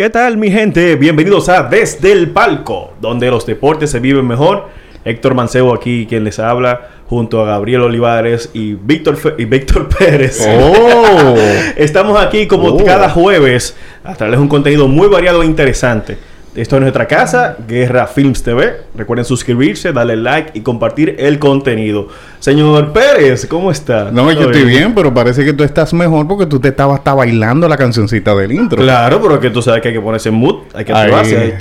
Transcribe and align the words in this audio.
¿Qué 0.00 0.08
tal 0.08 0.38
mi 0.38 0.50
gente? 0.50 0.96
Bienvenidos 0.96 1.50
a 1.50 1.62
Desde 1.64 2.10
el 2.10 2.30
Palco, 2.30 2.94
donde 3.02 3.30
los 3.30 3.44
deportes 3.44 3.90
se 3.90 4.00
viven 4.00 4.26
mejor. 4.26 4.68
Héctor 5.04 5.34
Mancebo 5.34 5.74
aquí 5.74 6.06
quien 6.08 6.24
les 6.24 6.38
habla, 6.38 6.88
junto 7.06 7.42
a 7.42 7.44
Gabriel 7.44 7.82
Olivares 7.82 8.48
y 8.54 8.72
Víctor, 8.72 9.18
Fe- 9.18 9.34
y 9.36 9.44
Víctor 9.44 9.88
Pérez. 9.98 10.40
Oh. 10.48 11.34
Estamos 11.76 12.18
aquí 12.18 12.46
como 12.46 12.68
Oh. 12.68 12.82
cada 12.82 13.10
jueves 13.10 13.76
a 14.02 14.14
traerles 14.14 14.40
un 14.40 14.48
contenido 14.48 14.88
muy 14.88 15.06
variado 15.06 15.42
e 15.42 15.44
interesante. 15.44 16.16
Esto 16.52 16.76
es 16.76 16.82
nuestra 16.82 17.06
casa, 17.06 17.56
Guerra 17.68 18.08
Films 18.08 18.42
TV. 18.42 18.78
Recuerden 18.96 19.24
suscribirse, 19.24 19.92
darle 19.92 20.16
like 20.16 20.50
y 20.54 20.62
compartir 20.62 21.14
el 21.20 21.38
contenido. 21.38 22.08
Señor 22.40 22.92
Pérez, 22.92 23.46
¿cómo 23.46 23.70
está? 23.70 24.10
No, 24.10 24.32
yo 24.32 24.40
¿Todo 24.40 24.50
estoy 24.50 24.68
bien, 24.68 24.92
pero 24.92 25.14
parece 25.14 25.44
que 25.44 25.52
tú 25.52 25.62
estás 25.62 25.94
mejor 25.94 26.26
porque 26.26 26.46
tú 26.46 26.58
te 26.58 26.68
estabas 26.68 26.98
hasta 26.98 27.14
bailando 27.14 27.68
la 27.68 27.76
cancioncita 27.76 28.34
del 28.34 28.50
intro. 28.50 28.82
Claro, 28.82 29.22
pero 29.22 29.38
que 29.38 29.50
tú 29.50 29.62
sabes 29.62 29.80
que 29.80 29.88
hay 29.88 29.94
que 29.94 30.00
ponerse 30.00 30.30
en 30.30 30.34
mood, 30.34 30.62
hay 30.74 30.84
que 30.84 30.92
activarse. 30.92 31.56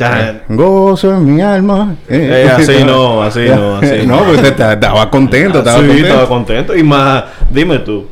Gozo 0.49 1.17
en 1.17 1.35
mi 1.35 1.41
alma. 1.41 1.95
Eh, 2.07 2.49
así 2.51 2.83
no, 2.83 3.21
así 3.21 3.45
no, 3.47 3.77
así 3.81 4.07
no, 4.07 4.21
no. 4.21 4.23
pues 4.23 4.43
estaba 4.43 5.11
contento, 5.11 5.59
estaba 5.59 5.81
sí, 5.81 5.85
contento. 5.85 6.07
estaba 6.07 6.27
contento. 6.27 6.75
Y 6.75 6.81
más, 6.81 7.25
dime 7.51 7.77
tú, 7.79 8.07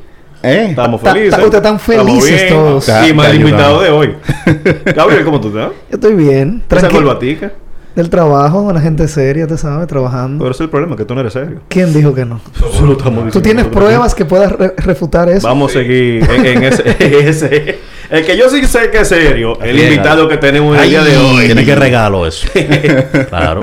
¿Eh? 0.50 0.66
estamos 0.70 1.02
Ta- 1.02 1.10
ta- 1.10 1.14
felices. 1.16 1.40
ustedes 1.40 1.54
están 1.56 1.80
felices 1.80 2.42
bien. 2.42 2.54
todos. 2.54 2.90
Y 3.10 3.14
más 3.14 3.28
el 3.30 3.36
invitado 3.42 3.82
de 3.82 3.90
hoy. 3.90 4.16
Gabriel, 4.96 5.24
¿cómo 5.26 5.40
tú 5.42 5.48
estás? 5.50 5.70
Yo 5.90 5.96
estoy 5.96 6.14
bien. 6.14 6.64
Tranquilo. 6.68 7.04
corbatica. 7.04 7.52
Del 7.96 8.12
trabajo, 8.12 8.62
una 8.62 8.80
gente 8.80 9.08
seria, 9.08 9.48
te 9.48 9.58
sabes, 9.58 9.88
trabajando. 9.88 10.44
Pero 10.44 10.52
ese 10.52 10.64
es 10.64 10.66
el 10.68 10.70
problema, 10.70 10.96
que 10.96 11.04
tú 11.04 11.16
no 11.16 11.22
eres 11.22 11.34
serio. 11.34 11.62
¿Quién 11.68 11.92
dijo 11.94 12.14
que 12.14 12.26
no? 12.26 12.40
Eso 12.56 12.86
lo 12.86 12.92
estamos 12.92 13.26
diciendo 13.26 13.32
¿Tú 13.32 13.42
tienes 13.42 13.66
pruebas 13.66 14.14
que 14.14 14.24
puedas 14.24 14.52
re- 14.52 14.74
refutar 14.78 15.30
eso? 15.30 15.48
Vamos 15.48 15.72
a 15.72 15.80
seguir 15.80 16.24
en, 16.30 16.64
ese- 16.64 17.80
El 18.10 18.26
que 18.26 18.38
yo 18.38 18.50
sí 18.50 18.64
sé 18.66 18.90
que 18.90 19.00
es 19.00 19.08
serio, 19.10 19.58
el 19.62 19.76
Llega. 19.76 19.90
invitado 19.90 20.28
que 20.30 20.38
tenemos 20.38 20.78
en 20.78 20.84
el 20.84 20.90
día 20.90 21.04
de 21.04 21.18
hoy. 21.18 21.46
Tiene 21.48 21.66
que 21.66 21.76
regalo 21.76 22.26
eso. 22.26 22.48
claro. 23.30 23.62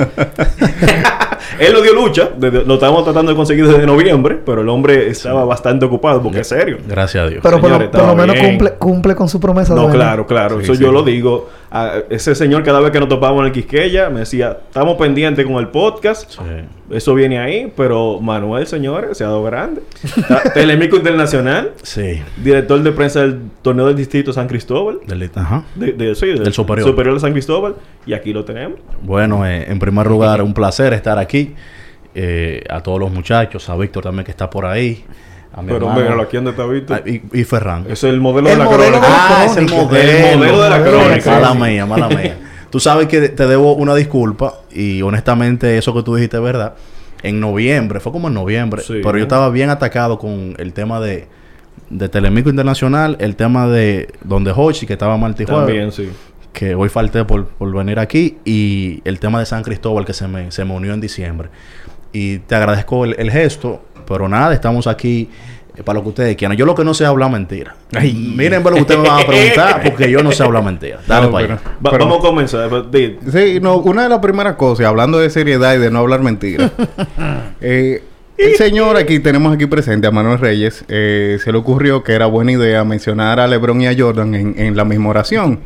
Él 1.58 1.72
lo 1.72 1.82
dio 1.82 1.94
lucha, 1.94 2.30
desde- 2.36 2.64
lo 2.64 2.74
estábamos 2.74 3.04
tratando 3.04 3.30
de 3.30 3.36
conseguir 3.36 3.66
desde 3.66 3.86
noviembre, 3.86 4.38
pero 4.44 4.62
el 4.62 4.68
hombre 4.68 5.08
estaba 5.08 5.44
bastante 5.44 5.84
ocupado 5.84 6.20
porque 6.22 6.40
es 6.40 6.48
serio. 6.48 6.78
Gracias 6.86 7.24
a 7.24 7.28
Dios. 7.28 7.40
Pero 7.42 7.60
por, 7.60 7.70
lo- 7.70 7.90
por 7.90 8.16
menos 8.16 8.36
cumple, 8.38 8.70
cumple 8.72 9.14
con 9.14 9.28
su 9.28 9.38
promesa 9.40 9.74
de 9.74 9.80
No, 9.80 9.88
claro, 9.90 10.26
claro. 10.26 10.56
Sí, 10.58 10.64
Eso 10.64 10.74
sí. 10.74 10.82
yo 10.82 10.90
lo 10.92 11.02
digo. 11.02 11.48
A 11.76 12.04
ese 12.08 12.36
señor 12.36 12.62
cada 12.62 12.78
vez 12.78 12.92
que 12.92 13.00
nos 13.00 13.08
topábamos 13.08 13.40
en 13.40 13.46
el 13.46 13.52
Quisqueya 13.52 14.08
me 14.08 14.20
decía, 14.20 14.58
estamos 14.68 14.96
pendientes 14.96 15.44
con 15.44 15.56
el 15.56 15.66
podcast. 15.68 16.30
Sí. 16.30 16.38
Eso 16.90 17.14
viene 17.16 17.40
ahí, 17.40 17.72
pero 17.76 18.20
Manuel, 18.20 18.64
señores, 18.68 19.18
se 19.18 19.24
ha 19.24 19.26
dado 19.26 19.42
grande. 19.42 19.82
Telemico 20.54 20.94
Internacional, 20.96 21.72
Sí. 21.82 22.22
director 22.36 22.80
de 22.80 22.92
prensa 22.92 23.22
del 23.22 23.40
torneo 23.60 23.88
del 23.88 23.96
distrito 23.96 24.32
San 24.32 24.46
Cristóbal. 24.46 25.00
Del- 25.04 25.28
ajá. 25.34 25.64
De, 25.74 25.92
de- 25.92 26.14
sí, 26.14 26.26
Del 26.26 26.52
superior. 26.52 27.14
de 27.14 27.18
San 27.20 27.32
Cristóbal. 27.32 27.74
Y 28.06 28.12
aquí 28.12 28.32
lo 28.32 28.44
tenemos. 28.44 28.78
Bueno, 29.02 29.44
eh, 29.44 29.64
en 29.68 29.78
primer 29.80 30.06
lugar, 30.06 30.42
un 30.42 30.54
placer 30.54 30.92
estar 30.92 31.18
aquí. 31.18 31.54
Eh, 32.14 32.62
a 32.70 32.80
todos 32.80 33.00
los 33.00 33.10
muchachos, 33.10 33.68
a 33.68 33.76
Víctor 33.76 34.04
también 34.04 34.24
que 34.24 34.30
está 34.30 34.48
por 34.48 34.64
ahí. 34.64 35.04
A 35.56 35.62
mi 35.62 35.68
Pero 35.68 35.86
hermano. 35.86 36.00
míralo 36.00 36.22
aquí 36.22 36.36
donde 36.36 36.50
está 36.50 36.66
Víctor. 36.66 37.02
Ah, 37.04 37.08
y, 37.08 37.22
y 37.32 37.44
Ferran. 37.44 37.86
Es 37.88 38.02
el 38.04 38.20
modelo 38.20 38.48
El 38.48 38.58
de 38.58 38.64
la 38.64 38.70
modelo 38.70 38.82
crónica. 38.98 39.06
de 39.06 39.12
la 39.12 39.40
Ah, 39.40 39.44
es 39.46 39.56
el 39.56 39.68
modelo. 39.68 40.10
El 40.28 40.38
modelo 40.38 40.62
de 40.62 40.70
la 40.70 40.82
crónica. 40.82 41.30
Mala 41.30 41.54
mía, 41.54 41.86
mala 41.86 42.08
mía. 42.08 42.38
Tú 42.70 42.80
sabes 42.80 43.06
que 43.06 43.28
te 43.28 43.46
debo 43.46 43.74
una 43.74 43.94
disculpa 43.94 44.54
y 44.72 45.00
honestamente 45.02 45.78
eso 45.78 45.94
que 45.94 46.02
tú 46.02 46.16
dijiste 46.16 46.38
es 46.38 46.42
verdad. 46.42 46.74
En 47.22 47.38
noviembre, 47.38 48.00
fue 48.00 48.10
como 48.10 48.26
en 48.28 48.34
noviembre, 48.34 48.82
Sí. 48.82 48.94
pero 49.02 49.16
yo 49.16 49.22
estaba 49.22 49.48
bien 49.50 49.70
atacado 49.70 50.18
con 50.18 50.54
el 50.58 50.72
tema 50.72 50.98
de, 51.00 51.28
de 51.88 52.08
Telemico 52.08 52.50
Internacional, 52.50 53.16
el 53.20 53.36
tema 53.36 53.68
de 53.68 54.08
donde 54.24 54.50
Hochi, 54.54 54.86
que 54.86 54.94
estaba 54.94 55.16
Martí 55.16 55.44
Jueves, 55.44 55.66
También, 55.66 55.92
sí. 55.92 56.10
que 56.52 56.74
hoy 56.74 56.88
falté 56.88 57.24
por, 57.24 57.46
por 57.46 57.72
venir 57.72 58.00
aquí, 58.00 58.38
y 58.44 59.00
el 59.04 59.20
tema 59.20 59.38
de 59.38 59.46
San 59.46 59.62
Cristóbal 59.62 60.04
que 60.04 60.12
se 60.12 60.26
me, 60.26 60.50
se 60.50 60.64
me 60.64 60.74
unió 60.74 60.92
en 60.94 61.00
diciembre. 61.00 61.48
Y 62.12 62.38
te 62.40 62.56
agradezco 62.56 63.04
el, 63.04 63.14
el 63.18 63.30
gesto, 63.30 63.82
pero 64.06 64.28
nada, 64.28 64.52
estamos 64.54 64.86
aquí 64.86 65.28
eh, 65.76 65.82
para 65.82 65.98
lo 65.98 66.02
que 66.02 66.08
ustedes 66.10 66.36
quieran. 66.36 66.56
Yo 66.56 66.66
lo 66.66 66.74
que 66.74 66.84
no 66.84 66.94
sé 66.94 67.04
es 67.04 67.10
hablar 67.10 67.30
mentira. 67.30 67.74
Miren 67.92 68.62
ver 68.62 68.72
lo 68.72 68.76
que 68.76 68.80
ustedes 68.82 69.00
me 69.00 69.08
van 69.08 69.22
a 69.22 69.26
preguntar, 69.26 69.82
porque 69.84 70.10
yo 70.10 70.22
no 70.22 70.30
sé 70.32 70.42
hablar 70.42 70.62
mentira. 70.64 71.00
Dale 71.06 71.26
No, 71.26 71.32
para 71.32 71.46
pero- 71.46 71.58
allá. 71.60 71.70
Va- 71.84 71.90
Pero- 71.90 72.04
vamos 72.06 72.18
a 72.24 72.28
comenzar. 72.28 72.70
Sí, 73.32 73.58
no, 73.60 73.76
una 73.78 74.04
de 74.04 74.08
las 74.08 74.18
primeras 74.20 74.54
cosas, 74.54 74.86
hablando 74.86 75.18
de 75.18 75.30
seriedad 75.30 75.74
y 75.74 75.78
de 75.78 75.90
no 75.90 75.98
hablar 76.00 76.20
mentiras. 76.20 76.70
eh, 77.60 78.02
el 78.36 78.56
señor 78.56 78.96
aquí, 78.96 79.20
tenemos 79.20 79.54
aquí 79.54 79.66
presente 79.66 80.06
a 80.08 80.10
Manuel 80.10 80.38
Reyes, 80.38 80.84
eh, 80.88 81.38
se 81.42 81.52
le 81.52 81.58
ocurrió 81.58 82.02
que 82.02 82.12
era 82.14 82.26
buena 82.26 82.50
idea 82.52 82.82
mencionar 82.84 83.38
a 83.38 83.46
LeBron 83.46 83.80
y 83.80 83.86
a 83.86 83.94
Jordan 83.96 84.34
en, 84.34 84.54
en 84.58 84.76
la 84.76 84.84
misma 84.84 85.10
oración. 85.10 85.60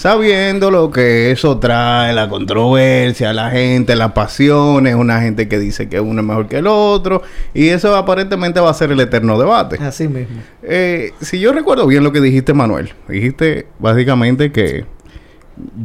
Sabiendo 0.00 0.70
lo 0.70 0.90
que 0.90 1.30
eso 1.30 1.58
trae, 1.58 2.14
la 2.14 2.26
controversia, 2.26 3.34
la 3.34 3.50
gente, 3.50 3.94
las 3.94 4.12
pasiones, 4.12 4.94
una 4.94 5.20
gente 5.20 5.46
que 5.46 5.58
dice 5.58 5.90
que 5.90 6.00
uno 6.00 6.22
es 6.22 6.26
mejor 6.26 6.48
que 6.48 6.56
el 6.56 6.68
otro, 6.68 7.20
y 7.52 7.68
eso 7.68 7.94
aparentemente 7.94 8.60
va 8.60 8.70
a 8.70 8.72
ser 8.72 8.92
el 8.92 9.00
eterno 9.00 9.38
debate. 9.38 9.76
Así 9.78 10.08
mismo. 10.08 10.40
Eh, 10.62 11.12
si 11.20 11.38
yo 11.38 11.52
recuerdo 11.52 11.86
bien 11.86 12.02
lo 12.02 12.12
que 12.12 12.22
dijiste, 12.22 12.54
Manuel, 12.54 12.94
dijiste 13.10 13.66
básicamente 13.78 14.50
que 14.52 14.86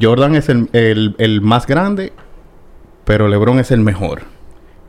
Jordan 0.02 0.36
es 0.36 0.48
el, 0.48 0.70
el- 0.72 1.16
el 1.18 1.42
más 1.42 1.68
grande, 1.68 2.14
pero 3.04 3.28
LeBron 3.28 3.60
es 3.60 3.70
el 3.72 3.82
mejor. 3.82 4.22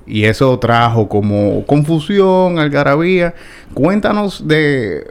Y 0.06 0.26
eso 0.26 0.56
trajo 0.60 1.08
como 1.08 1.66
confusión, 1.66 2.60
algarabía. 2.60 3.34
Cuéntanos 3.74 4.46
de, 4.46 5.04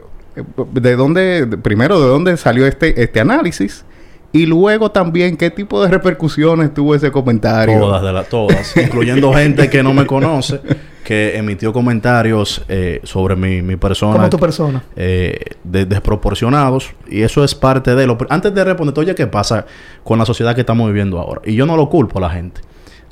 de 0.72 0.96
dónde, 0.96 1.44
de- 1.44 1.58
primero, 1.58 2.00
de 2.00 2.08
dónde 2.08 2.36
salió 2.38 2.66
este, 2.66 3.02
este 3.02 3.20
análisis. 3.20 3.84
Y 4.32 4.44
luego 4.46 4.90
también, 4.90 5.36
¿qué 5.36 5.50
tipo 5.50 5.82
de 5.82 5.88
repercusiones 5.88 6.74
tuvo 6.74 6.94
ese 6.94 7.10
comentario? 7.10 7.78
Todas, 7.80 8.02
de 8.02 8.12
la, 8.12 8.24
todas. 8.24 8.76
incluyendo 8.76 9.32
gente 9.34 9.70
que 9.70 9.82
no 9.82 9.94
me 9.94 10.04
conoce, 10.06 10.60
que 11.04 11.36
emitió 11.38 11.72
comentarios 11.72 12.62
eh, 12.68 13.00
sobre 13.04 13.34
mi, 13.36 13.62
mi 13.62 13.76
persona. 13.76 14.14
Como 14.16 14.28
tu 14.28 14.38
persona. 14.38 14.82
eh, 14.96 15.38
de- 15.64 15.86
desproporcionados 15.86 16.90
y 17.08 17.22
eso 17.22 17.44
es 17.44 17.54
parte 17.54 17.94
de 17.94 18.06
lo 18.06 18.18
antes 18.28 18.52
de 18.54 18.64
responder 18.64 18.98
oye 18.98 19.14
qué 19.14 19.26
pasa 19.26 19.64
con 20.04 20.18
la 20.18 20.26
sociedad 20.26 20.54
que 20.54 20.60
estamos 20.62 20.86
viviendo 20.88 21.18
ahora 21.18 21.40
y 21.44 21.54
yo 21.54 21.64
no 21.66 21.76
lo 21.76 21.88
culpo 21.88 22.18
a 22.18 22.22
la 22.22 22.30
gente 22.30 22.60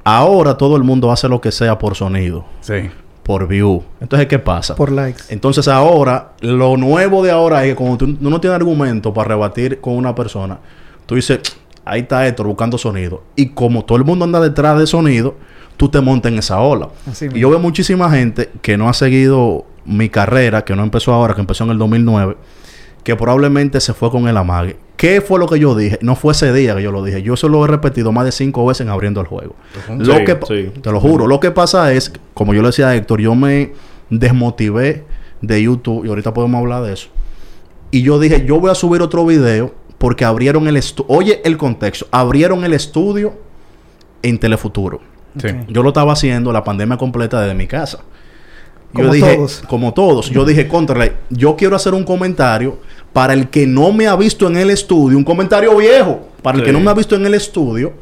ahora 0.05 0.57
todo 0.57 0.77
el 0.77 0.83
mundo 0.85 1.11
hace 1.13 1.29
lo 1.29 1.41
que 1.41 1.51
sea 1.53 1.79
por 1.79 1.95
sonido 1.95 2.45
Sí. 2.61 2.91
por 3.23 3.47
view 3.49 3.83
entonces 4.01 4.27
qué 4.29 4.39
pasa 4.39 4.75
Por 4.75 4.91
likes. 4.93 5.23
entonces 5.31 5.67
ahora 5.69 6.33
lo 6.41 6.77
nuevo 6.77 7.23
de 7.23 7.31
ahora 7.31 7.65
es 7.65 7.71
que 7.71 7.77
cuando 7.77 7.97
tú 7.99 8.15
tú 8.15 8.31
no 8.31 8.41
tienes 8.41 8.57
argumento 8.57 9.13
para 9.15 9.29
rebatir 9.29 9.81
con 9.81 9.95
una 9.95 10.15
persona 10.15 10.59
tú 11.07 11.15
dices 11.15 11.41
ahí 11.85 12.03
está 12.03 12.27
Héctor 12.27 12.47
buscando 12.47 12.79
sonido 12.79 13.23
y 13.37 13.49
como 13.51 13.85
todo 13.85 13.99
el 13.99 14.05
mundo 14.05 14.25
anda 14.25 14.41
detrás 14.41 14.79
de 14.79 14.87
sonido 14.87 15.37
tú 15.77 15.89
te 15.89 16.01
montas 16.01 16.33
en 16.33 16.39
esa 16.39 16.61
ola 16.61 16.89
Así 17.11 17.27
y 17.27 17.29
mismo. 17.29 17.41
yo 17.41 17.51
veo 17.51 17.59
muchísima 17.59 18.11
gente 18.11 18.51
que 18.63 18.77
no 18.77 18.89
ha 18.89 18.95
seguido 18.95 19.67
mi 19.85 20.09
carrera, 20.09 20.65
que 20.65 20.75
no 20.75 20.83
empezó 20.83 21.13
ahora, 21.13 21.35
que 21.35 21.41
empezó 21.41 21.65
en 21.65 21.71
el 21.71 21.79
2009, 21.79 22.37
que 23.03 23.17
probablemente 23.17 23.81
se 23.81 23.93
fue 23.93 24.11
con 24.11 24.29
el 24.29 24.37
amague. 24.37 24.77
¿Qué 24.97 25.21
fue 25.21 25.39
lo 25.39 25.47
que 25.47 25.59
yo 25.59 25.75
dije? 25.75 25.99
No 26.01 26.17
fue 26.17 26.33
ese 26.33 26.53
día 26.53 26.75
que 26.75 26.83
yo 26.83 26.91
lo 26.91 27.05
dije. 27.05 27.23
Yo 27.23 27.35
eso 27.35 27.49
lo 27.49 27.63
he 27.65 27.69
repetido 27.69 28.13
más 28.13 28.25
de 28.25 28.33
cinco 28.33 28.65
veces 28.65 28.87
en 28.87 28.91
abriendo 28.91 29.21
el 29.21 29.27
juego. 29.27 29.55
Lo 29.99 30.25
que, 30.25 30.39
sí. 30.49 30.81
Te 30.81 30.91
lo 30.91 31.01
juro. 31.01 31.27
Lo 31.27 31.41
que 31.41 31.51
pasa 31.51 31.93
es, 31.93 32.13
como 32.33 32.55
yo 32.55 32.63
le 32.63 32.69
decía 32.69 32.89
a 32.89 32.97
Héctor, 32.97 33.21
yo 33.21 33.35
me 33.35 33.73
desmotivé 34.09 35.05
de 35.43 35.63
YouTube 35.63 36.07
y 36.07 36.09
ahorita 36.09 36.33
podemos 36.33 36.59
hablar 36.61 36.83
de 36.85 36.95
eso. 36.95 37.09
Y 37.91 38.03
yo 38.03 38.19
dije, 38.19 38.45
yo 38.47 38.59
voy 38.61 38.71
a 38.71 38.75
subir 38.75 39.03
otro 39.03 39.27
video 39.27 39.75
porque 40.05 40.27
abrieron 40.27 40.69
el 40.69 40.77
estudio. 40.77 41.17
Oye, 41.17 41.41
el 41.47 41.57
contexto. 41.57 42.07
Abrieron 42.11 42.63
el 42.63 42.75
estudio 42.75 43.33
en 44.21 44.39
Telefuturo. 44.39 45.01
Sí. 45.41 45.49
Yo 45.69 45.83
lo 45.83 45.89
estaba 45.89 46.13
haciendo 46.13 46.53
la 46.53 46.63
pandemia 46.63 46.99
completa 46.99 47.41
desde 47.41 47.55
mi 47.55 47.67
casa. 47.67 48.01
Yo 48.93 49.01
Como 49.01 49.15
dije, 49.15 49.37
todos. 49.37 49.63
como 49.67 49.95
todos, 49.95 50.29
yo 50.29 50.45
dije, 50.45 50.69
contra, 50.69 51.11
yo 51.31 51.57
quiero 51.57 51.75
hacer 51.75 51.95
un 51.95 52.05
comentario 52.05 52.81
para 53.15 53.33
el 53.33 53.49
que 53.49 53.67
no 53.67 53.95
me 53.95 54.07
ha 54.07 54.15
visto 54.15 54.47
en 54.47 54.59
el 54.59 54.69
estudio, 54.69 55.17
un 55.17 55.25
comentario 55.25 55.75
viejo, 55.75 56.29
para 56.43 56.59
el 56.59 56.65
que 56.65 56.71
no 56.71 56.81
me 56.81 56.91
ha 56.91 56.95
visto 56.95 57.17
en 57.17 57.25
el 57.25 57.33
estudio, 57.33 57.95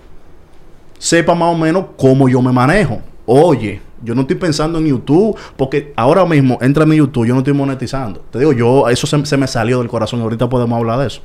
sepa 0.98 1.36
más 1.36 1.54
o 1.54 1.56
menos 1.56 1.84
cómo 1.96 2.28
yo 2.28 2.42
me 2.42 2.50
manejo. 2.50 3.00
Oye, 3.26 3.80
yo 4.02 4.16
no 4.16 4.22
estoy 4.22 4.36
pensando 4.36 4.80
en 4.80 4.86
YouTube, 4.88 5.38
porque 5.56 5.92
ahora 5.94 6.26
mismo 6.26 6.58
entra 6.60 6.82
en 6.82 6.88
mi 6.88 6.96
YouTube, 6.96 7.26
yo 7.28 7.34
no 7.34 7.40
estoy 7.40 7.54
monetizando. 7.54 8.24
Te 8.32 8.40
digo, 8.40 8.52
yo, 8.52 8.88
eso 8.88 9.06
se, 9.06 9.24
se 9.24 9.36
me 9.36 9.46
salió 9.46 9.78
del 9.78 9.86
corazón, 9.86 10.20
ahorita 10.20 10.48
podemos 10.48 10.76
hablar 10.76 10.98
de 10.98 11.06
eso. 11.06 11.22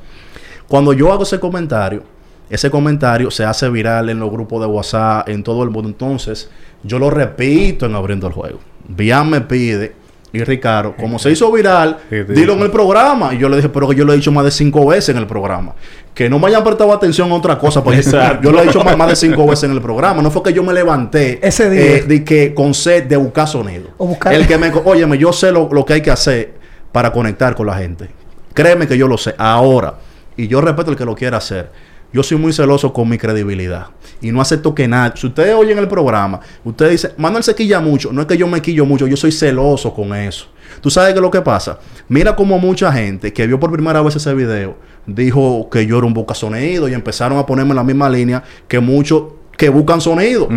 Cuando 0.68 0.94
yo 0.94 1.12
hago 1.12 1.24
ese 1.24 1.40
comentario, 1.40 2.04
ese 2.50 2.70
comentario 2.70 3.30
se 3.32 3.44
hace 3.44 3.70
viral 3.70 4.10
en 4.10 4.20
los 4.20 4.32
grupos 4.32 4.62
de 4.62 4.68
WhatsApp, 4.68 5.28
en 5.30 5.44
todo 5.44 5.64
el 5.64 5.70
mundo. 5.70 5.90
Entonces, 5.90 6.50
yo 6.84 7.00
lo 7.00 7.10
repito 7.10 7.86
en 7.86 7.96
abriendo 7.96 8.28
el 8.28 8.34
juego. 8.34 8.60
Bian 8.88 9.30
me 9.30 9.42
pide 9.42 9.94
y 10.34 10.44
Ricardo, 10.44 10.94
como 10.98 11.20
se 11.20 11.32
hizo 11.32 11.50
viral, 11.52 11.98
Sí, 12.10 12.18
sí. 12.28 12.34
dilo 12.34 12.54
en 12.54 12.60
el 12.60 12.70
programa. 12.72 13.34
Y 13.34 13.38
yo 13.38 13.48
le 13.50 13.56
dije, 13.58 13.70
pero 13.70 13.88
que 13.88 13.96
yo 13.96 14.04
lo 14.06 14.12
he 14.14 14.18
dicho 14.18 14.32
más 14.32 14.44
de 14.46 14.52
cinco 14.52 14.86
veces 14.86 15.10
en 15.10 15.18
el 15.18 15.26
programa. 15.28 15.74
Que 16.14 16.30
no 16.30 16.38
me 16.40 16.48
hayan 16.48 16.64
prestado 16.64 16.92
atención 16.94 17.32
a 17.32 17.36
otra 17.36 17.58
cosa. 17.58 17.82
Porque 17.84 18.02
yo 18.42 18.52
lo 18.52 18.62
he 18.62 18.66
dicho 18.66 18.84
más, 18.84 18.98
más 18.98 19.08
de 19.10 19.16
cinco 19.16 19.46
veces 19.48 19.64
en 19.66 19.72
el 19.72 19.82
programa. 19.82 20.22
No 20.22 20.30
fue 20.32 20.44
que 20.44 20.54
yo 20.54 20.64
me 20.64 20.74
levanté 20.74 21.40
Ese 21.46 21.70
día. 21.70 21.82
eh, 21.98 22.02
de 22.04 22.24
que 22.24 22.54
con 22.54 22.74
sed 22.74 23.06
de 23.06 23.16
buscar 23.18 23.48
sonido. 23.48 23.88
O 23.98 24.06
buscar- 24.08 24.34
El 24.34 24.46
que 24.48 24.58
me... 24.58 24.70
Óyeme, 24.86 25.18
yo 25.18 25.32
sé 25.34 25.52
lo, 25.52 25.70
lo 25.72 25.86
que 25.86 25.94
hay 25.94 26.02
que 26.02 26.12
hacer 26.12 26.54
para 26.92 27.12
conectar 27.12 27.56
con 27.56 27.66
la 27.68 27.76
gente. 27.78 28.10
Créeme 28.54 28.86
que 28.88 28.98
yo 28.98 29.08
lo 29.08 29.18
sé. 29.18 29.34
Ahora. 29.38 29.96
Y 30.38 30.48
yo 30.48 30.62
respeto 30.62 30.92
el 30.92 30.98
que 30.98 31.06
lo 31.06 31.16
quiera 31.16 31.38
hacer. 31.38 31.72
Yo 32.14 32.24
soy 32.24 32.38
muy 32.38 32.54
celoso 32.54 32.94
con 32.94 33.10
mi 33.10 33.18
credibilidad. 33.18 33.88
Y 34.22 34.32
no 34.32 34.40
acepto 34.40 34.74
que 34.74 34.88
nada. 34.88 35.14
Si 35.16 35.28
ustedes 35.28 35.54
oyen 35.54 35.78
el 35.78 35.88
programa, 35.90 36.40
usted 36.64 36.90
dice, 36.90 37.14
Manuel 37.18 37.44
se 37.44 37.54
quilla 37.54 37.82
mucho. 37.82 38.14
No 38.14 38.22
es 38.22 38.28
que 38.28 38.38
yo 38.38 38.48
me 38.48 38.62
quillo 38.62 38.86
mucho, 38.86 39.08
yo 39.08 39.18
soy 39.18 39.32
celoso 39.32 39.94
con 39.94 40.16
eso. 40.16 40.48
Tú 40.80 40.90
sabes 40.90 41.14
que 41.14 41.20
lo 41.20 41.30
que 41.30 41.42
pasa. 41.42 41.80
Mira 42.08 42.36
como 42.36 42.58
mucha 42.60 42.92
gente 42.94 43.34
que 43.34 43.46
vio 43.46 43.60
por 43.60 43.72
primera 43.72 44.02
vez 44.02 44.16
ese 44.16 44.34
video 44.34 44.76
dijo 45.06 45.70
que 45.70 45.86
yo 45.86 45.98
era 45.98 46.06
un 46.06 46.14
busca 46.14 46.36
sonido 46.36 46.88
y 46.88 46.94
empezaron 46.94 47.38
a 47.38 47.46
ponerme 47.46 47.72
en 47.72 47.78
la 47.78 47.84
misma 47.84 48.10
línea 48.10 48.44
que 48.68 48.80
muchos 48.80 49.24
que 49.58 49.70
buscan 49.70 50.00
sonido. 50.00 50.48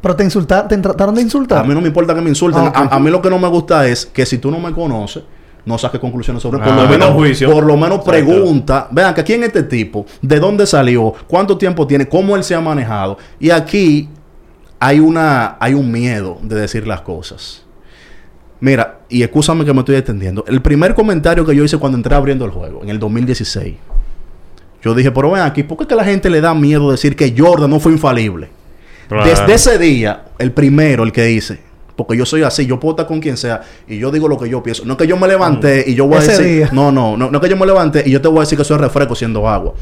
Pero 0.00 0.16
te 0.16 0.24
insultaron, 0.24 0.68
te 0.68 0.76
trataron 0.78 1.14
de 1.14 1.22
insultar. 1.22 1.58
A 1.58 1.64
mí 1.64 1.72
no 1.72 1.80
me 1.80 1.88
importa 1.88 2.14
que 2.14 2.20
me 2.20 2.30
insulten. 2.30 2.62
Ah, 2.62 2.88
a, 2.90 2.96
a 2.96 2.98
mí 3.00 3.10
lo 3.10 3.22
que 3.22 3.30
no 3.30 3.38
me 3.38 3.48
gusta 3.48 3.86
es 3.86 4.06
que 4.06 4.26
si 4.26 4.38
tú 4.38 4.50
no 4.50 4.58
me 4.58 4.72
conoces, 4.72 5.22
no 5.64 5.78
saques 5.78 6.00
conclusiones 6.00 6.42
sobre 6.42 6.60
Ah, 6.60 6.64
por 6.64 6.74
lo 6.74 6.88
menos 6.88 7.10
juicio. 7.10 7.50
Por 7.50 7.64
lo 7.64 7.76
menos 7.76 8.04
pregunta. 8.04 8.88
Vean 8.90 9.14
que 9.14 9.24
quién 9.24 9.42
es 9.42 9.48
este 9.48 9.62
tipo, 9.64 10.06
de 10.22 10.40
dónde 10.40 10.66
salió, 10.66 11.14
cuánto 11.26 11.56
tiempo 11.58 11.86
tiene, 11.86 12.08
cómo 12.08 12.36
él 12.36 12.44
se 12.44 12.54
ha 12.54 12.60
manejado. 12.60 13.18
Y 13.38 13.50
aquí 13.50 14.08
hay 14.78 15.00
una, 15.00 15.56
hay 15.60 15.74
un 15.74 15.90
miedo 15.90 16.38
de 16.42 16.56
decir 16.56 16.86
las 16.86 17.02
cosas. 17.02 17.64
Mira, 18.60 19.00
y 19.08 19.22
escúchame 19.22 19.64
que 19.64 19.72
me 19.72 19.80
estoy 19.80 19.96
extendiendo. 19.96 20.44
El 20.46 20.60
primer 20.60 20.94
comentario 20.94 21.44
que 21.46 21.54
yo 21.54 21.64
hice 21.64 21.78
cuando 21.78 21.96
entré 21.96 22.14
abriendo 22.14 22.44
el 22.44 22.50
juego, 22.50 22.82
en 22.82 22.90
el 22.90 22.98
2016, 22.98 23.74
yo 24.82 24.94
dije, 24.94 25.10
pero 25.10 25.30
ven 25.30 25.42
aquí, 25.42 25.62
¿por 25.62 25.78
qué 25.78 25.86
que 25.86 25.94
a 25.94 25.96
la 25.96 26.04
gente 26.04 26.28
le 26.30 26.40
da 26.40 26.54
miedo 26.54 26.90
decir 26.90 27.16
que 27.16 27.34
Jordan 27.36 27.70
no 27.70 27.80
fue 27.80 27.92
infalible? 27.92 28.50
Desde 29.24 29.54
ese 29.54 29.78
día, 29.78 30.26
el 30.38 30.52
primero, 30.52 31.02
el 31.02 31.12
que 31.12 31.30
hice, 31.30 31.60
porque 32.06 32.16
yo 32.18 32.24
soy 32.26 32.42
así, 32.42 32.66
yo 32.66 32.80
puedo 32.80 32.92
estar 32.92 33.06
con 33.06 33.20
quien 33.20 33.36
sea 33.36 33.60
y 33.86 33.98
yo 33.98 34.10
digo 34.10 34.28
lo 34.28 34.38
que 34.38 34.48
yo 34.48 34.62
pienso. 34.62 34.84
No 34.84 34.92
es 34.94 34.98
que 34.98 35.06
yo 35.06 35.16
me 35.16 35.28
levanté 35.28 35.84
y 35.86 35.94
yo 35.94 36.06
voy 36.06 36.18
Ese 36.18 36.32
a 36.32 36.38
decir, 36.38 36.56
día. 36.56 36.68
no, 36.72 36.90
no, 36.90 37.16
no, 37.16 37.30
no 37.30 37.38
es 37.38 37.42
que 37.42 37.48
yo 37.50 37.56
me 37.56 37.66
levanté 37.66 38.02
y 38.06 38.10
yo 38.10 38.20
te 38.20 38.28
voy 38.28 38.38
a 38.38 38.40
decir 38.40 38.56
que 38.56 38.62
eso 38.62 38.74
es 38.74 38.80
refresco 38.80 39.14
siendo 39.14 39.46
agua. 39.48 39.74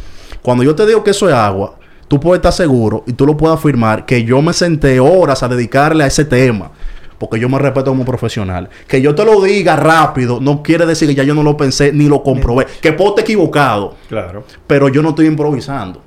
Cuando 0.42 0.64
yo 0.64 0.74
te 0.74 0.84
digo 0.86 1.04
que 1.04 1.10
eso 1.12 1.28
es 1.28 1.34
agua, 1.34 1.76
tú 2.08 2.18
puedes 2.18 2.38
estar 2.38 2.52
seguro 2.52 3.04
y 3.06 3.12
tú 3.12 3.24
lo 3.26 3.36
puedes 3.36 3.56
afirmar 3.56 4.04
que 4.06 4.24
yo 4.24 4.40
me 4.42 4.52
senté 4.52 4.98
horas 5.00 5.42
a 5.42 5.48
dedicarle 5.48 6.04
a 6.04 6.06
ese 6.08 6.24
tema. 6.24 6.70
Porque 7.18 7.40
yo 7.40 7.48
me 7.48 7.58
respeto 7.58 7.90
como 7.90 8.04
profesional. 8.04 8.68
Que 8.86 9.02
yo 9.02 9.12
te 9.14 9.24
lo 9.24 9.40
diga 9.42 9.74
rápido 9.74 10.38
no 10.40 10.62
quiere 10.62 10.86
decir 10.86 11.08
que 11.08 11.16
ya 11.16 11.24
yo 11.24 11.34
no 11.34 11.42
lo 11.42 11.56
pensé 11.56 11.92
ni 11.92 12.04
lo 12.08 12.22
comprobé. 12.22 12.66
Que 12.80 12.92
puedo 12.92 13.10
estar 13.10 13.24
equivocado 13.24 13.96
Claro. 14.08 14.44
pero 14.68 14.88
yo 14.88 15.02
no 15.02 15.08
estoy 15.10 15.26
improvisando. 15.26 16.00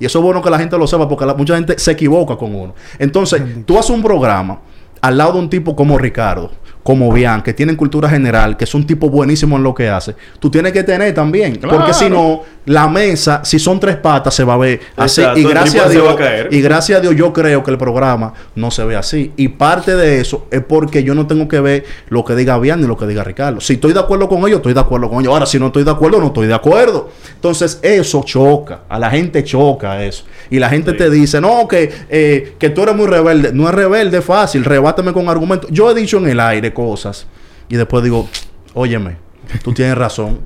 Y 0.00 0.06
eso 0.06 0.18
es 0.18 0.22
bueno 0.24 0.42
que 0.42 0.50
la 0.50 0.58
gente 0.58 0.76
lo 0.76 0.86
sepa 0.86 1.08
porque 1.08 1.26
la- 1.26 1.34
mucha 1.34 1.54
gente 1.54 1.78
se 1.78 1.92
equivoca 1.92 2.36
con 2.36 2.54
uno. 2.54 2.74
Entonces, 2.98 3.40
tú 3.66 3.78
haces 3.78 3.90
un 3.90 4.02
programa 4.02 4.58
al 5.00 5.18
lado 5.18 5.32
de 5.34 5.38
un 5.38 5.50
tipo 5.50 5.76
como 5.76 5.98
Ricardo, 5.98 6.50
como 6.82 7.12
Bian, 7.12 7.42
que 7.42 7.52
tienen 7.52 7.76
cultura 7.76 8.08
general, 8.08 8.56
que 8.56 8.64
es 8.64 8.74
un 8.74 8.86
tipo 8.86 9.10
buenísimo 9.10 9.56
en 9.56 9.62
lo 9.62 9.74
que 9.74 9.88
hace, 9.88 10.14
tú 10.38 10.50
tienes 10.50 10.72
que 10.72 10.82
tener 10.84 11.12
también. 11.14 11.56
Claro. 11.56 11.76
Porque 11.78 11.92
si 11.92 12.08
no, 12.08 12.42
la 12.64 12.88
mesa, 12.88 13.42
si 13.44 13.58
son 13.58 13.78
tres 13.78 13.96
patas, 13.96 14.34
se 14.34 14.44
va 14.44 14.54
a 14.54 14.56
ver 14.58 14.80
así. 14.96 15.20
Exacto, 15.20 15.40
Y 15.40 15.44
gracias 15.44 15.86
a 15.86 15.88
Dios, 15.88 16.08
a 16.12 16.16
caer. 16.16 16.48
y 16.50 16.60
gracias 16.62 16.98
a 16.98 17.02
Dios, 17.02 17.14
yo 17.14 17.32
creo 17.32 17.62
que 17.62 17.70
el 17.70 17.78
programa 17.78 18.32
no 18.54 18.70
se 18.70 18.84
ve 18.84 18.96
así. 18.96 19.32
Y 19.36 19.48
parte 19.48 19.96
de 19.96 20.20
eso 20.20 20.46
es 20.50 20.62
porque 20.62 21.02
yo 21.04 21.14
no 21.14 21.26
tengo 21.26 21.46
que 21.48 21.60
ver 21.60 21.84
lo 22.08 22.24
que 22.24 22.34
diga 22.34 22.58
Bian 22.58 22.80
ni 22.80 22.86
lo 22.86 22.96
que 22.96 23.06
diga 23.06 23.22
Ricardo. 23.24 23.60
Si 23.60 23.74
estoy 23.74 23.92
de 23.92 24.00
acuerdo 24.00 24.28
con 24.28 24.38
ellos, 24.40 24.56
estoy 24.58 24.72
de 24.74 24.80
acuerdo 24.80 25.10
con 25.10 25.20
ellos. 25.20 25.32
Ahora, 25.32 25.46
si 25.46 25.58
no 25.58 25.66
estoy 25.66 25.84
de 25.84 25.90
acuerdo, 25.90 26.20
no 26.20 26.28
estoy 26.28 26.46
de 26.46 26.54
acuerdo. 26.54 27.10
Entonces, 27.34 27.78
eso 27.82 28.22
choca. 28.24 28.80
A 28.88 28.98
la 28.98 29.10
gente 29.10 29.44
choca 29.44 30.02
eso. 30.04 30.24
Y 30.50 30.58
la 30.58 30.68
gente 30.70 30.92
Sí. 30.92 30.96
te 30.96 31.10
dice, 31.10 31.40
no, 31.40 31.68
que, 31.68 31.92
eh, 32.08 32.54
que 32.58 32.70
tú 32.70 32.82
eres 32.82 32.96
muy 32.96 33.06
rebelde. 33.06 33.52
No 33.52 33.68
es 33.68 33.74
rebelde, 33.74 34.22
fácil. 34.22 34.64
Rebátame 34.64 35.12
con 35.12 35.28
argumentos. 35.28 35.68
Yo 35.70 35.90
he 35.90 35.94
dicho 35.94 36.18
en 36.18 36.28
el 36.28 36.40
aire 36.40 36.67
cosas. 36.72 37.26
Y 37.68 37.76
después 37.76 38.02
digo, 38.02 38.28
óyeme, 38.74 39.16
tú 39.62 39.72
tienes 39.72 39.96
razón. 39.96 40.40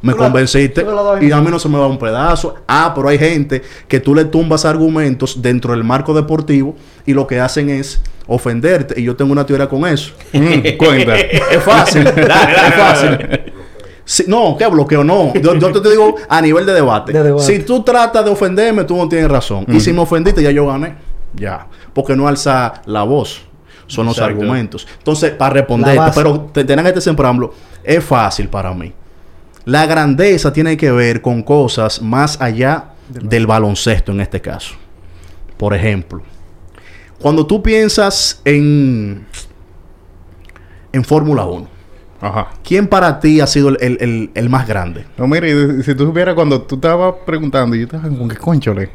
Me 0.00 0.12
Tú 0.14 0.18
convenciste 0.18 0.84
la 0.84 1.18
y 1.22 1.32
a 1.32 1.40
mí 1.40 1.50
no 1.50 1.58
se 1.58 1.68
me 1.68 1.78
va 1.78 1.86
un 1.86 1.98
pedazo. 1.98 2.54
Ah, 2.66 2.92
pero 2.94 3.08
hay 3.08 3.18
gente 3.18 3.62
que 3.88 4.00
tú 4.00 4.14
le 4.14 4.24
tumbas 4.24 4.64
argumentos 4.64 5.42
dentro 5.42 5.72
del 5.72 5.84
marco 5.84 6.14
deportivo 6.14 6.76
y 7.04 7.12
lo 7.14 7.26
que 7.26 7.40
hacen 7.40 7.68
es 7.68 8.00
ofenderte. 8.26 9.00
Y 9.00 9.04
yo 9.04 9.16
tengo 9.16 9.32
una 9.32 9.44
teoría 9.44 9.68
con 9.68 9.86
eso. 9.86 10.12
Mm, 10.32 10.76
cuenta. 10.78 11.16
Es 11.50 11.62
fácil. 11.62 12.04
Dale, 12.04 12.26
dale, 12.26 12.68
es 12.68 12.74
fácil. 12.74 13.10
dale. 13.10 13.52
Si- 14.04 14.24
no, 14.26 14.56
que 14.56 14.66
bloqueo 14.66 15.04
no. 15.04 15.34
Yo, 15.34 15.54
yo 15.56 15.82
te 15.82 15.90
digo 15.90 16.14
a 16.28 16.40
nivel 16.40 16.64
de 16.64 16.72
debate. 16.72 17.12
De 17.12 17.22
debate. 17.22 17.44
Si 17.44 17.58
tú 17.64 17.82
tratas 17.82 18.24
de 18.24 18.30
ofenderme, 18.30 18.84
tú 18.84 18.96
no 18.96 19.06
tienes 19.08 19.30
razón. 19.30 19.66
Y 19.68 19.80
si 19.80 19.92
me 19.92 20.00
ofendiste, 20.00 20.42
ya 20.42 20.50
yo 20.50 20.66
gané. 20.66 20.94
Ya. 21.34 21.66
Porque 21.92 22.16
no 22.16 22.26
alza 22.26 22.80
la 22.86 23.02
voz. 23.02 23.42
Son 23.88 24.06
los 24.06 24.16
Exacto. 24.16 24.40
argumentos. 24.40 24.86
Entonces, 24.98 25.32
para 25.32 26.06
base. 26.06 26.20
pero 26.22 26.40
te 26.52 26.62
tengan 26.64 26.86
este 26.86 27.00
sembramlo, 27.00 27.52
es 27.82 28.04
fácil 28.04 28.48
para 28.48 28.72
mí. 28.72 28.92
La 29.64 29.84
grandeza 29.86 30.52
tiene 30.52 30.76
que 30.76 30.90
ver 30.92 31.20
con 31.20 31.42
cosas 31.42 32.00
más 32.00 32.40
allá 32.40 32.90
del 33.08 33.46
baloncesto 33.46 34.12
en 34.12 34.20
este 34.20 34.40
caso. 34.40 34.74
Por 35.56 35.74
ejemplo, 35.74 36.22
cuando 37.18 37.44
tú 37.46 37.62
piensas 37.62 38.40
en, 38.44 39.26
en 40.92 41.04
Fórmula 41.04 41.44
1, 41.44 41.66
Ajá. 42.20 42.48
¿quién 42.62 42.86
para 42.86 43.18
ti 43.20 43.40
ha 43.40 43.46
sido 43.46 43.68
el, 43.70 43.78
el- 43.80 43.98
el- 44.00 44.30
el 44.34 44.48
más 44.48 44.66
grande? 44.68 45.04
No, 45.16 45.26
mire, 45.26 45.82
si 45.82 45.94
tú 45.94 46.06
supieras 46.06 46.34
cuando 46.34 46.62
tú 46.62 46.76
estabas 46.76 47.14
preguntando, 47.26 47.74
yo 47.76 47.84
estaba 47.84 48.04
con 48.08 48.28
qué 48.28 48.36
conchole. 48.36 48.90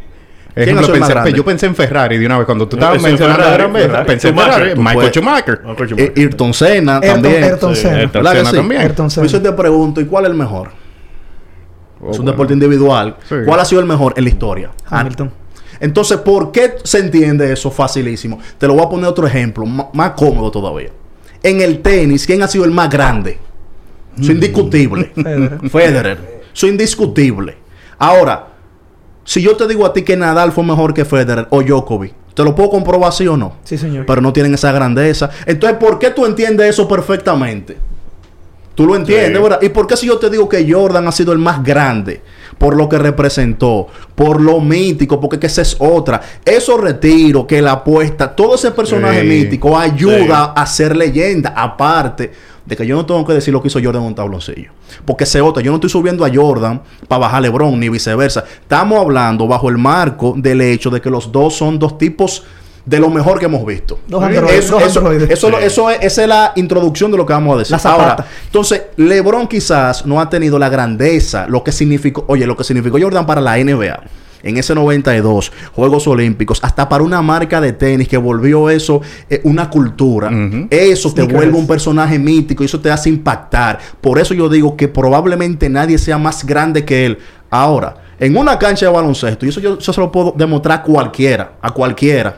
Yo 0.56 1.44
pensé 1.46 1.66
en 1.66 1.76
Ferrari 1.76 2.18
de 2.18 2.26
una 2.26 2.38
vez. 2.38 2.46
Cuando 2.46 2.68
tú 2.68 2.76
estabas 2.76 3.02
mencionando 3.02 3.44
Ferrari, 3.44 3.74
la 3.74 3.88
gran 3.88 4.06
pensé 4.06 4.28
en 4.30 4.38
Ferrari. 4.38 4.74
Michael 4.76 5.12
Schumacher. 5.12 5.62
Michael 5.66 5.84
Eh, 5.84 5.88
Schumacher. 5.88 6.14
Ayrton 6.18 6.54
Senna 6.54 7.00
Ayrton- 7.02 7.14
también. 7.14 7.44
Ayrton 7.44 7.76
Sí, 7.76 7.82
Senna. 7.82 8.12
También. 8.52 8.82
Ayrton 8.82 9.10
Por 9.10 9.26
eso 9.26 9.38
Senna. 9.38 9.50
te 9.50 9.56
pregunto, 9.56 10.02
¿y 10.02 10.06
cuál 10.06 10.26
es 10.26 10.32
el 10.32 10.38
mejor? 10.38 10.70
Oh, 12.00 12.12
es 12.12 12.20
un 12.20 12.26
bueno. 12.26 12.32
deporte 12.32 12.54
individual. 12.54 13.16
Sí. 13.28 13.36
¿Cuál 13.46 13.60
ha 13.60 13.66
sido 13.66 13.82
el 13.82 13.88
mejor 13.88 14.14
en 14.18 14.24
la 14.26 14.30
historia? 14.30 14.70
Hamilton. 14.90 15.32
Entonces, 15.80 16.18
¿por 16.18 16.52
qué 16.52 16.76
se 16.84 17.00
entiende 17.00 17.52
eso 17.52 17.72
facilísimo? 17.72 18.40
Te 18.58 18.68
lo 18.68 18.74
voy 18.76 18.84
a 18.86 18.90
poner 18.90 19.06
otro 19.08 19.26
ejemplo, 19.26 19.66
más 19.66 20.12
cómodo 20.12 20.52
todavía. 20.52 20.90
En 21.42 21.62
el 21.62 21.82
tenis, 21.82 22.26
¿quién 22.26 22.42
ha 22.44 22.48
sido 22.48 22.64
el 22.66 22.72
más 22.72 22.90
grande? 22.90 23.40
Eso 24.14 24.24
es 24.24 24.30
indiscutible. 24.30 25.12
Federer. 25.16 25.70
Federer. 25.70 26.42
Eso 26.54 26.68
es 26.68 26.72
indiscutible. 26.72 27.58
Ahora, 27.98 28.48
si 29.26 29.42
yo 29.42 29.56
te 29.56 29.68
digo 29.68 29.86
a 29.86 29.94
ti 29.94 30.04
que 30.04 30.16
Nadal 30.18 30.52
fue 30.52 30.64
mejor 30.64 30.94
que 30.94 31.06
Federer 31.06 31.48
o 31.50 31.62
Djokovic, 31.64 32.14
¿te 32.34 32.44
lo 32.44 32.54
puedo 32.56 32.70
comprobar 32.70 33.14
sí 33.14 33.28
o 33.28 33.38
no? 33.38 33.54
Sí, 33.64 33.78
señor. 33.78 34.06
Pero 34.06 34.22
no 34.22 34.34
tienen 34.34 34.54
esa 34.54 34.72
grandeza. 34.72 35.30
Entonces, 35.46 35.78
¿por 35.78 36.00
qué 36.00 36.10
tú 36.10 36.26
entiendes 36.26 36.70
eso 36.70 36.88
perfectamente? 36.88 37.78
Tú 38.76 38.88
lo 38.88 38.96
entiendes, 38.96 39.38
Sí. 39.38 39.44
¿verdad? 39.44 39.60
¿Y 39.62 39.70
por 39.70 39.86
qué 39.88 39.96
si 39.96 40.08
yo 40.08 40.18
te 40.18 40.30
digo 40.30 40.50
que 40.50 40.66
Jordan 40.72 41.08
ha 41.08 41.12
sido 41.12 41.32
el 41.32 41.38
más 41.40 41.64
grande? 41.64 42.22
Por 42.58 42.76
lo 42.76 42.88
que 42.90 42.98
representó, 42.98 43.88
por 44.16 44.40
lo 44.42 44.60
mítico, 44.62 45.20
porque 45.20 45.40
que 45.40 45.48
esa 45.48 45.62
es 45.62 45.76
otra. 45.80 46.22
Esos 46.46 46.80
retiros, 46.80 47.46
que 47.46 47.62
la 47.62 47.74
apuesta, 47.74 48.36
todo 48.36 48.56
ese 48.56 48.72
personaje 48.72 49.22
Sí. 49.22 49.28
mítico 49.28 49.78
ayuda 49.78 50.54
a 50.56 50.66
ser 50.66 50.96
leyenda. 50.96 51.54
Aparte 51.56 52.32
de 52.66 52.78
que 52.78 52.88
yo 52.88 52.96
no 52.96 53.06
tengo 53.06 53.26
que 53.26 53.34
decir 53.34 53.54
lo 53.54 53.62
que 53.62 53.68
hizo 53.68 53.80
Jordan 53.84 54.04
en 54.04 54.08
un 54.10 54.16
tabloncillo. 54.16 54.72
Porque 55.04 55.26
se 55.26 55.42
otra, 55.42 55.62
yo 55.62 55.72
no 55.72 55.76
estoy 55.76 55.90
subiendo 55.90 56.24
a 56.24 56.30
Jordan 56.34 56.82
para 57.08 57.20
bajar 57.20 57.40
a 57.40 57.42
LeBron, 57.42 57.78
ni 57.80 57.90
viceversa. 57.90 58.46
Estamos 58.62 59.00
hablando 59.00 59.48
bajo 59.48 59.70
el 59.70 59.78
marco 59.78 60.34
del 60.38 60.62
hecho 60.62 60.90
de 60.90 61.02
que 61.02 61.10
los 61.10 61.32
dos 61.32 61.56
son 61.56 61.78
dos 61.78 61.98
tipos 61.98 62.44
de 62.86 63.00
lo 63.00 63.10
mejor 63.10 63.40
que 63.40 63.46
hemos 63.46 63.66
visto. 63.66 64.00
Eso- 64.50 64.80
Sí. 65.60 65.64
es, 65.90 65.98
esa 66.02 66.22
es 66.24 66.28
la 66.28 66.52
introducción 66.56 67.12
de 67.12 67.18
lo 67.18 67.26
que 67.26 67.34
vamos 67.34 67.56
a 67.56 67.60
decir. 67.60 67.76
Ahora, 67.94 68.26
entonces, 68.46 68.82
LeBron 68.98 69.48
quizás 69.48 70.06
no 70.06 70.20
ha 70.20 70.30
tenido 70.30 70.60
la 70.60 70.70
grandeza, 70.70 71.48
lo 71.48 71.64
que 71.64 71.72
significó, 71.72 72.26
oye, 72.28 72.46
lo 72.46 72.58
que 72.58 72.64
significó 72.64 72.98
Jordan 73.02 73.26
para 73.26 73.40
la 73.42 73.58
NBA. 73.58 74.02
En 74.46 74.58
ese 74.58 74.76
92, 74.76 75.54
Juegos 75.74 76.06
Olímpicos, 76.06 76.60
hasta 76.64 76.90
para 76.90 77.02
una 77.06 77.22
marca 77.22 77.62
de 77.62 77.72
tenis 77.72 78.10
que 78.10 78.18
volvió 78.18 78.70
eso 78.70 79.00
eh, 79.30 79.40
una 79.46 79.70
cultura. 79.70 80.30
Eso 80.70 81.14
te 81.14 81.22
vuelve 81.24 81.58
un 81.58 81.66
personaje 81.66 82.20
mítico 82.20 82.62
y 82.62 82.66
eso 82.66 82.82
te 82.82 82.92
hace 82.92 83.08
impactar. 83.08 83.80
Por 84.02 84.20
eso 84.20 84.34
yo 84.34 84.50
digo 84.50 84.76
que 84.76 84.90
probablemente 84.90 85.70
nadie 85.70 85.98
sea 85.98 86.18
más 86.18 86.46
grande 86.46 86.84
que 86.84 87.06
él. 87.06 87.20
Ahora, 87.50 87.96
en 88.20 88.36
una 88.36 88.60
cancha 88.60 88.88
de 88.88 88.92
baloncesto, 88.92 89.46
y 89.46 89.50
eso 89.50 89.62
yo, 89.62 89.78
eso 89.80 89.94
se 89.94 90.02
lo 90.02 90.12
puedo 90.12 90.34
demostrar 90.36 90.80
a 90.80 90.84
cualquiera, 90.84 91.54
a 91.62 91.72
cualquiera. 91.72 92.38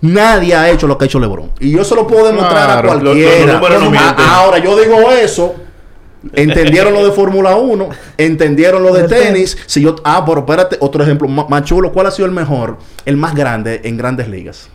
Nadie 0.00 0.54
ha 0.54 0.70
hecho 0.70 0.86
lo 0.86 0.96
que 0.96 1.04
ha 1.04 1.06
hecho 1.06 1.18
LeBron. 1.18 1.50
Y 1.60 1.70
yo 1.72 1.84
se 1.84 1.94
lo 1.94 2.06
puedo 2.06 2.26
demostrar 2.26 2.82
Claro, 2.82 2.92
a 2.92 2.94
los- 2.94 3.02
los 3.02 3.14
cualquiera. 3.14 3.58
no 3.60 3.66
A- 3.66 3.90
mienten. 3.90 4.26
ahora, 4.28 4.58
yo 4.58 4.78
digo 4.78 5.10
eso. 5.10 5.54
Entendieron 6.32 6.92
lo 6.92 7.04
de 7.06 7.12
Fórmula 7.12 7.54
1, 7.56 7.88
entendieron 8.16 8.82
lo 8.82 8.92
de 8.92 9.04
tenis. 9.04 9.56
Si 9.66 9.80
yo, 9.80 9.96
ah, 10.04 10.24
pero 10.26 10.40
espérate, 10.40 10.76
otro 10.80 11.02
ejemplo 11.02 11.28
más 11.28 11.62
chulo. 11.64 11.92
¿Cuál 11.92 12.06
ha 12.06 12.10
sido 12.10 12.26
el 12.26 12.32
mejor, 12.32 12.76
el 13.04 13.16
más 13.16 13.34
grande 13.34 13.80
en 13.84 13.96
grandes 13.96 14.28
ligas? 14.28 14.68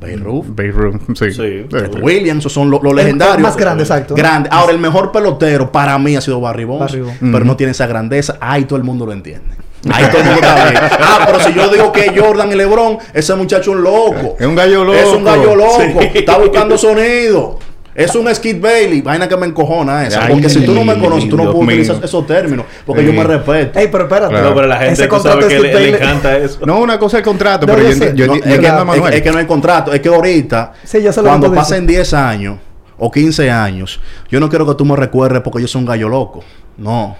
Babe 0.00 0.16
Ruth. 0.16 0.46
Babe 0.48 0.72
Ruth, 0.72 1.00
sí. 1.14 1.30
Sí. 1.32 1.66
Williams, 2.02 2.40
esos 2.40 2.52
son 2.52 2.70
los 2.70 2.82
legendarios. 2.94 3.36
el 3.36 3.42
más 3.42 3.56
grande, 3.56 3.82
exacto. 3.82 4.14
Grande. 4.14 4.48
Ahora, 4.52 4.72
el 4.72 4.78
mejor 4.78 5.10
pelotero 5.12 5.70
para 5.72 5.98
mí 5.98 6.16
ha 6.16 6.20
sido 6.22 6.40
Barry 6.40 6.64
Bonds. 6.64 6.80
Barry 6.92 7.00
Bonds. 7.02 7.18
Pero 7.20 7.44
no 7.44 7.56
tiene 7.56 7.72
esa 7.72 7.86
grandeza. 7.86 8.38
Ahí 8.40 8.64
todo 8.64 8.78
el 8.78 8.84
mundo 8.84 9.04
lo 9.04 9.12
entiende. 9.12 9.56
Ahí 9.92 10.04
todo 10.10 10.18
el 10.18 10.24
mundo 10.26 10.40
está 10.42 10.70
bien. 10.70 10.82
Ah, 11.00 11.22
pero 11.26 11.40
si 11.40 11.52
yo 11.54 11.68
digo 11.70 11.92
que 11.92 12.12
Jordan 12.18 12.52
y 12.52 12.54
LeBron, 12.54 12.98
ese 13.14 13.34
muchacho 13.34 13.70
es 13.70 13.76
un 13.76 13.82
loco. 13.82 14.36
Es 14.38 14.46
un 14.46 14.54
gallo 14.54 14.84
loco. 14.84 14.98
Es 14.98 15.06
un 15.06 15.24
gallo 15.24 15.56
loco. 15.56 15.80
Sí. 16.00 16.10
Está 16.14 16.38
buscando 16.38 16.76
sonido. 16.76 17.58
Es 17.94 18.14
un 18.14 18.32
Skid 18.32 18.60
Bailey. 18.60 19.00
Vaina 19.02 19.28
que 19.28 19.36
me 19.36 19.46
encojona 19.46 20.06
esa. 20.06 20.24
Ay, 20.26 20.32
Porque 20.34 20.48
si 20.48 20.64
tú 20.64 20.72
no 20.72 20.84
me 20.84 20.98
conoces, 20.98 21.28
tú 21.28 21.36
no 21.36 21.42
Dios 21.42 21.54
puedes 21.54 21.66
mío. 21.68 21.76
utilizar 21.82 22.04
esos 22.04 22.26
términos. 22.26 22.64
Porque 22.86 23.02
Sí. 23.02 23.08
yo 23.08 23.12
me 23.12 23.24
respeto. 23.24 23.78
Ey, 23.78 23.88
pero 23.90 24.04
espérate. 24.04 24.30
Claro. 24.32 24.48
No, 24.50 24.54
pero 24.54 24.66
la 24.68 24.76
gente 24.76 24.92
Ese 24.92 25.08
contrato 25.08 25.48
que 25.48 25.56
es 25.56 25.60
le, 25.62 25.70
que 25.70 25.74
le 25.74 25.74
usted 25.90 25.90
le- 25.90 25.96
encanta 26.06 26.36
eso. 26.38 26.58
No, 26.64 26.78
una 26.78 26.98
cosa 26.98 27.16
es 27.16 27.20
el 27.20 27.24
contrato, 27.24 27.66
No, 27.66 27.74
pero 27.74 27.82
yo 27.82 27.88
No, 27.88 27.92
es, 27.92 27.98
que, 27.98 28.04
es- 28.22 29.14
es 29.16 29.22
que 29.22 29.32
no 29.32 29.38
hay 29.38 29.46
contrato. 29.46 29.92
Es 29.92 30.00
que 30.00 30.08
ahorita, 30.08 30.72
Sí, 30.84 31.00
lo 31.02 31.12
cuando 31.22 31.52
pasen 31.52 31.86
dices. 31.86 32.10
10 32.10 32.14
años 32.14 32.58
o 32.96 33.10
15 33.10 33.50
años, 33.50 34.00
yo 34.30 34.38
no 34.40 34.48
quiero 34.48 34.66
que 34.66 34.74
tú 34.74 34.84
me 34.84 34.94
recuerdes 34.94 35.42
porque 35.42 35.60
yo 35.60 35.66
soy 35.68 35.80
un 35.80 35.86
gallo 35.86 36.08
loco. 36.08 36.44
No. 36.78 37.16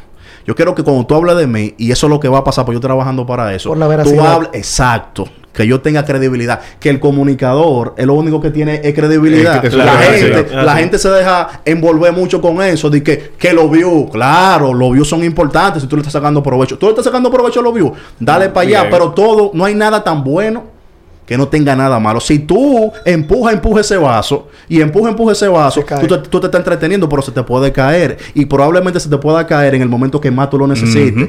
Yo 0.47 0.55
quiero 0.55 0.75
que 0.75 0.83
cuando 0.83 1.05
tú 1.07 1.15
hables 1.15 1.37
de 1.37 1.47
mí, 1.47 1.75
y 1.79 1.91
eso 1.93 2.07
es 2.07 2.11
lo 2.11 2.19
que 2.21 2.29
va 2.29 2.39
a 2.39 2.45
pasar, 2.45 2.65
porque 2.65 2.77
yo 2.77 2.81
trabajando 2.81 3.27
para 3.27 3.55
eso, 3.55 3.69
Por 3.71 3.79
la 3.79 4.03
tú 4.03 4.21
hables, 4.21 4.51
exacto, 4.55 5.25
que 5.53 5.67
yo 5.67 5.81
tenga 5.81 6.05
credibilidad, 6.05 6.61
que 6.79 6.89
el 6.91 7.01
comunicador 7.01 7.95
es 7.97 8.07
lo 8.07 8.15
único 8.15 8.41
que 8.41 8.51
tiene 8.51 8.81
es 8.85 8.95
credibilidad. 8.95 9.65
Es 9.65 9.71
que- 9.71 9.77
la 9.77 9.93
gente, 9.99 10.55
la 10.55 10.73
Ah, 10.73 10.75
sí. 10.77 10.81
gente 10.83 10.99
se 10.99 11.11
deja 11.11 11.61
envolver 11.65 12.13
mucho 12.13 12.41
con 12.41 12.63
eso, 12.63 12.89
de 12.89 13.03
que, 13.03 13.33
que 13.39 13.53
los 13.53 13.71
views, 13.71 14.11
claro, 14.11 14.73
los 14.73 14.93
views 14.93 15.09
son 15.09 15.25
importantes 15.25 15.83
si 15.83 15.89
tú 15.89 15.97
le 15.97 16.01
estás 16.01 16.13
sacando 16.13 16.43
provecho. 16.43 16.79
Tú 16.79 16.87
le 16.87 16.91
estás 16.91 17.05
sacando 17.05 17.31
provecho 17.31 17.61
a 17.61 17.63
los 17.63 17.75
views, 17.75 17.93
dale 18.19 18.49
para 18.49 18.67
allá, 18.67 18.87
pero 18.91 19.11
todo, 19.11 19.51
no 19.55 19.65
hay 19.65 19.75
nada 19.75 20.03
tan 20.05 20.23
bueno 20.25 20.65
que 21.31 21.39
no 21.39 21.47
tenga 21.47 21.77
nada 21.77 22.01
malo. 22.01 22.19
Si 22.19 22.41
tú 22.41 22.93
empuja, 23.05 23.53
empuja 23.53 23.83
ese 23.83 23.97
vaso 23.97 24.49
y 24.69 24.81
empuja, 24.81 25.11
empuja 25.11 25.31
ese 25.31 25.47
vaso, 25.47 25.81
tú 26.01 26.09
te, 26.09 26.19
tú 26.29 26.41
te 26.41 26.47
estás 26.47 26.59
entreteniendo, 26.59 27.09
pero 27.09 27.23
se 27.23 27.31
te 27.31 27.41
puede 27.45 27.71
caer. 27.71 28.19
Y 28.35 28.47
probablemente 28.47 28.99
se 28.99 29.09
te 29.09 29.17
pueda 29.17 29.47
caer 29.47 29.77
en 29.77 29.83
el 29.83 29.89
momento 29.89 30.21
que 30.21 30.29
más 30.33 30.51
tú 30.51 30.59
lo 30.59 30.67
necesites. 30.67 31.29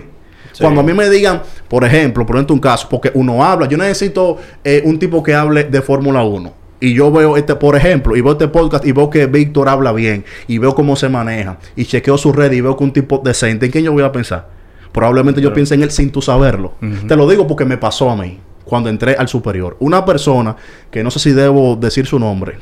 Cuando 0.59 0.81
a 0.81 0.83
mí 0.83 0.91
me 0.91 1.07
digan, 1.07 1.43
por 1.67 1.83
ejemplo, 1.83 2.25
por 2.25 2.35
ejemplo, 2.35 2.55
un 2.55 2.59
caso, 2.59 2.87
porque 2.89 3.11
uno 3.13 3.45
habla, 3.45 3.67
yo 3.67 3.77
necesito 3.77 4.39
eh, 4.63 4.81
un 4.85 4.97
tipo 4.97 5.21
que 5.21 5.35
hable 5.35 5.65
de 5.65 5.83
Fórmula 5.83 6.23
1. 6.23 6.51
Y 6.79 6.95
yo 6.95 7.11
veo 7.11 7.37
este, 7.37 7.53
por 7.53 7.75
ejemplo, 7.75 8.17
y 8.17 8.21
veo 8.21 8.31
este 8.31 8.47
podcast 8.47 8.83
y 8.83 8.93
veo 8.93 9.07
que 9.07 9.27
Víctor 9.27 9.69
habla 9.69 9.91
bien 9.91 10.25
y 10.47 10.57
veo 10.57 10.73
cómo 10.73 10.95
se 10.95 11.09
maneja 11.09 11.59
y 11.75 11.85
chequeo 11.85 12.17
su 12.17 12.33
red 12.33 12.51
y 12.53 12.61
veo 12.61 12.75
que 12.75 12.83
un 12.83 12.91
tipo 12.91 13.21
decente, 13.23 13.67
¿en 13.67 13.71
quién 13.71 13.83
yo 13.83 13.91
voy 13.91 14.01
a 14.01 14.11
pensar? 14.11 14.49
Probablemente 14.91 15.41
yo 15.41 15.53
piense 15.53 15.75
en 15.75 15.83
él 15.83 15.91
sin 15.91 16.09
tú 16.09 16.23
saberlo. 16.23 16.73
Te 17.07 17.15
lo 17.15 17.29
digo 17.29 17.45
porque 17.45 17.65
me 17.65 17.77
pasó 17.77 18.09
a 18.09 18.15
mí 18.15 18.39
cuando 18.63 18.89
entré 18.89 19.15
al 19.15 19.27
superior. 19.27 19.77
Una 19.79 20.05
persona 20.05 20.55
que 20.89 21.03
no 21.03 21.11
sé 21.11 21.19
si 21.19 21.31
debo 21.31 21.75
decir 21.75 22.05
su 22.05 22.19
nombre, 22.19 22.57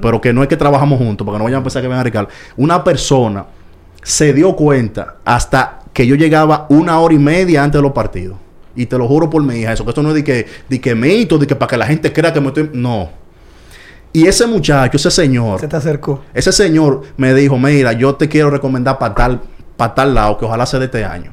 pero 0.00 0.20
que 0.20 0.32
no 0.32 0.42
es 0.42 0.48
que 0.48 0.56
trabajamos 0.56 0.98
juntos, 0.98 1.24
porque 1.24 1.38
no 1.38 1.44
vayan 1.44 1.60
a 1.60 1.62
pensar 1.62 1.82
que 1.82 1.88
me 1.88 1.94
van 1.94 2.00
a 2.00 2.04
ricar. 2.04 2.28
Una 2.56 2.82
persona 2.82 3.46
se 4.02 4.32
dio 4.32 4.54
cuenta 4.56 5.16
hasta 5.24 5.80
que 5.92 6.06
yo 6.06 6.14
llegaba 6.14 6.66
una 6.68 6.98
hora 6.98 7.14
y 7.14 7.18
media 7.18 7.62
antes 7.62 7.78
de 7.78 7.82
los 7.82 7.92
partidos. 7.92 8.36
Y 8.74 8.86
te 8.86 8.96
lo 8.96 9.06
juro 9.06 9.28
por 9.28 9.42
mi 9.42 9.56
hija, 9.56 9.72
eso 9.72 9.84
que 9.84 9.90
esto 9.90 10.02
no 10.02 10.08
es 10.10 10.14
de 10.14 10.24
que, 10.24 10.46
de 10.68 10.80
que 10.80 10.94
mito, 10.94 11.36
de 11.38 11.46
que 11.46 11.54
para 11.54 11.68
que 11.68 11.76
la 11.76 11.86
gente 11.86 12.12
crea 12.12 12.32
que 12.32 12.40
me 12.40 12.48
estoy. 12.48 12.70
No. 12.72 13.10
Y 14.14 14.26
ese 14.26 14.46
muchacho, 14.46 14.96
ese 14.96 15.10
señor, 15.10 15.60
Se 15.60 15.68
te 15.68 15.76
acercó. 15.76 16.22
ese 16.34 16.52
señor 16.52 17.02
me 17.16 17.32
dijo, 17.34 17.58
mira, 17.58 17.92
yo 17.92 18.14
te 18.14 18.28
quiero 18.28 18.50
recomendar 18.50 18.98
para 18.98 19.14
tal, 19.14 19.40
para 19.76 19.94
tal 19.94 20.14
lado, 20.14 20.38
que 20.38 20.44
ojalá 20.44 20.66
sea 20.66 20.78
de 20.80 20.86
este 20.86 21.04
año. 21.04 21.32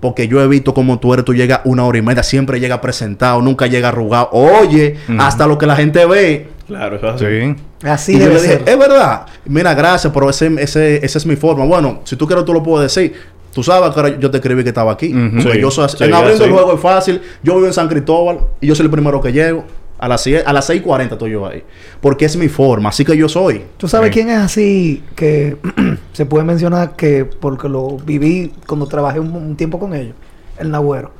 Porque 0.00 0.28
yo 0.28 0.40
he 0.40 0.46
visto 0.46 0.74
como 0.74 0.98
tú 0.98 1.12
eres, 1.12 1.24
tú 1.24 1.34
llegas 1.34 1.60
una 1.64 1.84
hora 1.84 1.98
y 1.98 2.02
media, 2.02 2.22
siempre 2.22 2.60
llega 2.60 2.80
presentado, 2.80 3.42
nunca 3.42 3.66
llega 3.66 3.88
arrugado. 3.88 4.28
Oye, 4.32 4.96
hasta 5.18 5.46
lo 5.46 5.58
que 5.58 5.66
la 5.66 5.76
gente 5.76 6.06
ve. 6.06 6.48
Claro, 6.66 6.96
eso 6.96 7.08
es 7.08 7.14
así. 7.14 7.24
Sí. 7.26 7.56
Así 7.82 8.16
y 8.16 8.18
yo 8.18 8.28
le 8.28 8.34
dije, 8.34 8.58
ser. 8.58 8.68
es 8.68 8.78
verdad. 8.78 9.26
Mira, 9.46 9.74
gracias, 9.74 10.12
pero 10.12 10.28
ese, 10.28 10.52
ese, 10.58 11.04
esa 11.04 11.18
es 11.18 11.26
mi 11.26 11.36
forma. 11.36 11.64
Bueno, 11.64 12.00
si 12.04 12.16
tú 12.16 12.26
quieres, 12.26 12.44
tú 12.44 12.52
lo 12.52 12.62
puedes 12.62 12.94
decir. 12.94 13.14
Tú 13.52 13.62
sabes 13.62 13.92
que 13.92 14.00
ahora 14.00 14.18
yo 14.18 14.30
te 14.30 14.36
escribí 14.36 14.62
que 14.62 14.68
estaba 14.68 14.92
aquí. 14.92 15.08
Sí, 15.08 15.60
yo 15.60 15.70
soy 15.70 15.86
así. 15.86 15.96
sí, 15.96 16.04
en 16.04 16.14
abriendo 16.14 16.44
el 16.44 16.52
juego 16.52 16.74
es 16.74 16.80
fácil. 16.80 17.20
Yo 17.42 17.54
vivo 17.54 17.66
en 17.66 17.72
San 17.72 17.88
Cristóbal 17.88 18.40
y 18.60 18.66
yo 18.66 18.74
soy 18.74 18.84
el 18.84 18.90
primero 18.90 19.20
que 19.20 19.32
llego. 19.32 19.64
A 19.98 20.06
las, 20.08 20.22
10 20.24 20.46
a 20.46 20.52
las 20.52 20.70
6.40 20.70 21.12
estoy 21.12 21.30
yo 21.32 21.46
ahí. 21.46 21.62
Porque 22.00 22.24
es 22.24 22.36
mi 22.36 22.48
forma. 22.48 22.90
Así 22.90 23.04
que 23.04 23.16
yo 23.16 23.28
soy. 23.28 23.64
¿Tú 23.76 23.88
sabes 23.88 24.08
Sí. 24.08 24.14
quién 24.14 24.30
es 24.30 24.38
así 24.38 25.02
que 25.16 25.56
se 26.12 26.24
puede 26.26 26.44
mencionar 26.44 26.94
que 26.94 27.24
porque 27.24 27.68
lo 27.68 27.96
viví 27.98 28.52
cuando 28.66 28.86
trabajé 28.86 29.18
un, 29.20 29.32
un 29.34 29.56
tiempo 29.56 29.78
con 29.78 29.94
ellos? 29.94 30.14
El 30.58 30.70
Nagüero. 30.70 31.10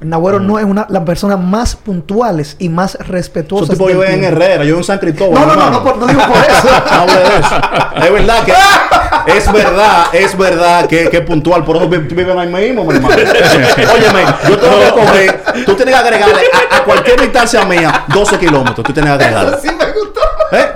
El 0.00 0.10
Nagüero 0.10 0.38
no 0.38 0.58
es 0.60 0.64
una 0.64 0.86
las 0.90 1.02
personas 1.02 1.40
más 1.40 1.74
puntuales 1.74 2.54
y 2.60 2.68
más 2.68 2.94
respetuosas. 3.00 3.70
tipos 3.70 3.88
del 3.88 3.96
viven 3.96 4.14
en. 4.20 4.24
Herrera. 4.24 4.64
Yo 4.64 4.76
en 4.76 4.84
San 4.84 4.98
Cristóbal. 4.98 5.34
No, 5.34 5.46
no, 5.46 5.56
no, 5.56 5.70
no, 5.70 5.82
por- 5.84 5.96
no 5.98 6.06
digo 6.06 6.20
por 6.22 6.36
eso. 6.36 6.68
No 6.92 7.00
hable 7.02 7.14
de 7.14 7.36
eso. 7.40 7.60
Es 8.06 8.12
verdad 8.12 8.44
que 8.44 8.52
es 9.36 9.52
verdad, 9.52 10.04
es 10.12 10.38
verdad 10.38 10.86
que, 10.86 11.10
que 11.10 11.16
es 11.16 11.24
puntual. 11.24 11.64
Por 11.64 11.76
eso 11.76 11.88
vi- 11.88 11.98
viven 11.98 12.38
ahí 12.38 12.46
mismo, 12.46 12.84
mi 12.84 12.94
hermano. 12.94 13.14
Óyeme, 13.16 14.24
yo 14.48 14.58
tengo 14.58 14.78
que 14.80 14.90
coger. 14.92 15.42
Tú 15.66 15.74
tienes 15.74 15.94
que 15.94 16.00
agregarle 16.00 16.42
a, 16.70 16.76
a 16.76 16.84
cualquier 16.84 17.20
distancia 17.20 17.64
mía 17.64 18.04
12 18.08 18.38
kilómetros. 18.38 18.86
Tú 18.86 18.92
tienes 18.92 19.10
que 19.16 19.24
agregarle. 19.24 19.56
Sí 19.60 19.68
me 19.68 19.84
gustó. 19.92 20.20
¿Eh? 20.52 20.66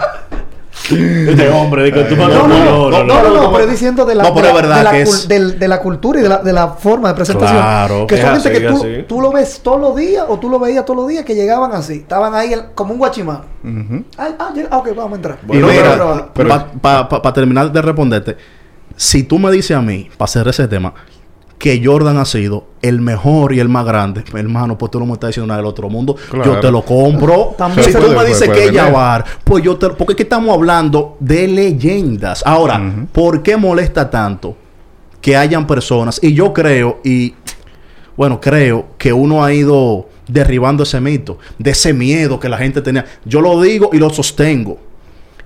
Este 0.92 1.48
hombre, 1.50 1.82
de 1.84 1.92
que 1.92 2.04
tú 2.04 2.16
No, 2.16 2.28
no, 2.28 2.46
no, 2.48 2.90
no, 2.90 3.04
no, 3.04 3.22
no, 3.22 3.42
no, 3.42 3.52
pero 3.52 3.66
diciendo 3.66 4.04
de 4.04 4.14
la, 4.14 4.24
no, 4.24 4.34
pero 4.34 4.46
de 4.48 4.52
la- 4.52 4.60
verdad 4.60 4.76
de 4.78 4.84
la 4.84 4.98
es- 4.98 5.28
del- 5.28 5.58
de 5.58 5.68
la 5.68 5.80
cultura 5.80 6.20
y 6.20 6.22
de 6.22 6.28
la, 6.28 6.38
de 6.38 6.52
la 6.52 6.68
forma 6.68 7.08
de 7.08 7.14
presentación. 7.14 7.58
Claro, 7.60 8.06
que 8.06 8.16
son 8.20 8.30
gente 8.40 8.48
así, 8.50 8.60
que 8.60 8.68
tú, 8.68 8.76
así. 8.76 9.04
tú 9.08 9.20
lo 9.20 9.32
ves 9.32 9.60
todos 9.62 9.80
los 9.80 9.96
días 9.96 10.24
o 10.28 10.38
tú 10.38 10.48
lo 10.48 10.58
veías 10.58 10.84
todos 10.84 10.96
los 11.00 11.08
días 11.08 11.24
que 11.24 11.34
llegaban 11.34 11.72
así. 11.72 11.94
Estaban 11.94 12.34
ahí 12.34 12.52
el- 12.52 12.66
como 12.74 12.92
un 12.92 12.98
guachimán. 12.98 13.42
Ujú. 13.62 14.04
Ay, 14.18 14.34
ah, 14.38 14.50
llega- 14.54 14.68
ah, 14.70 14.78
ok, 14.78 14.88
vamos 14.96 15.12
a 15.12 15.16
entrar. 15.16 15.38
y 15.42 15.46
Bueno, 15.46 15.66
a 15.68 15.70
mira, 15.70 15.94
trabajar. 15.94 16.30
pero- 16.34 17.20
para 17.22 17.32
terminar 17.32 17.72
de 17.72 17.82
responderte, 17.82 18.36
si 18.96 19.22
tú 19.22 19.38
me 19.38 19.50
dices 19.50 19.76
a 19.76 19.80
mí, 19.82 20.10
para 20.16 20.24
hacer 20.26 20.46
ese 20.48 20.68
tema, 20.68 20.92
que 21.62 21.80
Jordan 21.84 22.18
ha 22.18 22.24
sido 22.24 22.64
el 22.82 23.00
mejor 23.00 23.52
y 23.54 23.60
el 23.60 23.68
más 23.68 23.84
grande, 23.86 24.24
hermano, 24.34 24.76
pues 24.76 24.90
tú 24.90 24.98
no 24.98 25.06
me 25.06 25.12
estás 25.12 25.28
diciendo 25.28 25.46
nada 25.46 25.58
del 25.58 25.66
otro 25.66 25.88
mundo. 25.88 26.16
Claro. 26.28 26.54
Yo 26.54 26.58
te 26.60 26.72
lo 26.72 26.84
compro. 26.84 27.54
También 27.56 27.84
si 27.86 27.92
tú 27.92 28.00
puede- 28.00 28.16
me 28.16 28.24
dices 28.24 28.48
puede 28.48 28.62
que 28.62 28.66
es. 28.66 28.76
Jabbar, 28.76 29.24
pues 29.44 29.62
yo 29.62 29.76
te... 29.76 29.90
Porque 29.90 30.14
es 30.14 30.16
que 30.16 30.24
estamos 30.24 30.52
hablando 30.52 31.16
de 31.20 31.46
leyendas. 31.46 32.42
Ahora. 32.44 32.82
¿por 33.12 33.44
qué 33.44 33.56
molesta 33.56 34.10
tanto 34.10 34.56
que 35.20 35.36
hayan 35.36 35.64
personas? 35.68 36.18
Y 36.20 36.34
yo 36.34 36.52
creo, 36.52 36.98
y 37.04 37.32
bueno, 38.16 38.40
creo 38.40 38.86
que 38.98 39.12
uno 39.12 39.44
ha 39.44 39.52
ido 39.54 40.08
derribando 40.26 40.82
ese 40.82 41.00
mito, 41.00 41.38
de 41.60 41.70
ese 41.70 41.92
miedo 41.94 42.40
que 42.40 42.48
la 42.48 42.58
gente 42.58 42.82
tenía. 42.82 43.04
Yo 43.24 43.40
lo 43.40 43.60
digo 43.62 43.90
y 43.92 43.98
lo 43.98 44.10
sostengo. 44.10 44.78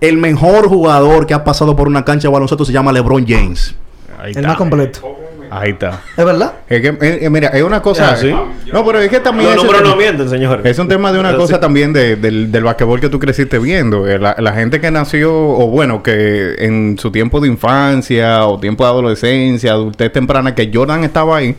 El 0.01 0.17
mejor 0.17 0.67
jugador 0.71 1.27
que 1.27 1.35
ha 1.35 1.45
pasado 1.45 1.77
por 1.77 1.89
una 1.89 2.07
cancha 2.07 2.29
de 2.29 2.33
baloncesto 2.33 2.65
se 2.65 2.73
llama 2.73 2.91
LeBron 2.91 3.27
James. 3.29 3.75
Ahí 4.19 4.31
El 4.31 4.37
está. 4.39 4.49
más 4.49 4.57
completo. 4.57 5.01
Ahí 5.50 5.71
está. 5.71 6.00
¿Es 6.17 6.25
verdad? 6.25 6.53
Es 6.69 6.81
que, 6.81 6.88
eh, 6.88 7.19
eh, 7.23 7.31
mira, 7.31 7.49
es 7.49 7.62
una 7.62 7.81
cosa. 7.83 8.12
¿Ah, 8.12 8.17
sí? 8.17 8.33
No, 8.73 8.85
pero 8.85 8.99
es 9.00 9.09
que 9.09 9.21
también. 9.21 9.50
No 9.57 9.97
mienten, 9.97 10.29
señor. 10.29 10.61
Es 10.65 10.79
un 10.79 10.88
tema 10.88 11.12
de 11.12 11.19
una 11.19 11.31
Pero 11.31 11.41
cosa 11.43 11.55
sí. 11.57 11.61
también 11.61 11.93
de- 11.93 12.17
del, 12.17 12.50
del 12.53 12.65
basquetbol 12.65 13.00
que 13.00 13.09
tú 13.09 13.19
creciste 13.19 13.59
viendo. 13.59 14.07
Eh, 14.09 14.19
La, 14.19 14.35
la 14.38 14.53
gente 14.53 14.81
que 14.81 14.91
nació, 14.91 15.33
o 15.35 15.67
bueno, 15.69 16.03
que 16.03 16.55
en 16.59 16.97
su 16.99 17.11
tiempo 17.11 17.41
de 17.41 17.49
infancia 17.49 18.47
o 18.47 18.59
tiempo 18.59 18.85
de 18.85 18.91
adolescencia, 18.91 19.73
adultez 19.73 20.12
temprana, 20.12 20.55
que 20.55 20.71
Jordan 20.73 21.05
estaba 21.05 21.37
ahí, 21.38 21.55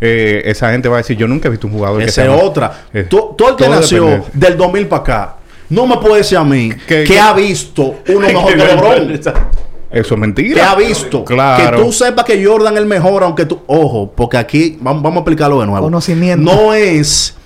eh, 0.00 0.42
esa 0.46 0.70
gente 0.72 0.88
va 0.88 0.96
a 0.96 0.98
decir, 0.98 1.16
yo 1.16 1.26
nunca 1.26 1.48
he 1.48 1.50
visto 1.50 1.66
un 1.66 1.72
jugador 1.72 1.98
que 2.00 2.04
Esa 2.06 2.22
sea 2.22 2.24
es 2.26 2.30
más". 2.36 2.42
otra. 2.42 2.72
Eh, 2.92 3.04
Tú- 3.08 3.34
Todo 3.36 3.50
el 3.50 3.56
que 3.56 3.64
todo 3.64 3.74
nació 3.74 4.04
depende. 4.06 4.28
del 4.34 4.56
2000 4.56 4.86
para 4.88 5.02
acá, 5.02 5.36
no 5.70 5.86
me 5.86 5.96
puede 5.96 6.18
decir 6.18 6.36
a 6.38 6.44
mí 6.44 6.70
Que- 6.86 7.02
que, 7.02 7.04
que- 7.04 7.20
ha 7.20 7.32
visto 7.32 7.96
uno 8.08 8.20
mejor 8.20 8.52
que 8.54 8.56
LeBron. 8.56 9.20
Eso 9.94 10.14
es 10.14 10.20
mentira. 10.20 10.54
que 10.54 10.60
ha 10.60 10.74
visto. 10.74 11.24
Claro. 11.24 11.78
Que 11.78 11.82
tú 11.84 11.92
sepas 11.92 12.24
que 12.24 12.44
Jordan 12.44 12.74
es 12.74 12.80
el 12.80 12.86
mejor, 12.86 13.22
aunque 13.22 13.46
tú. 13.46 13.60
Ojo, 13.66 14.12
porque 14.14 14.36
aquí 14.36 14.76
vamos, 14.80 15.02
vamos 15.02 15.18
a 15.18 15.20
explicarlo 15.20 15.60
de 15.60 15.66
nuevo. 15.66 15.84
Conocimiento. 15.84 16.52
No 16.52 16.74
es 16.74 17.36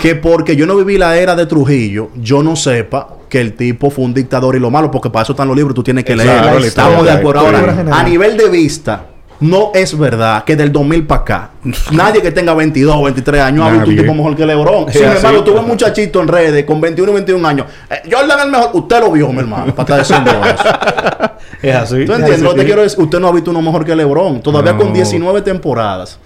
que 0.00 0.14
porque 0.14 0.56
yo 0.56 0.66
no 0.66 0.76
viví 0.76 0.96
la 0.96 1.18
era 1.18 1.36
de 1.36 1.44
Trujillo, 1.46 2.10
yo 2.16 2.42
no 2.42 2.56
sepa 2.56 3.08
que 3.28 3.40
el 3.40 3.54
tipo 3.54 3.90
fue 3.90 4.04
un 4.06 4.14
dictador 4.14 4.56
y 4.56 4.58
lo 4.58 4.70
malo, 4.70 4.90
porque 4.90 5.10
para 5.10 5.24
eso 5.24 5.34
están 5.34 5.46
los 5.46 5.56
libros, 5.56 5.74
tú 5.74 5.82
tienes 5.82 6.04
que 6.04 6.16
leer. 6.16 6.64
Estamos 6.64 7.04
de 7.04 7.12
acuerdo. 7.12 7.40
Ahora, 7.40 7.84
a 7.92 8.02
nivel 8.02 8.36
de 8.36 8.48
vista, 8.48 9.06
no 9.40 9.70
es 9.74 9.96
verdad 9.98 10.44
que 10.44 10.54
del 10.54 10.70
2000 10.70 11.06
para 11.06 11.20
acá, 11.22 11.50
nadie 11.92 12.20
que 12.22 12.30
tenga 12.30 12.54
22 12.54 12.94
o 12.94 13.02
23 13.04 13.40
años 13.42 13.66
ha 13.66 13.70
visto 13.70 13.90
un 13.90 13.96
tipo 13.96 14.14
mejor 14.14 14.36
que 14.36 14.44
LeBron. 14.46 14.92
Sin 14.92 15.04
embargo, 15.04 15.42
tuve 15.42 15.60
un 15.60 15.66
muchachito 15.66 16.20
en 16.20 16.28
redes 16.28 16.64
con 16.64 16.80
21 16.80 17.10
y 17.10 17.14
21 17.14 17.48
años. 17.48 17.66
Eh, 17.88 18.02
Jordan 18.10 18.38
es 18.38 18.44
el 18.44 18.50
mejor. 18.50 18.70
Usted 18.74 19.00
lo 19.00 19.12
vio, 19.12 19.32
mi 19.32 19.38
hermano, 19.40 19.74
para 19.74 19.96
estar 19.96 20.20
diciendo 20.20 20.30
eso. 20.44 20.64
Es 21.62 21.74
así. 21.74 22.06
¿Tú 22.06 22.12
entiendes? 22.12 22.36
Es 22.36 22.42
Lo 22.42 22.54
que 22.54 22.64
quiero 22.64 22.80
decir, 22.80 22.98
usted 23.00 23.20
no 23.20 23.28
ha 23.28 23.32
visto 23.32 23.50
uno 23.50 23.60
mejor 23.60 23.84
que 23.84 23.94
LeBron. 23.94 24.40
Todavía 24.40 24.72
No. 24.72 24.78
con 24.78 24.92
19 24.94 25.42
temporadas. 25.42 26.18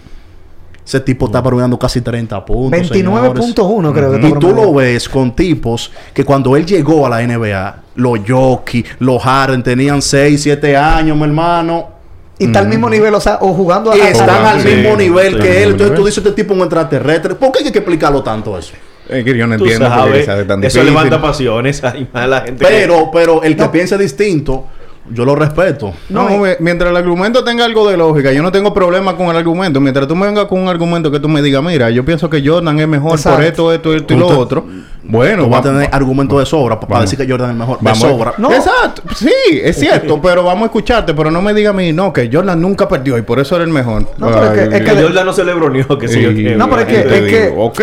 Ese 0.86 1.00
tipo 1.00 1.26
está 1.26 1.42
promediando 1.42 1.76
casi 1.78 2.02
30 2.02 2.44
puntos. 2.44 2.90
29.1 2.90 3.92
creo 3.92 4.12
que 4.12 4.20
Y 4.20 4.26
está 4.26 4.38
tú 4.38 4.52
lo 4.52 4.72
ves 4.74 5.08
con 5.08 5.34
tipos 5.34 5.90
que 6.12 6.24
cuando 6.24 6.54
él 6.56 6.66
llegó 6.66 7.06
a 7.06 7.08
la 7.08 7.22
NBA, 7.26 7.76
los 7.96 8.20
Jockey, 8.28 8.84
los 9.00 9.22
Harden 9.22 9.62
tenían 9.62 10.02
6, 10.02 10.40
7 10.42 10.76
años, 10.76 11.16
mi 11.16 11.24
hermano. 11.24 11.93
Y 12.38 12.46
está 12.46 12.58
al 12.60 12.68
mismo 12.68 12.90
nivel, 12.90 13.14
o 13.14 13.20
sea, 13.20 13.38
o 13.40 13.52
jugando 13.54 13.92
a 13.92 13.96
Y 13.96 14.00
a- 14.00 14.08
están 14.10 14.26
jugando, 14.28 14.48
al 14.50 14.60
sí, 14.62 14.68
mismo 14.68 14.96
nivel 14.96 15.34
sí, 15.34 15.40
que 15.40 15.62
él. 15.62 15.70
Entonces 15.70 15.86
tú 15.88 15.92
nivel. 16.02 16.04
dices, 16.06 16.18
este 16.18 16.32
tipo 16.32 16.52
es 16.52 16.56
un 16.58 16.64
extraterrestre. 16.64 17.34
¿Por 17.36 17.52
qué 17.52 17.60
hay 17.64 17.70
que 17.72 17.78
explicarlo 17.78 18.22
tanto 18.22 18.58
eso? 18.58 18.72
Es 19.08 19.22
que 19.24 19.36
yo 19.36 19.46
no 19.46 19.56
Tú 19.56 19.64
entiendo 19.64 19.86
por 19.86 20.10
qué 20.12 20.24
sabes, 20.24 20.46
tan 20.48 20.64
eso 20.64 20.78
difícil. 20.78 20.84
levanta 20.86 21.20
pasiones. 21.22 21.82
Hay 21.84 22.08
la 22.28 22.40
gente 22.40 22.64
que- 22.64 22.70
Pero, 22.70 23.10
pero 23.12 23.42
el 23.42 23.54
que 23.54 23.62
No. 23.62 23.70
piense 23.70 23.96
distinto, 23.98 24.64
yo 25.10 25.24
lo 25.26 25.36
respeto. 25.36 25.92
No, 26.08 26.28
No, 26.30 26.38
me- 26.38 26.56
mientras 26.60 26.90
el 26.90 26.96
argumento 26.96 27.44
tenga 27.44 27.66
algo 27.66 27.88
de 27.88 27.96
lógica, 27.98 28.32
yo 28.32 28.42
no 28.42 28.50
tengo 28.50 28.72
problema 28.72 29.14
con 29.16 29.26
el 29.28 29.36
argumento. 29.36 29.78
Mientras 29.80 30.08
tú 30.08 30.16
me 30.16 30.26
vengas 30.26 30.46
con 30.46 30.58
un 30.60 30.68
argumento 30.68 31.10
que 31.10 31.20
tú 31.20 31.28
me 31.28 31.42
digas, 31.42 31.62
mira, 31.62 31.90
yo 31.90 32.04
pienso 32.04 32.28
que 32.30 32.42
Jordan 32.44 32.80
es 32.80 32.88
mejor 32.88 33.12
Exacto. 33.12 33.36
por 33.36 33.44
esto, 33.46 33.72
esto, 33.74 33.94
esto 33.94 34.14
y 34.14 34.16
Tú 34.16 34.20
lo 34.22 34.28
te- 34.28 34.34
otro. 34.34 34.64
Bueno, 35.06 35.44
Tú 35.44 35.50
vas 35.50 35.60
a 35.60 35.62
tener 35.64 35.88
argumentos 35.92 36.38
de 36.38 36.46
sobra 36.46 36.80
para 36.80 36.94
Vamos. 36.94 37.10
decir 37.10 37.18
que 37.26 37.30
Jordan 37.30 37.50
es 37.50 37.56
mejor. 37.56 37.78
De 37.78 37.84
Vamos. 37.84 37.98
sobra. 37.98 38.34
No. 38.38 38.50
Exacto. 38.50 39.02
Sí, 39.14 39.30
es 39.62 39.78
cierto, 39.78 40.18
pero 40.22 40.42
vamos 40.42 40.62
a 40.62 40.64
escucharte. 40.66 41.12
Pero 41.12 41.30
no 41.30 41.42
me 41.42 41.52
diga 41.52 41.70
a 41.70 41.72
mí, 41.74 41.92
no, 41.92 42.10
que 42.10 42.30
Jordan 42.32 42.58
nunca 42.60 42.88
perdió 42.88 43.18
y 43.18 43.22
por 43.22 43.38
eso 43.38 43.54
era 43.54 43.64
el 43.64 43.70
mejor. 43.70 44.06
No, 44.16 44.28
pero 44.28 44.44
es 44.46 44.50
que- 44.52 44.76
es 44.76 44.82
Que 44.82 44.96
que- 44.96 45.02
Jordan 45.02 45.26
no 45.26 45.32
se 45.34 45.44
le 45.44 45.52
broneó, 45.52 45.98
que 45.98 46.08
sí. 46.08 46.22
yo 46.22 46.30
Y- 46.30 46.54
No, 46.56 46.70
pero 46.70 46.82
es 46.82 46.86
que- 46.88 47.00
es 47.00 47.30
que- 47.30 47.54
ok. 47.54 47.80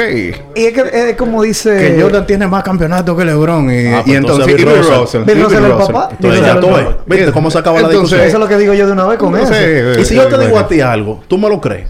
Y 0.55 0.65
es 0.65 0.73
que 0.73 1.09
es 1.11 1.15
como 1.15 1.43
dice... 1.43 1.77
Que 1.77 2.01
Jordan 2.01 2.25
tiene 2.25 2.47
más 2.47 2.63
campeonatos 2.63 3.15
que 3.15 3.23
LeBron. 3.23 3.69
Y, 3.71 3.85
Ah, 3.87 3.99
y 3.99 4.03
pues 4.03 4.17
entonces, 4.17 4.47
entonces 4.47 4.59
y 4.59 4.79
Russell. 4.79 4.99
Russell. 5.01 5.23
Bill 5.23 5.37
y 5.37 5.43
Russell 5.43 5.63
el 5.65 5.71
papá. 5.73 6.09
Entonces 6.11 6.41
ya 6.41 6.59
tú 6.59 6.67
papá. 6.69 6.97
¿Viste 7.05 7.31
cómo 7.31 7.51
se 7.51 7.57
acaba 7.59 7.81
la 7.81 7.89
discusión? 7.89 8.21
Eso 8.21 8.37
es 8.37 8.39
lo 8.39 8.47
que 8.47 8.57
digo 8.57 8.73
yo 8.73 8.87
de 8.87 8.93
una 8.93 9.05
vez 9.05 9.19
con 9.19 9.37
eso. 9.37 9.51
eh, 9.55 9.97
Y 9.99 10.05
si 10.05 10.15
yo 10.15 10.27
te 10.27 10.35
eh, 10.35 10.39
digo 10.45 10.57
eh, 10.57 10.59
a 10.59 10.67
ti 10.67 10.81
algo, 10.81 11.21
tú 11.27 11.37
me 11.37 11.47
lo 11.49 11.61
crees. 11.61 11.87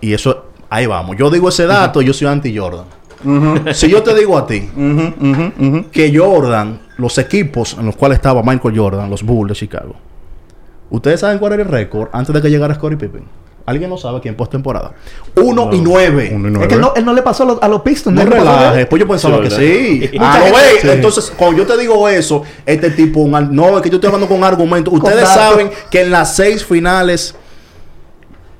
Y 0.00 0.12
eso, 0.14 0.46
ahí 0.70 0.86
vamos. 0.86 1.16
Yo 1.18 1.30
digo 1.30 1.48
ese 1.50 1.66
dato, 1.66 2.00
yo 2.02 2.12
soy 2.12 2.28
anti-Jordan. 2.28 2.84
Si 3.72 3.88
yo 3.88 4.02
te 4.02 4.14
digo 4.14 4.36
a 4.38 4.46
ti 4.46 4.68
que 5.92 6.12
Jordan, 6.16 6.80
los 6.98 7.18
equipos 7.18 7.76
en 7.78 7.86
los 7.86 7.96
cuales 7.96 8.16
estaba 8.16 8.42
Michael 8.42 8.78
Jordan, 8.78 9.10
los 9.10 9.22
Bulls 9.22 9.50
de 9.50 9.54
Chicago, 9.54 9.94
¿ustedes 10.90 11.20
saben 11.20 11.38
cuál 11.38 11.54
era 11.54 11.62
el 11.62 11.68
récord 11.68 12.08
antes 12.12 12.34
de 12.34 12.42
que 12.42 12.50
llegara 12.50 12.74
Scottie 12.74 12.96
Pippen? 12.96 13.24
¿Alguien 13.66 13.88
lo 13.88 13.96
sabe 13.96 14.18
aquí 14.18 14.28
en 14.28 14.34
postemporada? 14.36 14.92
1 15.36 15.70
y 15.72 15.80
9. 15.80 16.32
Uno 16.34 16.48
y 16.48 16.50
Es 16.50 16.52
nueve. 16.52 16.68
que 16.68 16.74
él 16.74 16.80
no, 16.82 16.92
él 16.94 17.02
no 17.06 17.14
le 17.14 17.22
pasó 17.22 17.44
a 17.44 17.46
los, 17.46 17.62
a 17.62 17.68
los 17.68 17.80
Pistons. 17.80 18.14
No 18.14 18.20
a- 18.20 18.24
relajes, 18.26 18.86
pues 18.88 19.00
yo 19.00 19.08
pensaba 19.08 19.38
Sí, 19.38 19.42
que 20.00 20.08
sí. 20.12 20.16
Ah, 20.20 20.36
¿lo 20.38 20.44
gente- 20.44 20.60
ves? 20.60 20.80
sí. 20.82 20.88
Entonces, 20.90 21.32
cuando 21.34 21.56
yo 21.62 21.66
te 21.66 21.78
digo 21.80 22.06
eso, 22.06 22.42
este 22.66 22.90
tipo, 22.90 23.26
no, 23.26 23.76
es 23.78 23.82
que 23.82 23.88
yo 23.88 23.94
estoy 23.96 24.08
hablando 24.08 24.28
con 24.28 24.44
argumentos. 24.44 24.92
Ustedes 24.92 25.26
saben 25.30 25.70
que 25.90 26.02
en 26.02 26.10
las 26.10 26.36
seis 26.36 26.62
finales, 26.62 27.34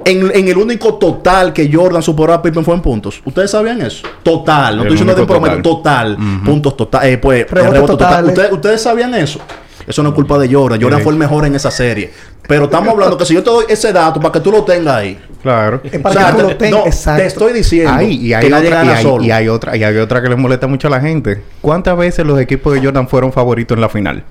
en, 0.05 0.31
en 0.35 0.49
el 0.49 0.57
único 0.57 0.95
total 0.95 1.53
que 1.53 1.71
Jordan 1.73 2.03
superó 2.03 2.33
a 2.35 2.43
Pippen 2.43 2.65
fue 2.65 2.75
en 2.75 2.81
puntos. 2.83 3.21
¿Ustedes 3.25 3.51
sabían 3.51 3.81
eso? 3.83 4.07
Total, 4.23 4.77
no 4.77 4.83
El 4.83 4.89
estoy 4.89 4.99
diciendo 5.07 5.15
de 5.21 5.27
promedio, 5.27 5.63
total. 5.63 6.17
Puntos 6.45 6.77
total, 6.77 7.07
eh, 7.07 7.19
pues, 7.19 7.51
rebote 7.51 7.81
total. 7.87 8.25
¿Ustedes, 8.27 8.53
ustedes 8.53 8.83
sabían 8.83 9.15
eso? 9.15 9.41
Eso 9.87 10.03
no 10.03 10.11
es 10.11 10.15
culpa 10.15 10.39
de 10.39 10.53
Jordan. 10.53 10.81
Jordan 10.81 11.01
Sí. 11.01 11.05
fue 11.05 11.13
el 11.13 11.19
mejor 11.19 11.45
en 11.45 11.55
esa 11.55 11.71
serie. 11.71 12.11
Pero 12.49 12.65
estamos 12.65 12.89
hablando 12.91 13.19
que 13.19 13.25
si 13.27 13.35
yo 13.35 13.43
te 13.43 13.51
doy 13.51 13.65
ese 13.69 13.93
dato 13.93 14.19
para 14.21 14.33
que 14.33 14.41
tú 14.41 14.51
lo 14.51 14.63
tengas 14.65 14.95
ahí. 14.97 15.19
Claro. 15.43 15.81
Es 15.85 15.99
para 16.01 16.15
O 16.15 16.19
sea, 16.19 16.27
que 16.27 16.33
tú 16.33 16.37
te- 16.39 16.53
lo 16.53 16.57
tengas. 16.57 16.81
no, 16.81 16.87
Exacto. 16.87 17.21
te 17.23 17.27
estoy 17.27 17.53
diciendo 17.53 17.93
Ay, 17.95 18.15
y 18.17 18.33
hay, 18.33 18.45
que 18.45 18.51
nadie 18.51 18.69
otra, 18.69 18.83
y, 18.83 18.87
gana 18.87 18.99
hay, 18.99 19.03
solo. 19.03 19.25
y 19.25 19.31
hay 19.31 19.49
otra, 19.49 19.77
y 19.77 19.85
hay 19.85 19.97
otra 19.99 20.23
que 20.23 20.29
le 20.31 20.37
molesta 20.37 20.67
mucho 20.67 20.89
a 20.89 20.91
la 20.91 21.01
gente. 21.01 21.43
¿Cuántas 21.61 21.97
veces 21.99 22.25
los 22.27 22.41
equipos 22.41 22.73
de 22.75 22.83
Jordan 22.83 23.09
fueron 23.09 23.31
favoritos 23.33 23.77
en 23.77 23.81
la 23.83 23.89
final? 23.91 24.25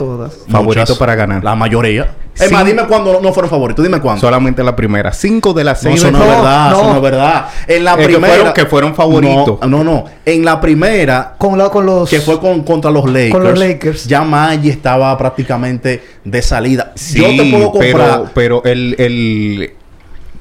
Todas. 0.00 0.32
Favorito 0.48 0.80
Muchas. 0.80 0.96
para 0.98 1.14
ganar. 1.14 1.44
La 1.44 1.54
mayoría. 1.54 2.12
Es 2.34 2.48
Sí. 2.48 2.54
más, 2.54 2.64
dime 2.64 2.84
cuándo 2.86 3.20
no 3.22 3.34
fueron 3.34 3.50
favoritos. 3.50 3.84
Dime 3.84 4.00
cuándo. 4.00 4.18
Solamente 4.18 4.64
la 4.64 4.74
primera. 4.74 5.12
Cinco 5.12 5.52
de 5.52 5.62
las 5.62 5.82
No, 5.84 5.90
seis 5.90 6.02
eso 6.02 6.10
no 6.10 6.22
es 6.22 6.26
verdad. 6.26 6.72
Eso 6.72 6.82
no. 6.84 6.88
no 6.90 6.96
es 6.96 7.02
verdad. 7.02 7.44
En 7.66 7.84
la 7.84 7.90
Es 7.92 7.96
que 7.98 8.04
primera. 8.04 8.34
fueron- 8.34 8.52
que 8.54 8.64
fueron 8.66 8.94
favoritos. 8.94 9.58
No, 9.60 9.66
no, 9.68 9.84
no. 9.84 10.04
En 10.24 10.42
la 10.42 10.58
primera. 10.58 11.34
Con, 11.36 11.58
la- 11.58 11.68
con 11.68 11.84
los... 11.84 12.08
Que 12.08 12.20
fue 12.22 12.40
con, 12.40 12.62
contra 12.62 12.90
los 12.90 13.04
Lakers. 13.04 13.32
Con 13.32 13.44
los 13.44 13.58
Lakers. 13.58 14.06
Ya 14.06 14.22
Maggi 14.22 14.70
estaba 14.70 15.18
prácticamente 15.18 16.02
de 16.24 16.40
salida. 16.42 16.92
Sí, 16.94 17.20
Yo 17.20 17.42
te 17.44 17.50
puedo 17.50 17.70
comprar. 17.72 18.22
Pero, 18.32 18.62
pero 18.62 18.64
el, 18.64 18.94
el, 18.98 19.72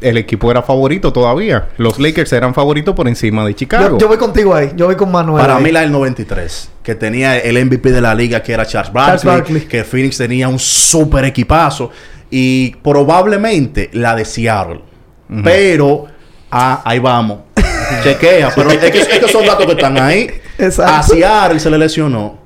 el 0.02 0.18
equipo 0.18 0.50
era 0.52 0.62
favorito 0.62 1.12
todavía. 1.14 1.70
Los 1.78 2.00
Lakers 2.00 2.32
eran 2.34 2.54
favoritos 2.54 2.96
por 2.96 3.08
encima 3.08 3.46
de 3.46 3.56
Chicago. 3.56 3.92
Yo, 3.92 3.98
yo 3.98 4.08
voy 4.08 4.18
contigo 4.18 4.54
ahí. 4.54 4.72
Yo 4.76 4.86
voy 4.86 4.96
con 4.96 5.12
Manuel. 5.12 5.42
Para 5.42 5.58
ahí. 5.58 5.64
mí 5.64 5.72
la 5.72 5.82
del 5.82 5.92
93, 5.92 6.70
que 6.84 6.96
tenía 6.96 7.38
el 7.38 7.64
MVP 7.66 7.92
de 7.92 8.02
la 8.02 8.16
liga, 8.16 8.42
que 8.42 8.54
era 8.54 8.66
Charles 8.66 8.92
Charles 8.94 9.24
Barkley, 9.24 9.40
Barkley. 9.40 9.62
que 9.68 9.84
Phoenix 9.84 10.18
tenía 10.18 10.48
un 10.48 10.60
super 10.60 11.26
equipazo, 11.26 11.92
y 12.30 12.76
probablemente 12.84 13.90
la 13.94 14.16
de 14.16 14.26
Seattle. 14.26 14.82
Pero, 15.44 16.08
ah, 16.50 16.82
ahí 16.84 17.00
vamos. 17.00 17.40
Chequea, 18.04 18.52
pero 18.56 18.72
es 18.72 18.78
que, 18.78 19.00
es 19.00 19.08
que 19.08 19.28
son 19.28 19.46
datos 19.46 19.66
que 19.66 19.74
están 19.74 19.98
ahí. 20.00 20.30
Exacto. 20.58 20.94
A 20.94 21.04
Seattle 21.04 21.60
se 21.60 21.70
le 21.70 21.78
lesionó 21.78 22.40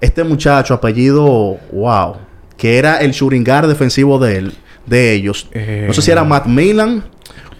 este 0.00 0.24
muchacho, 0.24 0.74
apellido, 0.74 1.58
wow, 1.72 2.16
que 2.56 2.78
era 2.78 2.98
el 2.98 3.12
shooting 3.12 3.44
guard 3.44 3.68
defensivo 3.68 4.18
de 4.18 4.38
él, 4.38 4.54
de 4.86 5.12
ellos. 5.12 5.48
Eh. 5.52 5.84
No 5.86 5.92
sé 5.92 6.02
si 6.02 6.10
era 6.10 6.24
Matt 6.24 6.46
Milan 6.46 7.04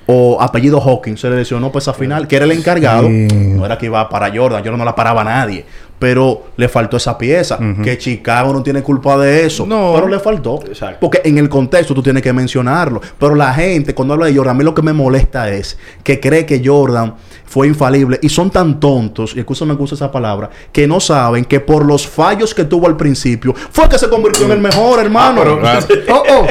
o 0.06 0.40
apellido 0.40 0.80
Hawkins, 0.80 1.20
se 1.20 1.28
le 1.28 1.36
lesionó 1.36 1.72
pues 1.72 1.84
esa 1.84 1.92
final, 1.92 2.28
que 2.28 2.36
era 2.36 2.44
el 2.44 2.52
encargado. 2.52 3.08
Sí. 3.08 3.28
No 3.30 3.66
era 3.66 3.76
que 3.76 3.86
iba 3.86 4.08
para 4.08 4.28
Jordan, 4.28 4.62
Jordan 4.62 4.78
no 4.78 4.84
la 4.84 4.94
paraba 4.94 5.22
a 5.22 5.24
nadie. 5.24 5.64
Pero 5.98 6.48
le 6.56 6.68
faltó 6.68 6.96
esa 6.96 7.16
pieza. 7.16 7.59
Que 7.82 7.96
Chicago 7.96 8.52
no 8.52 8.62
tiene 8.62 8.82
culpa 8.82 9.16
de 9.18 9.46
eso. 9.46 9.66
No. 9.66 9.92
Pero 9.94 10.09
le 10.09 10.18
faltó. 10.18 10.61
Exacto. 10.66 10.98
Porque 11.00 11.22
en 11.24 11.38
el 11.38 11.48
contexto 11.48 11.94
tú 11.94 12.02
tienes 12.02 12.22
que 12.22 12.32
mencionarlo. 12.32 13.00
Pero 13.18 13.35
la 13.35 13.52
gente, 13.54 13.94
cuando 13.94 14.14
habla 14.14 14.26
de 14.26 14.37
Jordan, 14.37 14.54
a 14.54 14.59
mí 14.59 14.64
lo 14.64 14.74
que 14.74 14.82
me 14.82 14.92
molesta 14.92 15.50
es 15.50 15.78
que 16.02 16.20
cree 16.20 16.44
que 16.44 16.62
Jordan 16.64 17.14
fue 17.46 17.68
infalible. 17.68 18.18
Y 18.22 18.28
son 18.28 18.50
tan 18.50 18.78
tontos, 18.78 19.35
y 19.35 19.38
escúchame 19.38 19.76
que 19.76 19.82
use 19.82 19.94
esa 19.94 20.11
palabra, 20.11 20.50
que 20.72 20.87
no 20.87 21.00
saben 21.00 21.44
que 21.44 21.61
por 21.61 21.85
los 21.85 22.06
fallos 22.06 22.54
que 22.54 22.64
tuvo 22.64 22.87
al 22.87 22.96
principio, 22.96 23.54
fue 23.54 23.88
que 23.88 23.98
se 23.98 24.09
convirtió 24.09 24.44
en 24.46 24.52
el 24.52 24.61
mejor, 24.61 25.00
hermano. 25.00 25.59
Claro. 25.61 25.87
Oh, 26.09 26.22
oh. 26.30 26.46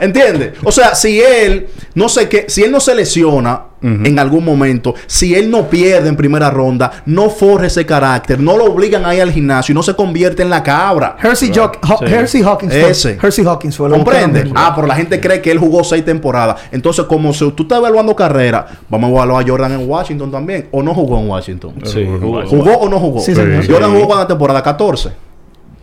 ¿Entiendes? 0.00 0.54
O 0.62 0.70
sea, 0.70 0.94
si 0.94 1.20
él 1.20 1.68
no 1.94 2.08
sé 2.08 2.28
qué, 2.28 2.44
si 2.48 2.62
él 2.62 2.70
no 2.70 2.80
se 2.80 2.94
lesiona 2.94 3.62
en 3.84 4.18
algún 4.18 4.44
momento, 4.44 4.94
si 5.06 5.34
él 5.34 5.50
no 5.50 5.68
pierde 5.68 6.08
en 6.08 6.16
primera 6.16 6.48
ronda, 6.50 6.90
no 7.06 7.28
forja 7.28 7.66
ese 7.66 7.84
carácter, 7.84 8.40
no 8.40 8.56
lo 8.56 8.64
obligan 8.64 9.04
a 9.04 9.14
ir 9.14 9.20
al 9.20 9.30
gimnasio 9.30 9.72
y 9.72 9.74
no 9.74 9.82
se 9.82 9.94
convierte 9.94 10.42
en 10.42 10.48
la 10.50 10.62
cabra. 10.62 11.16
Hersey, 11.22 11.50
Jock- 11.52 11.78
Ho- 11.88 11.98
Sí. 11.98 12.04
Hersey 12.12 12.42
Hawkins 12.42 12.72
fue. 12.72 12.90
Ese. 12.90 13.18
Hersey 13.22 13.44
Hawkins 13.44 13.76
fue. 13.76 13.90
¿Comprende? 13.90 14.50
Ah, 14.54 14.72
pero 14.74 14.86
la 14.86 14.94
gente 14.94 15.20
cree 15.20 15.42
que 15.42 15.50
él 15.50 15.58
jugó 15.58 15.84
seis 15.84 16.04
temporadas. 16.04 16.56
Entonces, 16.72 17.04
como 17.04 17.32
si 17.34 17.50
tú 17.52 17.64
estás 17.64 17.78
evaluando 17.78 18.16
carrera, 18.16 18.66
vamos 18.88 19.08
a 19.08 19.12
evaluar 19.12 19.44
a 19.44 19.48
Jordan 19.48 19.72
en 19.72 19.88
Washington 19.88 20.30
también. 20.30 20.68
¿O 20.70 20.82
no 20.82 20.94
jugó 20.94 21.18
en 21.20 21.28
Washington? 21.28 21.74
Sí, 21.84 22.06
jugó. 22.20 22.46
¿Jugó 22.46 22.72
o 22.78 22.88
no 22.88 22.98
jugó? 22.98 23.20
Sí, 23.20 23.34
señor. 23.34 23.66
Jordan 23.70 23.92
jugó 23.92 24.06
cuando 24.06 24.26
temporada 24.26 24.62
14. 24.62 25.10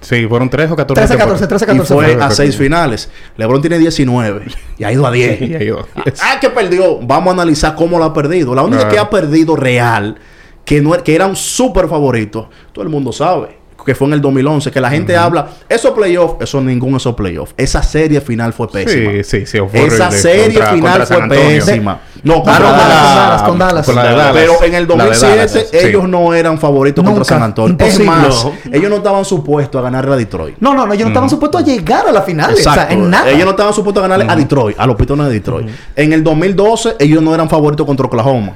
Sí, 0.01 0.25
fueron 0.27 0.49
tres 0.49 0.69
o 0.71 0.75
14 0.75 0.99
13, 1.07 1.17
14, 1.17 1.47
13, 1.47 1.65
14. 1.67 1.93
y 1.93 1.95
fue 1.95 2.13
fue. 2.15 2.23
a 2.23 2.31
seis 2.31 2.57
finales. 2.57 3.09
LeBron 3.37 3.61
tiene 3.61 3.77
19 3.77 4.45
y 4.79 4.83
ha 4.83 4.91
ido 4.91 5.05
a 5.05 5.11
10. 5.11 5.41
Y 5.41 5.53
ahí 5.55 5.69
va. 5.69 5.85
Ah, 6.23 6.39
que 6.41 6.49
perdió. 6.49 6.97
Vamos 6.99 7.29
a 7.29 7.33
analizar 7.33 7.75
cómo 7.75 7.99
lo 7.99 8.05
ha 8.05 8.13
perdido. 8.13 8.55
La 8.55 8.63
única 8.63 8.79
Claro. 8.79 8.93
que 8.93 8.99
ha 8.99 9.09
perdido 9.09 9.55
real, 9.55 10.17
que 10.65 10.81
no 10.81 10.91
que 11.03 11.13
era 11.15 11.27
un 11.27 11.35
súper 11.35 11.87
favorito, 11.87 12.49
todo 12.73 12.83
el 12.83 12.89
mundo 12.89 13.11
sabe. 13.11 13.60
Que 13.85 13.95
fue 13.95 14.07
en 14.07 14.13
el 14.13 14.21
2011, 14.21 14.71
que 14.71 14.79
la 14.81 14.89
gente 14.89 15.15
habla, 15.17 15.47
esos 15.67 15.91
playoffs, 15.91 16.35
eso 16.41 16.61
ningún 16.61 16.95
esos 16.95 17.15
playoffs. 17.15 17.53
Esa 17.57 17.81
serie 17.81 18.21
final 18.21 18.53
fue 18.53 18.67
pésima. 18.69 19.11
Sí, 19.11 19.23
sí, 19.23 19.45
sí. 19.45 19.59
fue 19.59 19.85
Esa 19.85 20.11
serie 20.11 20.53
Contra- 20.59 20.73
final 20.73 20.99
contra 20.99 21.17
fue 21.17 21.27
pésima. 21.29 21.99
No, 22.23 22.35
con 22.43 22.53
Dallas, 22.53 23.41
con 23.43 23.57
Dallas, 23.57 23.85
con. 23.85 23.95
Pero 24.33 24.63
en 24.63 24.75
el 24.75 24.87
La 24.87 24.95
de 24.95 25.09
2007 25.09 25.35
Dallas, 25.35 25.51
sí. 25.71 25.77
ellos 25.77 26.07
no 26.07 26.33
eran 26.33 26.59
favoritos 26.59 27.03
contra. 27.03 27.23
San 27.23 27.41
Antonio. 27.43 27.71
Imposible. 27.71 28.03
Es 28.03 28.07
más, 28.07 28.47
ellos 28.71 28.89
no 28.89 28.97
estaban 28.97 29.25
supuestos 29.25 29.79
a 29.79 29.83
ganarle 29.83 30.13
a 30.13 30.17
Detroit. 30.17 30.55
No, 30.59 30.73
no, 30.73 30.85
no. 30.85 30.93
Ellos 30.93 31.05
no 31.05 31.09
estaban 31.09 31.29
supuestos 31.29 31.61
a 31.61 31.65
llegar 31.65 32.07
a 32.07 32.11
la 32.11 32.21
final. 32.21 32.53
O 32.53 32.57
sea, 32.57 32.87
en 32.91 33.09
nada. 33.09 33.29
Ellos 33.29 33.45
no 33.45 33.51
estaban 33.51 33.73
supuestos 33.73 34.03
a 34.03 34.07
ganarle 34.07 34.31
a 34.31 34.35
Detroit, 34.35 34.79
a 34.79 34.85
los 34.85 34.95
Pitones 34.95 35.27
de 35.27 35.33
Detroit. 35.33 35.67
En 35.95 36.13
el 36.13 36.23
2012 36.23 36.95
ellos 36.99 37.21
no 37.21 37.33
eran 37.33 37.49
favoritos 37.49 37.85
contra 37.85 38.05
Oklahoma. 38.05 38.53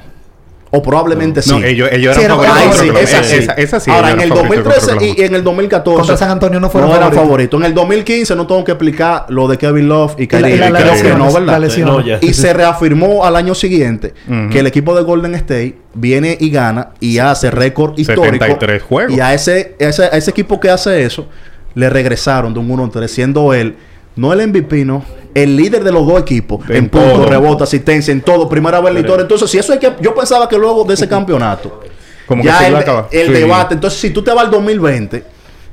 O 0.72 0.82
probablemente 0.82 1.42
sí. 1.42 1.50
No, 1.50 1.62
ellos, 1.64 1.88
ellos 1.92 2.16
Sí, 2.16 2.22
eran 2.24 2.40
eran 2.40 2.46
favoritos. 2.54 2.80
Ahí 2.80 2.86
sí, 2.88 2.92
contra 2.92 3.02
esa 3.02 3.22
sí. 3.24 3.36
Esa, 3.36 3.52
esa 3.52 3.80
sí. 3.80 3.90
Ahora, 3.90 4.10
en 4.10 4.20
el 4.20 4.26
eran 4.26 4.36
favoritos 4.38 4.74
contra 4.74 4.94
2013 4.94 5.20
y 5.20 5.24
en 5.24 5.34
el 5.36 5.44
2014. 5.44 5.96
Contra 5.98 6.16
San 6.16 6.30
Antonio 6.30 6.58
no 6.60 6.70
fueron 6.70 6.90
eran 6.90 7.00
favoritos. 7.02 7.24
favoritos. 7.24 7.60
En 7.60 7.66
el 7.66 7.74
2015 7.74 8.34
no 8.36 8.46
tengo 8.46 8.64
que 8.64 8.72
explicar 8.72 9.26
lo 9.28 9.46
de 9.48 9.58
Kevin 9.58 9.88
Love 9.88 10.14
y 10.18 10.22
la- 10.22 10.28
Kyrie 10.28 10.54
y 10.54 10.58
la- 10.58 10.70
la 10.70 11.14
no, 11.16 11.40
la 11.40 11.58
lesión. 11.60 11.86
No, 11.88 12.00
ya. 12.04 12.18
Y 12.20 12.34
se 12.34 12.52
reafirmó 12.52 13.24
al 13.24 13.36
año 13.36 13.54
siguiente 13.54 14.12
Ujú. 14.28 14.50
que 14.50 14.58
el 14.58 14.66
equipo 14.66 14.96
de 14.96 15.02
Golden 15.02 15.34
State 15.36 15.78
viene 15.94 16.36
y 16.40 16.50
gana 16.50 16.90
y 17.00 17.18
hace 17.18 17.50
récord 17.52 17.96
histórico. 17.98 18.24
73 18.44 18.82
juegos. 18.82 19.16
Y 19.16 19.20
a 19.20 19.34
ese, 19.34 19.76
ese, 19.78 20.04
a 20.04 20.08
ese 20.08 20.30
equipo 20.32 20.58
que 20.58 20.68
hace 20.68 21.04
eso, 21.04 21.28
le 21.74 21.88
regresaron 21.90 22.52
de 22.52 22.58
un 22.60 22.68
1-3, 22.70 23.06
siendo 23.08 23.54
él, 23.54 23.76
no 24.16 24.32
el 24.32 24.40
MVP, 24.48 24.84
no, 24.84 25.04
el 25.42 25.54
líder 25.56 25.84
de 25.84 25.92
los 25.92 26.06
dos 26.06 26.20
equipos. 26.20 26.60
En, 26.70 26.76
En 26.76 26.88
punto, 26.88 27.12
todo. 27.12 27.26
rebote, 27.26 27.64
asistencia, 27.64 28.10
en 28.12 28.22
todo, 28.22 28.48
primera 28.48 28.80
vez 28.80 28.88
en 28.88 28.94
la 28.94 29.00
historia. 29.00 29.22
Entonces, 29.22 29.50
si 29.50 29.58
eso 29.58 29.72
hay 29.72 29.78
que. 29.78 29.92
Yo 30.00 30.14
pensaba 30.14 30.48
que 30.48 30.56
luego 30.56 30.84
de 30.84 30.94
ese 30.94 31.06
campeonato, 31.06 31.82
Como 32.26 32.42
que 32.42 32.48
ya 32.48 32.58
se 32.58 32.64
el, 32.66 32.70
iba 32.70 32.78
a 32.78 32.82
acabar. 32.82 33.08
el 33.10 33.26
Sí. 33.26 33.32
debate. 33.32 33.74
Entonces, 33.74 34.00
si 34.00 34.10
tú 34.10 34.22
te 34.24 34.32
vas 34.32 34.44
al 34.46 34.50
2020, 34.50 35.24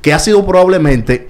que 0.02 0.14
ha 0.14 0.20
sido 0.20 0.46
probablemente 0.46 1.30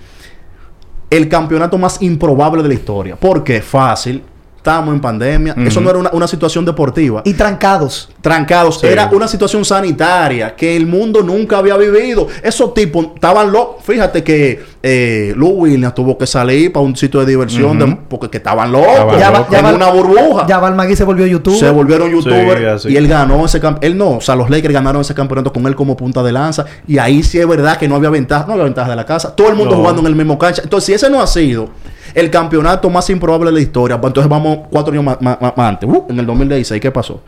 el 1.12 1.30
campeonato 1.30 1.78
más 1.78 2.02
improbable 2.02 2.64
de 2.64 2.70
la 2.70 2.74
historia. 2.74 3.16
¿Por 3.16 3.44
qué? 3.44 3.62
Fácil. 3.62 4.24
Estábamos 4.64 4.94
en 4.94 5.02
pandemia. 5.02 5.54
Eso 5.68 5.82
no 5.82 5.90
era 5.90 6.00
una, 6.00 6.10
una 6.14 6.26
situación 6.26 6.64
deportiva. 6.64 7.22
Y 7.26 7.34
trancados. 7.34 8.10
Trancados. 8.22 8.80
Sí. 8.80 8.88
Era 8.88 9.10
una 9.12 9.28
situación 9.28 9.66
sanitaria 9.66 10.56
que 10.56 10.78
el 10.78 10.88
mundo 10.88 11.22
nunca 11.22 11.58
había 11.58 11.76
vivido. 11.76 12.28
Esos 12.42 12.74
tipos 12.74 13.08
estaban 13.14 13.52
locos. 13.52 13.84
Fíjate 13.84 14.24
que 14.24 14.64
eh, 14.82 15.34
Lou 15.36 15.50
Williams 15.50 15.94
tuvo 15.94 16.18
que 16.18 16.26
salir 16.26 16.72
para 16.72 16.86
un 16.86 16.96
sitio 16.96 17.20
de 17.20 17.26
diversión 17.26 17.78
de- 17.78 17.98
porque 18.08 18.30
que 18.30 18.38
estaban 18.38 18.72
locos. 18.72 18.88
Estaban 18.90 19.20
Ya 19.20 19.32
va- 19.32 19.48
ya 19.52 19.60
en 19.60 19.66
va- 19.66 19.74
una 19.74 19.90
burbuja. 19.92 20.48
Ya 20.48 20.60
Valmagui 20.60 20.96
se 20.96 21.04
volvió 21.04 21.26
youtuber. 21.28 21.60
Se 21.60 21.70
volvieron 21.70 22.10
youtubers 22.10 22.66
así. 22.86 22.90
y 22.90 22.96
él 22.96 23.10
ganó 23.10 23.44
ese 23.46 23.60
campeonato. 23.60 23.86
Él 23.88 23.98
no, 23.98 24.12
o 24.12 24.22
sea, 24.22 24.38
los 24.38 24.50
Lakers 24.50 24.74
ganaron 24.74 25.02
ese 25.02 25.14
campeonato 25.14 25.52
con 25.52 25.68
él 25.68 25.76
como 25.76 25.98
punta 25.98 26.24
de 26.24 26.32
lanza. 26.32 26.66
Y 26.88 26.98
ahí 27.00 27.22
sí 27.22 27.38
es 27.38 27.46
verdad 27.50 27.76
que 27.78 27.90
no 27.90 27.96
había 27.98 28.10
ventaja, 28.10 28.46
no 28.48 28.54
había 28.54 28.64
ventaja 28.64 28.90
de 28.92 28.96
la 28.96 29.06
casa. 29.06 29.36
Todo 29.36 29.50
el 29.50 29.56
mundo 29.56 29.72
No. 29.76 29.82
jugando 29.82 30.00
en 30.00 30.08
el 30.08 30.16
mismo 30.16 30.40
cancha. 30.40 30.62
Entonces, 30.64 30.86
si 30.86 30.94
ese 30.94 31.10
no 31.10 31.22
ha 31.22 31.28
sido 31.28 31.68
el 32.14 32.30
campeonato 32.30 32.90
más 32.90 33.10
improbable 33.10 33.50
de 33.50 33.56
la 33.56 33.62
historia, 33.62 34.00
pues 34.00 34.10
entonces 34.12 34.30
vamos 34.30 34.60
cuatro 34.70 34.92
años 34.94 35.04
más, 35.06 35.22
más- 35.22 35.38
más 35.40 35.54
antes. 35.58 35.90
Uh, 35.90 36.06
en 36.10 36.20
el 36.20 36.26
2016, 36.26 36.82
¿qué 36.82 36.92
pasó? 36.92 37.22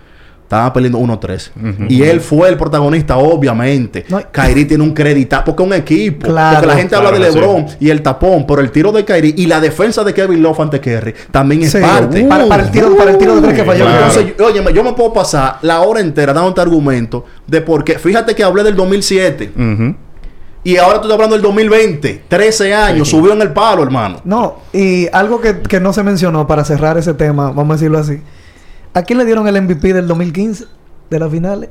Estaban 0.43 0.71
perdiendo 0.73 0.99
1-3. 0.99 1.89
Y 1.89 2.03
él 2.03 2.21
fue 2.21 2.47
el 2.49 2.55
protagonista, 2.55 3.17
obviamente. 3.17 4.05
No, 4.09 4.21
Kyrie 4.31 4.65
tiene 4.65 4.83
un 4.83 4.93
crédito 4.93 5.41
porque 5.43 5.63
es 5.63 5.67
un 5.67 5.73
equipo. 5.73 6.27
Claro. 6.27 6.57
porque 6.57 6.67
la 6.67 6.75
gente 6.75 6.89
Claro 6.95 7.07
habla 7.07 7.25
de 7.25 7.31
sí. 7.31 7.39
LeBron 7.39 7.65
y 7.79 7.89
el 7.89 8.03
tapón, 8.03 8.45
pero 8.45 8.61
el 8.61 8.69
tiro 8.69 8.91
de 8.91 9.03
Kyrie 9.03 9.33
y 9.35 9.47
la 9.47 9.59
defensa 9.59 10.03
de 10.03 10.13
Kevin 10.13 10.43
Love 10.43 10.59
ante 10.59 10.79
Kerry 10.79 11.15
también 11.31 11.63
es 11.63 11.71
Sí. 11.71 11.79
parte. 11.81 12.23
para, 12.25 12.45
para 12.47 12.61
el 12.61 12.69
tiro, 12.69 12.95
para 12.95 13.09
el 13.09 13.17
tiro 13.17 13.35
de 13.37 13.41
tres 13.41 13.55
que 13.55 13.63
falló. 13.65 13.85
Claro. 13.85 14.05
Entonces, 14.05 14.35
yo- 14.37 14.45
óyeme, 14.45 14.71
yo 14.71 14.83
me 14.83 14.93
puedo 14.93 15.11
pasar 15.11 15.57
la 15.63 15.81
hora 15.81 15.99
entera 15.99 16.31
dándote 16.31 16.61
argumento 16.61 17.25
de 17.47 17.61
por 17.61 17.83
qué. 17.83 17.97
Fíjate 17.97 18.35
que 18.35 18.43
hablé 18.43 18.61
del 18.63 18.75
2007 18.75 19.51
Ujú. 19.55 19.95
Y 20.65 20.75
ahora 20.77 20.95
tú 20.99 21.03
estás 21.03 21.13
hablando 21.13 21.35
del 21.35 21.43
2020. 21.43 22.23
13 22.27 22.73
años, 22.73 23.07
subió 23.07 23.31
en 23.31 23.41
el 23.41 23.53
palo, 23.53 23.83
hermano. 23.83 24.19
No, 24.25 24.57
y 24.73 25.07
algo 25.13 25.39
que, 25.39 25.61
que 25.61 25.79
no 25.79 25.93
se 25.93 26.03
mencionó 26.03 26.45
para 26.45 26.65
cerrar 26.65 26.97
ese 26.97 27.13
tema, 27.13 27.51
vamos 27.51 27.69
a 27.69 27.73
decirlo 27.75 27.99
así. 27.99 28.19
¿A 28.93 29.01
quién 29.03 29.19
le 29.19 29.25
dieron 29.25 29.47
el 29.47 29.61
MVP 29.61 29.93
del 29.93 30.07
2015 30.07 30.65
de 31.09 31.19
las 31.19 31.31
finales? 31.31 31.69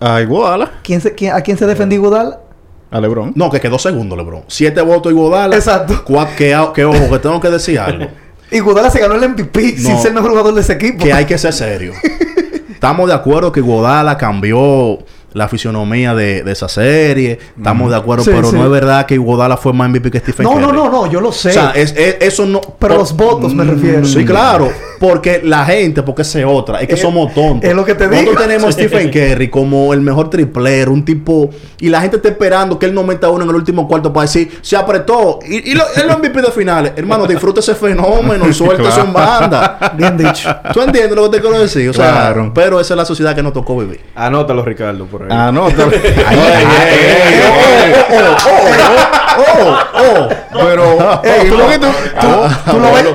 A 0.00 0.20
Iguodala. 0.20 0.72
¿Quién 0.82 1.00
se, 1.00 1.14
quién- 1.14 1.34
¿A 1.34 1.40
quién 1.42 1.56
se 1.58 1.66
defendió 1.66 1.98
Iguodala? 1.98 2.40
A 2.90 3.00
LeBron. 3.00 3.32
No, 3.36 3.50
que 3.50 3.60
quedó 3.60 3.78
segundo, 3.78 4.16
LeBron. 4.16 4.42
Siete 4.48 4.80
votos 4.80 5.12
y 5.12 5.14
Godala. 5.14 5.54
Exacto. 5.54 6.04
Que, 6.36 6.56
que 6.74 6.84
ojo, 6.84 7.08
que 7.10 7.18
tengo 7.20 7.38
que 7.40 7.50
decir 7.50 7.78
algo. 7.78 8.06
Iguodala 8.50 8.90
se 8.90 8.98
ganó 8.98 9.14
el 9.14 9.28
MVP 9.28 9.76
sin 9.76 9.92
No. 9.92 10.00
ser 10.02 10.12
mejor 10.12 10.30
jugador 10.30 10.54
de 10.54 10.60
ese 10.62 10.72
equipo. 10.72 11.04
que 11.04 11.12
hay 11.12 11.24
que 11.24 11.38
ser 11.38 11.52
serio. 11.52 11.92
Estamos 12.72 13.06
de 13.08 13.14
acuerdo 13.14 13.52
que 13.52 13.60
Godala 13.60 14.16
cambió 14.16 14.98
la 15.32 15.48
fisionomía 15.48 16.14
de, 16.14 16.42
de 16.42 16.52
esa 16.52 16.68
serie. 16.68 17.38
Estamos 17.56 17.90
de 17.90 17.96
acuerdo, 17.96 18.24
Sí, 18.24 18.30
pero 18.34 18.50
sí. 18.50 18.56
no 18.56 18.64
es 18.64 18.70
verdad 18.70 19.06
que 19.06 19.16
Godala 19.18 19.56
fue 19.56 19.72
más 19.72 19.88
MVP 19.90 20.10
que 20.10 20.18
Stephen 20.20 20.44
no, 20.44 20.52
Curry. 20.54 20.62
no, 20.62 20.72
no, 20.72 20.90
no, 20.90 21.06
yo 21.10 21.20
lo 21.20 21.30
sé. 21.32 21.50
O 21.50 21.52
sea, 21.52 21.70
es, 21.70 21.94
es- 21.96 22.16
eso 22.20 22.46
no. 22.46 22.60
Pero 22.78 22.96
los 22.96 23.16
votos 23.16 23.54
me 23.54 23.64
refiero. 23.64 24.04
Sí, 24.04 24.24
claro. 24.24 24.70
Porque 25.00 25.40
la 25.42 25.64
gente, 25.64 26.02
porque 26.02 26.22
esa 26.22 26.38
es 26.40 26.44
otra. 26.46 26.80
Es 26.80 26.86
que 26.86 26.94
Es- 26.94 27.00
somos 27.00 27.32
tontos. 27.34 27.68
es 27.68 27.74
lo 27.74 27.84
que 27.86 27.94
te 27.94 28.06
Nosotros 28.06 28.30
digo. 28.36 28.42
tenemos 28.42 28.68
a 28.68 28.72
Stephen 28.72 29.10
Curry 29.10 29.48
como 29.48 29.92
el 29.94 30.02
mejor 30.02 30.28
triplero, 30.30 30.92
un 30.92 31.04
tipo. 31.04 31.48
Y 31.80 31.88
la 31.88 32.02
gente 32.02 32.16
está 32.18 32.28
esperando 32.28 32.78
que 32.78 32.84
él 32.84 32.92
no 32.94 33.02
meta 33.02 33.30
uno 33.30 33.42
en 33.44 33.48
el 33.50 33.56
último 33.56 33.88
cuarto 33.88 34.12
para 34.12 34.26
decir, 34.26 34.58
se 34.60 34.76
apretó. 34.76 35.38
Y, 35.48 35.70
y 35.70 35.74
lo, 35.74 35.82
él 35.96 36.06
lo 36.06 36.18
MVP 36.18 36.42
de 36.42 36.50
finales. 36.50 36.92
Hermano, 36.96 37.26
disfruta 37.26 37.60
ese 37.60 37.74
fenómeno 37.74 38.46
y 38.46 38.52
suelta 38.52 38.88
eso 38.90 39.00
en 39.00 39.12
banda. 39.14 39.94
Bien 39.96 40.18
dicho. 40.18 40.54
¿Tú 40.74 40.82
entiendes 40.82 41.16
lo 41.16 41.30
que 41.30 41.38
te 41.38 41.42
quiero 41.42 41.58
decir? 41.58 41.88
O 41.88 41.94
sea, 41.94 42.10
Claro. 42.12 42.52
pero 42.54 42.78
esa 42.78 42.92
es 42.92 42.98
la 42.98 43.04
sociedad 43.06 43.34
que 43.34 43.42
nos 43.42 43.54
tocó 43.54 43.78
vivir. 43.78 44.00
Anótalo, 44.14 44.62
Ricardo, 44.62 45.06
por 45.06 45.22
ahí. 45.22 45.28
Ah, 45.32 45.50
no. 45.50 45.68
te- 45.68 46.10
¡Oh! 49.38 49.78
¡Oh! 49.94 50.28
Pero, 50.52 51.20
ey, 51.24 51.48
tú 51.48 51.56
lo 51.56 51.64
lo- 51.64 51.68
que 51.70 51.78
tú- 51.78 51.86
tú- 52.20 52.70
tú 52.72 52.78
lo 52.80 52.92
ves-. 52.92 53.06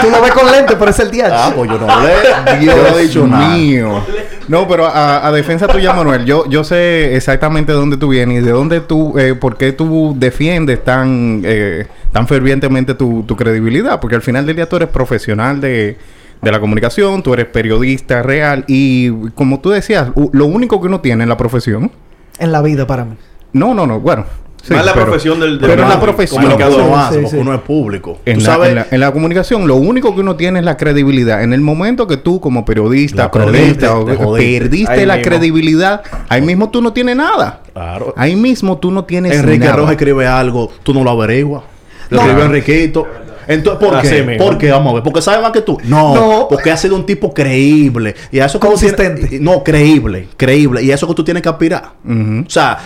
Tú 0.00 0.10
lo 0.10 0.20
ves 0.22 0.32
con 0.32 0.50
lente, 0.50 0.76
pero 0.76 0.90
es 0.90 0.98
el 1.00 1.10
día. 1.10 1.28
Ah, 1.32 1.52
pues 1.54 1.70
yo 1.70 1.78
no 1.78 1.90
hablé. 1.90 2.12
Yo 2.60 2.76
no 2.76 2.98
he 2.98 3.02
dicho 3.02 3.26
nada. 3.26 3.48
mío. 3.48 4.04
No, 4.48 4.66
pero 4.68 4.86
a, 4.86 5.26
a 5.26 5.32
defensa 5.32 5.66
tuya, 5.68 5.92
Manuel, 5.92 6.24
yo, 6.24 6.46
yo 6.48 6.64
sé 6.64 7.14
exactamente 7.16 7.72
de 7.72 7.78
dónde 7.78 7.96
tú 7.96 8.08
vienes 8.08 8.42
y 8.42 8.44
de 8.44 8.50
dónde 8.52 8.80
tú, 8.80 9.16
eh, 9.18 9.34
por 9.34 9.56
qué 9.56 9.72
tú 9.72 10.14
defiendes 10.18 10.82
tan, 10.84 11.42
eh, 11.44 11.86
tan 12.12 12.26
fervientemente 12.26 12.94
tu, 12.94 13.22
tu 13.22 13.36
credibilidad, 13.36 14.00
porque 14.00 14.16
al 14.16 14.22
final 14.22 14.44
del 14.44 14.56
día 14.56 14.68
tú 14.68 14.76
eres 14.76 14.88
profesional 14.88 15.60
de, 15.60 15.96
de 16.42 16.50
la 16.52 16.58
comunicación, 16.60 17.22
tú 17.22 17.32
eres 17.34 17.46
periodista 17.46 18.22
real 18.22 18.64
y 18.66 19.10
como 19.30 19.60
tú 19.60 19.70
decías, 19.70 20.08
lo 20.32 20.46
único 20.46 20.80
que 20.80 20.88
uno 20.88 21.00
tiene 21.00 21.22
en 21.22 21.28
la 21.28 21.36
profesión, 21.36 21.90
En 22.38 22.50
la 22.50 22.62
vida 22.62 22.86
para 22.86 23.04
mí. 23.04 23.14
No, 23.52 23.74
no, 23.74 23.86
no, 23.86 24.00
bueno. 24.00 24.24
sí, 24.62 24.72
Más 24.74 24.84
la 24.86 24.92
pero- 24.94 25.06
profesión 25.06 25.40
del, 25.40 25.58
del 25.58 25.70
pero 25.70 25.82
en 25.82 25.88
la 25.88 26.00
profesión. 26.00 26.40
comunicador. 26.42 26.80
Uno 26.82 27.08
Sí, 27.10 27.36
sí, 27.36 27.36
es 27.38 27.60
público. 27.62 28.18
En 28.24 28.34
Tú 28.38 28.40
la, 28.40 28.46
sabes, 28.46 28.68
en 28.70 28.74
la- 28.76 28.86
en 28.90 29.00
la 29.00 29.12
comunicación, 29.12 29.66
lo 29.66 29.74
único 29.76 30.14
que 30.14 30.20
uno 30.20 30.36
tiene 30.36 30.60
es 30.60 30.64
la 30.64 30.76
credibilidad. 30.76 31.42
En 31.42 31.52
el 31.52 31.60
momento 31.60 32.06
que 32.06 32.16
tú, 32.16 32.40
como 32.40 32.64
periodista, 32.64 33.30
cronista, 33.30 33.94
perdiste 34.04 34.90
Ahí 34.92 35.04
la 35.06 35.16
mismo. 35.16 35.28
credibilidad, 35.28 36.02
ahí 36.28 36.42
mismo 36.42 36.70
tú 36.70 36.80
no 36.80 36.92
tienes 36.92 37.16
nada. 37.16 37.60
Claro. 37.72 38.14
Ahí 38.16 38.36
mismo 38.36 38.78
tú 38.78 38.90
no 38.90 39.04
tienes 39.04 39.32
Enrique 39.36 39.58
nada. 39.64 39.76
Rojas 39.76 39.92
escribe 39.92 40.26
algo, 40.26 40.70
tú 40.82 40.94
no 40.94 41.02
lo 41.04 41.10
averiguas. 41.10 41.62
Lo 42.10 42.16
No. 42.18 42.22
escribió 42.22 42.44
Enriquito. 42.46 43.06
Entonces, 43.48 43.88
¿por 43.88 44.00
qué? 44.02 44.36
¿Por 44.38 44.56
qué? 44.58 44.70
Vamos 44.70 44.92
a 44.92 44.94
ver. 44.94 45.02
¿Porque 45.02 45.20
sabe 45.20 45.42
más 45.42 45.50
que 45.50 45.62
tú? 45.62 45.76
No, 45.84 46.14
No. 46.14 46.46
Porque 46.48 46.70
ha 46.70 46.76
sido 46.76 46.94
un 46.94 47.04
tipo 47.04 47.34
creíble. 47.34 48.14
Y 48.30 48.38
a 48.38 48.44
eso 48.46 48.60
que 48.60 48.66
tú 48.66 48.72
Consistente. 48.74 49.26
tienes- 49.26 49.40
no, 49.40 49.64
creíble. 49.64 50.28
Creíble. 50.36 50.80
Y 50.84 50.92
a 50.92 50.94
eso 50.94 51.08
que 51.08 51.14
tú 51.14 51.24
tienes 51.24 51.42
que 51.42 51.48
aspirar. 51.48 51.90
O 52.06 52.48
sea, 52.48 52.78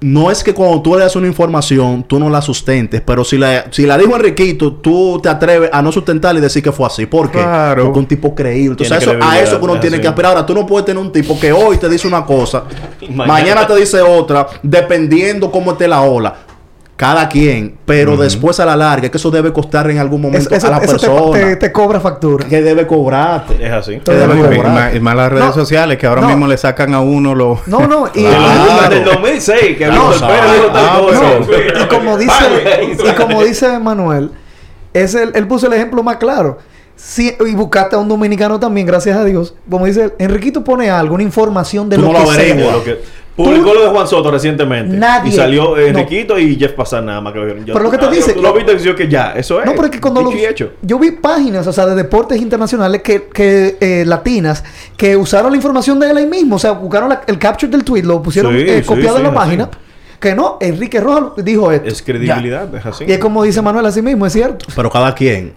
no 0.00 0.30
es 0.30 0.44
que 0.44 0.54
cuando 0.54 0.80
tú 0.80 0.94
le 0.94 1.00
das 1.00 1.16
una 1.16 1.26
información, 1.26 2.04
tú 2.04 2.20
no 2.20 2.30
la 2.30 2.40
sustentes. 2.40 3.00
Pero 3.04 3.24
si 3.24 3.36
la, 3.36 3.66
si 3.72 3.84
la 3.84 3.98
dijo 3.98 4.14
Enriquito, 4.14 4.72
tú 4.74 5.18
te 5.22 5.28
atreves 5.28 5.70
a 5.72 5.82
no 5.82 5.90
sustentarla 5.90 6.38
y 6.38 6.42
decir 6.42 6.62
que 6.62 6.70
fue 6.70 6.86
así. 6.86 7.06
¿Por 7.06 7.30
qué? 7.30 7.38
Claro. 7.38 7.84
Porque 7.86 7.98
un 7.98 8.06
tipo 8.06 8.34
creíble. 8.34 8.76
Entonces, 8.80 9.02
eso, 9.02 9.16
a 9.20 9.40
eso 9.40 9.58
que 9.58 9.64
uno 9.64 9.80
tiene 9.80 9.96
así. 9.96 10.02
que 10.02 10.08
aspirar. 10.08 10.32
Ahora, 10.32 10.46
tú 10.46 10.54
no 10.54 10.66
puedes 10.66 10.86
tener 10.86 11.02
un 11.02 11.10
tipo 11.10 11.38
que 11.40 11.52
hoy 11.52 11.78
te 11.78 11.88
dice 11.88 12.06
una 12.06 12.24
cosa, 12.24 12.64
Mañana- 13.10 13.26
mañana, 13.26 13.66
te 13.66 13.74
dice 13.76 14.00
otra, 14.00 14.46
dependiendo 14.62 15.50
cómo 15.50 15.72
esté 15.72 15.88
la 15.88 16.00
ola. 16.02 16.36
Cada 16.98 17.28
quien, 17.28 17.78
pero 17.86 18.16
después 18.16 18.58
a 18.58 18.66
la 18.66 18.74
larga, 18.74 19.08
que 19.08 19.18
eso 19.18 19.30
debe 19.30 19.52
costar 19.52 19.88
en 19.88 19.98
algún 19.98 20.20
momento 20.20 20.52
Eso, 20.52 20.66
a 20.66 20.70
la 20.70 20.78
eso 20.78 20.90
persona. 20.96 21.32
te, 21.32 21.54
te 21.54 21.70
cobra 21.70 22.00
factura. 22.00 22.44
que 22.48 22.60
debe 22.60 22.88
cobrarte. 22.88 23.64
Es 23.64 23.70
así. 23.72 23.98
Te 24.02 24.10
de 24.14 24.18
debe 24.18 24.32
acuerdo. 24.32 24.52
Y 24.52 24.56
cobrar. 24.56 24.74
más, 24.74 24.94
y 24.96 25.00
más 25.00 25.14
las 25.14 25.30
redes 25.30 25.44
No. 25.46 25.52
sociales 25.52 25.96
que 25.96 26.08
ahora 26.08 26.22
No. 26.22 26.26
mismo 26.30 26.48
le 26.48 26.58
sacan 26.58 26.92
a 26.94 27.00
uno 27.00 27.36
los... 27.36 27.68
No, 27.68 27.86
no, 27.86 28.08
y, 28.14 28.24
Claro. 28.24 28.86
En 28.86 28.92
el 28.98 29.04
2006, 29.04 29.76
que 29.78 29.84
ah, 29.84 29.96
cosa. 29.96 30.28
no, 30.28 31.84
y 31.84 31.86
como 31.86 32.18
dice 32.18 32.34
y 33.08 33.12
como 33.14 33.44
dice 33.44 33.78
Manuel, 33.78 34.32
es 34.92 35.14
el, 35.14 35.30
él 35.36 35.46
puso 35.46 35.68
el 35.68 35.74
ejemplo 35.74 36.02
más 36.02 36.16
claro. 36.16 36.58
Sí, 37.00 37.32
y 37.46 37.54
buscaste 37.54 37.94
a 37.94 37.98
un 38.00 38.08
dominicano 38.08 38.58
también, 38.58 38.84
gracias 38.86 39.16
a 39.16 39.24
Dios. 39.24 39.54
Como 39.70 39.86
dice, 39.86 40.14
Enriquito 40.18 40.64
pone 40.64 40.90
algo, 40.90 41.14
una 41.14 41.22
información 41.22 41.88
de 41.88 41.94
Tú 41.96 42.02
lo 42.02 42.08
no 42.08 42.14
que 42.18 42.24
lo 42.24 42.32
sea. 42.32 42.72
Lo 42.72 42.84
que- 42.84 43.18
Publicó 43.38 43.72
lo 43.72 43.82
de 43.84 43.88
Juan 43.90 44.08
Soto 44.08 44.32
recientemente. 44.32 44.96
Nadie- 44.96 45.28
Y 45.32 45.36
salió 45.36 45.76
no. 45.76 45.78
Enriquito 45.78 46.36
y 46.40 46.56
Jeff 46.56 46.72
Passan 46.72 47.06
nada 47.06 47.20
más 47.20 47.32
que 47.32 47.38
lo 47.38 47.44
vieron. 47.44 47.64
Pero 47.64 47.78
lo 47.78 47.88
que 47.88 47.96
te 47.98 48.10
dice- 48.10 48.32
Tú 48.32 48.42
lo 48.42 48.52
viste 48.52 48.72
y 48.72 48.94
que 48.96 49.06
ya, 49.06 49.30
eso 49.36 49.60
es. 49.60 49.66
No, 49.66 49.72
pero 49.76 49.84
es 49.84 49.90
que 49.92 50.00
cuando 50.00 50.28
hecho. 50.32 50.72
yo 50.82 50.98
vi 50.98 51.12
páginas, 51.12 51.64
o 51.68 51.72
sea, 51.72 51.86
de 51.86 51.94
deportes 51.94 52.40
internacionales 52.42 53.00
que, 53.00 53.28
que 53.32 53.76
eh, 53.80 54.02
latinas, 54.04 54.64
que 54.96 55.16
usaron 55.16 55.52
la 55.52 55.56
información 55.56 56.00
de 56.00 56.10
él 56.10 56.16
ahí 56.16 56.26
mismo, 56.26 56.56
o 56.56 56.58
sea, 56.58 56.72
buscaron 56.72 57.10
la- 57.10 57.22
el 57.28 57.38
capture 57.38 57.70
del 57.70 57.84
tweet, 57.84 58.02
lo 58.02 58.20
pusieron 58.20 58.52
Sí, 58.56 58.62
eh, 58.66 58.80
sí, 58.82 58.88
copiado 58.88 59.18
sí, 59.18 59.22
en 59.22 59.28
la 59.28 59.34
página, 59.34 59.64
así. 59.70 59.78
que 60.18 60.34
no, 60.34 60.58
Enrique 60.60 60.98
Rojas 61.00 61.44
dijo 61.44 61.70
esto. 61.70 61.86
Es 61.86 62.02
credibilidad, 62.02 62.74
es 62.74 62.86
así. 62.86 63.04
Y 63.06 63.12
es 63.12 63.18
como 63.20 63.44
dice 63.44 63.62
Manuel 63.62 63.86
así 63.86 64.02
mismo, 64.02 64.26
es 64.26 64.32
cierto. 64.32 64.66
Pero 64.74 64.90
cada 64.90 65.14
quien. 65.14 65.52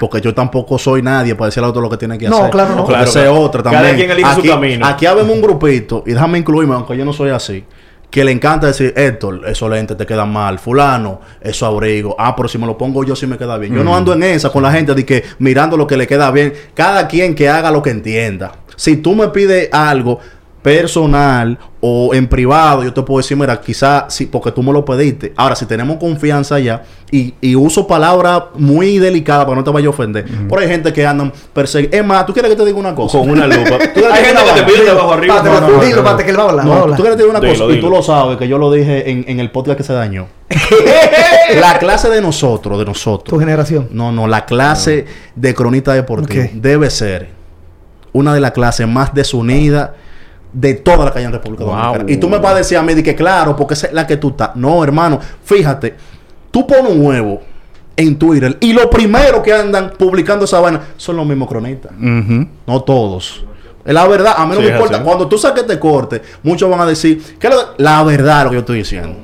Porque 0.00 0.18
yo 0.22 0.32
tampoco 0.32 0.78
soy 0.78 1.02
nadie 1.02 1.34
para 1.34 1.46
decirle 1.48 1.66
a 1.66 1.68
otro 1.70 1.82
lo 1.82 1.90
que 1.90 1.98
tiene 1.98 2.16
que 2.16 2.26
No, 2.26 2.38
hacer. 2.38 2.50
claro, 2.50 2.74
no. 2.74 2.86
Claro, 2.86 3.10
claro. 3.12 3.34
otra 3.38 3.62
Cada 3.62 3.76
también. 3.76 3.96
quien 3.96 4.10
elige 4.10 4.32
su 4.32 4.40
aquí, 4.40 4.48
camino. 4.48 4.86
Aquí 4.86 5.04
habemos 5.04 5.30
un 5.36 5.42
grupito, 5.42 6.02
y 6.06 6.12
déjame 6.12 6.38
incluirme, 6.38 6.74
aunque 6.74 6.96
yo 6.96 7.04
no 7.04 7.12
soy 7.12 7.28
así, 7.28 7.66
que 8.08 8.24
le 8.24 8.32
encanta 8.32 8.66
decir, 8.68 8.94
Héctor, 8.96 9.42
esos 9.46 9.68
lentes 9.70 9.98
te 9.98 10.06
quedan 10.06 10.32
mal. 10.32 10.58
Fulano, 10.58 11.20
eso 11.42 11.66
abrigo. 11.66 12.16
Ah, 12.18 12.34
pero 12.34 12.48
si 12.48 12.56
me 12.56 12.66
lo 12.66 12.78
pongo 12.78 13.04
yo 13.04 13.14
sí 13.14 13.26
me 13.26 13.36
queda 13.36 13.58
bien. 13.58 13.74
Yo 13.74 13.84
no 13.84 13.94
ando 13.94 14.14
en 14.14 14.22
esa 14.22 14.50
con 14.50 14.62
la 14.62 14.72
gente 14.72 14.94
de 14.94 15.04
que 15.04 15.22
mirando 15.38 15.76
lo 15.76 15.86
que 15.86 15.98
le 15.98 16.06
queda 16.06 16.30
bien. 16.30 16.52
Cada 16.72 17.06
quien 17.06 17.34
que 17.34 17.50
haga 17.50 17.70
lo 17.70 17.82
que 17.82 17.90
entienda. 17.90 18.52
Si 18.74 18.96
tú 18.96 19.14
me 19.14 19.28
pides 19.28 19.68
algo 19.70 20.18
personal 20.62 21.58
o 21.80 22.12
en 22.14 22.28
privado, 22.28 22.84
yo 22.84 22.92
te 22.92 23.00
puedo 23.02 23.18
decir, 23.18 23.36
mira, 23.36 23.58
quizás 23.60 24.04
sí, 24.12 24.26
porque 24.26 24.52
tú 24.52 24.62
me 24.62 24.72
lo 24.72 24.84
pediste. 24.84 25.32
Ahora, 25.36 25.56
si 25.56 25.64
tenemos 25.64 25.96
confianza 25.96 26.58
ya 26.58 26.82
y, 27.10 27.34
y 27.40 27.54
uso 27.56 27.86
palabras 27.86 28.42
muy 28.56 28.98
delicadas 28.98 29.44
para 29.46 29.54
que 29.54 29.60
no 29.60 29.64
te 29.64 29.70
vaya 29.70 29.86
a 29.86 29.90
ofender, 29.90 30.26
por 30.46 30.58
ahí 30.58 30.66
hay 30.66 30.72
gente 30.72 30.92
que 30.92 31.06
andan 31.06 31.32
persiguiendo. 31.54 31.96
Es 31.96 32.04
más, 32.04 32.26
¿tú 32.26 32.34
quieres 32.34 32.50
que 32.50 32.56
te 32.56 32.64
diga 32.66 32.78
una 32.78 32.94
cosa? 32.94 33.18
Con 33.18 33.30
una 33.30 33.46
lupa. 33.46 33.78
Tú 33.94 34.00
Hay 34.12 34.24
gente 34.24 34.42
que 34.54 34.60
te 34.60 34.66
pide 34.66 34.84
de 34.84 34.90
abajo 34.90 35.12
arriba. 35.14 35.36
Pate, 35.36 35.48
No, 35.48 35.60
no, 35.60 35.68
no, 35.70 35.82
dilo, 35.84 35.96
no. 35.96 36.04
pate, 36.04 36.24
que 36.24 36.30
él 36.30 36.38
va 36.38 36.42
a 36.44 36.48
hablar. 36.50 36.64
No, 36.66 36.84
tú 36.86 36.94
quieres 37.02 37.16
decir 37.16 37.30
una 37.30 37.40
Dilo, 37.40 37.52
cosa 37.66 37.74
y 37.76 37.80
tú 37.80 37.88
lo 37.90 38.02
sabes, 38.02 38.36
que 38.36 38.46
yo 38.46 38.58
lo 38.58 38.70
dije 38.70 39.10
en, 39.10 39.24
en 39.26 39.40
el 39.40 39.50
podcast 39.50 39.78
que 39.78 39.84
se 39.84 39.92
dañó. 39.94 40.26
la 41.60 41.78
clase 41.78 42.08
de 42.10 42.20
nosotros, 42.20 42.78
de 42.78 42.84
Tu 42.84 42.90
nosotros. 42.90 43.40
generación. 43.40 43.88
No, 43.92 44.12
no, 44.12 44.26
la 44.26 44.44
clase 44.44 45.06
de 45.34 45.54
cronista 45.54 45.92
deportivo 45.94 46.44
debe 46.54 46.90
ser 46.90 47.28
una 48.12 48.34
de 48.34 48.40
las 48.40 48.50
clases 48.52 48.86
más 48.88 49.14
desunidas 49.14 49.90
de 50.52 50.74
toda 50.74 51.04
la 51.04 51.12
calle 51.12 51.26
en 51.26 51.32
República 51.32 51.64
Wow. 51.64 51.74
Dominicana. 51.76 52.12
Y 52.12 52.16
tú 52.16 52.28
me 52.28 52.38
vas 52.38 52.52
a 52.52 52.56
decir 52.56 52.76
a 52.78 52.82
mí 52.82 52.94
de 52.94 53.02
que 53.02 53.14
claro, 53.14 53.54
porque 53.56 53.74
esa 53.74 53.86
es 53.88 53.92
la 53.92 54.06
que 54.06 54.16
tú 54.16 54.30
estás. 54.30 54.56
No, 54.56 54.82
hermano, 54.82 55.18
fíjate, 55.44 55.94
tú 56.50 56.66
pones 56.66 56.92
un 56.92 57.04
huevo 57.06 57.40
en 57.96 58.18
Twitter. 58.18 58.56
Y 58.60 58.72
lo 58.72 58.88
primero 58.90 59.42
que 59.42 59.52
andan 59.52 59.92
publicando 59.98 60.44
esa 60.44 60.60
vaina 60.60 60.80
son 60.96 61.16
los 61.16 61.26
mismos 61.26 61.48
cronistas. 61.48 61.92
No 61.98 62.82
todos. 62.82 63.44
Es 63.84 63.94
La 63.94 64.06
verdad, 64.06 64.34
a 64.36 64.44
mí 64.46 64.54
no 64.54 64.60
Sí, 64.60 64.66
me 64.66 64.72
importa. 64.72 64.96
así. 64.96 65.04
Cuando 65.04 65.26
tú 65.28 65.38
saques 65.38 65.62
este 65.62 65.78
corte, 65.78 66.20
muchos 66.42 66.68
van 66.70 66.80
a 66.80 66.86
decir 66.86 67.22
que 67.38 67.48
la, 67.48 67.56
la 67.78 68.02
verdad 68.02 68.44
lo 68.44 68.50
que 68.50 68.54
yo 68.56 68.60
estoy 68.60 68.78
diciendo. 68.78 69.16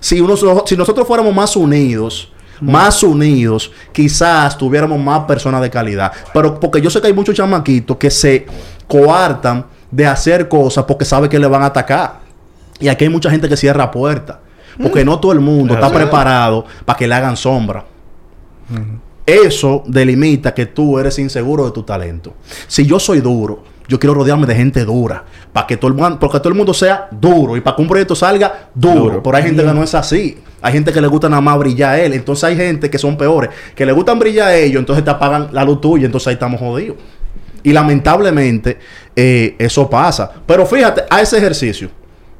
Si, 0.00 0.20
uno, 0.20 0.36
si 0.66 0.76
nosotros 0.76 1.06
fuéramos 1.06 1.34
más 1.34 1.56
unidos, 1.56 2.30
más 2.60 3.02
unidos, 3.02 3.70
quizás 3.92 4.56
tuviéramos 4.56 4.98
más 4.98 5.20
personas 5.20 5.60
de 5.62 5.70
calidad. 5.70 6.12
Pero 6.32 6.60
porque 6.60 6.80
yo 6.80 6.90
sé 6.90 7.00
que 7.00 7.06
hay 7.08 7.12
muchos 7.12 7.34
chamaquitos 7.34 7.96
que 7.96 8.10
se 8.10 8.46
coartan 8.86 9.64
de 9.96 10.06
hacer 10.06 10.46
cosas 10.46 10.84
porque 10.84 11.06
sabe 11.06 11.26
que 11.26 11.38
le 11.38 11.46
van 11.46 11.62
a 11.62 11.66
atacar. 11.66 12.20
Y 12.78 12.88
aquí 12.88 13.04
hay 13.04 13.10
mucha 13.10 13.30
gente 13.30 13.48
que 13.48 13.56
cierra 13.56 13.90
puertas. 13.90 14.36
Porque 14.80 15.06
no 15.06 15.18
todo 15.18 15.32
el 15.32 15.40
mundo 15.40 15.72
Es 15.72 15.80
está 15.80 15.90
preparado 15.90 16.66
para 16.84 16.98
que 16.98 17.08
le 17.08 17.14
hagan 17.14 17.34
sombra. 17.34 17.82
Eso 19.24 19.82
delimita 19.86 20.52
que 20.52 20.66
tú 20.66 20.98
eres 20.98 21.18
inseguro 21.18 21.64
de 21.64 21.70
tu 21.70 21.82
talento. 21.82 22.34
Si 22.68 22.84
yo 22.84 23.00
soy 23.00 23.22
duro, 23.22 23.64
yo 23.88 23.98
quiero 23.98 24.12
rodearme 24.12 24.46
de 24.46 24.54
gente 24.54 24.84
dura. 24.84 25.24
Para 25.50 25.66
que 25.66 25.78
todo 25.78 25.88
el 25.88 25.94
mundo, 25.94 26.18
porque 26.20 26.40
todo 26.40 26.50
el 26.50 26.56
mundo 26.56 26.74
sea 26.74 27.08
duro 27.10 27.56
y 27.56 27.62
para 27.62 27.74
que 27.76 27.82
un 27.82 27.88
proyecto 27.88 28.14
salga 28.14 28.68
duro. 28.74 29.00
Duro. 29.00 29.22
Pero 29.22 29.34
hay 29.34 29.44
gente 29.44 29.64
que 29.64 29.72
no 29.72 29.82
es 29.82 29.94
así. 29.94 30.36
Hay 30.60 30.74
gente 30.74 30.92
que 30.92 31.00
le 31.00 31.06
gusta 31.06 31.30
nada 31.30 31.40
más 31.40 31.58
brillar 31.58 31.92
a 31.92 32.00
él. 32.00 32.12
Entonces 32.12 32.44
hay 32.44 32.56
gente 32.56 32.90
que 32.90 32.98
son 32.98 33.16
peores, 33.16 33.48
que 33.74 33.86
le 33.86 33.92
gustan 33.92 34.18
brillar 34.18 34.48
a 34.48 34.56
ellos, 34.56 34.80
entonces 34.80 35.02
te 35.02 35.10
apagan 35.10 35.48
la 35.52 35.64
luz 35.64 35.80
tuya, 35.80 36.04
entonces 36.04 36.26
ahí 36.28 36.34
estamos 36.34 36.60
jodidos. 36.60 36.98
Y 37.66 37.72
lamentablemente 37.72 38.78
eh, 39.16 39.56
eso 39.58 39.90
pasa. 39.90 40.30
Pero 40.46 40.64
fíjate, 40.64 41.02
a 41.10 41.20
ese 41.20 41.36
ejercicio, 41.36 41.90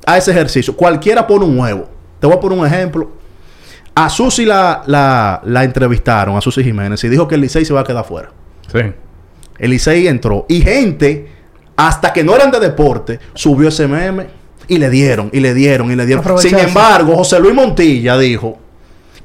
a 0.06 0.16
ese 0.16 0.30
ejercicio, 0.30 0.76
cualquiera 0.76 1.26
pone 1.26 1.44
un 1.44 1.58
huevo. 1.58 1.88
Te 2.20 2.28
voy 2.28 2.36
a 2.36 2.38
poner 2.38 2.56
un 2.56 2.64
ejemplo. 2.64 3.10
A 3.92 4.08
Susi 4.08 4.44
la, 4.44 4.84
la, 4.86 5.40
la 5.44 5.64
entrevistaron, 5.64 6.36
a 6.36 6.40
Susi 6.40 6.62
Jiménez, 6.62 7.02
y 7.02 7.08
dijo 7.08 7.26
que 7.26 7.34
el 7.34 7.40
Licey 7.40 7.64
se 7.64 7.74
va 7.74 7.80
a 7.80 7.84
quedar 7.84 8.04
fuera. 8.04 8.30
Sí. 8.72 8.78
El 9.58 9.70
Licey 9.70 10.06
entró. 10.06 10.46
Y 10.48 10.60
gente, 10.60 11.28
hasta 11.74 12.12
que 12.12 12.22
no 12.22 12.36
eran 12.36 12.52
de 12.52 12.60
deporte, 12.60 13.18
subió 13.34 13.70
ese 13.70 13.88
meme 13.88 14.28
y 14.68 14.78
le 14.78 14.90
dieron, 14.90 15.28
y 15.32 15.40
le 15.40 15.54
dieron, 15.54 15.90
y 15.90 15.96
le 15.96 16.06
dieron. 16.06 16.38
Sin 16.38 16.56
embargo, 16.56 17.16
José 17.16 17.40
Luis 17.40 17.54
Montilla 17.54 18.16
dijo 18.16 18.60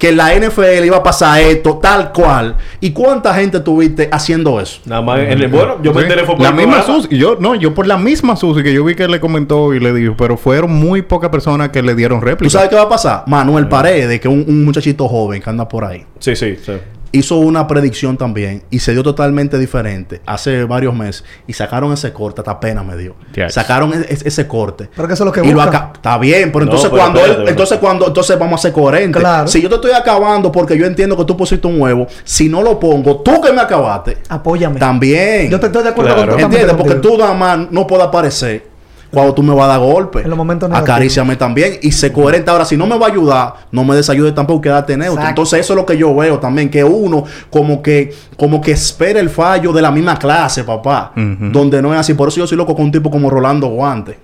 que 0.01 0.09
en 0.09 0.17
la 0.17 0.33
NFL 0.33 0.83
iba 0.83 0.97
a 0.97 1.03
pasar 1.03 1.39
esto, 1.41 1.77
tal 1.77 2.11
cual. 2.11 2.55
¿Y 2.79 2.89
cuánta 2.89 3.35
gente 3.35 3.59
tuviste 3.59 4.09
haciendo 4.11 4.59
eso? 4.59 4.81
Nada 4.85 5.03
más 5.03 5.19
en 5.19 5.29
el, 5.43 5.47
bueno, 5.47 5.77
yo 5.83 5.93
me 5.93 5.99
Sí. 5.99 6.03
enteré 6.05 6.25
fue 6.25 6.35
por 6.37 6.43
la 6.43 6.51
misma. 6.51 6.81
Susi. 6.81 7.15
Yo, 7.15 7.37
no, 7.39 7.53
yo 7.53 7.75
por 7.75 7.85
la 7.85 7.99
misma 7.99 8.35
Susi 8.35 8.63
que 8.63 8.73
yo 8.73 8.83
vi 8.83 8.95
que 8.95 9.07
le 9.07 9.19
comentó 9.19 9.75
y 9.75 9.79
le 9.79 9.93
dijo, 9.93 10.15
pero 10.17 10.37
fueron 10.37 10.71
muy 10.73 11.03
pocas 11.03 11.29
personas 11.29 11.69
que 11.69 11.83
le 11.83 11.93
dieron 11.93 12.19
¿Tú 12.19 12.25
réplica. 12.25 12.49
sabes 12.51 12.69
qué 12.69 12.75
va 12.77 12.81
a 12.81 12.89
pasar? 12.89 13.25
Manuel 13.27 13.67
Paredes, 13.67 14.19
que 14.19 14.27
es 14.27 14.33
un, 14.33 14.43
un 14.47 14.65
muchachito 14.65 15.07
joven 15.07 15.39
que 15.39 15.47
anda 15.51 15.67
por 15.69 15.85
ahí. 15.85 16.03
Sí, 16.17 16.35
sí, 16.35 16.55
sí. 16.65 16.73
Hizo 17.11 17.37
una 17.37 17.67
predicción 17.67 18.17
también 18.17 18.63
y 18.69 18.79
se 18.79 18.93
dio 18.93 19.03
totalmente 19.03 19.57
diferente 19.57 20.21
hace 20.25 20.63
varios 20.63 20.95
meses 20.95 21.23
y 21.47 21.53
sacaron 21.53 21.91
ese 21.93 22.13
corte, 22.13 22.41
hasta 22.41 22.59
pena 22.59 22.83
me 22.83 22.95
dio. 22.97 23.15
Sacaron 23.49 23.93
e- 23.93 24.05
ese 24.09 24.47
corte. 24.47 24.89
Pero 24.95 25.07
que 25.07 25.13
eso 25.13 25.23
es 25.23 25.25
lo 25.25 25.31
que 25.31 25.41
y 25.47 25.51
lo 25.51 25.61
Está 25.95 26.17
bien, 26.17 26.51
pero 26.51 26.65
No, 26.65 26.71
entonces 26.71 26.89
pero 26.89 27.01
cuando 27.01 27.19
espérate, 27.19 27.41
él, 27.43 27.49
entonces 27.49 27.77
cuando 27.79 28.07
entonces 28.07 28.39
vamos 28.39 28.59
a 28.59 28.61
ser 28.63 28.71
coherentes. 28.73 29.19
Claro. 29.21 29.47
Si 29.47 29.61
yo 29.61 29.69
te 29.69 29.75
estoy 29.75 29.91
acabando 29.91 30.51
porque 30.51 30.77
yo 30.77 30.85
entiendo 30.85 31.17
que 31.17 31.25
tú 31.25 31.35
pusiste 31.35 31.67
un 31.67 31.81
huevo, 31.81 32.07
si 32.23 32.47
no 32.49 32.61
lo 32.61 32.79
pongo, 32.79 33.17
tú 33.21 33.41
que 33.41 33.51
me 33.51 33.61
acabaste, 33.61 34.17
Apóyame. 34.29 34.79
también. 34.79 35.49
Yo 35.49 35.59
te 35.59 35.67
estoy 35.67 35.83
de 35.83 35.89
acuerdo 35.89 36.13
Claro. 36.15 36.31
con 36.31 36.39
totalmente 36.39 36.45
¿Entiendes? 36.45 36.75
Porque 36.75 36.95
tú 36.95 37.17
nada 37.17 37.33
más 37.33 37.71
no 37.71 37.85
puedes 37.87 38.05
aparecer 38.05 38.70
cuando 39.11 39.33
tú 39.33 39.43
me 39.43 39.53
vas 39.53 39.65
a 39.65 39.67
dar 39.67 39.79
golpe. 39.79 40.21
En 40.21 40.29
los 40.29 40.37
momentos 40.37 40.69
negativos. 40.69 40.89
Acaríciame 40.89 41.35
también 41.35 41.77
y 41.81 41.91
sé 41.91 42.11
coherente. 42.11 42.49
Ahora, 42.49 42.65
si 42.65 42.77
no 42.77 42.87
me 42.87 42.97
va 42.97 43.07
a 43.07 43.09
ayudar, 43.09 43.53
no 43.71 43.83
me 43.83 43.95
desayude 43.95 44.31
tampoco, 44.31 44.61
quédate 44.61 44.95
neutro. 44.95 45.13
Exacto. 45.13 45.29
Entonces, 45.29 45.59
eso 45.59 45.73
es 45.73 45.77
lo 45.77 45.85
que 45.85 45.97
yo 45.97 46.15
veo 46.15 46.39
también, 46.39 46.69
que 46.69 46.83
uno 46.83 47.25
como 47.49 47.81
que, 47.81 48.13
como 48.37 48.61
que 48.61 48.71
espera 48.71 49.19
el 49.19 49.29
fallo 49.29 49.73
de 49.73 49.81
la 49.81 49.91
misma 49.91 50.17
clase, 50.17 50.63
papá. 50.63 51.11
Donde 51.15 51.81
no 51.81 51.93
es 51.93 51.99
así. 51.99 52.13
Por 52.13 52.29
eso 52.29 52.37
yo 52.37 52.47
soy 52.47 52.57
loco 52.57 52.75
con 52.75 52.85
un 52.85 52.91
tipo 52.91 53.11
como 53.11 53.29
Rolando 53.29 53.67
Guante. 53.67 54.17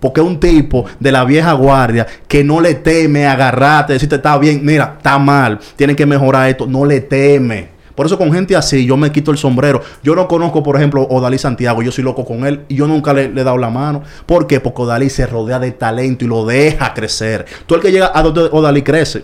Porque 0.00 0.20
es 0.20 0.26
un 0.26 0.40
tipo 0.40 0.84
de 0.98 1.12
la 1.12 1.24
vieja 1.24 1.52
guardia 1.52 2.04
que 2.26 2.42
no 2.42 2.60
le 2.60 2.74
teme 2.74 3.24
agarrarte, 3.24 3.92
decirte 3.92 4.16
está 4.16 4.36
bien, 4.36 4.60
mira, 4.64 4.94
está 4.96 5.16
mal, 5.16 5.60
tienen 5.76 5.94
que 5.94 6.04
mejorar 6.06 6.48
esto, 6.48 6.66
no 6.66 6.84
le 6.84 7.02
teme. 7.02 7.71
Por 7.94 8.06
eso 8.06 8.16
con 8.18 8.32
gente 8.32 8.56
así 8.56 8.86
yo 8.86 8.96
me 8.96 9.12
quito 9.12 9.30
el 9.30 9.36
sombrero. 9.38 9.82
Yo 10.02 10.14
no 10.14 10.26
conozco, 10.28 10.62
por 10.62 10.76
ejemplo, 10.76 11.02
Odalí 11.02 11.38
Santiago, 11.38 11.82
yo 11.82 11.92
soy 11.92 12.04
loco 12.04 12.24
con 12.24 12.46
él 12.46 12.62
y 12.68 12.76
yo 12.76 12.86
nunca 12.86 13.12
le, 13.12 13.28
le 13.28 13.40
he 13.40 13.44
dado 13.44 13.58
la 13.58 13.70
mano. 13.70 14.02
¿Por 14.26 14.46
qué? 14.46 14.60
Porque 14.60 14.82
Odalí 14.82 15.10
se 15.10 15.26
rodea 15.26 15.58
de 15.58 15.72
talento 15.72 16.24
y 16.24 16.28
lo 16.28 16.44
deja 16.46 16.94
crecer. 16.94 17.44
Tú 17.66 17.74
el 17.74 17.80
que 17.80 17.92
llega 17.92 18.10
a 18.14 18.22
donde 18.22 18.48
Odalí 18.50 18.82
crece. 18.82 19.22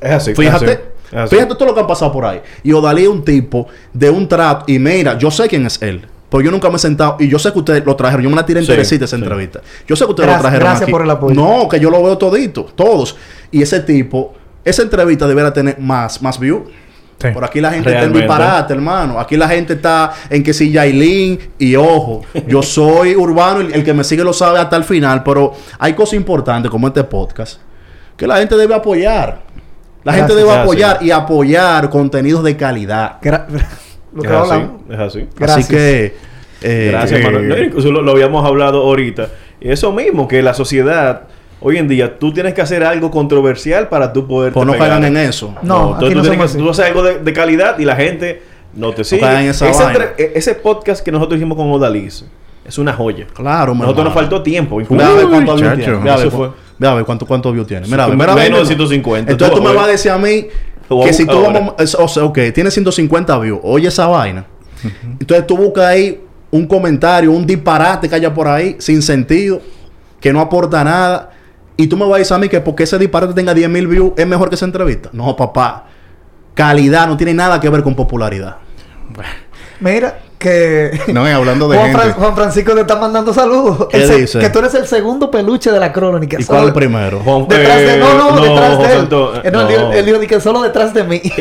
Es 0.00 0.10
así. 0.12 0.34
Fíjate, 0.34 0.64
es 0.64 0.70
así, 0.72 0.80
es 1.12 1.18
así. 1.18 1.34
fíjate 1.34 1.54
todo 1.54 1.66
lo 1.66 1.74
que 1.74 1.80
ha 1.80 1.86
pasado 1.86 2.12
por 2.12 2.24
ahí. 2.24 2.40
Y 2.62 2.72
Odalí 2.72 3.02
es 3.02 3.08
un 3.08 3.24
tipo 3.24 3.66
de 3.92 4.10
un 4.10 4.28
trato. 4.28 4.64
Y 4.68 4.78
mira, 4.78 5.18
yo 5.18 5.30
sé 5.30 5.48
quién 5.48 5.66
es 5.66 5.82
él. 5.82 6.06
Pero 6.30 6.42
yo 6.42 6.50
nunca 6.50 6.68
me 6.68 6.76
he 6.76 6.78
sentado. 6.78 7.16
Y 7.18 7.26
yo 7.28 7.38
sé 7.38 7.50
que 7.52 7.58
ustedes 7.58 7.84
lo 7.86 7.96
trajeron. 7.96 8.22
Yo 8.22 8.30
me 8.30 8.36
la 8.36 8.44
tiré 8.44 8.60
Sí, 8.60 8.66
enterecita 8.70 9.06
esa 9.06 9.16
sí. 9.16 9.22
entrevista. 9.22 9.60
Yo 9.88 9.96
sé 9.96 10.04
que 10.04 10.10
ustedes 10.10 10.26
Gracias- 10.28 10.42
lo 10.42 10.48
trajeron. 10.48 10.66
gracias 10.68 10.82
aquí. 10.82 10.92
por 10.92 11.02
el 11.02 11.10
apoyo. 11.10 11.34
No, 11.34 11.68
que 11.68 11.80
yo 11.80 11.90
lo 11.90 12.02
veo 12.02 12.18
todito. 12.18 12.64
Todos. 12.76 13.16
Y 13.50 13.62
ese 13.62 13.80
tipo, 13.80 14.34
esa 14.64 14.82
entrevista 14.82 15.26
debería 15.26 15.52
tener 15.52 15.78
más, 15.80 16.20
más 16.20 16.38
view. 16.38 16.66
Sí. 17.20 17.28
Por 17.32 17.44
aquí 17.44 17.60
la 17.60 17.72
gente 17.72 17.90
está 17.90 18.04
en 18.04 18.12
disparate, 18.12 18.72
hermano. 18.74 19.18
Aquí 19.18 19.36
la 19.36 19.48
gente 19.48 19.72
está 19.72 20.12
en 20.30 20.42
que 20.44 20.52
si 20.54 20.70
Yailin 20.70 21.38
y 21.58 21.74
ojo, 21.74 22.22
yo 22.46 22.62
soy 22.62 23.16
urbano, 23.16 23.60
el, 23.60 23.72
el 23.74 23.84
que 23.84 23.92
me 23.92 24.04
sigue 24.04 24.22
lo 24.22 24.32
sabe 24.32 24.60
hasta 24.60 24.76
el 24.76 24.84
final, 24.84 25.24
pero 25.24 25.52
hay 25.80 25.94
cosas 25.94 26.14
importantes 26.14 26.70
como 26.70 26.86
este 26.86 27.02
podcast 27.04 27.60
que 28.16 28.26
la 28.26 28.36
gente 28.38 28.56
debe 28.56 28.74
apoyar. 28.74 29.40
La 30.04 30.12
gente 30.12 30.32
Gracias. 30.32 30.36
debe 30.36 30.42
Gracias. 30.48 30.62
apoyar 30.64 30.98
y 31.02 31.10
apoyar 31.10 31.90
contenidos 31.90 32.44
de 32.44 32.56
calidad. 32.56 33.20
Gra- 33.20 33.46
lo 34.14 34.22
que 34.22 34.28
Es 34.28 34.34
así, 34.34 34.50
hablamos. 34.52 34.80
es 34.88 34.98
así. 34.98 35.28
Gracias. 35.36 35.58
Así 35.58 35.74
que 35.74 36.16
eh, 36.62 36.88
Gracias, 36.92 37.20
eh, 37.20 37.24
Manuel. 37.24 37.48
No, 37.48 37.58
incluso 37.58 37.90
lo, 37.90 38.00
lo 38.02 38.12
habíamos 38.12 38.46
hablado 38.46 38.78
ahorita. 38.82 39.28
Y 39.60 39.70
eso 39.72 39.90
mismo, 39.92 40.28
que 40.28 40.40
la 40.42 40.54
sociedad, 40.54 41.22
hoy 41.60 41.76
en 41.78 41.88
día, 41.88 42.18
tú 42.18 42.32
tienes 42.32 42.54
que 42.54 42.60
hacer 42.62 42.84
algo 42.84 43.10
controversial 43.10 43.88
para 43.88 44.12
tú 44.12 44.26
poder. 44.26 44.52
Pues 44.52 44.66
no 44.66 44.76
caigan 44.76 45.04
en 45.04 45.16
eso. 45.16 45.54
No, 45.62 45.94
aquí 45.94 46.06
tú, 46.08 46.14
no 46.14 46.22
tienes 46.22 46.26
somos 46.26 46.36
que 46.38 46.42
así. 46.44 46.58
tú 46.58 46.70
haces 46.70 46.84
algo 46.86 47.02
de, 47.02 47.18
de 47.20 47.32
calidad 47.32 47.78
y 47.78 47.84
la 47.84 47.96
gente 47.96 48.42
no 48.74 48.92
te 48.92 49.04
sigue. 49.04 49.48
esa 49.48 49.68
ese, 49.70 49.84
e- 50.18 50.32
ese 50.36 50.54
podcast 50.54 51.04
que 51.04 51.10
nosotros 51.12 51.38
hicimos 51.38 51.56
con 51.56 51.70
Odaliz 51.70 52.24
es 52.64 52.78
una 52.78 52.92
joya. 52.92 53.26
Claro, 53.34 53.74
Nosotros 53.74 54.04
nos 54.04 54.14
faltó 54.14 54.42
tiempo. 54.42 54.76
Ve 54.76 55.02
a 55.02 55.10
ver 55.12 55.26
cuántos 55.28 55.54
Uy, 55.56 55.62
views 55.62 55.74
chacho. 55.78 55.84
tiene. 55.84 56.04
Ve 56.04 56.10
a 56.10 56.16
ver 56.16 56.26
Eso 56.26 56.36
cu- 56.36 56.44
fue. 56.44 56.50
ve 56.78 56.86
a 56.88 56.94
ver 56.94 57.04
cuánto, 57.04 57.26
cuántos 57.26 57.52
views 57.54 57.66
tiene. 57.66 57.86
Mira, 57.86 58.06
mira, 58.08 58.34
menos 58.34 58.36
de 58.36 58.50
mira. 58.50 58.66
150. 58.66 59.32
Entonces 59.32 59.54
tú 59.56 59.62
Tú, 59.62 59.68
me 59.68 59.74
vas 59.74 59.86
a 59.86 59.90
decir 59.90 60.10
a 60.10 60.18
mí 60.18 60.46
que 61.04 61.12
si 61.14 61.24
tú 61.26 61.32
ahora. 61.32 61.50
vamos, 61.60 61.94
o 61.98 62.08
sea, 62.08 62.24
ok, 62.24 62.38
tiene 62.54 62.70
150 62.70 63.38
views. 63.38 63.60
Oye 63.62 63.88
esa 63.88 64.06
vaina. 64.06 64.44
Entonces 65.18 65.46
tú 65.46 65.56
buscas 65.56 65.86
ahí 65.86 66.20
un 66.50 66.66
comentario, 66.66 67.32
un 67.32 67.46
disparate 67.46 68.08
que 68.08 68.14
haya 68.14 68.32
por 68.32 68.46
ahí 68.48 68.76
sin 68.78 69.02
sentido, 69.02 69.60
que 70.20 70.32
no 70.32 70.40
aporta 70.40 70.84
nada. 70.84 71.30
Y 71.80 71.86
tú 71.86 71.96
me 71.96 72.04
vas 72.04 72.16
a 72.16 72.18
decir 72.18 72.34
a 72.34 72.38
mí 72.38 72.48
que 72.48 72.60
porque 72.60 72.82
ese 72.82 72.98
disparate 72.98 73.34
tenga 73.34 73.54
10 73.54 73.70
mil 73.70 73.86
views 73.86 74.12
es 74.16 74.26
mejor 74.26 74.48
que 74.48 74.56
esa 74.56 74.64
entrevista. 74.64 75.10
No, 75.12 75.36
papá. 75.36 75.86
Calidad 76.54 77.06
no 77.06 77.16
tiene 77.16 77.32
nada 77.32 77.60
que 77.60 77.70
ver 77.70 77.84
con 77.84 77.94
popularidad. 77.94 78.56
Mira, 79.78 80.18
que. 80.38 80.90
No, 81.12 81.28
y 81.28 81.30
hablando 81.32 81.68
de 81.68 81.76
Juan, 81.76 81.90
gente. 81.90 82.06
Fran- 82.06 82.12
Juan 82.14 82.34
Francisco 82.36 82.74
te 82.74 82.80
está 82.82 82.96
mandando 82.96 83.32
saludos. 83.34 83.88
¿Qué 83.90 83.98
dice? 84.06 84.38
Que 84.38 84.48
tú 84.50 84.58
eres 84.60 84.74
el 84.74 84.86
segundo 84.86 85.30
peluche 85.30 85.70
de 85.72 85.80
la 85.80 85.92
crónica. 85.92 86.36
¿Y 86.40 86.44
cuál 86.44 86.66
el 86.66 86.72
primero? 86.72 87.20
Juan- 87.20 87.46
Detrás 87.48 87.76
de. 87.78 87.94
eh, 87.94 87.98
No, 87.98 88.30
no, 88.36 88.40
detrás 88.40 88.78
de 88.78 88.84
él. 88.92 88.98
Anto- 89.00 89.34
Eh, 89.44 89.50
no, 89.50 89.60
él 89.62 89.68
dijo- 89.68 89.80
no. 89.82 89.92
Él 89.92 90.06
dijo 90.06 90.20
que 90.20 90.40
solo 90.40 90.62
detrás 90.62 90.94
de 90.94 91.04
mí. 91.04 91.20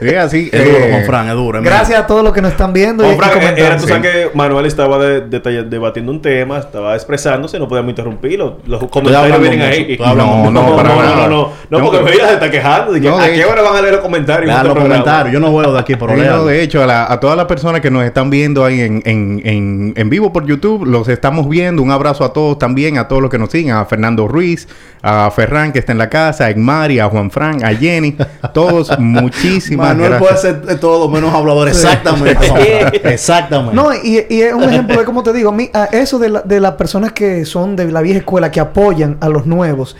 Sí, 0.00 0.14
así. 0.14 0.50
Es 0.52 0.64
duro, 0.64 0.78
eh, 0.78 0.88
Juan 0.90 1.04
Fran, 1.04 1.28
es 1.28 1.34
duro. 1.34 1.58
es 1.58 1.64
Gracias 1.64 1.98
a 2.00 2.06
todos 2.06 2.22
los 2.22 2.32
que 2.32 2.42
nos 2.42 2.50
están 2.52 2.72
viendo 2.72 3.04
Juan 3.04 3.14
y 3.14 3.18
Fran, 3.18 3.30
eh, 3.30 3.34
comentando. 3.34 3.64
era, 3.66 3.76
tú 3.78 3.86
sabes 3.88 4.02
que 4.02 4.30
Manuel 4.34 4.66
estaba 4.66 4.98
de- 4.98 5.20
debatiendo 5.64 6.12
un 6.12 6.20
tema, 6.20 6.58
estaba 6.58 6.94
expresándose, 6.94 7.58
no 7.58 7.68
podíamos 7.68 7.90
interrumpirlo. 7.90 8.58
Los 8.66 8.84
comentarios 8.88 9.40
vienen 9.40 9.60
mucho, 9.60 9.70
ahí. 9.70 9.96
No, 10.16 10.50
no, 10.50 10.76
para 10.76 10.88
no, 10.90 11.02
nada. 11.02 11.16
no, 11.16 11.28
no, 11.28 11.52
no, 11.70 11.78
No, 11.78 11.84
porque 11.90 12.04
que- 12.04 12.12
mira, 12.12 12.28
se 12.28 12.34
está 12.34 12.50
quejando. 12.50 12.92
No, 12.98 13.18
¿A 13.18 13.28
qué 13.28 13.44
hora 13.44 13.62
van 13.62 13.76
a 13.76 13.80
leer 13.80 13.94
los 13.94 14.02
comentarios? 14.02 14.64
los 14.64 14.74
comentarios. 14.74 15.32
Yo 15.32 15.40
no 15.40 15.54
veo 15.56 15.72
de 15.72 15.78
aquí, 15.78 15.94
no, 15.94 16.06
léanlo. 16.16 16.46
de 16.46 16.62
hecho, 16.62 16.82
a, 16.82 16.86
la- 16.86 17.04
a 17.06 17.20
todas 17.34 17.48
las 17.48 17.48
personas 17.48 17.80
que 17.80 17.90
nos 17.90 18.04
están 18.04 18.30
viendo 18.30 18.64
ahí 18.64 18.80
en, 18.80 19.02
en, 19.04 19.42
en, 19.44 19.92
en 19.96 20.08
vivo 20.10 20.32
por 20.32 20.46
YouTube, 20.46 20.84
los 20.86 21.08
estamos 21.08 21.48
viendo. 21.48 21.82
Un 21.82 21.90
abrazo 21.90 22.22
a 22.24 22.32
todos 22.32 22.58
también, 22.58 22.96
a 22.96 23.08
todos 23.08 23.20
los 23.22 23.30
que 23.30 23.38
nos 23.38 23.50
siguen, 23.50 23.72
a 23.74 23.84
Fernando 23.86 24.28
Ruiz, 24.28 24.68
a 25.02 25.28
Ferran 25.32 25.72
que 25.72 25.80
está 25.80 25.90
en 25.92 25.98
la 25.98 26.08
casa, 26.08 26.44
a 26.44 26.50
Egmari, 26.50 27.00
a 27.00 27.08
Juan 27.08 27.30
Fran, 27.32 27.64
a 27.64 27.74
Jenny, 27.74 28.16
todos 28.52 28.96
muchísimas 29.00 29.88
Manuel 29.88 30.10
gracias. 30.10 30.30
puede 30.30 30.40
ser 30.42 30.62
de 30.66 30.76
todo 30.76 31.08
menos 31.08 31.34
hablador. 31.34 31.66
Exactamente. 31.68 32.46
Exactamente. 33.12 33.74
No, 33.74 33.92
y, 33.92 34.24
y 34.30 34.42
es 34.42 34.52
un 34.54 34.62
ejemplo 34.64 34.96
de 34.98 35.04
cómo 35.04 35.22
te 35.24 35.32
digo, 35.32 35.48
a 35.50 35.52
mí, 35.52 35.68
a 35.74 35.86
eso 35.86 36.18
de, 36.20 36.28
la- 36.28 36.42
de 36.42 36.60
las 36.60 36.72
personas 36.74 37.10
que 37.12 37.44
son 37.44 37.74
de 37.74 37.90
la 37.90 38.00
vieja 38.00 38.18
escuela, 38.20 38.50
que 38.52 38.60
apoyan 38.60 39.16
a 39.20 39.28
los 39.28 39.44
nuevos, 39.44 39.96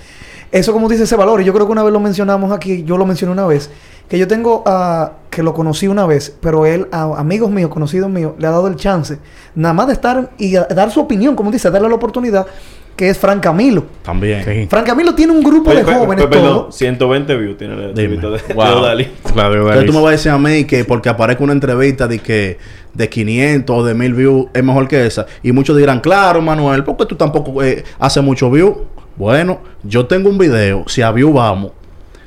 eso 0.54 0.72
como 0.72 0.88
dice 0.88 1.02
ese 1.04 1.16
valor, 1.16 1.40
y 1.40 1.44
yo 1.44 1.52
creo 1.52 1.66
que 1.66 1.72
una 1.72 1.82
vez 1.82 1.92
lo 1.92 2.00
mencionamos 2.00 2.52
aquí, 2.52 2.84
yo 2.84 2.96
lo 2.96 3.04
mencioné 3.06 3.32
una 3.32 3.46
vez, 3.46 3.70
que 4.08 4.18
yo 4.18 4.28
tengo 4.28 4.62
a, 4.66 5.12
que 5.30 5.42
lo 5.42 5.52
conocí 5.52 5.88
una 5.88 6.06
vez, 6.06 6.36
pero 6.40 6.64
él, 6.66 6.86
a 6.92 7.02
amigos 7.18 7.50
míos, 7.50 7.70
conocidos 7.70 8.08
míos, 8.10 8.32
le 8.38 8.46
ha 8.46 8.50
dado 8.50 8.68
el 8.68 8.76
chance, 8.76 9.18
nada 9.54 9.72
más 9.74 9.86
de 9.88 9.94
estar 9.94 10.30
y 10.38 10.56
a- 10.56 10.64
dar 10.64 10.90
su 10.90 11.00
opinión, 11.00 11.34
como 11.36 11.50
dice, 11.50 11.70
darle 11.70 11.88
la 11.88 11.94
oportunidad, 11.96 12.46
que 12.94 13.08
es 13.08 13.18
Fran 13.18 13.40
Camilo. 13.40 13.84
También. 14.04 14.44
Sí. 14.44 14.66
Fran 14.70 14.84
Camilo 14.84 15.16
tiene 15.16 15.32
un 15.32 15.42
grupo 15.42 15.74
de 15.74 15.82
pe- 15.84 15.92
jóvenes 15.94 16.26
pe- 16.26 16.30
perdón, 16.30 16.48
todos. 16.54 16.76
120 16.76 17.36
views 17.36 17.56
tiene 17.56 17.74
la 17.76 17.84
entrevista 17.88 18.28
de, 18.30 18.54
Wow. 18.54 18.64
de 18.66 18.72
Odali. 18.74 19.04
De 19.04 19.10
Entonces 19.42 19.86
tú 19.86 19.92
me 19.92 19.98
vas 20.00 20.08
a 20.08 20.10
decir 20.12 20.30
a 20.30 20.38
mí 20.38 20.64
que 20.64 20.84
porque 20.84 21.08
aparezca 21.08 21.42
una 21.42 21.54
entrevista 21.54 22.06
de 22.06 22.20
que 22.20 22.58
de 22.92 23.08
500 23.08 23.76
o 23.76 23.84
de 23.84 23.94
1000 23.94 24.14
views 24.14 24.46
es 24.54 24.62
mejor 24.62 24.86
que 24.86 25.04
esa. 25.06 25.26
Y 25.42 25.50
muchos 25.50 25.76
dirán, 25.76 25.98
claro, 25.98 26.40
Manuel, 26.40 26.84
porque 26.84 27.06
tú 27.06 27.16
tampoco 27.16 27.60
eh, 27.64 27.82
haces 27.98 28.22
mucho 28.22 28.48
view. 28.48 28.82
Bueno, 29.16 29.60
yo 29.82 30.06
tengo 30.06 30.28
un 30.28 30.38
video, 30.38 30.84
si 30.88 31.02
a 31.02 31.10
view 31.12 31.32
vamos, 31.32 31.72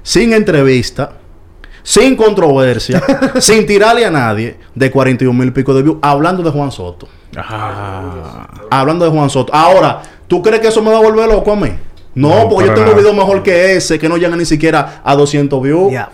sin 0.03 0.33
entrevista, 0.33 1.13
sin 1.83 2.15
controversia, 2.15 3.01
sin 3.39 3.65
tirarle 3.65 4.05
a 4.05 4.11
nadie, 4.11 4.57
de 4.73 4.89
41 4.89 5.37
mil 5.37 5.51
pico 5.51 5.73
de 5.73 5.83
views, 5.83 5.97
hablando 6.01 6.43
de 6.43 6.49
Juan 6.49 6.71
Soto. 6.71 7.07
Ah. 7.35 8.47
Hablando 8.69 9.05
de 9.05 9.11
Juan 9.11 9.29
Soto. 9.29 9.53
Ahora, 9.53 10.01
¿tú 10.27 10.41
crees 10.41 10.61
que 10.61 10.67
eso 10.67 10.81
me 10.81 10.91
va 10.91 10.97
a 10.97 11.01
volver 11.01 11.27
loco 11.27 11.51
a 11.51 11.55
mí? 11.55 11.69
No, 12.15 12.29
No, 12.43 12.49
porque 12.49 12.67
yo 12.67 12.73
tengo 12.73 12.87
nada. 12.87 12.97
video 12.97 13.13
mejor 13.13 13.43
que 13.43 13.75
ese, 13.75 13.99
que 13.99 14.09
no 14.09 14.17
llega 14.17 14.35
ni 14.35 14.45
siquiera 14.45 15.01
a 15.03 15.15
200 15.15 15.61
views. 15.61 15.91
Ya. 15.91 16.09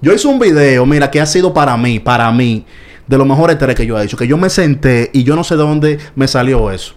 Yo 0.00 0.12
hice 0.12 0.28
un 0.28 0.38
video, 0.38 0.86
mira, 0.86 1.10
que 1.10 1.20
ha 1.20 1.26
sido 1.26 1.52
para 1.52 1.76
mí, 1.76 1.98
para 1.98 2.30
mí, 2.30 2.64
de 3.06 3.18
los 3.18 3.26
mejores 3.26 3.58
tres 3.58 3.74
que 3.74 3.84
yo 3.84 3.98
he 3.98 4.04
hecho. 4.04 4.16
Que 4.16 4.26
yo 4.26 4.38
me 4.38 4.48
senté 4.48 5.10
y 5.12 5.24
yo 5.24 5.34
no 5.34 5.44
sé 5.44 5.56
de 5.56 5.62
dónde 5.62 5.98
me 6.14 6.28
salió 6.28 6.70
eso. 6.70 6.94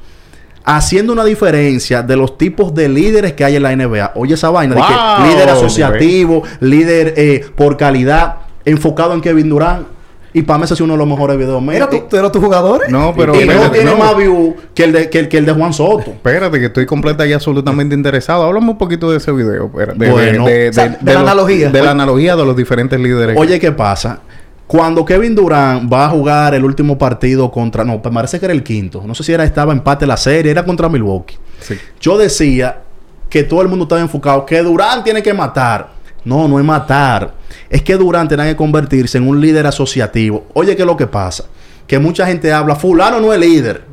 Haciendo 0.66 1.12
una 1.14 1.26
diferencia 1.26 2.02
de 2.02 2.16
los 2.16 2.38
tipos 2.38 2.74
de 2.74 2.88
líderes 2.88 3.34
que 3.34 3.44
hay 3.44 3.56
en 3.58 3.64
la 3.64 3.76
NBA. 3.76 4.14
Oye, 4.16 4.36
esa 4.36 4.50
vaina 4.50 4.76
de 4.76 4.82
que 4.82 5.28
líder 5.34 5.50
asociativo, 5.50 6.44
líder 6.62 7.14
eh, 7.18 7.46
por 7.56 7.76
calidad, 7.78 8.36
enfocado 8.66 9.14
en 9.14 9.22
Kevin 9.22 9.50
Durant. 9.50 9.88
Y 10.36 10.42
para 10.42 10.58
mí 10.58 10.66
ese 10.66 10.74
es 10.74 10.82
uno 10.82 10.94
de 10.94 10.98
los 10.98 11.08
mejores 11.08 11.38
videos. 11.38 11.62
Mira, 11.62 11.88
tú, 11.88 12.06
tú 12.10 12.18
eres 12.18 12.32
tus 12.32 12.44
jugadores. 12.44 12.90
No, 12.90 13.14
pero 13.16 13.40
y 13.40 13.46
no 13.46 13.70
tiene 13.70 13.92
no. 13.92 13.98
más 13.98 14.18
views 14.18 14.56
que 14.74 14.86
el 14.86 14.92
de, 14.92 15.08
que, 15.10 15.20
el- 15.20 15.30
que 15.30 15.38
el 15.38 15.46
de 15.46 15.52
Juan 15.54 15.74
Soto. 15.74 16.10
Espérate, 16.10 16.60
que 16.60 16.66
estoy 16.66 16.88
completa 16.88 17.28
y 17.28 17.34
absolutamente 17.34 17.94
interesado. 17.94 18.42
Háblame 18.44 18.72
un 18.72 18.78
poquito 18.80 19.12
de 19.12 19.18
ese 19.18 19.32
video. 19.32 19.66
espérate, 19.68 20.00
de, 20.04 20.10
Bueno. 20.12 20.46
de, 20.48 20.54
de- 20.54 20.70
O 20.70 20.74
sea, 20.74 20.90
de- 20.90 20.98
de 21.02 21.14
la 21.14 21.20
los- 21.20 21.30
analogía. 21.30 21.70
De 21.70 21.82
la 21.84 21.92
analogía 21.92 22.36
de 22.36 22.46
los 22.46 22.56
diferentes 22.56 23.00
líderes. 23.00 23.38
Oye, 23.38 23.60
¿qué 23.60 23.72
pasa? 23.74 24.22
Cuando 24.68 25.06
Kevin 25.06 25.36
Durant 25.36 25.92
va 25.92 26.06
a 26.06 26.10
jugar 26.10 26.54
el 26.54 26.64
último 26.64 26.98
partido 26.98 27.52
contra... 27.52 27.84
No, 27.84 28.02
me 28.04 28.12
parece 28.12 28.40
que 28.40 28.46
era 28.46 28.54
el 28.54 28.64
quinto. 28.64 29.04
No 29.06 29.14
sé 29.14 29.24
si 29.24 29.34
era 29.34 29.44
estaba 29.44 29.74
empate 29.74 30.08
la 30.08 30.18
serie. 30.18 30.52
Era 30.52 30.64
contra 30.66 30.90
Milwaukee. 30.90 31.38
Sí. 31.60 31.78
Yo 32.00 32.18
decía 32.18 32.82
que 33.30 33.44
todo 33.44 33.62
el 33.62 33.68
mundo 33.68 33.84
estaba 33.84 34.02
enfocado. 34.02 34.46
Que 34.46 34.64
Durant 34.64 35.04
tiene 35.04 35.22
que 35.22 35.34
matar. 35.34 35.90
No, 36.26 36.48
no 36.48 36.60
es 36.60 36.66
matar. 36.66 37.34
Es 37.70 37.82
que 37.82 37.96
Durant 37.96 38.30
tiene 38.30 38.46
que 38.46 38.56
convertirse 38.56 39.18
en 39.18 39.28
un 39.28 39.40
líder 39.40 39.68
asociativo. 39.68 40.46
Oye, 40.54 40.76
¿qué 40.76 40.84
es 40.84 40.88
lo 40.88 40.98
que 40.98 41.08
pasa? 41.08 41.46
Que 41.86 42.00
mucha 42.00 42.26
gente 42.26 42.52
habla, 42.52 42.76
fulano 42.76 43.20
no 43.20 43.34
es 43.34 43.40
líder. 43.40 43.84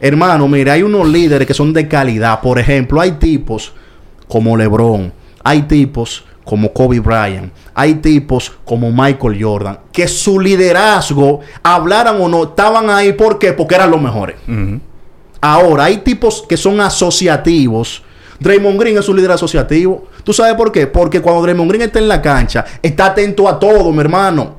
Hermano, 0.00 0.48
mire, 0.48 0.72
hay 0.72 0.82
unos 0.82 1.08
líderes 1.08 1.46
que 1.46 1.54
son 1.54 1.72
de 1.72 1.88
calidad. 1.88 2.40
Por 2.40 2.58
ejemplo, 2.58 3.00
hay 3.00 3.12
tipos 3.12 3.72
como 4.28 4.56
LeBron, 4.56 5.12
hay 5.42 5.62
tipos 5.62 6.24
como 6.46 6.72
Kobe 6.72 7.00
Bryant, 7.00 7.52
hay 7.74 7.96
tipos 7.96 8.52
como 8.64 8.92
Michael 8.92 9.36
Jordan, 9.42 9.80
que 9.92 10.06
su 10.06 10.38
liderazgo, 10.38 11.40
hablaran 11.60 12.20
o 12.20 12.28
no, 12.28 12.44
estaban 12.44 12.88
ahí. 12.88 13.12
¿Por 13.12 13.36
qué? 13.36 13.52
Porque 13.52 13.74
eran 13.74 13.90
los 13.90 14.00
mejores. 14.00 14.36
Ahora, 15.40 15.84
hay 15.84 15.98
tipos 15.98 16.44
que 16.48 16.56
son 16.56 16.80
asociativos. 16.80 18.02
Draymond 18.38 18.78
Green 18.80 18.96
es 18.96 19.08
un 19.08 19.16
líder 19.16 19.32
asociativo. 19.32 20.06
¿Tú 20.22 20.32
sabes 20.32 20.54
por 20.54 20.70
qué? 20.70 20.86
Porque 20.86 21.20
cuando 21.20 21.42
Draymond 21.42 21.68
Green 21.68 21.82
está 21.82 21.98
en 21.98 22.06
la 22.06 22.22
cancha, 22.22 22.64
está 22.80 23.06
atento 23.06 23.48
a 23.48 23.58
todo, 23.58 23.90
mi 23.90 24.00
hermano. 24.00 24.54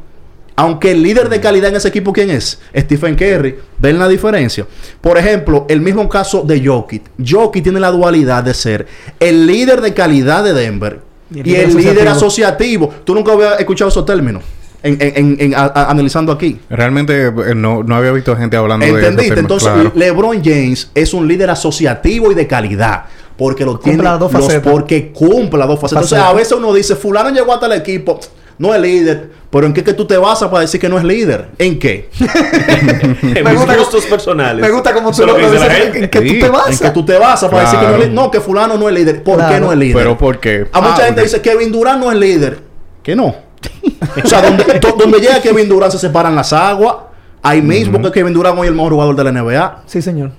Aunque 0.57 0.91
el 0.91 1.01
líder 1.01 1.29
de 1.29 1.39
calidad 1.39 1.69
en 1.69 1.77
ese 1.77 1.87
equipo, 1.87 2.11
¿quién 2.11 2.31
es? 2.31 2.59
Stephen 2.75 3.15
Curry. 3.15 3.59
¿Ven 3.77 3.97
la 3.97 4.09
diferencia? 4.09 4.67
Por 4.99 5.17
ejemplo, 5.17 5.65
el 5.69 5.79
mismo 5.79 6.09
caso 6.09 6.41
de 6.41 6.65
Jokic. 6.65 7.03
Jokic 7.25 7.63
tiene 7.63 7.79
la 7.79 7.91
dualidad 7.91 8.43
de 8.43 8.53
ser 8.53 8.87
el 9.21 9.47
líder 9.47 9.79
de 9.79 9.93
calidad 9.93 10.43
de 10.43 10.53
Denver 10.53 11.06
y 11.33 11.55
el, 11.55 11.75
líder 11.75 12.07
asociativo. 12.07 12.93
Tú 13.03 13.13
nunca 13.15 13.33
habías 13.33 13.59
escuchado 13.59 13.89
esos 13.89 14.05
términos 14.05 14.43
en, 14.83 14.97
en- 15.01 15.13
en- 15.17 15.37
en- 15.39 15.55
a- 15.55 15.65
a- 15.73 15.91
analizando 15.91 16.31
aquí. 16.31 16.59
Realmente 16.69 17.27
eh, 17.27 17.55
no, 17.55 17.83
no 17.83 17.95
había 17.95 18.11
visto 18.11 18.35
gente 18.35 18.55
hablando 18.57 18.85
de 18.85 18.91
¿Entendiste? 18.91 19.23
esos 19.23 19.35
temas, 19.35 19.39
Entonces, 19.63 19.69
claro. 19.73 19.91
LeBron 19.95 20.41
James 20.43 20.91
es 20.93 21.13
un 21.13 21.27
líder 21.27 21.49
asociativo 21.49 22.31
y 22.31 22.35
de 22.35 22.47
calidad. 22.47 23.05
Porque 23.37 23.63
lo 23.65 23.77
tiene. 23.79 24.01
las 24.01 24.19
dos 24.19 24.33
los- 24.33 24.53
porque 24.63 25.11
cumple 25.11 25.59
las 25.59 25.67
dos 25.67 25.79
facetas. 25.79 26.05
Entonces, 26.05 26.27
a 26.27 26.33
veces 26.33 26.53
uno 26.53 26.73
dice, 26.73 26.95
fulano 26.95 27.29
llegó 27.29 27.53
hasta 27.53 27.67
el 27.67 27.73
equipo, 27.73 28.19
no 28.57 28.73
es 28.73 28.81
líder. 28.81 29.29
Pero 29.57 29.67
¿en 29.67 29.73
qué 29.73 29.83
que 29.83 29.93
tú 29.93 30.05
te 30.05 30.17
basas 30.17 30.49
para 30.49 30.61
decir 30.61 30.79
que 30.79 30.87
no 30.87 30.97
es 30.99 31.03
líder? 31.03 31.49
¿En 31.57 31.79
qué? 31.79 32.09
en 32.19 33.33
Me 33.43 33.43
mis 33.43 33.53
gusta- 33.55 33.75
gustos 33.77 34.05
personales. 34.05 34.61
Me 34.63 34.69
gusta 34.71 34.93
como 34.93 35.11
tú 35.11 35.21
lo 35.25 35.27
lo 35.27 35.35
que 35.35 35.49
dices. 35.49 35.95
¿En 35.95 36.09
qué 36.09 36.19
Sí. 36.21 36.27
tú 36.27 36.39
te 36.39 36.45
¿En 36.45 36.51
basas? 36.51 36.79
qué 36.81 36.89
tú 36.91 37.05
te 37.05 37.17
basas 37.17 37.49
para 37.49 37.63
decir 37.63 37.79
que 37.79 37.85
no 37.87 37.91
es 37.93 37.99
líder? 37.99 38.11
No, 38.13 38.29
que 38.31 38.39
fulano 38.39 38.77
no 38.77 38.87
es 38.87 38.93
líder. 38.95 39.23
¿Por 39.23 39.37
qué 39.47 39.59
no 39.59 39.71
es 39.71 39.77
líder? 39.79 39.95
Pero 39.97 40.17
¿por 40.17 40.39
qué? 40.39 40.67
A 40.71 40.79
mucha 40.81 41.03
Ah, 41.03 41.05
gente 41.07 41.21
dice 41.23 41.41
Kevin 41.41 41.71
Durant 41.71 41.99
no 41.99 42.11
es 42.11 42.17
líder. 42.19 42.59
Que 43.01 43.15
no. 43.15 43.25
o 44.23 44.27
sea, 44.27 44.41
donde, 44.43 44.63
do- 44.79 44.95
donde 44.97 45.19
llega 45.19 45.41
Kevin 45.41 45.67
Durant 45.67 45.91
se 45.91 45.97
separan 45.99 46.35
las 46.35 46.53
aguas. 46.53 46.95
Ahí 47.41 47.61
mismo 47.61 47.99
que 48.01 48.11
Kevin 48.11 48.33
Durant 48.33 48.57
hoy 48.59 48.67
es 48.67 48.69
el 48.71 48.75
mejor 48.75 48.91
jugador 48.93 49.15
de 49.15 49.23
la 49.23 49.31
NBA. 49.31 49.83
Sí, 49.85 50.01
señor. 50.01 50.31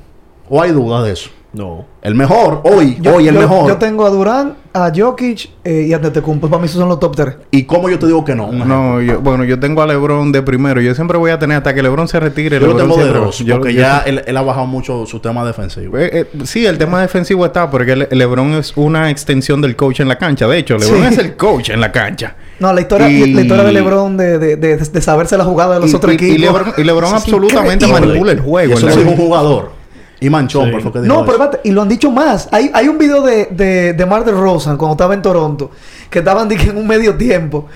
¿O 0.48 0.62
hay 0.62 0.70
duda 0.72 1.02
de 1.02 1.12
eso? 1.12 1.30
No. 1.58 1.84
El 2.02 2.14
mejor, 2.14 2.60
hoy, 2.62 2.96
Yo, 3.00 3.16
hoy 3.16 3.26
el 3.26 3.34
yo- 3.34 3.40
mejor. 3.40 3.66
yo 3.68 3.76
tengo 3.76 4.06
a 4.06 4.10
Durán, 4.10 4.54
a 4.72 4.92
Jokic 4.94 5.50
eh, 5.64 5.86
y 5.88 5.92
a 5.92 5.96
Antetokounmpo. 5.96 6.48
Para 6.48 6.60
mí 6.60 6.66
esos 6.66 6.78
son 6.78 6.88
los 6.88 7.00
top 7.00 7.16
3. 7.16 7.34
¿Y 7.50 7.64
cómo 7.64 7.90
yo 7.90 7.98
te 7.98 8.06
digo 8.06 8.24
que 8.24 8.36
no? 8.36 8.52
No, 8.52 9.02
yo, 9.02 9.20
bueno, 9.20 9.42
yo 9.42 9.58
tengo 9.58 9.82
a 9.82 9.86
LeBron 9.88 10.30
de 10.30 10.40
primero. 10.42 10.80
Yo 10.80 10.94
siempre 10.94 11.18
voy 11.18 11.32
a 11.32 11.38
tener 11.40 11.56
hasta 11.56 11.74
que 11.74 11.82
LeBron 11.82 12.06
se 12.06 12.20
retire. 12.20 12.60
yo 12.60 12.66
lo 12.68 12.74
LeBron 12.78 12.90
tengo 12.90 13.04
de 13.04 13.12
dos, 13.18 13.38
yo- 13.40 13.56
porque 13.58 13.74
yo- 13.74 13.80
ya 13.80 13.98
él, 14.06 14.22
él 14.24 14.36
ha 14.36 14.42
bajado 14.42 14.66
mucho 14.66 15.04
su 15.06 15.18
tema 15.18 15.44
defensivo. 15.44 15.98
Eh, 15.98 16.10
eh, 16.12 16.26
sí, 16.44 16.64
el 16.64 16.78
tema 16.78 17.00
defensivo 17.00 17.44
está 17.44 17.68
porque 17.68 17.96
Le- 17.96 18.08
LeBron 18.12 18.52
es 18.54 18.72
una 18.76 19.10
extensión 19.10 19.60
del 19.60 19.74
coach 19.74 19.98
en 19.98 20.06
la 20.08 20.16
cancha. 20.16 20.46
De 20.46 20.58
hecho, 20.58 20.78
LeBron 20.78 21.00
Sí. 21.00 21.06
es 21.14 21.18
el 21.18 21.34
coach 21.36 21.70
en 21.70 21.80
la 21.80 21.90
cancha. 21.90 22.36
No, 22.60 22.72
la 22.72 22.80
historia, 22.80 23.08
Y- 23.10 23.34
la 23.34 23.40
historia 23.42 23.64
de 23.64 23.72
LeBron 23.72 24.16
de, 24.16 24.38
de, 24.38 24.56
de, 24.56 24.76
de 24.76 25.00
saberse 25.02 25.36
la 25.36 25.44
jugada 25.44 25.74
de 25.74 25.80
los 25.80 25.90
Y- 25.92 25.96
otros 25.96 26.12
y- 26.12 26.14
equipos. 26.14 26.36
Y 26.36 26.38
LeBron, 26.38 26.72
y 26.76 26.84
LeBron 26.84 27.04
Eso 27.08 27.16
es 27.16 27.22
absolutamente 27.24 27.84
increíble. 27.86 28.06
manipula 28.08 28.32
el 28.32 28.38
Y 28.38 28.42
juego. 28.42 28.74
eso 28.74 28.86
dijo 28.86 29.10
un 29.10 29.16
jugador. 29.16 29.77
Y 30.20 30.30
Manchón, 30.30 30.66
Sí. 30.66 30.70
por 30.72 30.82
fue 30.82 30.92
que 30.92 30.98
No, 31.00 31.20
pero 31.24 31.36
eso. 31.36 31.42
espérate, 31.44 31.68
y 31.68 31.72
lo 31.72 31.82
han 31.82 31.88
dicho 31.88 32.10
más. 32.10 32.48
Hay, 32.50 32.70
hay 32.74 32.88
un 32.88 32.98
video 32.98 33.22
de, 33.22 33.46
de, 33.50 33.92
de 33.92 34.06
Mar 34.06 34.24
de 34.24 34.32
Rosan 34.32 34.76
cuando 34.76 34.94
estaba 34.94 35.14
en 35.14 35.22
Toronto, 35.22 35.70
que 36.10 36.18
estaban 36.20 36.50
en 36.50 36.76
un 36.76 36.86
medio 36.86 37.14
tiempo, 37.14 37.66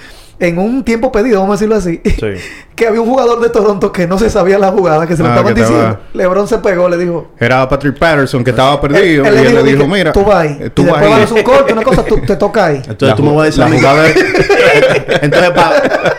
en 0.41 0.59
un 0.59 0.83
tiempo 0.83 1.13
pedido, 1.13 1.39
vamos 1.39 1.53
a 1.53 1.57
decirlo 1.57 1.77
así, 1.77 2.01
Sí. 2.05 2.43
que 2.75 2.89
había 2.89 3.01
un 3.01 3.09
jugador 3.09 3.39
de 3.41 3.49
Toronto 3.49 3.93
que 3.93 4.09
no 4.09 4.19
se 4.19 4.29
sabía 4.29 4.59
la 4.59 4.73
jugada, 4.73 5.07
que 5.07 5.15
se 5.15 5.23
lo 5.23 5.29
Ah, 5.29 5.33
estaban 5.37 5.55
que 5.55 5.61
estaba- 5.61 5.79
diciendo. 5.81 6.01
LeBron 6.15 6.49
se 6.49 6.59
pegó, 6.59 6.89
le 6.89 6.99
dijo. 6.99 7.29
Era 7.39 7.69
Patrick 7.69 7.97
Patterson 7.97 8.43
que 8.43 8.51
estaba 8.51 8.81
perdido. 8.81 9.25
él 9.25 9.35
y 9.35 9.39
él 9.47 9.55
le 9.55 9.63
dijo, 9.63 9.85
dije, 9.85 9.87
mira, 9.93 10.13
tú 10.13 10.25
vas 10.25 10.37
ahí. 10.39 10.57
eh, 10.61 10.71
tú 10.71 10.83
y 10.83 10.87
vas 10.87 10.95
después 11.01 11.15
ahí. 11.15 11.21
vas 11.23 11.31
un 11.33 11.43
corte, 11.45 11.73
una 11.75 11.83
cosa, 11.83 12.05
tú, 12.05 12.19
te 12.27 12.35
toca 12.35 12.65
ahí. 12.67 12.77
Entonces 12.89 13.09
La 13.09 13.15
tú 13.15 13.23
me 13.23 13.31
vas 13.37 13.43
a 13.43 13.45
decir... 13.45 13.61
la 13.61 13.71
jugada 13.71 14.09
Entonces, 15.23 15.51
pa- 15.51 15.73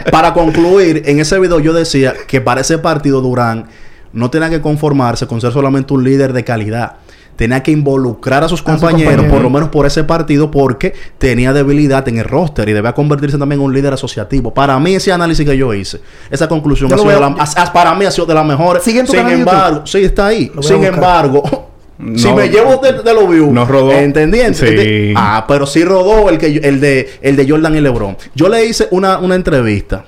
para 0.10 0.34
concluir, 0.34 1.04
en 1.06 1.20
ese 1.20 1.38
video 1.40 1.60
yo 1.60 1.74
decía 1.74 2.14
que 2.28 2.40
para 2.40 2.62
ese 2.62 2.78
partido 2.78 3.20
Durán 3.20 3.66
no 4.14 4.30
tenía 4.30 4.50
que 4.50 4.62
conformarse 4.62 5.28
con 5.28 5.42
ser 5.42 5.52
solamente 5.52 5.94
un 5.94 6.04
líder 6.04 6.34
de 6.34 6.44
calidad. 6.44 6.94
Tenía 7.36 7.64
que 7.64 7.72
involucrar 7.72 8.44
a 8.44 8.48
sus 8.48 8.62
compañeros, 8.62 9.26
por 9.26 9.42
lo 9.42 9.50
menos 9.50 9.70
por 9.70 9.88
ese 9.88 10.04
partido, 10.04 10.52
porque 10.52 10.94
tenía 11.18 11.52
debilidad 11.52 12.08
en 12.08 12.20
el 12.20 12.26
roster 12.26 12.70
y 12.70 12.74
debía 12.74 12.94
convertirse 12.94 13.40
también 13.40 13.60
en 13.60 13.66
un 13.66 13.74
líder 13.74 13.92
asociativo. 13.94 14.54
Para 14.54 14.80
mí, 14.80 14.94
ese 14.94 15.12
análisis 15.12 15.44
que 15.44 15.58
yo 15.58 15.74
hice, 15.74 16.00
esa 16.30 16.48
conclusión 16.48 16.90
Yo 16.92 16.96
ha 16.96 17.00
sido 17.00 17.10
a- 17.10 17.14
de 17.16 17.20
la- 17.22 17.28
as- 17.42 17.72
para 17.72 17.96
mí 17.96 18.06
ha 18.06 18.12
sido 18.12 18.28
de 18.28 18.36
las 18.36 18.46
mejores. 18.46 18.84
¿Sigue 18.84 19.00
en 19.00 19.08
tu 19.08 19.14
Sin 19.14 19.22
YouTube? 19.24 19.40
embargo, 19.40 19.82
sí, 19.88 20.04
está 20.04 20.28
ahí. 20.28 20.52
A 20.56 20.62
Sin 20.62 20.84
embargo, 20.84 21.42
si 22.16 22.32
me 22.34 22.50
llevo 22.50 22.78
de, 22.78 23.02
de 23.02 23.14
los 23.16 23.28
views, 23.28 23.52
no 23.52 23.66
rodó. 23.66 23.92
¿entendientes? 23.94 24.70
Sí. 24.70 25.14
Ah, 25.18 25.44
pero 25.48 25.66
sí 25.66 25.84
rodó 25.84 26.30
el, 26.30 26.38
que, 26.38 26.54
yo- 26.54 26.62
el, 26.64 26.80
de, 26.80 27.10
el 27.24 27.36
de 27.36 27.50
Jordan 27.50 27.76
y 27.76 27.82
LeBron. 27.82 28.16
Yo 28.36 28.48
le 28.48 28.64
hice 28.64 28.88
una, 28.92 29.18
una 29.18 29.34
entrevista 29.34 30.06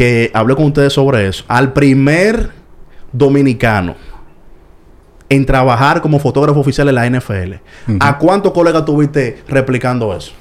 que 0.00 0.30
hablé 0.32 0.54
con 0.56 0.64
ustedes 0.64 0.94
sobre 0.94 1.28
eso. 1.28 1.44
Al 1.46 1.74
primer 1.74 2.52
dominicano 3.12 3.96
en 5.28 5.44
trabajar 5.44 6.00
como 6.00 6.18
fotógrafo 6.18 6.58
oficial 6.58 6.88
en 6.88 6.94
la 6.94 7.04
NFL. 7.06 7.56
¿A 8.00 8.16
cuántos 8.16 8.50
colegas 8.54 8.82
tuviste 8.86 9.42
replicando 9.46 10.16
eso? 10.16 10.32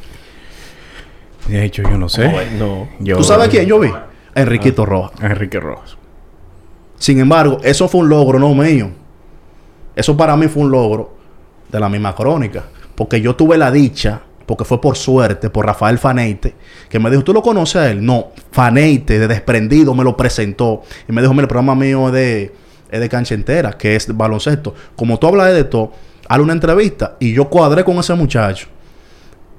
De 1.50 1.62
hecho, 1.66 1.82
yo 1.84 1.98
no 1.98 2.08
sé. 2.08 2.32
No. 2.58 2.88
Yo- 3.02 3.18
¿Tú 3.18 3.24
sabes 3.26 3.50
quién 3.50 3.66
yo 3.66 3.80
vi? 3.82 3.92
Enriquito 4.34 4.86
Rojas. 4.86 5.12
Enrique 5.22 5.60
Rojas. 5.60 5.98
Sin 6.98 7.20
embargo, 7.20 7.58
eso 7.62 7.90
fue 7.90 8.00
un 8.00 8.08
logro, 8.08 8.40
no 8.40 8.54
mío. 8.56 8.92
Eso 9.94 10.16
para 10.16 10.38
mí 10.38 10.48
fue 10.48 10.64
un 10.64 10.72
logro 10.72 11.18
de 11.70 11.82
la 11.82 11.90
misma 11.90 12.16
crónica. 12.16 12.64
Porque 12.96 13.20
yo 13.20 13.36
tuve 13.36 13.58
la 13.58 13.72
dicha, 13.72 14.22
porque 14.50 14.66
fue 14.66 14.82
por 14.82 14.98
suerte, 14.98 15.52
por 15.52 15.64
Rafael 15.68 16.00
Faneite, 16.00 16.56
que 16.90 16.98
me 17.00 17.12
dijo, 17.12 17.24
¿tú 17.24 17.34
lo 17.34 17.44
conoces 17.44 17.76
a 17.76 17.92
él? 17.92 18.04
No, 18.04 18.30
Faneite, 18.52 19.20
de 19.20 19.28
desprendido, 19.28 19.94
me 19.94 20.04
lo 20.04 20.18
presentó. 20.18 20.82
Y 21.08 21.12
me 21.14 21.22
dijo, 21.22 21.34
mira, 21.34 21.44
el 21.44 21.48
programa 21.48 21.76
mío 21.76 22.08
es 22.08 22.14
de, 22.14 22.52
es 22.90 23.00
de 23.00 23.08
cancha 23.10 23.36
entera, 23.36 23.78
que 23.78 23.96
es 23.96 24.08
baloncesto. 24.18 24.74
Como 24.96 25.20
tú 25.20 25.28
hablas 25.28 25.54
de 25.54 25.66
todo, 25.66 25.92
hazle 26.28 26.44
una 26.46 26.54
entrevista. 26.54 27.16
Y 27.20 27.32
yo 27.32 27.46
cuadré 27.48 27.84
con 27.84 27.98
ese 28.00 28.16
muchacho. 28.16 28.68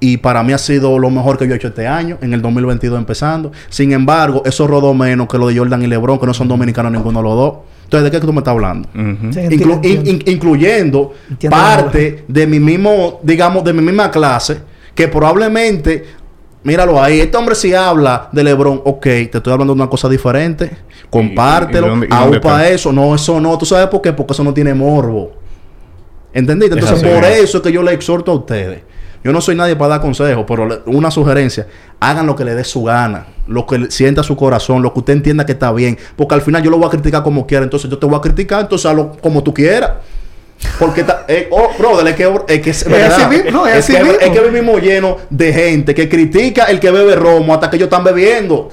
Y 0.01 0.17
para 0.17 0.43
mí 0.43 0.53
ha 0.53 0.59
sido 0.59 0.99
lo 0.99 1.09
mejor 1.11 1.39
que 1.39 1.47
yo 1.47 1.53
he 1.53 1.57
hecho 1.57 1.69
este 1.69 1.87
año, 1.87 2.19
en 2.23 2.33
el 2.35 2.43
2022 2.43 2.99
empezando. 2.99 3.53
Sin 3.69 3.93
embargo, 3.93 4.43
eso 4.45 4.67
rodó 4.67 4.93
menos 4.93 5.29
que 5.29 5.39
lo 5.39 5.47
de 5.47 5.57
Jordan 5.57 5.83
y 5.83 5.87
LeBron, 5.87 6.19
que 6.19 6.27
no 6.27 6.35
son 6.35 6.49
dominicanos 6.49 6.91
ninguno 6.91 7.21
de 7.21 7.23
los 7.23 7.35
dos. 7.37 7.55
Entonces, 7.85 8.11
¿de 8.11 8.19
qué 8.19 8.25
tú 8.25 8.33
me 8.33 8.39
estás 8.39 8.53
hablando? 8.53 8.89
Ujú. 8.95 9.33
Sí, 9.33 9.41
Inclu- 9.41 9.51
entiendo, 9.51 9.75
in- 9.83 9.97
entiendo. 9.99 10.11
in- 10.11 10.23
incluyendo 10.35 11.13
Entiendo 11.29 11.57
parte 11.57 12.25
de 12.29 12.47
mi 12.47 12.61
mismo, 12.61 13.19
digamos, 13.23 13.63
de 13.65 13.73
mi 13.73 13.83
misma 13.83 14.11
clase, 14.11 14.59
que 14.95 15.09
probablemente, 15.09 16.05
míralo 16.63 17.03
ahí, 17.03 17.21
este 17.21 17.37
hombre 17.37 17.55
si 17.55 17.75
habla 17.75 18.29
de 18.33 18.45
Lebron, 18.45 18.81
ok, 18.85 19.03
te 19.03 19.31
estoy 19.39 19.53
hablando 19.53 19.75
de 19.75 19.81
una 19.81 19.91
cosa 19.91 20.09
diferente, 20.09 20.71
compártelo, 21.09 21.87
y 22.05 22.05
y 22.05 22.09
dónde 22.09 22.41
para 22.41 22.65
está? 22.65 22.75
eso, 22.75 22.93
no, 22.93 23.15
eso 23.15 23.41
no, 23.41 23.57
¿tú 23.59 23.67
sabes 23.67 23.87
por 23.89 24.01
qué? 24.03 24.13
Porque 24.13 24.33
eso 24.33 24.45
no 24.45 24.53
tiene 24.55 24.75
morbo. 24.75 25.33
¿Entendiste? 26.33 26.79
Es 26.79 26.85
Entonces, 26.85 27.09
por 27.09 27.25
eso 27.25 27.59
es 27.59 27.63
que 27.63 27.73
yo 27.73 27.83
le 27.83 27.93
exhorto 27.93 28.31
a 28.31 28.35
ustedes. 28.37 28.83
Yo 29.23 29.33
no 29.33 29.41
soy 29.41 29.55
nadie 29.55 29.77
para 29.77 29.91
dar 29.91 30.01
consejos, 30.01 30.45
pero 30.49 30.67
le- 30.67 30.79
una 30.87 31.11
sugerencia, 31.11 31.67
hagan 31.99 32.27
lo 32.27 32.35
que 32.35 32.45
le 32.45 32.55
dé 32.55 32.65
su 32.65 32.85
gana, 32.85 33.27
lo 33.49 33.67
que 33.67 33.79
le- 33.79 33.91
sienta 33.91 34.23
su 34.23 34.35
corazón, 34.35 34.81
lo 34.81 34.95
que 34.95 35.01
usted 35.01 35.13
entienda 35.13 35.45
que 35.45 35.53
está 35.53 35.73
bien, 35.73 35.99
porque 36.17 36.35
al 36.37 36.41
final 36.41 36.63
yo 36.63 36.71
lo 36.71 36.79
voy 36.79 36.87
a 36.87 36.91
criticar 36.91 37.23
como 37.23 37.47
quiera, 37.47 37.65
entonces 37.65 37.91
yo 37.91 37.99
te 37.99 38.07
voy 38.07 38.17
a 38.17 38.21
criticar, 38.21 38.63
entonces 38.63 38.87
hazlo 38.91 39.13
como 39.21 39.43
tú 39.43 39.53
quieras. 39.53 39.91
Porque 40.79 41.03
está, 41.03 41.25
eh, 41.29 41.49
oh, 41.51 41.71
brother, 41.79 42.07
es 42.09 42.15
que 42.15 42.25
es, 42.25 42.61
que 42.61 42.71
es, 42.71 42.85
verdad. 42.85 43.31
no, 43.51 43.65
que, 43.65 44.33
que 44.33 44.41
vivimos 44.41 44.81
lleno 44.83 45.19
de 45.29 45.53
gente 45.53 45.95
que 45.95 46.09
critica 46.09 46.65
el 46.65 46.81
que 46.81 46.91
bebe 46.91 47.17
romo 47.17 47.55
hasta 47.55 47.71
que 47.71 47.77
ellos 47.77 47.87
están 47.87 48.05
bebiendo. 48.05 48.71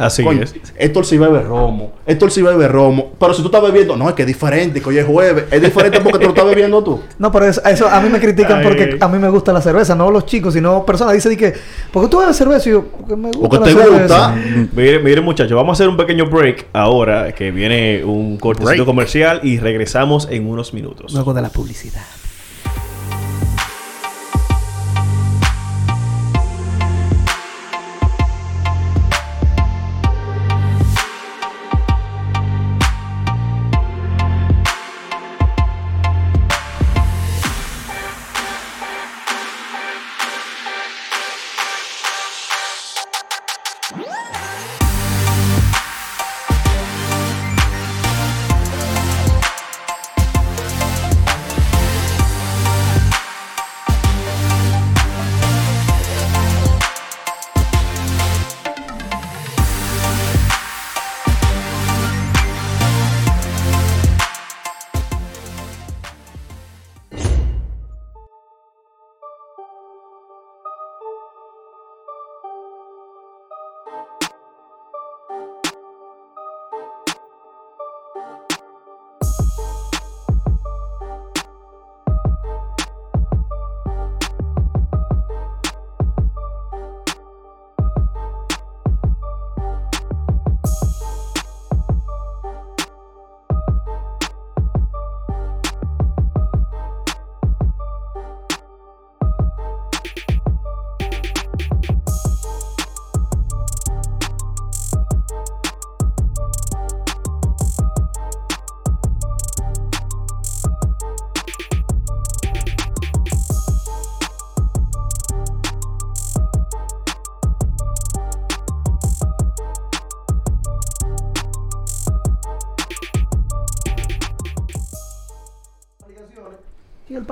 Así 0.00 0.24
Coño, 0.24 0.42
es. 0.42 0.54
Héctor 0.76 1.04
sí 1.04 1.18
bebe 1.18 1.40
romo. 1.42 1.92
Héctor 2.06 2.30
sí 2.30 2.42
bebe 2.42 2.66
romo. 2.68 3.12
Pero 3.18 3.34
si 3.34 3.42
tú 3.42 3.48
estás 3.48 3.62
bebiendo, 3.62 3.96
no, 3.96 4.08
es 4.08 4.14
que 4.14 4.22
es 4.22 4.28
diferente, 4.28 4.80
que 4.80 4.88
hoy 4.88 4.98
es 4.98 5.06
jueves. 5.06 5.44
Es 5.50 5.60
diferente 5.62 6.00
porque 6.00 6.18
te 6.18 6.24
lo 6.24 6.30
estás 6.30 6.44
bebiendo 6.46 6.82
tú. 6.82 7.00
No, 7.18 7.30
pero 7.30 7.46
eso, 7.46 7.62
eso 7.64 7.88
a 7.88 8.00
mí 8.00 8.08
me 8.08 8.18
critican 8.18 8.58
Ay, 8.58 8.64
porque 8.64 8.96
a 9.00 9.08
mí 9.08 9.18
me 9.18 9.28
gusta 9.28 9.52
la 9.52 9.60
cerveza, 9.60 9.94
no 9.94 10.10
los 10.10 10.26
chicos, 10.26 10.54
sino 10.54 10.84
personas. 10.86 11.14
Dice 11.14 11.28
di 11.28 11.36
que, 11.36 11.52
¿por 11.92 12.04
qué 12.04 12.08
tú 12.10 12.18
bebes 12.18 12.36
cerveza? 12.36 12.68
Y 12.68 12.72
yo, 12.72 12.84
porque 12.84 13.16
me 13.16 13.28
gusta 13.30 13.40
Porque 13.40 13.58
la 13.58 13.64
te 13.64 13.72
cerveza. 13.72 13.98
gusta. 14.34 14.68
Miren, 14.74 15.04
miren, 15.04 15.24
muchachos, 15.24 15.54
vamos 15.56 15.70
a 15.70 15.74
hacer 15.74 15.88
un 15.88 15.96
pequeño 15.96 16.26
break 16.26 16.66
ahora, 16.72 17.32
que 17.32 17.50
viene 17.50 18.02
un 18.04 18.38
cortecito 18.38 18.70
Break. 18.70 18.86
comercial 18.86 19.40
y 19.42 19.58
regresamos 19.58 20.28
en 20.30 20.48
unos 20.48 20.72
minutos. 20.74 21.12
Luego 21.12 21.34
de 21.34 21.42
la 21.42 21.50
publicidad. 21.50 22.02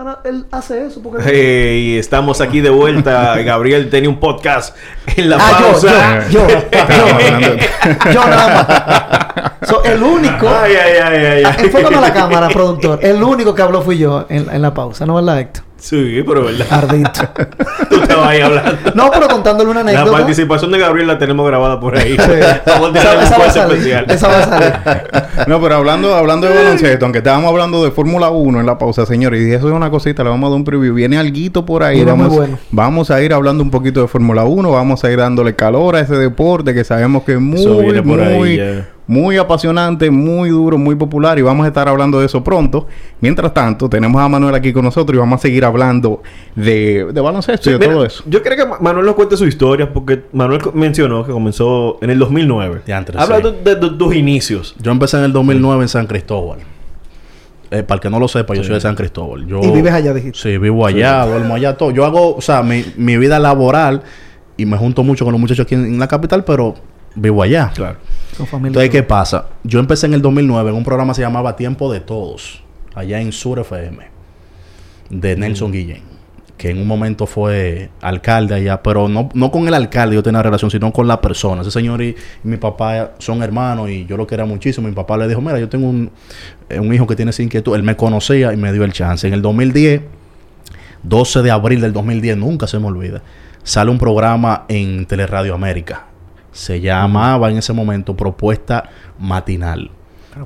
Pana, 0.09 0.19
él 0.25 0.47
hace 0.51 0.87
eso 0.87 1.03
porque... 1.03 1.23
Hey, 1.25 1.99
estamos 1.99 2.41
aquí 2.41 2.61
de 2.61 2.71
vuelta. 2.71 3.37
Gabriel 3.45 3.91
tenía 3.91 4.09
un 4.09 4.19
podcast 4.21 4.77
en 5.17 5.31
la 5.31 5.37
Ah, 5.41 5.57
yo, 5.61 5.67
pausa. 5.73 6.29
yo, 6.31 6.47
yo, 6.49 6.59
yo, 8.07 8.13
yo 8.13 8.27
nada 8.29 9.53
más. 9.61 9.69
So, 9.69 9.83
el 9.85 10.03
único... 10.03 10.49
Ay, 10.49 10.73
ay, 10.77 10.93
ay, 11.05 11.17
ay, 11.27 11.45
ay. 11.45 11.65
Enfócame 11.65 11.97
a 11.97 12.01
la 12.01 12.13
cámara, 12.13 12.49
productor. 12.49 12.99
El 13.03 13.23
único 13.23 13.55
que 13.55 13.63
habló 13.63 13.83
fui 13.83 13.99
yo 13.99 14.27
en, 14.29 14.49
en 14.51 14.63
la 14.63 14.73
pausa, 14.73 15.05
¿no 15.07 15.15
verdad, 15.17 15.41
Héctor? 15.41 15.65
Sí, 15.79 16.23
pero 16.27 16.45
verdad. 16.45 16.67
Ardito. 16.71 17.11
Tú 17.89 18.03
estabas 18.03 18.29
ahí 18.29 18.41
hablando. 18.41 18.73
No, 18.95 19.11
pero 19.13 19.29
contándole 19.29 19.71
una 19.71 19.85
La 19.85 19.91
anécdota. 19.93 20.19
participación 20.19 20.73
de 20.73 20.79
Gabriel 20.79 21.07
la 21.07 21.19
tenemos 21.19 21.47
grabada 21.47 21.79
por 21.79 21.97
ahí. 21.97 22.17
Sí. 22.19 22.31
Vamos 22.67 22.95
a 22.95 22.99
Esa, 22.99 23.23
esa 23.23 23.39
va 23.39 23.45
a 23.47 23.51
salir. 23.51 23.73
especial. 23.77 24.07
Esa 24.09 24.29
va 24.29 24.39
a 24.39 24.45
salir. 24.45 24.73
No, 25.47 25.61
pero 25.61 25.77
hablando, 25.77 26.15
hablando 26.15 26.49
de 26.49 26.55
baloncesto, 26.57 27.05
aunque 27.05 27.19
estábamos 27.19 27.51
hablando 27.51 27.85
de 27.85 27.93
Fórmula 27.93 28.29
1 28.31 28.59
en 28.61 28.67
la 28.67 28.77
pausa, 28.77 29.07
señores, 29.07 29.41
y 29.47 29.53
eso 29.53 29.69
es 29.69 29.75
una 29.75 29.89
cosita, 29.91 30.25
le 30.25 30.31
vamos 30.31 30.49
a 30.49 30.51
dar 30.51 30.57
un 30.57 30.65
preview. 30.65 30.95
Viene 30.95 31.17
alguito 31.17 31.65
por 31.65 31.83
ahí. 31.85 31.99
Muy 31.99 32.05
Vamos, 32.07 32.29
bueno. 32.35 32.59
vamos 32.73 33.11
a 33.13 33.23
ir 33.23 33.33
hablando 33.33 33.63
un 33.63 33.71
poquito 33.71 34.01
de 34.03 34.09
Fórmula 34.09 34.45
1, 34.45 34.71
vamos 34.73 35.05
a 35.05 35.11
ir 35.13 35.19
dándole 35.19 35.55
calor 35.55 35.95
a 35.95 36.01
ese 36.01 36.17
deporte 36.17 36.75
que 36.75 36.83
sabemos 36.83 37.23
que 37.23 37.33
es 37.35 37.39
Eso 37.39 37.69
muy, 37.75 37.85
viene 37.85 38.03
por 38.03 38.21
ahí 38.21 38.35
muy, 38.37 38.57
ya. 38.57 38.89
Muy 39.09 39.37
apasionante, 39.39 40.11
muy 40.11 40.51
duro, 40.51 40.79
muy 40.79 40.95
popular 40.95 41.37
y 41.39 41.43
vamos 41.43 41.65
a 41.65 41.69
estar 41.69 41.89
hablando 41.89 42.21
de 42.21 42.27
eso 42.27 42.45
pronto. 42.45 42.87
Mientras 43.21 43.53
tanto, 43.53 43.89
tenemos 43.89 44.21
a 44.23 44.29
Manuel 44.29 44.55
aquí 44.55 44.73
con 44.73 44.85
nosotros 44.85 45.17
y 45.17 45.19
vamos 45.19 45.41
a 45.41 45.43
seguir 45.43 45.65
hablando 45.65 46.23
de, 46.55 47.07
de 47.13 47.21
baloncesto 47.21 47.71
y 47.71 47.73
de 47.73 47.79
Mira, 47.81 47.93
todo 47.95 48.05
eso. 48.05 48.23
Yo 48.27 48.43
creo 48.43 48.57
que 48.57 48.67
Ma- 48.67 48.79
Manuel 48.81 49.07
nos 49.07 49.15
cuente 49.17 49.37
su 49.37 49.47
historia 49.47 49.93
porque 49.93 50.25
Manuel 50.33 50.61
mencionó 50.75 51.25
que 51.27 51.33
comenzó 51.33 51.99
en 52.03 52.11
el 52.11 52.19
2009. 52.21 52.83
Diantre, 52.87 53.19
Habla 53.19 53.39
sí. 53.39 53.43
de, 53.65 53.75
de- 53.75 53.81
de 53.89 53.97
tus 53.97 54.15
inicios. 54.15 54.77
Yo 54.79 54.93
empecé 54.93 55.17
en 55.17 55.25
el 55.25 55.33
2009 55.33 55.83
en 55.83 55.89
San 55.89 56.07
Cristóbal. 56.07 56.59
Eh, 57.71 57.83
para 57.83 57.97
el 57.97 58.01
que 58.01 58.09
no 58.11 58.19
lo 58.19 58.29
sepa, 58.29 58.55
yo 58.55 58.63
soy 58.65 58.75
de 58.75 58.81
San 58.81 58.95
Cristóbal. 58.95 59.47
Yo, 59.47 59.61
Y 59.63 59.71
vives 59.71 59.93
allá, 59.93 60.15
dijiste. 60.15 60.39
Sí, 60.39 60.59
vivo 60.59 60.87
allá, 60.87 61.27
duermo 61.27 61.55
allá, 61.55 61.77
todo. 61.77 61.91
Yo 61.91 62.05
hago, 62.07 62.35
o 62.37 62.41
sea, 62.41 62.63
mi, 62.63 62.83
mi 62.97 63.17
vida 63.19 63.39
laboral 63.39 64.03
y 64.57 64.65
me 64.67 64.77
junto 64.79 65.03
mucho 65.03 65.25
con 65.27 65.33
los 65.33 65.41
muchachos 65.41 65.67
aquí 65.67 65.75
en, 65.75 65.85
en 65.85 65.99
la 65.99 66.09
capital, 66.09 66.45
pero 66.45 66.75
vivo 67.21 67.43
allá. 67.43 67.73
Claro. 67.75 67.99
Con 68.37 68.47
familia. 68.47 68.69
Entonces, 68.69 68.91
¿qué 68.91 69.03
pasa? 69.03 69.47
Yo 69.65 69.81
empecé 69.81 70.07
en 70.07 70.15
el 70.15 70.23
2009 70.23 70.71
en 70.71 70.77
un 70.77 70.85
programa 70.85 71.13
que 71.13 71.17
se 71.17 71.23
llamaba 71.23 71.57
Tiempo 71.57 71.93
de 71.93 72.01
Todos, 72.01 72.63
allá 72.95 73.21
en 73.21 73.33
Sur 73.33 73.59
FM, 73.59 73.99
de 75.11 75.37
Nelson 75.37 75.73
Guillén, 75.73 76.03
que 76.57 76.71
en 76.71 76.79
un 76.79 76.87
momento 76.87 77.27
fue 77.27 77.91
alcalde 78.01 78.55
allá, 78.55 78.83
pero 78.83 79.09
no, 79.09 79.29
no 79.35 79.51
con 79.51 79.67
el 79.67 79.75
alcalde 79.75 80.15
yo 80.15 80.23
tenía 80.23 80.43
relación, 80.43 80.71
sino 80.71 80.93
con 80.93 81.09
la 81.09 81.21
persona. 81.21 81.63
Ese 81.63 81.71
señor 81.71 82.03
y, 82.03 82.11
y 82.11 82.49
mi 82.49 82.57
papá 82.57 83.13
son 83.19 83.43
hermanos 83.43 83.91
y 83.91 84.07
yo 84.07 84.17
lo 84.17 84.27
quería 84.27 84.45
muchísimo. 84.45 84.89
Mi 84.89 84.95
papá 84.95 85.17
le 85.17 85.27
dijo, 85.29 85.41
mira, 85.41 85.59
yo 85.59 85.69
tengo 85.69 85.89
un, 85.89 86.11
eh, 86.69 86.79
un 86.79 86.93
hijo 86.95 87.07
que 87.07 87.17
tiene 87.17 87.31
esa 87.31 87.43
inquietud. 87.43 87.75
Él 87.75 87.83
me 87.83 87.97
conocía 87.97 88.53
y 88.53 88.57
me 88.57 88.73
dio 88.73 88.85
el 88.85 88.93
chance. 88.93 89.27
En 89.27 89.35
el 89.35 89.43
2010, 89.43 90.03
12 91.03 91.43
de 91.43 91.51
abril 91.51 91.81
del 91.81 91.93
2010, 91.93 92.37
nunca 92.37 92.67
se 92.67 92.79
me 92.79 92.87
olvida, 92.87 93.23
sale 93.63 93.91
un 93.91 93.99
programa 93.99 94.65
en 94.69 95.07
Teleradio 95.07 95.55
América. 95.55 96.07
Se 96.53 96.81
llamaba 96.81 97.51
en 97.51 97.59
ese 97.59 97.73
momento 97.73 98.17
Propuesta 98.17 98.91
Matinal. 99.19 99.91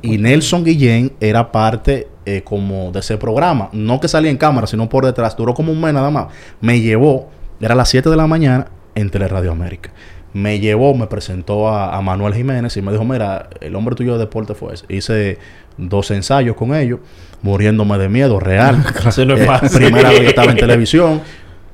Y 0.01 0.19
Nelson 0.19 0.65
Guillén 0.65 1.13
era 1.21 1.53
parte 1.53 2.09
eh, 2.25 2.43
como 2.43 2.93
de 2.93 3.01
ese 3.01 3.19
programa. 3.19 3.69
No 3.73 4.01
que 4.01 4.09
salía 4.09 4.31
en 4.31 4.39
cámara, 4.39 4.67
sino 4.67 4.89
por 4.89 5.05
detrás. 5.05 5.37
Duró 5.37 5.53
como 5.55 5.71
un 5.73 5.81
mes 5.81 5.93
nada 5.93 6.11
más. 6.11 6.29
Me 6.61 6.81
llevó, 6.81 7.29
era 7.61 7.75
a 7.75 7.77
las 7.77 7.91
7 7.91 8.09
de 8.09 8.17
la 8.17 8.27
mañana 8.27 8.69
en 8.95 9.11
Teleradio 9.11 9.53
América. 9.53 9.91
Me 10.33 10.61
llevó, 10.61 10.95
me 10.95 11.07
presentó 11.09 11.69
a, 11.69 11.95
a 11.95 12.01
Manuel 12.01 12.33
Jiménez 12.33 12.75
y 12.79 12.83
me 12.83 12.91
dijo, 12.91 13.05
mira, 13.05 13.51
el 13.61 13.77
hombre 13.77 13.95
tuyo 13.95 14.15
de 14.15 14.21
deporte 14.21 14.55
fue 14.55 14.75
ese. 14.75 14.87
Hice 14.89 15.39
dos 15.77 16.11
ensayos 16.11 16.57
con 16.57 16.75
ellos, 16.75 17.01
muriéndome 17.43 17.99
de 17.99 18.09
miedo, 18.09 18.41
real. 18.41 18.83
Eso 19.07 19.25
no 19.27 19.35
es 19.35 19.43
Eh, 19.47 19.77
primera 19.77 20.09
vez 20.11 20.21
que 20.21 20.27
estaba 20.29 20.51
en 20.53 20.57
televisión. 20.59 21.21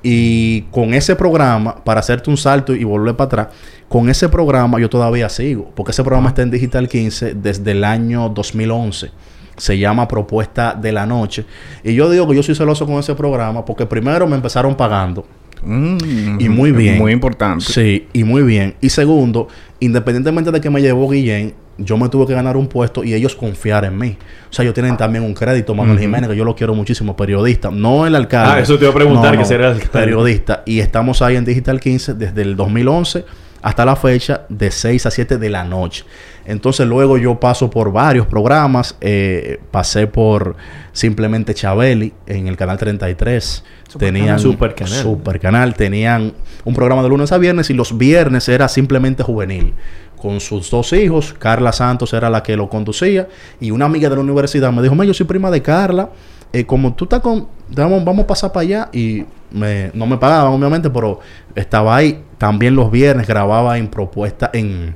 Y 0.02 0.62
con 0.70 0.94
ese 0.94 1.16
programa, 1.16 1.76
para 1.84 2.00
hacerte 2.00 2.30
un 2.30 2.36
salto 2.36 2.74
y 2.74 2.84
volver 2.84 3.16
para 3.16 3.26
atrás, 3.26 3.48
con 3.88 4.08
ese 4.08 4.28
programa 4.28 4.78
yo 4.78 4.88
todavía 4.88 5.28
sigo, 5.28 5.70
porque 5.74 5.92
ese 5.92 6.04
programa 6.04 6.28
está 6.28 6.42
en 6.42 6.50
Digital 6.50 6.88
15 6.88 7.34
desde 7.34 7.72
el 7.72 7.84
año 7.84 8.28
2011. 8.28 9.10
Se 9.56 9.76
llama 9.76 10.06
Propuesta 10.06 10.74
de 10.74 10.92
la 10.92 11.04
Noche. 11.04 11.44
Y 11.82 11.94
yo 11.94 12.08
digo 12.08 12.28
que 12.28 12.36
yo 12.36 12.42
soy 12.44 12.54
celoso 12.54 12.86
con 12.86 12.96
ese 12.96 13.14
programa 13.16 13.64
porque 13.64 13.86
primero 13.86 14.26
me 14.28 14.36
empezaron 14.36 14.76
pagando. 14.76 15.26
Mm, 15.62 16.40
Y 16.40 16.48
muy 16.48 16.72
bien. 16.72 16.98
Muy 16.98 17.12
importante. 17.12 17.64
Sí, 17.64 18.06
y 18.12 18.24
muy 18.24 18.42
bien. 18.42 18.74
Y 18.80 18.88
segundo, 18.90 19.48
independientemente 19.80 20.50
de 20.50 20.60
que 20.60 20.70
me 20.70 20.80
llevó 20.80 21.08
Guillén, 21.08 21.54
yo 21.78 21.96
me 21.96 22.08
tuve 22.08 22.26
que 22.26 22.34
ganar 22.34 22.56
un 22.56 22.66
puesto 22.66 23.04
y 23.04 23.14
ellos 23.14 23.36
confiar 23.36 23.84
en 23.84 23.96
mí. 23.96 24.16
O 24.50 24.52
sea, 24.52 24.64
ellos 24.64 24.74
tienen 24.74 24.96
también 24.96 25.22
un 25.24 25.32
crédito, 25.32 25.74
Manuel 25.74 25.98
Jiménez, 25.98 26.28
que 26.28 26.36
yo 26.36 26.44
lo 26.44 26.54
quiero 26.56 26.74
muchísimo, 26.74 27.16
periodista, 27.16 27.70
no 27.70 28.04
el 28.06 28.16
alcalde. 28.16 28.54
Ah, 28.54 28.60
eso 28.60 28.76
te 28.76 28.84
iba 28.84 28.90
a 28.90 28.94
preguntar, 28.94 29.38
que 29.38 29.44
será 29.44 29.66
el 29.68 29.74
alcalde. 29.74 29.92
Periodista. 29.92 30.62
Y 30.66 30.80
estamos 30.80 31.22
ahí 31.22 31.36
en 31.36 31.44
Digital 31.44 31.78
15 31.80 32.14
desde 32.14 32.42
el 32.42 32.56
2011 32.56 33.24
hasta 33.62 33.84
la 33.84 33.96
fecha 33.96 34.42
de 34.48 34.70
6 34.70 35.06
a 35.06 35.10
7 35.10 35.38
de 35.38 35.50
la 35.50 35.64
noche. 35.64 36.04
Entonces 36.48 36.86
luego 36.88 37.18
yo 37.18 37.38
paso 37.38 37.70
por 37.70 37.92
varios 37.92 38.26
programas. 38.26 38.96
eh, 39.00 39.60
pasé 39.70 40.06
por 40.06 40.56
simplemente 40.92 41.54
Chabeli 41.54 42.12
en 42.26 42.48
el 42.48 42.56
canal 42.56 42.78
33. 42.78 43.64
tenían 43.98 44.38
Super 44.38 44.74
canal. 44.74 45.02
Super 45.02 45.38
canal. 45.40 45.74
Tenían 45.74 46.32
un 46.64 46.74
programa 46.74 47.02
de 47.02 47.08
lunes 47.08 47.30
a 47.32 47.38
viernes 47.38 47.70
y 47.70 47.74
los 47.74 47.96
viernes 47.96 48.48
era 48.48 48.66
simplemente 48.68 49.22
juvenil. 49.22 49.74
Con 50.20 50.40
sus 50.40 50.68
dos 50.70 50.92
hijos, 50.94 51.34
Carla 51.38 51.70
Santos 51.72 52.12
era 52.12 52.28
la 52.28 52.42
que 52.42 52.56
lo 52.56 52.68
conducía 52.68 53.28
y 53.60 53.70
una 53.70 53.84
amiga 53.84 54.08
de 54.08 54.16
la 54.16 54.22
universidad 54.22 54.72
me 54.72 54.82
dijo, 54.82 54.94
"Me, 54.96 55.06
yo 55.06 55.14
soy 55.14 55.26
prima 55.26 55.50
de 55.50 55.62
Carla, 55.62 56.10
eh, 56.52 56.64
como 56.64 56.94
tú 56.94 57.04
estás 57.04 57.20
con, 57.20 57.46
vamos, 57.76 58.04
vamos 58.04 58.24
a 58.24 58.26
pasar 58.26 58.50
para 58.52 58.62
allá 58.62 58.88
y 58.92 59.24
me- 59.52 59.90
no 59.94 60.06
me 60.06 60.16
pagaban 60.16 60.52
obviamente, 60.54 60.90
pero 60.90 61.20
estaba 61.54 61.94
ahí. 61.94 62.24
También 62.38 62.74
los 62.74 62.90
viernes 62.90 63.26
grababa 63.28 63.78
en 63.78 63.86
propuesta 63.88 64.50
en, 64.52 64.94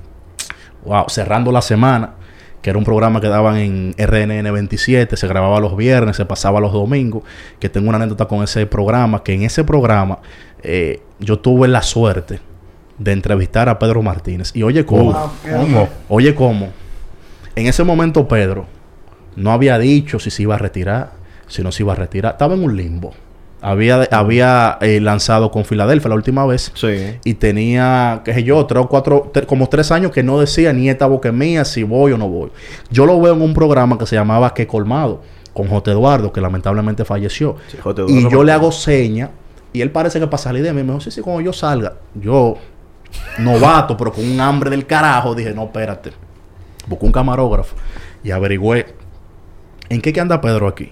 wow, 0.84 1.04
cerrando 1.08 1.52
la 1.52 1.62
semana, 1.62 2.14
que 2.60 2.70
era 2.70 2.78
un 2.78 2.84
programa 2.84 3.20
que 3.20 3.28
daban 3.28 3.56
en 3.56 3.94
RNN 3.98 4.52
27, 4.52 5.16
se 5.16 5.26
grababa 5.26 5.58
los 5.60 5.76
viernes, 5.76 6.16
se 6.16 6.24
pasaba 6.24 6.60
los 6.60 6.72
domingos, 6.72 7.24
que 7.58 7.68
tengo 7.68 7.88
una 7.88 7.96
anécdota 7.96 8.26
con 8.26 8.42
ese 8.42 8.66
programa, 8.66 9.22
que 9.22 9.34
en 9.34 9.42
ese 9.42 9.64
programa 9.64 10.18
eh, 10.62 11.02
yo 11.18 11.38
tuve 11.40 11.66
la 11.68 11.82
suerte 11.82 12.40
de 12.98 13.12
entrevistar 13.12 13.68
a 13.68 13.78
Pedro 13.78 14.02
Martínez. 14.02 14.52
Y 14.54 14.62
oye 14.62 14.86
cómo, 14.86 15.12
Wow, 15.12 15.30
qué 15.44 15.50
¿Cómo? 15.50 15.88
oye 16.08 16.34
cómo, 16.34 16.70
en 17.56 17.66
ese 17.66 17.82
momento 17.84 18.28
Pedro 18.28 18.66
no 19.34 19.50
había 19.52 19.78
dicho 19.78 20.18
si 20.18 20.30
se 20.30 20.42
iba 20.42 20.54
a 20.54 20.58
retirar, 20.58 21.12
si 21.48 21.62
no 21.62 21.72
se 21.72 21.82
iba 21.82 21.92
a 21.92 21.96
retirar, 21.96 22.32
estaba 22.32 22.54
en 22.54 22.62
un 22.64 22.76
limbo. 22.76 23.12
Había, 23.64 24.02
había 24.10 24.76
eh, 24.80 25.00
lanzado 25.00 25.52
con 25.52 25.64
Filadelfia 25.64 26.08
la 26.08 26.16
última 26.16 26.44
vez 26.44 26.72
Sí. 26.74 27.16
y 27.24 27.34
tenía, 27.34 28.22
qué 28.24 28.34
sé 28.34 28.42
yo, 28.42 28.66
tres 28.66 28.82
o 28.84 28.88
cuatro, 28.88 29.30
tre- 29.32 29.46
como 29.46 29.68
tres 29.68 29.92
años 29.92 30.10
que 30.10 30.24
no 30.24 30.40
decía 30.40 30.72
ni 30.72 30.88
esta 30.90 31.06
boca 31.06 31.30
mía, 31.30 31.64
si 31.64 31.84
voy 31.84 32.10
o 32.10 32.18
no 32.18 32.28
voy. 32.28 32.50
Yo 32.90 33.06
lo 33.06 33.20
veo 33.20 33.34
en 33.34 33.40
un 33.42 33.54
programa 33.54 33.96
que 33.98 34.06
se 34.06 34.16
llamaba 34.16 34.52
Que 34.52 34.66
Colmado, 34.66 35.22
con 35.54 35.68
J. 35.68 35.92
Eduardo, 35.92 36.32
que 36.32 36.40
lamentablemente 36.40 37.04
falleció. 37.04 37.54
Sí, 37.68 37.78
y 38.08 38.28
yo 38.28 38.42
le 38.42 38.50
hago 38.50 38.72
seña, 38.72 39.30
y 39.72 39.80
él 39.80 39.90
parece 39.92 40.18
que 40.18 40.26
para 40.26 40.38
salir 40.42 40.64
de 40.64 40.72
mí, 40.72 40.82
me 40.82 40.88
dijo, 40.88 41.00
sí, 41.00 41.12
sí, 41.12 41.20
cuando 41.20 41.42
yo 41.42 41.52
salga, 41.52 41.94
yo, 42.14 42.56
novato, 43.38 43.96
pero 43.96 44.12
con 44.12 44.24
un 44.28 44.40
hambre 44.40 44.70
del 44.70 44.86
carajo, 44.86 45.34
dije, 45.34 45.52
no, 45.54 45.64
espérate. 45.64 46.12
Busqué 46.88 47.06
un 47.06 47.12
camarógrafo 47.12 47.76
y 48.24 48.32
averigüé 48.32 48.86
en 49.88 50.00
qué 50.00 50.12
que 50.12 50.20
anda 50.20 50.40
Pedro 50.40 50.66
aquí, 50.66 50.90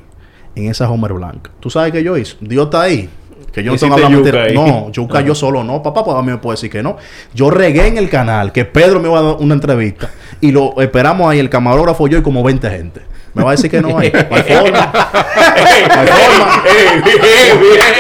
en 0.55 0.71
esa 0.71 0.91
Homer 0.91 1.13
blanca. 1.13 1.51
¿Tú 1.61 1.71
sabes 1.71 1.93
qué 1.93 2.03
yo 2.03 2.17
hice? 2.17 2.37
Dios 2.41 2.65
está 2.67 2.83
ahí. 2.83 3.09
Que 3.53 3.65
yo 3.65 3.73
no 3.73 3.79
tengo 3.79 3.97
yuca 3.97 4.09
mentira. 4.11 4.43
ahí. 4.45 4.55
No, 4.55 4.93
yuca 4.93 5.21
yo 5.23 5.35
solo 5.35 5.65
no, 5.65 5.83
papá, 5.83 6.05
pues 6.05 6.17
a 6.17 6.23
mí 6.23 6.31
me 6.31 6.39
puede 6.39 6.55
decir 6.55 6.71
que 6.71 6.83
no. 6.85 6.97
Yo 7.35 7.51
regué 7.51 7.87
en 7.89 7.99
el 7.99 8.09
canal 8.09 8.53
que 8.53 8.65
Pedro 8.65 9.01
me 9.01 9.09
iba 9.09 9.19
a 9.19 9.23
dar 9.23 9.37
una 9.41 9.55
entrevista 9.55 10.09
y 10.41 10.53
lo 10.53 10.81
esperamos 10.81 11.29
ahí, 11.29 11.41
el 11.41 11.51
camarógrafo 11.51 12.07
yo 12.07 12.19
y 12.19 12.23
como 12.23 12.45
20 12.45 12.71
gente. 12.71 13.01
Me 13.35 13.43
va 13.45 13.51
a 13.51 13.53
decir 13.53 13.71
que 13.71 13.81
no 13.81 13.97
hay. 13.99 14.11
No 14.31 14.37
hay 14.37 14.43
forma. 14.43 14.93
No 14.93 16.01
hay 16.01 16.07
forma. 16.07 16.63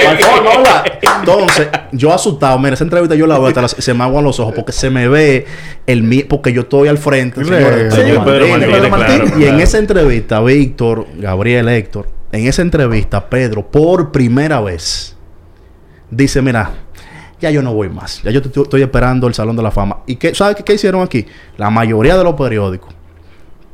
No 0.04 0.10
hay 0.10 0.22
forma, 0.22 0.50
¿verdad? 0.56 0.84
Entonces, 1.20 1.68
yo 1.92 2.12
asustado, 2.12 2.58
mira, 2.58 2.74
esa 2.74 2.84
entrevista 2.84 3.14
yo 3.14 3.26
la 3.26 3.38
veo, 3.38 3.48
hasta 3.48 3.62
la- 3.62 3.68
se 3.68 3.94
me 3.94 4.04
aguan 4.04 4.24
los 4.24 4.38
ojos 4.40 4.54
porque 4.54 4.72
se 4.72 4.90
me 4.90 5.08
ve 5.08 5.46
el 5.86 6.02
mi- 6.02 6.22
porque 6.24 6.52
yo 6.52 6.62
estoy 6.62 6.88
al 6.88 6.98
frente, 6.98 7.44
señor, 7.44 7.74
de 7.74 7.90
Sí, 7.90 7.96
Pedro 7.98 8.24
Pedro 8.24 8.48
Martínez. 8.48 8.90
Martínez, 8.90 9.20
claro, 9.22 9.38
Y 9.40 9.42
en 9.42 9.48
claro. 9.50 9.58
esa 9.64 9.78
entrevista, 9.78 10.40
Víctor, 10.40 11.06
Gabriel, 11.18 11.68
Héctor, 11.68 12.08
en 12.32 12.46
esa 12.46 12.62
entrevista, 12.62 13.28
Pedro, 13.28 13.66
por 13.66 14.12
primera 14.12 14.60
vez, 14.60 15.16
dice, 16.10 16.42
mira, 16.42 16.72
ya 17.40 17.50
yo 17.50 17.62
no 17.62 17.74
voy 17.74 17.88
más. 17.88 18.22
Ya 18.22 18.30
yo 18.30 18.40
estoy 18.40 18.82
esperando 18.82 19.26
el 19.26 19.34
Salón 19.34 19.56
de 19.56 19.62
la 19.62 19.70
Fama. 19.70 19.98
¿Y 20.06 20.16
qué, 20.16 20.34
sabes 20.34 20.62
qué, 20.62 20.74
hicieron 20.74 21.02
aquí? 21.02 21.26
La 21.56 21.70
mayoría 21.70 22.16
de 22.16 22.24
los 22.24 22.34
periódicos 22.34 22.94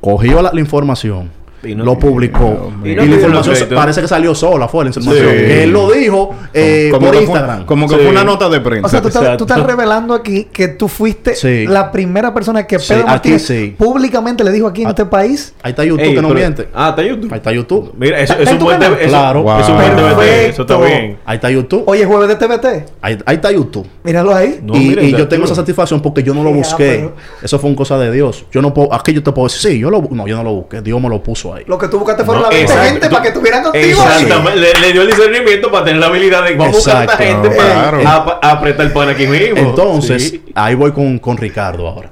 cogió 0.00 0.40
la 0.40 0.52
información, 0.58 1.32
Y 1.62 1.74
no- 1.74 1.84
lo 1.84 1.98
publicó. 1.98 2.72
Y 2.84 2.94
la 2.94 3.04
información 3.04 3.56
parece 3.74 4.00
que 4.00 4.08
salió 4.08 4.34
sola, 4.34 4.68
fue 4.68 4.84
la 4.84 4.90
información. 4.90 5.26
Sí. 5.30 5.44
Él 5.52 5.70
lo 5.70 5.90
dijo 5.90 6.34
eh, 6.54 6.88
como 6.92 7.06
por 7.06 7.16
Instagram. 7.16 7.56
Fue, 7.58 7.66
como 7.66 7.88
que 7.88 7.94
Sí. 7.96 8.00
fue 8.02 8.10
una 8.10 8.24
nota 8.24 8.48
de 8.48 8.60
prensa. 8.60 8.86
O 8.86 8.90
sea, 8.90 9.02
tú 9.02 9.08
estás, 9.08 9.36
tú 9.36 9.44
estás 9.44 9.62
revelando 9.62 10.14
aquí 10.14 10.44
que 10.52 10.68
tú 10.68 10.86
fuiste 10.88 11.34
Sí. 11.34 11.66
la 11.66 11.90
primera 11.90 12.32
persona 12.32 12.66
que 12.66 12.78
Sí, 12.78 12.88
Pedro 12.88 13.02
aquí 13.02 13.10
Martínez 13.30 13.46
sí. 13.46 13.74
públicamente 13.76 14.44
le 14.44 14.52
dijo 14.52 14.66
aquí 14.66 14.82
en 14.82 14.88
Ah. 14.88 14.90
este 14.90 15.06
país. 15.06 15.54
Ahí 15.62 15.70
está 15.70 15.84
YouTube 15.84 16.04
Ey, 16.04 16.14
que 16.14 16.22
no 16.22 16.28
pero- 16.28 16.40
miente. 16.40 16.68
Ah, 16.74 16.90
está 16.90 17.02
YouTube. 17.02 17.32
Ahí 17.32 17.36
está 17.38 17.52
YouTube. 17.52 17.92
Mira, 17.96 18.20
eso, 18.20 18.32
¿Está 18.34 18.42
eso 18.44 18.52
es 18.52 18.58
tu 18.58 18.64
buen? 18.64 18.78
TV. 18.78 18.96
Eso, 19.00 19.08
Claro. 19.08 19.40
eso 19.60 19.72
un 19.72 19.78
Wow. 19.78 19.96
TVT. 19.96 20.48
Eso 20.48 20.62
está 20.62 20.76
bien. 20.78 21.18
Ahí 21.24 21.34
está 21.36 21.50
YouTube. 21.50 21.82
Oye, 21.86 22.04
jueves 22.04 22.28
de 22.28 22.36
TVT. 22.36 22.84
Ahí, 23.00 23.18
ahí 23.26 23.36
está 23.36 23.50
YouTube. 23.50 23.86
Míralo 24.04 24.34
ahí. 24.34 24.60
No, 24.62 24.76
y 24.76 25.12
yo 25.12 25.26
tengo 25.28 25.44
esa 25.46 25.54
satisfacción 25.54 26.00
porque 26.00 26.22
yo 26.22 26.34
no 26.34 26.42
lo 26.44 26.50
Ya, 26.50 26.56
busqué. 26.56 27.10
Eso 27.42 27.58
fue 27.58 27.70
una 27.70 27.76
cosa 27.76 27.98
de 27.98 28.12
Dios. 28.12 28.44
Yo 28.52 28.62
no 28.62 28.72
puedo, 28.72 28.92
aquí 28.94 29.12
yo 29.12 29.22
te 29.22 29.32
puedo 29.32 29.48
decir, 29.48 29.72
sí, 29.72 29.78
yo 29.78 29.90
lo 29.90 30.02
no, 30.10 30.26
yo 30.26 30.36
no 30.36 30.44
lo 30.44 30.52
busqué, 30.52 30.80
Dios 30.82 31.00
me 31.00 31.08
lo 31.08 31.22
puso 31.22 31.45
ahí. 31.54 31.64
Lo 31.66 31.78
que 31.78 31.88
tú 31.88 31.98
buscaste 31.98 32.24
fueron 32.24 32.42
No, 32.44 32.48
la 32.50 32.54
20 32.56 32.72
exacto. 32.72 32.90
gente 32.92 33.06
Tú- 33.06 33.12
para 33.12 33.22
que 33.22 33.28
estuvieran 33.28 33.62
contigo. 33.62 33.84
Exactamente. 34.02 34.56
Le, 34.60 34.72
le 34.80 34.92
dio 34.92 35.02
el 35.02 35.08
discernimiento 35.08 35.70
para 35.70 35.84
tener 35.84 36.00
la 36.00 36.06
habilidad 36.06 36.44
de 36.44 36.54
vamos 36.56 36.74
a 36.74 36.76
buscar 36.76 36.96
a 36.96 37.00
esta 37.04 37.24
Exacto. 37.24 37.50
gente 37.50 37.56
para 38.04 38.38
apretar 38.52 38.86
el 38.86 38.92
pan 38.92 39.08
aquí 39.08 39.26
mismo. 39.26 39.56
Entonces, 39.58 40.28
Sí. 40.30 40.44
ahí 40.54 40.74
voy 40.74 40.92
con, 40.92 41.18
con 41.18 41.36
Ricardo 41.36 41.86
ahora. 41.88 42.10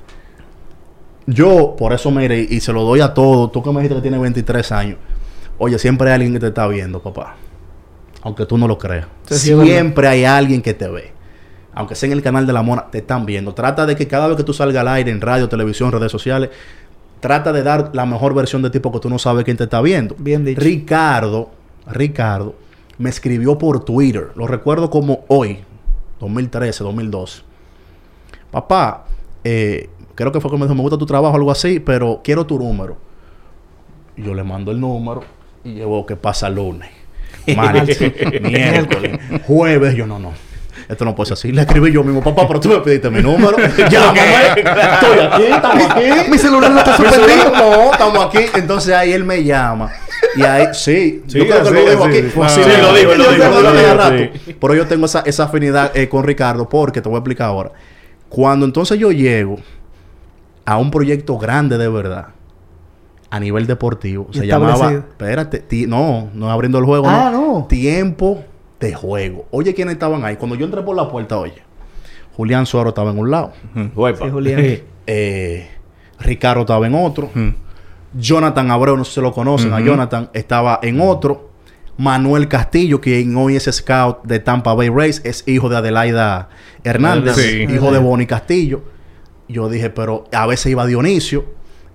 Yo, 1.26 1.74
por 1.78 1.93
eso, 1.93 2.11
mire, 2.11 2.39
y 2.39 2.61
se 2.61 2.72
lo 2.72 2.82
doy 2.82 3.01
a 3.01 3.14
todos, 3.14 3.51
tú 3.51 3.62
que 3.62 3.70
me 3.70 3.76
dijiste 3.76 3.95
que 3.97 4.03
tienes 4.03 4.20
23 4.20 4.70
años, 4.72 4.99
oye, 5.59 5.78
siempre 5.78 6.09
hay 6.09 6.14
alguien 6.16 6.35
que 6.35 6.41
te 6.41 6.49
está 6.49 6.66
viendo, 6.66 7.01
papá. 7.03 7.37
Aunque 8.22 8.45
tú 8.47 8.59
no 8.59 8.68
lo 8.68 8.78
creas. 8.78 9.07
Sí, 9.26 9.35
sí, 9.37 9.55
siempre 9.64 10.07
hay 10.09 10.24
alguien 10.24 10.61
que 10.61 10.74
te 10.74 10.89
ve. 10.89 11.12
Aunque 11.74 11.95
sea 11.95 12.07
en 12.09 12.12
el 12.12 12.22
canal 12.22 12.47
de 12.47 12.53
la 12.53 12.62
mona, 12.62 12.87
te 12.91 12.99
están 12.99 13.26
viendo. 13.26 13.53
Trata 13.55 13.85
de 13.87 13.97
que 13.97 14.07
cada 14.07 14.28
vez 14.28 14.37
que 14.37 14.45
tú 14.45 14.53
salgas 14.53 14.80
al 14.82 14.89
aire, 14.89 15.11
en 15.11 15.20
radio, 15.20 15.49
televisión, 15.49 15.91
redes 15.91 16.12
sociales, 16.12 16.51
trata 17.25 17.55
de 17.55 17.62
dar 17.62 17.89
la 17.95 18.05
mejor 18.05 18.35
versión 18.35 18.61
de 18.61 18.68
ti 18.68 18.81
porque 18.81 19.01
tú 19.01 19.09
no 19.09 19.18
sabes 19.18 19.47
quién 19.47 19.57
te 19.57 19.64
está 19.64 19.81
viendo. 19.81 20.14
Bien 20.18 20.45
dicho. 20.45 20.61
Ricardo, 20.61 21.49
Ricardo, 21.87 22.55
me 22.99 23.09
escribió 23.09 23.57
por 23.57 23.83
Twitter. 23.83 24.33
Lo 24.35 24.47
recuerdo 24.47 24.91
como 24.91 25.25
hoy, 25.29 25.61
2013, 26.20 26.85
2012. 26.85 27.41
Papá, 28.51 29.07
eh, 29.43 29.89
creo 30.14 30.33
que 30.33 30.41
fue 30.43 30.51
que 30.51 30.59
me 30.59 30.64
dijo, 30.64 30.75
me 30.75 30.83
gusta 30.83 30.99
tu 30.99 31.07
trabajo, 31.07 31.35
algo 31.35 31.51
así, 31.51 31.81
pero 31.81 32.20
quiero 32.22 32.45
tu 32.45 32.59
número. 32.59 32.99
Yo 34.18 34.35
le 34.35 34.45
mando 34.45 34.70
el 34.70 34.79
número 34.79 35.22
y 35.64 35.77
llevo 35.77 36.05
que 36.05 36.16
pasa 36.16 36.51
lunes, 36.51 36.91
martes, 37.57 38.03
miércoles, 38.43 39.18
jueves. 39.47 39.95
Yo 39.95 40.07
no, 40.07 40.18
no. 40.18 40.33
Esto 40.89 41.05
no 41.05 41.14
puede 41.14 41.28
ser 41.28 41.35
así. 41.35 41.53
Le 41.53 41.62
escribí 41.62 41.93
yo 41.93 42.03
mismo, 42.05 42.22
papá, 42.22 42.47
pero 42.47 42.61
tú 42.61 42.68
me 42.68 42.78
pediste 42.78 43.09
mi 43.11 43.22
número. 43.22 43.57
Llámame. 43.91 44.20
Estoy 44.57 45.18
aquí, 45.30 45.43
estamos 45.45 45.91
aquí. 45.91 46.05
Mi 46.30 46.39
celular 46.39 46.70
no 46.70 46.78
está 46.78 46.97
suspendido. 46.97 47.51
No, 47.53 47.93
estamos 47.93 48.26
aquí. 48.26 48.39
Entonces 48.55 48.95
ahí 48.95 49.12
él 49.12 49.24
me 49.24 49.43
llama. 49.45 49.91
Y 50.37 50.43
ahí, 50.43 50.66
sí, 50.72 51.22
Sí, 51.26 51.39
yo 51.39 51.47
creo 51.47 51.62
que 51.64 51.70
lo 51.95 52.05
así, 52.05 52.18
aquí. 52.18 52.30
sí. 52.30 52.62
Sí, 52.62 52.70
lo 52.80 52.95
dijo, 52.95 53.14
lo 53.14 54.18
sí. 54.18 54.55
Pero 54.61 54.74
yo 54.74 54.87
tengo 54.87 55.07
esa, 55.07 55.20
esa 55.20 55.45
afinidad 55.45 55.97
eh, 55.97 56.09
con 56.09 56.24
Ricardo 56.24 56.68
porque 56.68 57.01
te 57.01 57.09
voy 57.09 57.16
a 57.16 57.18
explicar 57.20 57.49
ahora. 57.49 57.72
Cuando 58.28 58.66
entonces 58.66 58.99
yo 58.99 59.12
llego 59.12 59.57
a 60.64 60.76
un 60.78 60.91
proyecto 60.91 61.39
grande 61.39 61.78
de 61.78 61.89
verdad 61.89 62.28
a 63.30 63.41
nivel 63.41 63.66
deportivo, 63.66 64.28
se 64.32 64.47
llamaba, 64.47 64.93
espérate, 64.93 65.59
ti- 65.59 65.87
no, 65.87 66.30
no 66.35 66.51
abriendo 66.51 66.78
el 66.78 66.85
juego, 66.85 67.09
Ah, 67.09 67.30
no. 67.32 67.41
no. 67.61 67.66
Tiempo 67.68 68.45
de 68.81 68.95
juego. 68.95 69.47
Oye, 69.51 69.75
¿quiénes 69.75 69.95
estaban 69.95 70.25
ahí? 70.25 70.37
Cuando 70.37 70.57
yo 70.57 70.64
entré 70.66 70.83
por 70.83 70.95
la 70.97 71.09
puerta, 71.09 71.39
oye, 71.39 71.62
Julián 72.37 72.66
Suárez 72.66 72.91
estaba 72.91 73.11
en 73.11 73.18
un 73.18 73.31
lado. 73.31 73.53
Sí, 73.75 73.91
Julián. 74.31 74.79
Eh, 75.07 75.68
Ricardo 76.20 76.62
estaba 76.62 76.87
en 76.87 76.95
otro. 76.95 77.31
Jonathan 78.18 78.70
Abreu, 78.70 78.97
no 78.97 79.05
sé 79.05 79.12
si 79.14 79.20
lo 79.20 79.33
conocen, 79.33 79.72
a. 79.75 79.81
Jonathan 79.81 80.31
estaba 80.33 80.79
en 80.83 81.01
otro. 81.01 81.51
Manuel 81.99 82.49
Castillo, 82.49 83.01
quien 83.01 83.37
hoy 83.37 83.55
es 83.57 83.68
scout 83.70 84.25
de 84.25 84.39
Tampa 84.41 84.72
Bay 84.75 84.89
Rays, 84.89 85.20
es 85.25 85.47
hijo 85.47 85.68
de 85.68 85.77
Adelaida 85.77 86.49
Hernández, 86.83 87.37
Sí. 87.37 87.66
hijo 87.72 87.93
de 87.93 87.99
Bonnie 87.99 88.27
Castillo. 88.27 88.83
Yo 89.47 89.68
dije, 89.68 89.91
pero 89.91 90.25
a 90.33 90.47
veces 90.47 90.66
iba 90.72 90.87
Dionisio 90.87 91.45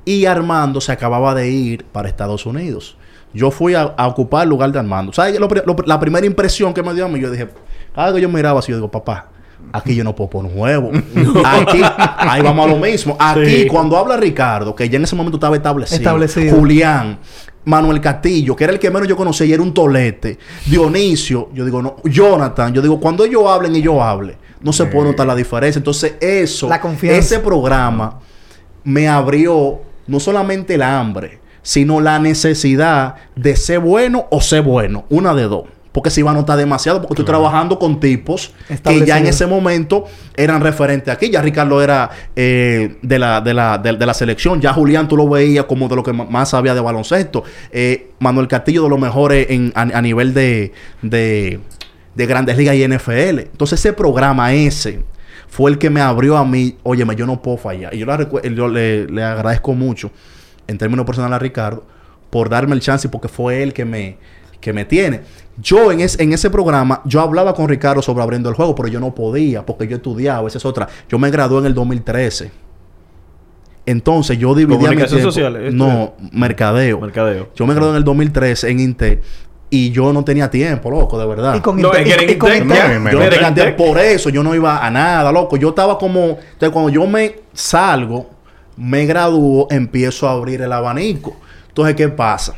y 0.06 0.26
Armando 0.26 0.80
se 0.82 0.92
acababa 0.92 1.34
de 1.36 1.50
ir 1.50 1.84
para 1.86 2.08
Estados 2.08 2.46
Unidos. 2.46 2.96
Yo 3.34 3.52
fui 3.52 3.76
a, 3.76 3.82
a 3.96 4.08
ocupar 4.08 4.44
el 4.44 4.50
lugar 4.50 4.72
de 4.72 4.80
Armando. 4.80 5.14
¿Sabes? 5.14 5.40
Lo 5.40 5.48
la 5.86 6.00
primera 6.00 6.26
impresión 6.26 6.74
que 6.74 6.82
me 6.84 6.94
dio 6.94 7.06
a 7.06 7.08
mí, 7.08 7.20
yo 7.20 7.30
dije, 7.30 7.48
Cada 7.94 8.14
que 8.14 8.22
yo 8.22 8.30
miraba 8.30 8.60
así, 8.60 8.72
yo 8.72 8.78
digo, 8.78 8.90
papá, 8.90 9.28
aquí 9.72 9.94
yo 9.96 10.04
no 10.04 10.16
puedo 10.16 10.30
poner 10.30 10.52
un 10.52 10.60
huevo. 10.60 10.92
Aquí, 11.46 11.82
ahí 11.84 12.42
vamos 12.42 12.66
a 12.68 12.70
lo 12.74 12.78
mismo. 12.78 13.16
Aquí, 13.20 13.46
Sí. 13.64 13.68
cuando 13.68 13.98
habla 13.98 14.18
Ricardo, 14.18 14.76
que 14.76 14.88
ya 14.90 14.98
en 14.98 15.04
ese 15.04 15.16
momento 15.16 15.38
estaba 15.38 15.56
establecido. 15.56 15.98
Establecido. 15.98 16.56
Julián, 16.56 17.20
Manuel 17.66 18.00
Castillo, 18.02 18.56
que 18.56 18.64
era 18.64 18.74
el 18.74 18.80
que 18.80 18.90
menos 18.90 19.08
yo 19.08 19.16
conocía 19.16 19.46
y 19.46 19.54
era 19.54 19.62
un 19.62 19.74
tolete. 19.74 20.40
Dionisio, 20.66 21.50
yo 21.54 21.66
digo, 21.66 21.82
no. 21.82 21.98
Jonathan, 22.04 22.74
yo 22.74 22.82
digo, 22.82 23.00
cuando 23.00 23.26
ellos 23.26 23.44
hablen 23.48 23.76
y 23.76 23.82
yo 23.82 24.02
hable, 24.02 24.38
no 24.62 24.72
se 24.74 24.86
puede 24.86 25.10
notar 25.10 25.28
la 25.28 25.36
diferencia. 25.36 25.78
Entonces, 25.80 26.16
eso, 26.20 26.70
La 26.70 26.82
ese 27.04 27.40
programa 27.40 28.20
me 28.84 29.08
abrió 29.08 29.82
no 30.08 30.20
solamente 30.20 30.76
el 30.76 30.82
hambre, 30.82 31.39
sino 31.62 32.02
la 32.02 32.20
necesidad 32.20 33.16
de 33.36 33.56
ser 33.56 33.80
bueno 33.80 34.28
o 34.32 34.42
ser 34.42 34.62
bueno. 34.62 35.06
Una 35.10 35.34
de 35.34 35.44
dos. 35.44 35.66
Porque 35.92 36.12
se 36.12 36.20
iba 36.20 36.30
a 36.30 36.36
notar 36.36 36.56
demasiado, 36.58 37.02
porque 37.02 37.14
estoy 37.14 37.26
trabajando 37.26 37.80
con 37.80 38.00
tipos 38.00 38.54
que 38.84 39.06
ya 39.06 39.18
en 39.18 39.26
ese 39.26 39.48
momento 39.48 40.06
eran 40.38 40.62
referentes 40.62 41.12
aquí. 41.12 41.32
Ya 41.32 41.42
Ricardo 41.42 41.82
era 41.82 42.12
eh, 42.36 42.98
de, 43.02 43.20
la, 43.20 43.42
de, 43.42 43.56
la, 43.56 43.80
de, 43.80 43.94
de 43.94 44.06
la 44.06 44.14
selección. 44.14 44.62
Ya 44.62 44.72
Julián 44.72 45.08
tú 45.08 45.18
lo 45.18 45.28
veías 45.28 45.66
como 45.66 45.88
de 45.88 45.96
lo 45.96 46.04
que 46.04 46.14
más 46.14 46.50
sabía 46.50 46.76
de 46.76 46.82
baloncesto. 46.82 47.44
Eh, 47.72 48.12
Manuel 48.20 48.48
Castillo 48.48 48.84
de 48.84 48.90
los 48.90 49.00
mejores 49.00 49.48
en, 49.50 49.74
a, 49.76 49.82
a 49.82 50.02
nivel 50.04 50.36
de, 50.36 50.74
de, 51.02 51.60
de 52.14 52.26
grandes 52.28 52.56
ligas 52.56 52.76
y 52.76 52.88
NFL. 52.88 53.40
Entonces 53.40 53.80
ese 53.80 53.92
programa 53.92 54.54
ese 54.54 55.02
fue 55.48 55.72
el 55.72 55.80
que 55.80 55.90
me 55.90 56.02
abrió 56.02 56.38
a 56.38 56.46
mí. 56.46 56.78
Óyeme, 56.84 57.16
yo 57.16 57.26
no 57.26 57.42
puedo 57.42 57.58
fallar. 57.58 57.96
Y 57.96 57.98
yo, 57.98 58.06
la 58.06 58.30
yo 58.48 58.68
le, 58.68 59.08
le 59.08 59.24
agradezco 59.24 59.74
mucho 59.74 60.12
en 60.70 60.78
términos 60.78 61.06
personales 61.06 61.36
a 61.36 61.40
Ricardo 61.40 61.84
por 62.30 62.48
darme 62.50 62.76
el 62.76 62.82
chance 62.82 63.08
y 63.08 63.12
porque 63.12 63.28
fue 63.28 63.64
él 63.64 63.74
que 63.74 63.86
me, 63.86 64.18
que 64.62 64.72
me 64.72 64.86
tiene. 64.86 65.22
Yo 65.58 65.92
en, 65.92 66.00
es- 66.00 66.20
en 66.20 66.32
ese 66.32 66.50
programa, 66.50 67.02
yo 67.06 67.20
hablaba 67.22 67.54
con 67.54 67.68
Ricardo 67.68 68.02
sobre 68.02 68.24
abriendo 68.24 68.50
el 68.50 68.56
juego, 68.56 68.76
pero 68.76 68.88
yo 68.88 69.00
no 69.00 69.14
podía 69.16 69.66
porque 69.66 69.88
yo 69.88 69.98
estudiaba, 69.98 70.48
esa 70.48 70.58
es 70.60 70.66
otra. 70.66 70.88
Yo 71.10 71.18
me 71.20 71.30
gradué 71.32 71.60
en 71.60 71.66
el 71.66 71.74
2013. 71.74 72.52
Entonces 73.86 74.38
yo 74.38 74.54
dividía 74.54 74.90
mi 74.92 74.98
tiempo- 74.98 75.20
social, 75.20 75.56
¿eh? 75.56 75.72
No, 75.72 76.14
mercadeo. 76.32 77.00
Mercadeo. 77.00 77.50
Yo 77.56 77.66
me 77.66 77.74
gradué 77.74 77.92
en 77.92 77.98
el 77.98 78.04
2013 78.04 78.70
en 78.70 78.80
Intel 78.80 79.22
y 79.72 79.90
yo 79.92 80.14
no 80.14 80.24
tenía 80.24 80.50
tiempo, 80.52 80.92
loco, 80.92 81.18
de 81.20 81.26
verdad. 81.26 81.56
Y 81.56 81.62
con 81.62 81.82
No, 81.82 81.90
Inte- 81.90 82.00
es 82.02 82.04
que 82.08 82.14
era 82.14 82.24
y- 82.24 82.32
y 82.32 82.38
con 82.38 82.50
Intec, 82.52 82.64
Inte- 82.68 82.76
ya. 82.76 82.94
Yo 83.12 83.18
no 83.18 83.22
Era 83.24 83.30
tenía 83.32 83.50
Intec. 83.50 83.64
tiempo. 83.76 83.86
Por 83.86 84.00
eso 84.00 84.30
yo 84.30 84.44
no 84.44 84.54
iba 84.54 84.86
a 84.86 84.92
nada, 84.92 85.32
loco. 85.32 85.58
Yo 85.58 85.70
estaba 85.70 85.98
como... 85.98 86.22
Entonces, 86.54 86.70
cuando 86.70 86.90
yo 86.90 87.08
me 87.08 87.36
salgo, 87.54 88.30
me 88.80 89.06
gradúo, 89.06 89.68
empiezo 89.70 90.28
a 90.28 90.32
abrir 90.32 90.62
el 90.62 90.72
abanico. 90.72 91.36
Entonces, 91.68 91.96
¿qué 91.96 92.08
pasa? 92.08 92.56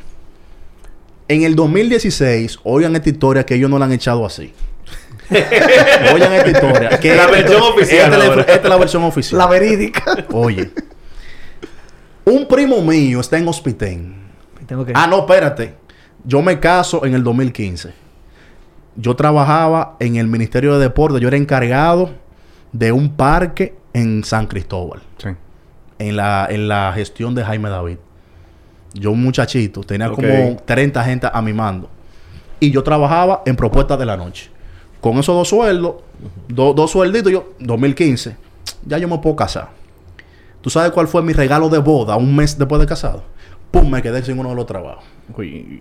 En 1.27 1.43
el 1.43 1.55
2016, 1.55 2.59
oigan 2.63 2.95
esta 2.95 3.09
historia 3.09 3.45
que 3.45 3.55
ellos 3.55 3.69
no 3.69 3.79
la 3.79 3.85
han 3.85 3.91
echado 3.91 4.25
así. 4.25 4.53
oigan 6.13 6.33
esta 6.33 6.49
historia. 6.49 6.99
Que 6.99 7.15
La 7.15 7.27
versión 7.27 7.61
oficial 7.63 8.13
esta 8.39 8.53
es 8.53 8.63
la 8.63 8.77
versión 8.77 9.03
oficial. 9.03 9.39
La 9.39 9.47
verídica. 9.47 10.25
Oye. 10.31 10.71
Un 12.25 12.47
primo 12.47 12.81
mío 12.81 13.19
está 13.19 13.37
en 13.37 13.47
Hospitén. 13.47 14.15
Tengo 14.67 14.85
que... 14.85 14.93
Ah, 14.95 15.07
no, 15.07 15.19
espérate. 15.19 15.73
Yo 16.23 16.41
me 16.43 16.59
caso 16.59 17.03
en 17.03 17.15
el 17.15 17.23
2015. 17.23 17.93
Yo 18.95 19.15
trabajaba 19.15 19.95
en 19.99 20.17
el 20.17 20.27
Ministerio 20.27 20.73
de 20.73 20.83
Deportes. 20.83 21.19
Yo 21.19 21.29
era 21.29 21.37
encargado 21.37 22.11
de 22.73 22.91
un 22.91 23.15
parque 23.15 23.75
en 23.93 24.23
San 24.23 24.45
Cristóbal. 24.45 25.01
Sí. 25.17 25.29
En 26.01 26.15
la, 26.15 26.47
en 26.49 26.67
la 26.67 26.91
gestión 26.93 27.35
de 27.35 27.43
Jaime 27.43 27.69
David. 27.69 27.97
Yo, 28.93 29.11
un 29.11 29.21
muchachito, 29.23 29.81
tenía 29.83 30.09
como 30.09 30.57
30 30.65 31.03
gente 31.03 31.27
a 31.31 31.41
mi 31.41 31.53
mando. 31.53 31.89
Y 32.59 32.71
yo 32.71 32.83
trabajaba 32.83 33.43
en 33.45 33.55
propuestas 33.55 33.97
de 33.99 34.05
la 34.05 34.17
noche. 34.17 34.49
Con 34.99 35.17
esos 35.17 35.35
dos 35.35 35.47
sueldos, 35.49 35.95
do- 36.47 36.73
dos 36.73 36.91
suelditos, 36.91 37.31
yo, 37.31 37.53
2015, 37.59 38.35
ya 38.85 38.97
yo 38.97 39.07
me 39.07 39.17
puedo 39.19 39.35
casar. 39.35 39.69
¿Tú 40.61 40.69
sabes 40.69 40.91
cuál 40.91 41.07
fue 41.07 41.21
mi 41.23 41.33
regalo 41.33 41.69
de 41.69 41.77
boda 41.79 42.15
un 42.17 42.35
mes 42.35 42.57
después 42.57 42.79
de 42.81 42.87
casado? 42.87 43.23
Pum, 43.71 43.89
me 43.89 44.01
quedé 44.01 44.21
sin 44.23 44.37
uno 44.37 44.49
de 44.49 44.55
los 44.55 44.65
trabajos. 44.65 45.03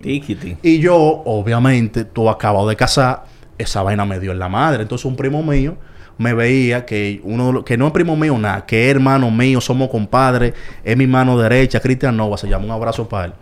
Tiquiti. 0.01 0.57
Y 0.63 0.79
yo, 0.79 0.95
obviamente, 1.25 2.05
tú 2.05 2.29
acabado 2.29 2.67
de 2.69 2.75
casar, 2.75 3.25
esa 3.57 3.83
vaina 3.83 4.05
me 4.05 4.19
dio 4.19 4.31
en 4.31 4.39
la 4.39 4.49
madre. 4.49 4.83
Entonces, 4.83 5.05
un 5.05 5.15
primo 5.15 5.43
mío 5.43 5.75
me 6.21 6.33
veía 6.33 6.85
que 6.85 7.19
uno 7.23 7.65
que 7.65 7.77
no 7.77 7.87
es 7.87 7.93
primo 7.93 8.15
mío 8.15 8.37
nada, 8.37 8.65
que 8.65 8.85
es 8.85 8.91
hermano 8.91 9.31
mío, 9.31 9.59
somos 9.59 9.89
compadres, 9.89 10.53
es 10.83 10.95
mi 10.95 11.07
mano 11.07 11.37
derecha, 11.37 11.79
Cristian 11.79 12.15
Nova, 12.15 12.37
se 12.37 12.47
llama 12.47 12.65
un 12.65 12.71
abrazo 12.71 13.09
para 13.09 13.25
él. 13.25 13.33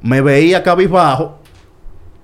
Me 0.00 0.22
veía 0.22 0.62
cabizbajo 0.62 1.38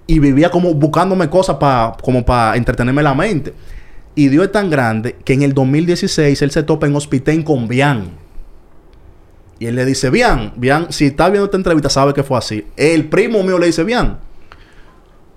y 0.07 0.19
vivía 0.19 0.51
como 0.51 0.73
buscándome 0.73 1.29
cosas 1.29 1.57
para 1.57 1.95
como 2.03 2.25
para 2.25 2.57
entretenerme 2.57 3.03
la 3.03 3.15
mente. 3.15 3.53
Y 4.15 4.29
Dios 4.29 4.47
es 4.47 4.53
tan 4.53 4.71
grande 4.71 5.17
que 5.25 5.35
en 5.35 5.43
el 5.43 5.53
2016 5.53 6.41
él 6.41 6.51
se 6.51 6.63
topa 6.63 6.87
en 6.87 6.97
hospital 6.97 7.45
con 7.45 7.69
Bian. 7.69 8.13
Y 9.59 9.67
él 9.67 9.77
le 9.77 9.85
dice, 9.85 10.09
Bian, 10.09 10.55
Bian, 10.57 10.91
si 10.91 11.07
está 11.07 11.29
viendo 11.29 11.45
esta 11.45 11.59
entrevista, 11.59 11.91
sabe 11.91 12.15
que 12.15 12.23
fue 12.23 12.39
así. 12.39 12.67
El 12.77 13.09
primo 13.11 13.43
mío 13.43 13.59
le 13.59 13.67
dice, 13.67 13.85
Bian, 13.85 14.19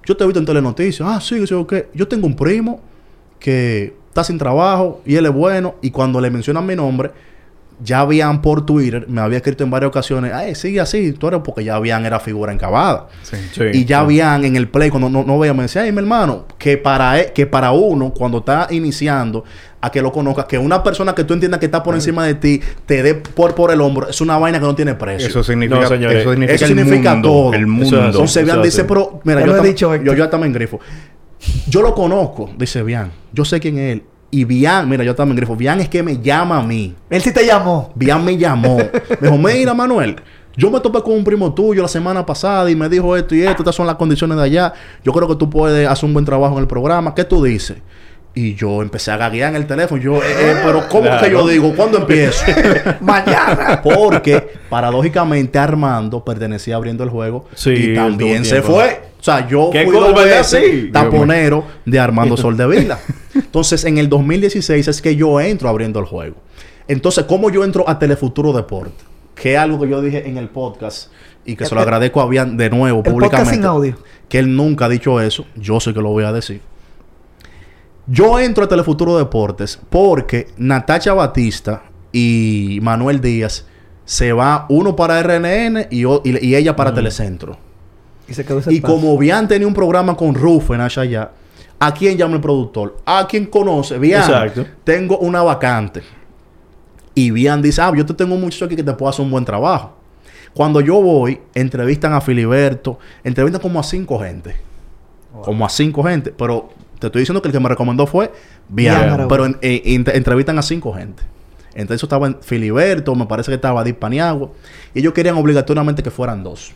yo 0.06 0.16
te 0.16 0.24
he 0.24 0.28
visto 0.28 0.40
en 0.40 0.46
telenoticias. 0.46 1.08
Ah, 1.10 1.20
sí, 1.20 1.46
yo 1.46 1.68
qué. 1.68 1.90
Yo 1.94 2.08
tengo 2.08 2.26
un 2.26 2.38
primo 2.38 2.82
que 3.38 3.96
está 4.20 4.24
sin 4.26 4.38
trabajo 4.38 5.02
y 5.06 5.16
él 5.16 5.26
es 5.26 5.32
bueno. 5.34 5.76
Y 5.82 5.92
cuando 5.92 6.20
le 6.22 6.30
mencionan 6.30 6.66
mi 6.66 6.76
nombre, 6.76 7.12
ya 7.82 8.04
Bian 8.06 8.42
por 8.42 8.66
Twitter 8.66 9.06
me 9.08 9.22
había 9.22 9.38
escrito 9.38 9.64
en 9.64 9.70
varias 9.72 9.88
ocasiones, 9.88 10.34
ay, 10.34 10.54
sigue 10.54 10.82
así, 10.82 11.14
tú 11.14 11.30
eres 11.30 11.40
porque 11.46 11.64
ya 11.64 11.80
Bian 11.80 12.06
era 12.06 12.20
figura 12.20 12.52
encabada. 12.52 13.08
Sí. 13.24 13.38
Sí, 13.54 13.64
y 13.74 13.86
ya 13.86 14.00
sí. 14.00 14.04
habían 14.04 14.44
en 14.44 14.58
el 14.58 14.68
play, 14.68 14.90
cuando 14.90 15.10
no, 15.10 15.24
no 15.24 15.40
veía, 15.40 15.54
me 15.54 15.64
decía, 15.64 15.84
ay, 15.84 15.92
mi 15.94 16.00
hermano, 16.00 16.46
que 16.58 16.78
para, 16.78 17.22
e- 17.22 17.32
que 17.32 17.48
para 17.48 17.72
uno, 17.72 18.12
cuando 18.14 18.40
está 18.40 18.68
iniciando, 18.70 19.46
a 19.82 19.90
que 19.90 20.02
lo 20.02 20.12
conozcas, 20.12 20.44
que 20.44 20.58
una 20.58 20.84
persona 20.84 21.16
que 21.16 21.24
tú 21.24 21.34
entiendas 21.34 21.58
que 21.62 21.68
está 21.68 21.82
por 21.82 21.96
encima 21.96 22.26
de 22.26 22.34
ti, 22.34 22.60
te 22.86 23.02
dé 23.02 23.16
por, 23.16 23.56
por 23.56 23.72
el 23.72 23.80
hombro, 23.80 24.10
es 24.10 24.20
una 24.20 24.38
vaina 24.38 24.60
que 24.60 24.66
no 24.66 24.76
tiene 24.76 24.94
precio. 24.96 25.30
Eso 25.30 25.42
significa, 25.42 25.80
No, 25.80 25.88
señores. 25.88 26.20
eso 26.20 26.32
significa, 26.32 26.56
Eso 26.56 26.66
el 26.66 26.76
significa 26.78 27.14
mundo, 27.14 27.30
todo. 27.30 27.54
El 27.54 27.60
Eso 27.62 27.68
mundo. 27.70 27.86
es 27.86 27.94
así. 27.94 28.08
Entonces, 28.08 28.48
Eso 28.50 28.62
dice, 28.62 28.84
pero, 28.84 29.22
mira, 29.24 29.40
yo, 29.40 29.46
lo 29.48 29.56
he 29.56 29.60
tam- 29.62 29.64
dicho, 29.64 29.96
yo, 29.96 30.14
yo 30.16 30.28
también 30.28 30.52
grifo. 30.52 30.82
Yo 31.68 31.82
lo 31.82 31.94
conozco, 31.94 32.50
dice 32.58 32.84
Bian. 32.84 33.12
Yo 33.34 33.46
sé 33.46 33.60
quién 33.60 33.78
es 33.78 33.94
él. 33.94 34.04
Y 34.32 34.44
Bian, 34.44 34.88
mira, 34.88 35.04
yo 35.04 35.16
también 35.16 35.38
grifo. 35.38 35.56
Bian 35.56 35.80
es 35.80 35.90
que 35.90 36.04
me 36.04 36.18
llama 36.20 36.58
a 36.60 36.64
mí. 36.64 36.96
Él 37.10 37.22
sí 37.22 37.34
te 37.34 37.46
llamó. 37.46 37.92
Bian 37.96 38.24
me 38.24 38.38
llamó. 38.38 38.78
Me 38.78 39.30
dijo, 39.30 39.38
mira, 39.38 39.74
Manuel, 39.74 40.18
yo 40.56 40.70
me 40.70 40.80
topé 40.80 41.02
con 41.02 41.14
un 41.14 41.24
primo 41.24 41.54
tuyo 41.54 41.82
la 41.82 41.88
semana 41.88 42.26
pasada 42.26 42.70
y 42.70 42.76
me 42.76 42.90
dijo 42.90 43.16
esto 43.16 43.34
y 43.34 43.42
esto, 43.42 43.64
estas 43.64 43.76
son 43.76 43.88
las 43.88 43.96
condiciones 43.96 44.38
de 44.38 44.44
allá. 44.44 44.74
Yo 45.04 45.14
creo 45.14 45.28
que 45.28 45.36
tú 45.36 45.50
puedes 45.50 45.88
hacer 45.88 46.06
un 46.06 46.14
buen 46.14 46.26
trabajo 46.26 46.56
en 46.56 46.62
el 46.62 46.68
programa. 46.68 47.16
¿Qué 47.16 47.24
tú 47.24 47.44
dices? 47.44 47.78
Y 48.36 48.54
yo 48.56 48.82
empecé 48.82 49.12
a 49.12 49.18
gaguear 49.18 49.50
en 49.50 49.56
el 49.56 49.68
teléfono. 49.68 50.02
Yo, 50.02 50.18
eh, 50.18 50.22
eh, 50.40 50.56
pero 50.64 50.88
¿cómo 50.88 51.04
Claro. 51.04 51.26
que 51.26 51.32
yo 51.32 51.48
digo? 51.48 51.74
¿Cuándo 51.76 51.98
empiezo? 51.98 52.46
Mañana. 53.02 53.82
Porque, 53.84 54.48
paradójicamente, 54.70 55.58
Armando 55.60 56.24
pertenecía 56.24 56.76
abriendo 56.76 57.04
el 57.04 57.10
juego 57.10 57.48
Sí, 57.56 57.72
y 57.72 57.96
también 57.96 58.46
se 58.46 58.62
fue. 58.62 59.02
O 59.20 59.24
sea, 59.24 59.48
yo 59.48 59.70
¿Qué 59.72 59.84
fui 59.84 59.94
dos 59.94 60.14
veces 60.16 60.92
taponero 60.94 61.66
de 61.86 62.00
Armando 62.00 62.38
Soldevila. 62.38 63.00
Entonces, 63.36 63.84
en 63.84 63.98
el 63.98 64.08
2016 64.08 64.88
es 64.88 65.02
que 65.02 65.16
yo 65.16 65.42
entro 65.42 65.68
abriendo 65.68 66.00
el 66.00 66.06
juego. 66.06 66.38
Entonces, 66.88 67.26
¿cómo 67.26 67.50
yo 67.50 67.64
entro 67.66 67.84
a 67.90 68.00
Telefuturo 68.00 68.54
Deporte? 68.54 69.04
Que 69.36 69.54
es 69.54 69.60
algo 69.60 69.80
que 69.82 69.90
yo 69.90 70.02
dije 70.02 70.28
en 70.28 70.38
el 70.38 70.48
podcast 70.50 71.12
y 71.46 71.56
que 71.56 71.66
se 71.66 71.76
lo 71.76 71.82
El- 71.82 71.88
agradezco 71.88 72.22
a 72.22 72.28
Bian 72.30 72.56
de 72.58 72.70
nuevo 72.70 73.00
el 73.00 73.04
podcast 73.04 73.14
públicamente. 73.14 73.56
sin 73.56 73.66
audio. 73.66 73.96
Que 74.30 74.40
él 74.40 74.56
nunca 74.56 74.86
ha 74.86 74.90
dicho 74.90 75.20
eso. 75.20 75.46
Yo 75.56 75.80
sé 75.80 75.94
que 75.94 76.02
lo 76.02 76.10
voy 76.10 76.24
a 76.24 76.32
decir. 76.32 76.62
Yo 78.10 78.40
entro 78.40 78.64
a 78.64 78.68
Telefuturo 78.68 79.18
Deportes 79.18 79.80
porque 79.90 80.48
Natacha 80.58 81.14
Batista 81.14 81.84
y 82.12 82.80
Manuel 82.82 83.22
Díaz 83.22 83.66
se 84.06 84.34
va 84.34 84.66
uno 84.70 84.96
para 84.96 85.20
RNN 85.22 85.88
y, 85.92 86.06
o- 86.06 86.22
y- 86.26 86.44
y 86.46 86.56
ella 86.56 86.76
para 86.76 86.94
Telecentro. 86.94 87.58
Y 88.28 88.34
se 88.34 88.44
quedó 88.46 88.60
ese 88.60 88.72
Y 88.74 88.78
espacio. 88.78 88.96
como 88.96 89.18
Bian 89.18 89.48
tenía 89.48 89.68
un 89.68 89.74
programa 89.74 90.16
con 90.16 90.34
Rufo 90.34 90.74
en 90.74 90.82
allá, 90.82 91.32
¿a 91.80 91.94
quién 91.94 92.18
llama 92.18 92.36
el 92.36 92.42
productor? 92.42 92.98
¿A 93.06 93.28
quién 93.28 93.46
conoce? 93.46 94.00
Bian, 94.00 94.22
Exacto. 94.22 94.66
tengo 94.84 95.18
una 95.20 95.44
vacante. 95.44 96.02
Y 97.14 97.32
Bian 97.32 97.62
dice, 97.62 97.82
ah, 97.82 97.92
yo 97.96 98.06
te 98.06 98.14
tengo 98.14 98.34
un 98.36 98.42
muchacho 98.42 98.66
aquí 98.66 98.76
que 98.76 98.84
te 98.84 98.94
puede 98.94 99.10
hacer 99.12 99.24
un 99.26 99.32
buen 99.32 99.46
trabajo. 99.46 99.94
Cuando 100.54 100.82
yo 100.82 101.00
voy, 101.02 101.40
entrevistan 101.54 102.14
a 102.14 102.22
Filiberto, 102.22 102.98
entrevistan 103.24 103.62
como 103.62 103.80
a 103.80 103.84
cinco 103.84 104.18
gente. 104.20 104.56
Como 105.44 105.64
a 105.66 105.70
cinco 105.70 106.02
gente. 106.04 106.32
Pero 106.32 106.70
te 107.00 107.08
estoy 107.08 107.22
diciendo 107.22 107.42
que 107.42 107.48
el 107.48 107.54
que 107.54 107.60
me 107.60 107.70
recomendó 107.70 108.06
fue. 108.06 108.32
Aragón. 109.04 109.28
pero 109.30 109.46
en- 109.46 109.58
eh, 109.62 109.82
ent- 109.86 110.14
entrevistan 110.14 110.58
a 110.60 110.62
cinco 110.62 110.94
gente. 110.94 111.24
Entre 111.74 111.96
eso 111.96 112.06
estaba 112.06 112.32
Filiberto, 112.42 113.16
me 113.16 113.26
parece 113.26 113.52
que 113.52 113.56
estaba 113.56 113.82
Adip 113.82 113.98
Paniagua. 114.00 114.50
Y 114.94 115.00
ellos 115.00 115.14
querían 115.14 115.38
obligatoriamente 115.38 116.04
que 116.04 116.12
fueran 116.12 116.44
dos. 116.44 116.72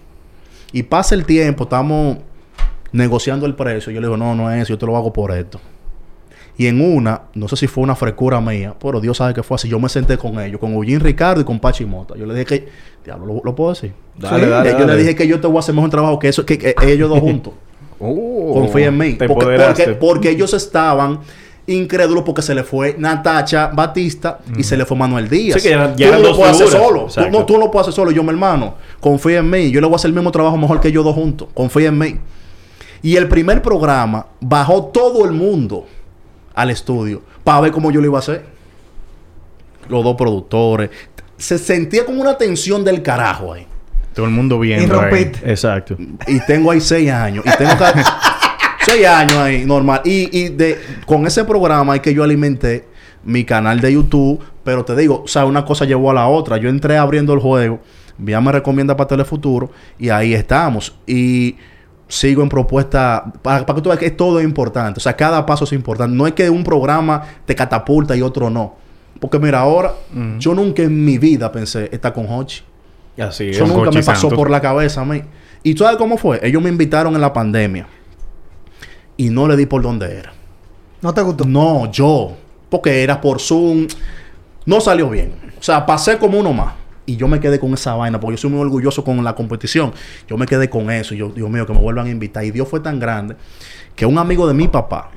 Y 0.71 0.83
pasa 0.83 1.13
el 1.15 1.25
tiempo, 1.25 1.63
estamos 1.65 2.17
negociando 2.91 3.45
el 3.45 3.55
precio. 3.55 3.91
Yo 3.91 3.99
le 4.01 4.07
digo, 4.07 4.17
no, 4.17 4.35
no 4.35 4.51
es 4.51 4.61
eso, 4.63 4.69
yo 4.73 4.77
te 4.77 4.85
lo 4.85 4.95
hago 4.95 5.11
por 5.11 5.31
esto. 5.31 5.59
Y 6.55 6.67
en 6.67 6.79
una, 6.81 7.23
no 7.33 7.47
sé 7.47 7.55
si 7.55 7.65
fue 7.67 7.83
una 7.83 7.95
frescura 7.95 8.39
mía, 8.39 8.75
pero 8.79 9.01
Dios 9.01 9.17
sabe 9.17 9.33
que 9.33 9.41
fue 9.41 9.55
así. 9.55 9.67
Yo 9.67 9.79
me 9.79 9.89
senté 9.89 10.17
con 10.19 10.39
ellos, 10.39 10.59
con 10.59 10.73
Eugene 10.73 10.99
Ricardo 10.99 11.41
y 11.41 11.43
con 11.43 11.59
Pachi 11.59 11.83
Mota. 11.85 12.15
Yo 12.15 12.27
le 12.27 12.33
dije 12.35 12.45
que, 12.45 12.67
diablo, 13.03 13.25
¿lo, 13.25 13.41
lo 13.43 13.55
puedo 13.55 13.71
decir? 13.73 13.91
Dale, 14.17 14.43
Sí. 14.43 14.49
dale, 14.51 14.71
yo 14.79 14.85
le 14.85 14.95
dije 14.95 15.15
que 15.15 15.27
yo 15.27 15.41
te 15.41 15.47
voy 15.47 15.57
a 15.57 15.59
hacer 15.61 15.73
mejor 15.73 15.89
trabajo 15.89 16.19
que 16.19 16.27
eso, 16.27 16.45
que, 16.45 16.59
que 16.59 16.75
ellos 16.91 17.09
dos 17.09 17.19
juntos. 17.19 17.53
Oh. 17.99 18.53
Confía 18.53 18.87
en 18.87 18.97
mí. 18.97 19.13
te 19.13 19.27
Porque, 19.27 19.43
empoderaste. 19.45 19.83
porque, 19.83 19.95
porque 19.99 20.29
ellos 20.31 20.53
estaban 20.53 21.19
incrédulos 21.65 22.23
porque 22.25 22.41
se 22.41 22.53
le 22.53 22.63
fue 22.63 22.95
Natacha 22.99 23.67
Batista 23.73 24.39
y 24.57 24.63
se 24.63 24.75
le 24.75 24.85
fue 24.85 24.97
Manuel 24.97 25.29
Díaz. 25.29 25.61
Sí, 25.61 25.69
que 25.69 25.73
ya- 25.75 25.95
ya 25.95 26.07
tú 26.17 26.21
no 26.23 26.29
lo 26.29 26.35
puedes 26.35 26.55
hacer 26.55 26.67
solo. 26.67 27.07
Tú 27.13 27.29
no, 27.31 27.45
tú 27.45 27.53
no 27.53 27.59
lo 27.59 27.71
puedes 27.71 27.87
hacer 27.87 27.93
solo. 27.95 28.11
Yo, 28.11 28.21
mi 28.23 28.29
hermano, 28.29 28.75
confía 28.99 29.39
en 29.39 29.49
mí. 29.49 29.71
Yo 29.71 29.79
le 29.79 29.87
voy 29.87 29.93
a 29.93 29.95
hacer 29.95 30.09
el 30.09 30.15
mismo 30.15 30.31
trabajo 30.31 30.57
mejor 30.57 30.81
que 30.81 30.89
ellos 30.89 31.05
dos 31.05 31.15
juntos. 31.15 31.47
Confía 31.53 31.87
en 31.87 31.97
mí. 31.97 32.19
Y 33.01 33.15
el 33.15 33.27
primer 33.29 33.61
programa 33.61 34.27
bajó 34.41 34.85
todo 34.85 35.23
el 35.25 35.31
mundo 35.31 35.85
al 36.53 36.69
estudio 36.69 37.21
para 37.43 37.61
ver 37.61 37.71
cómo 37.71 37.91
yo 37.91 38.01
lo 38.01 38.07
iba 38.07 38.17
a 38.17 38.19
hacer. 38.19 38.45
Los 39.89 40.03
dos 40.03 40.15
productores. 40.15 40.89
Se 41.37 41.57
sentía 41.57 42.05
como 42.05 42.21
una 42.21 42.37
tensión 42.37 42.83
del 42.83 43.01
carajo 43.01 43.53
ahí. 43.53 43.67
Todo 44.13 44.25
el 44.25 44.31
mundo 44.31 44.63
Y 44.63 44.67
viendo. 44.67 44.99
ahí. 44.99 45.09
rompiste. 45.09 45.49
Exacto. 45.49 45.95
Y 46.27 46.39
tengo 46.45 46.71
ahí 46.71 46.79
seis 46.81 47.09
años. 47.11 47.43
Y 47.45 47.57
tengo 47.57 47.71
que... 47.77 48.01
seis 48.85 49.05
años 49.07 49.37
ahí, 49.37 49.65
normal. 49.65 50.01
Y, 50.05 50.29
y 50.37 50.49
de, 50.49 50.79
con 51.05 51.25
ese 51.25 51.43
programa 51.45 51.95
es 51.95 52.01
que 52.01 52.13
yo 52.13 52.23
alimenté 52.23 52.87
mi 53.23 53.43
canal 53.43 53.79
de 53.81 53.93
YouTube. 53.93 54.39
Pero 54.63 54.85
te 54.85 54.95
digo, 54.95 55.23
o 55.23 55.27
sea, 55.27 55.45
una 55.45 55.65
cosa 55.65 55.85
llevó 55.85 56.11
a 56.11 56.13
la 56.13 56.27
otra. 56.27 56.57
Yo 56.57 56.69
entré 56.69 56.97
abriendo 56.97 57.33
el 57.33 57.39
juego. 57.39 57.79
Ya 58.19 58.39
me 58.39 58.51
recomienda 58.51 58.95
para 58.95 59.07
Telefuturo. 59.07 59.71
Y 59.97 60.09
ahí 60.09 60.33
estamos. 60.33 60.95
Y 61.07 61.55
sigo 62.07 62.43
en 62.43 62.49
propuesta. 62.49 63.23
Para, 63.41 63.65
para 63.65 63.75
que 63.75 63.81
tú 63.81 63.89
veas 63.89 63.99
que 63.99 64.11
todo 64.11 64.39
es 64.39 64.45
importante. 64.45 64.99
O 64.99 65.01
sea, 65.01 65.15
cada 65.15 65.45
paso 65.45 65.65
es 65.65 65.73
importante. 65.73 66.15
No 66.15 66.27
es 66.27 66.33
que 66.33 66.49
un 66.49 66.63
programa 66.63 67.21
te 67.45 67.55
catapulta 67.55 68.15
y 68.15 68.21
otro 68.21 68.49
no. 68.49 68.75
Porque 69.19 69.39
mira, 69.39 69.59
ahora, 69.61 69.93
yo 70.37 70.53
nunca 70.53 70.83
en 70.83 71.03
mi 71.05 71.17
vida 71.17 71.49
pensé 71.51 71.89
estar 71.93 72.11
con 72.13 72.25
Hochi. 72.29 72.61
Así 73.17 73.49
es. 73.49 73.57
Eso 73.57 73.67
nunca 73.67 73.91
me 73.91 74.03
pasó 74.03 74.21
Santos. 74.21 74.37
por 74.37 74.49
la 74.49 74.61
cabeza 74.61 75.01
a 75.01 75.05
mí. 75.05 75.21
¿Y 75.61 75.75
tú 75.75 75.83
sabes 75.83 75.97
cómo 75.97 76.17
fue? 76.17 76.39
Ellos 76.43 76.61
me 76.61 76.69
invitaron 76.69 77.15
en 77.15 77.21
la 77.21 77.31
pandemia. 77.31 77.87
Y 79.17 79.29
no 79.29 79.47
le 79.47 79.55
di 79.55 79.65
por 79.65 79.81
dónde 79.81 80.17
era. 80.17 80.33
¿No 81.01 81.13
te 81.13 81.21
gustó? 81.21 81.45
No, 81.45 81.91
yo. 81.91 82.33
Porque 82.69 83.03
era 83.03 83.21
por 83.21 83.39
Zoom. 83.39 83.87
No 84.65 84.81
salió 84.81 85.09
bien. 85.09 85.33
O 85.59 85.63
sea, 85.63 85.85
pasé 85.85 86.17
como 86.17 86.39
uno 86.39 86.53
más. 86.53 86.73
Y 87.05 87.15
yo 87.17 87.27
me 87.27 87.39
quedé 87.39 87.59
con 87.59 87.73
esa 87.73 87.93
vaina. 87.95 88.19
Porque 88.19 88.35
yo 88.35 88.41
soy 88.41 88.49
muy 88.49 88.61
orgulloso 88.61 89.03
con 89.03 89.23
la 89.23 89.35
competición. 89.35 89.93
Yo 90.27 90.37
me 90.37 90.45
quedé 90.45 90.69
con 90.69 90.89
eso. 90.89 91.13
Y 91.13 91.17
yo, 91.17 91.29
Dios 91.29 91.49
mío, 91.49 91.65
que 91.65 91.73
me 91.73 91.79
vuelvan 91.79 92.07
a 92.07 92.09
invitar. 92.09 92.43
Y 92.43 92.51
Dios 92.51 92.67
fue 92.67 92.79
tan 92.79 92.99
grande. 92.99 93.35
Que 93.95 94.05
un 94.05 94.17
amigo 94.17 94.47
de 94.47 94.53
mi 94.53 94.67
papá. 94.67 95.11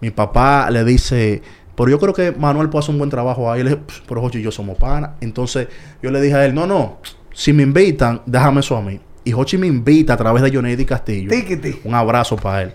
Mi 0.00 0.10
papá 0.10 0.70
le 0.70 0.84
dice... 0.84 1.42
Pero 1.78 1.88
yo 1.90 1.98
creo 1.98 2.12
que 2.12 2.32
Manuel 2.32 2.68
puede 2.68 2.80
hacer 2.82 2.92
un 2.92 2.98
buen 2.98 3.08
trabajo 3.08 3.50
ahí. 3.50 3.62
Le 3.62 3.70
dije, 3.70 3.82
"Pff, 3.86 4.00
pero 4.06 4.20
Jochi 4.20 4.38
y 4.40 4.42
yo 4.42 4.50
somos 4.50 4.76
panas. 4.76 5.12
Entonces 5.20 5.68
yo 6.02 6.10
le 6.10 6.20
dije 6.20 6.34
a 6.34 6.44
él, 6.44 6.52
no, 6.54 6.66
no. 6.66 6.98
Si 7.32 7.52
me 7.52 7.62
invitan, 7.62 8.20
déjame 8.26 8.60
eso 8.60 8.76
a 8.76 8.82
mí. 8.82 9.00
Y 9.24 9.30
Jochi 9.30 9.56
me 9.58 9.68
invita 9.68 10.14
a 10.14 10.16
través 10.16 10.42
de 10.42 10.50
Johnny 10.52 10.76
Castillo. 10.84 11.30
Tiquiti. 11.30 11.80
Un 11.84 11.94
abrazo 11.94 12.34
para 12.36 12.62
él. 12.62 12.72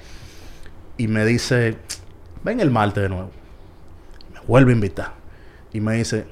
Y 0.97 1.07
me 1.09 1.25
dice, 1.25 1.75
ven 2.43 2.61
el 2.61 2.71
martes 2.71 3.03
de 3.03 3.09
nuevo. 3.09 3.29
Me 4.33 4.39
vuelve 4.47 4.71
a 4.71 4.75
invitar. 4.75 5.13
Y 5.73 5.81
me 5.81 5.95
dice, 5.95 6.25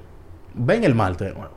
ven 0.53 0.83
el 0.85 0.95
martes 0.95 1.27
de 1.27 1.33
nuevo. 1.33 1.51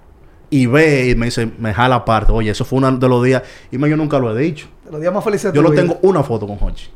Y 0.50 0.66
ve 0.66 1.10
y 1.10 1.14
me 1.14 1.26
dice, 1.26 1.48
me 1.58 1.72
jala 1.72 1.96
aparte. 1.96 2.32
Oye, 2.32 2.50
eso 2.50 2.64
fue 2.64 2.78
uno 2.78 2.90
de 2.90 3.08
los 3.08 3.22
días. 3.22 3.42
Y 3.70 3.78
me, 3.78 3.88
yo 3.88 3.96
nunca 3.96 4.18
lo 4.18 4.36
he 4.36 4.42
dicho. 4.42 4.66
De 4.84 4.90
Los 4.90 5.00
días 5.00 5.12
más 5.14 5.22
felices 5.22 5.52
de 5.52 5.56
Yo 5.56 5.62
tu 5.62 5.68
lo 5.68 5.70
vida. 5.70 5.82
tengo 5.82 5.98
una 6.02 6.22
foto 6.22 6.46
con 6.46 6.58
Hochi. 6.60 6.88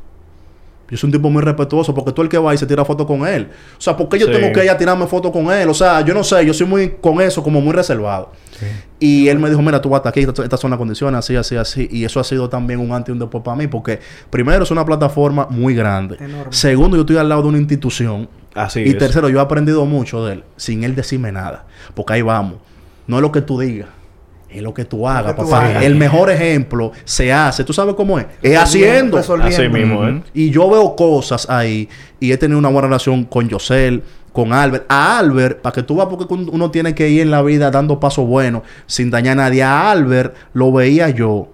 Yo 0.89 0.97
soy 0.97 1.07
un 1.07 1.11
tipo 1.11 1.29
muy 1.29 1.41
respetuoso 1.41 1.93
porque 1.93 2.11
tú 2.11 2.21
el 2.21 2.29
que 2.29 2.37
va 2.37 2.53
y 2.53 2.57
se 2.57 2.65
tira 2.65 2.83
foto 2.85 3.05
con 3.05 3.27
él. 3.27 3.49
O 3.77 3.81
sea, 3.81 3.95
¿por 3.95 4.09
qué 4.09 4.17
yo 4.19 4.25
Sí. 4.27 4.31
tengo 4.33 4.51
que 4.51 4.63
ir 4.63 4.69
a 4.69 4.77
tirarme 4.77 5.05
foto 5.07 5.31
con 5.31 5.51
él? 5.51 5.69
O 5.69 5.73
sea, 5.73 6.01
yo 6.01 6.13
no 6.13 6.23
sé, 6.23 6.45
yo 6.45 6.53
soy 6.53 6.67
muy 6.67 6.89
con 7.01 7.21
eso, 7.21 7.43
como 7.43 7.61
muy 7.61 7.73
reservado. 7.73 8.31
Y 8.99 9.27
él 9.29 9.39
me 9.39 9.49
dijo, 9.49 9.61
mira, 9.61 9.79
tú 9.81 9.89
vas 9.89 9.99
hasta 9.99 10.09
aquí, 10.09 10.19
estas 10.21 10.39
estas 10.39 10.59
son 10.59 10.71
las 10.71 10.77
condiciones, 10.77 11.17
así, 11.19 11.35
así, 11.35 11.55
así. 11.55 11.87
Y 11.91 12.03
eso 12.03 12.19
ha 12.19 12.23
sido 12.23 12.49
también 12.49 12.79
un 12.79 12.91
antes 12.91 13.09
y 13.09 13.11
un 13.13 13.19
después 13.19 13.43
para 13.43 13.55
mí, 13.55 13.67
porque 13.67 13.99
primero 14.29 14.63
es 14.63 14.71
una 14.71 14.83
plataforma 14.83 15.47
muy 15.49 15.73
grande. 15.75 16.17
Enorme. 16.19 16.51
Segundo, 16.51 16.97
yo 16.97 17.01
estoy 17.01 17.17
al 17.17 17.29
lado 17.29 17.43
de 17.43 17.47
una 17.49 17.57
institución. 17.59 18.27
Así 18.53 18.81
y 18.81 18.89
es. 18.89 18.97
tercero, 18.97 19.29
yo 19.29 19.37
he 19.39 19.41
aprendido 19.41 19.85
mucho 19.85 20.25
de 20.25 20.33
él, 20.33 20.43
sin 20.57 20.83
él 20.83 20.95
decirme 20.95 21.31
nada. 21.31 21.65
Porque 21.93 22.13
ahí 22.13 22.21
vamos. 22.21 22.55
No 23.07 23.17
es 23.17 23.21
lo 23.21 23.31
que 23.31 23.41
tú 23.41 23.59
digas. 23.59 23.87
Es 24.49 24.61
lo 24.63 24.73
que 24.73 24.85
tú 24.85 25.07
hagas, 25.07 25.33
que 25.35 25.41
tú 25.41 25.49
papá. 25.49 25.65
hagas. 25.67 25.83
El 25.83 25.95
mejor 25.95 26.29
ejemplo 26.31 26.91
se 27.05 27.31
hace. 27.31 27.63
¿Tú 27.63 27.71
sabes 27.73 27.93
cómo 27.95 28.17
es? 28.17 28.25
Es 28.41 28.57
haciendo. 28.57 29.17
Resolviendo. 29.17 29.55
Así 29.55 29.69
mismo, 29.69 30.07
¿eh? 30.07 30.23
Y 30.33 30.49
yo 30.49 30.69
veo 30.69 30.95
cosas 30.95 31.49
ahí 31.49 31.87
y 32.19 32.31
he 32.31 32.37
tenido 32.37 32.57
una 32.57 32.69
buena 32.69 32.87
relación 32.87 33.25
con 33.25 33.47
Yosel, 33.47 34.03
con 34.33 34.51
Albert. 34.51 34.85
A 34.89 35.19
Albert, 35.19 35.61
para 35.61 35.73
que 35.73 35.83
tú 35.83 35.97
veas 35.97 36.07
porque 36.09 36.33
uno 36.33 36.71
tiene 36.71 36.95
que 36.95 37.09
ir 37.09 37.21
en 37.21 37.31
la 37.31 37.41
vida 37.43 37.69
dando 37.69 37.99
pasos 37.99 38.25
buenos 38.25 38.63
sin 38.87 39.11
dañar 39.11 39.33
a 39.33 39.43
nadie. 39.43 39.61
A 39.61 39.91
Albert 39.91 40.35
lo 40.53 40.71
veía 40.71 41.09
yo 41.09 41.49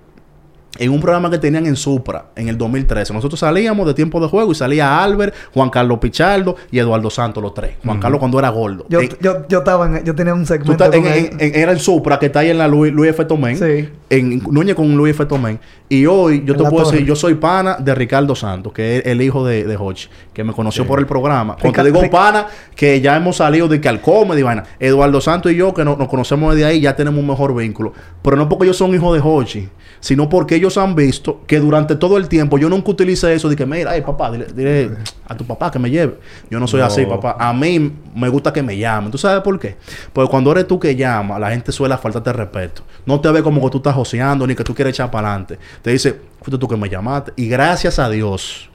en 0.78 0.92
un 0.92 1.00
programa 1.02 1.30
que 1.30 1.38
tenían 1.38 1.66
en 1.66 1.76
Supra 1.76 2.26
en 2.36 2.50
el 2.50 2.58
2013. 2.58 3.14
Nosotros 3.14 3.40
salíamos 3.40 3.88
de 3.88 3.94
tiempo 3.94 4.20
de 4.20 4.28
juego 4.28 4.52
y 4.52 4.56
salía 4.56 5.04
Albert, 5.04 5.34
Juan 5.54 5.70
Carlos 5.70 6.00
Pichardo 6.00 6.56
y 6.72 6.80
Eduardo 6.80 7.10
Santos, 7.10 7.42
los 7.42 7.54
tres. 7.54 7.76
Juan 7.84 8.00
Carlos 8.00 8.20
cuando 8.20 8.40
era 8.40 8.50
gordo. 8.50 8.86
Yo, 8.90 9.00
En- 9.02 9.10
yo, 9.22 9.48
yo 9.48 9.60
estaba 9.60 9.86
en... 9.86 10.04
Yo 10.06 10.16
tenía 10.16 10.34
un 10.34 10.42
tú 10.42 10.48
segmento 10.48 10.84
estás 10.84 10.94
en- 10.96 11.04
con 11.04 11.12
en- 11.14 11.38
en- 11.40 11.56
era 11.60 11.72
el 11.72 11.80
Supra 11.80 12.20
que 12.20 12.28
está 12.28 12.40
ahí 12.40 12.50
en 12.50 12.58
la 12.58 12.68
Luis, 12.68 12.92
Luis 12.94 13.12
F. 13.12 13.26
Tomén. 13.26 13.58
Sí. 13.58 13.90
En 14.10 14.40
Núñez 14.52 14.76
con 14.76 14.96
Luis 14.96 15.12
F. 15.16 15.26
Tomén. 15.26 15.60
Y 15.88 16.06
hoy 16.08 16.44
yo 16.46 16.54
En 16.54 16.64
te 16.64 16.70
puedo 16.70 16.84
torre. 16.84 16.92
decir, 16.98 17.08
yo 17.08 17.16
soy 17.16 17.36
pana 17.36 17.78
de 17.80 17.94
Ricardo 17.94 18.36
Santos, 18.36 18.74
que 18.74 18.98
es 18.98 19.06
el 19.06 19.22
hijo 19.22 19.46
de, 19.46 19.66
de 19.66 19.78
Hochi, 19.78 20.08
que 20.34 20.44
me 20.44 20.52
conoció 20.54 20.86
por 20.86 21.00
el 21.00 21.06
programa. 21.06 21.54
Cuando 21.54 21.70
Rica- 21.70 21.84
te 21.84 21.92
digo 21.92 22.12
pana, 22.12 22.48
que 22.76 23.00
ya 23.02 23.16
hemos 23.16 23.38
salido 23.38 23.68
de 23.68 23.80
que 23.80 23.88
al 23.88 24.02
comedy, 24.02 24.42
vaina. 24.42 24.64
Eduardo 24.80 25.22
Santos 25.22 25.52
y 25.52 25.56
yo, 25.56 25.74
que 25.74 25.86
no- 25.86 25.96
nos 25.96 26.08
conocemos 26.08 26.54
desde 26.56 26.68
ahí, 26.68 26.82
ya 26.82 26.96
tenemos 26.96 27.20
un 27.20 27.28
mejor 27.28 27.56
vínculo. 27.56 27.94
Pero 28.24 28.36
no 28.36 28.50
porque 28.50 28.66
ellos 28.66 28.78
son 28.78 28.94
hijos 28.96 29.14
de 29.16 29.22
Hochi, 29.24 29.70
sino 30.00 30.28
porque 30.28 30.56
ellos 30.56 30.65
han 30.78 30.96
visto 30.96 31.42
que 31.48 31.60
durante 31.60 31.96
todo 31.96 32.18
el 32.18 32.28
tiempo 32.28 32.58
yo 32.58 32.70
nunca 32.70 32.92
utilicé 32.92 33.34
eso 33.34 33.50
de 33.50 33.56
que, 33.56 33.66
mira, 33.66 33.92
ay 33.92 34.02
papá, 34.02 34.32
dile, 34.32 34.48
dile 34.54 34.92
a 35.28 35.36
tu 35.36 35.46
papá 35.46 35.72
que 35.72 35.80
me 35.80 35.90
lleve. 35.90 36.20
Yo 36.50 36.60
no 36.60 36.68
soy 36.68 36.80
No. 36.82 36.86
así, 36.88 37.06
papá. 37.06 37.36
A 37.40 37.54
mí 37.54 37.94
me 38.16 38.30
gusta 38.30 38.52
que 38.52 38.62
me 38.62 38.78
llamen. 38.78 39.12
¿Tú 39.12 39.18
sabes 39.18 39.42
por 39.42 39.58
qué? 39.60 39.76
Porque 40.14 40.30
cuando 40.30 40.52
eres 40.52 40.68
tú 40.68 40.80
que 40.80 40.96
llamas, 40.96 41.40
la 41.40 41.50
gente 41.52 41.72
suele 41.72 41.98
faltarte 41.98 42.34
respeto. 42.34 42.82
No 43.06 43.20
te 43.22 43.32
ve 43.32 43.42
como 43.42 43.62
que 43.62 43.70
tú 43.70 43.78
estás 43.78 43.96
joseando 43.96 44.46
ni 44.48 44.56
que 44.56 44.64
tú 44.64 44.74
quieres 44.76 44.94
echar 44.94 45.10
para 45.12 45.30
adelante. 45.30 45.58
Te 45.82 45.92
dice, 45.92 46.20
fuiste 46.42 46.58
tú 46.58 46.68
que 46.68 46.76
me 46.78 46.90
llamaste. 46.90 47.34
Y 47.36 47.48
gracias 47.48 47.98
a 48.00 48.10
Dios, 48.10 48.70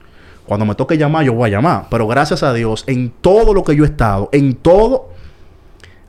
cuando 0.45 0.65
me 0.65 0.75
toque 0.75 0.97
llamar, 0.97 1.23
yo 1.25 1.33
voy 1.33 1.49
a 1.49 1.51
llamar. 1.51 1.85
Pero 1.89 2.07
gracias 2.07 2.43
a 2.43 2.53
Dios, 2.53 2.83
en 2.87 3.11
todo 3.21 3.53
lo 3.53 3.63
que 3.63 3.75
yo 3.75 3.83
he 3.83 3.87
estado, 3.87 4.29
en 4.31 4.55
todo, 4.55 5.09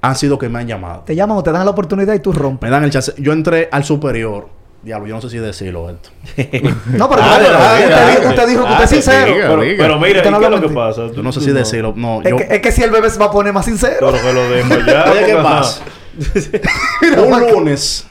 han 0.04 0.16
sido 0.16 0.36
que 0.36 0.48
me 0.48 0.58
han 0.58 0.66
llamado. 0.66 1.02
Te 1.06 1.14
llaman 1.14 1.36
o 1.36 1.42
te 1.44 1.52
dan 1.52 1.64
la 1.64 1.70
oportunidad 1.70 2.12
y 2.14 2.18
tú 2.18 2.32
rompes. 2.32 2.68
Me 2.68 2.70
dan 2.74 2.82
el 2.82 2.90
chance. 2.90 3.14
Yo 3.18 3.32
entré 3.32 3.68
al 3.70 3.84
superior. 3.84 4.48
Diablo, 4.82 5.06
yo 5.06 5.14
no 5.14 5.20
sé 5.20 5.30
si 5.30 5.38
decirlo 5.38 5.88
esto. 5.90 6.10
No, 6.86 7.08
pero 7.08 7.22
Dale, 7.22 7.44
usted, 7.44 7.52
dale, 7.58 7.80
usted 7.84 7.90
dale. 7.96 8.10
dijo, 8.16 8.28
usted 8.30 8.48
dijo 8.48 8.64
que 8.66 8.70
usted 8.72 8.84
es 8.84 8.90
sincero. 8.90 9.26
diga. 9.34 9.46
Pero, 9.48 9.60
pero 9.78 9.98
mira, 10.00 10.18
Usted 10.18 10.30
no 10.30 10.36
¿y 10.36 10.40
qué 10.40 10.44
es 10.46 10.50
lo 10.50 10.60
que 10.68 10.74
pasa? 10.74 11.02
Yo 11.14 11.22
no 11.22 11.32
sé 11.32 11.40
si 11.40 11.50
decirlo. 11.52 11.94
No, 11.96 12.20
Es, 12.22 12.30
yo... 12.30 12.36
que, 12.36 12.48
es 12.50 12.60
que 12.60 12.72
si 12.72 12.82
el 12.82 12.90
bebé 12.90 13.08
se 13.10 13.18
va 13.18 13.26
a 13.26 13.30
poner 13.30 13.52
más 13.52 13.64
sincero. 13.64 14.10
Pero 14.10 14.12
que 14.22 14.32
lo 14.32 14.42
dejo 14.50 14.86
ya. 14.86 15.04
Oye, 15.10 15.24
¿qué 15.26 15.32
porque, 15.34 15.42
pasa? 15.42 15.82
un 17.26 17.40
lunes. 17.52 18.06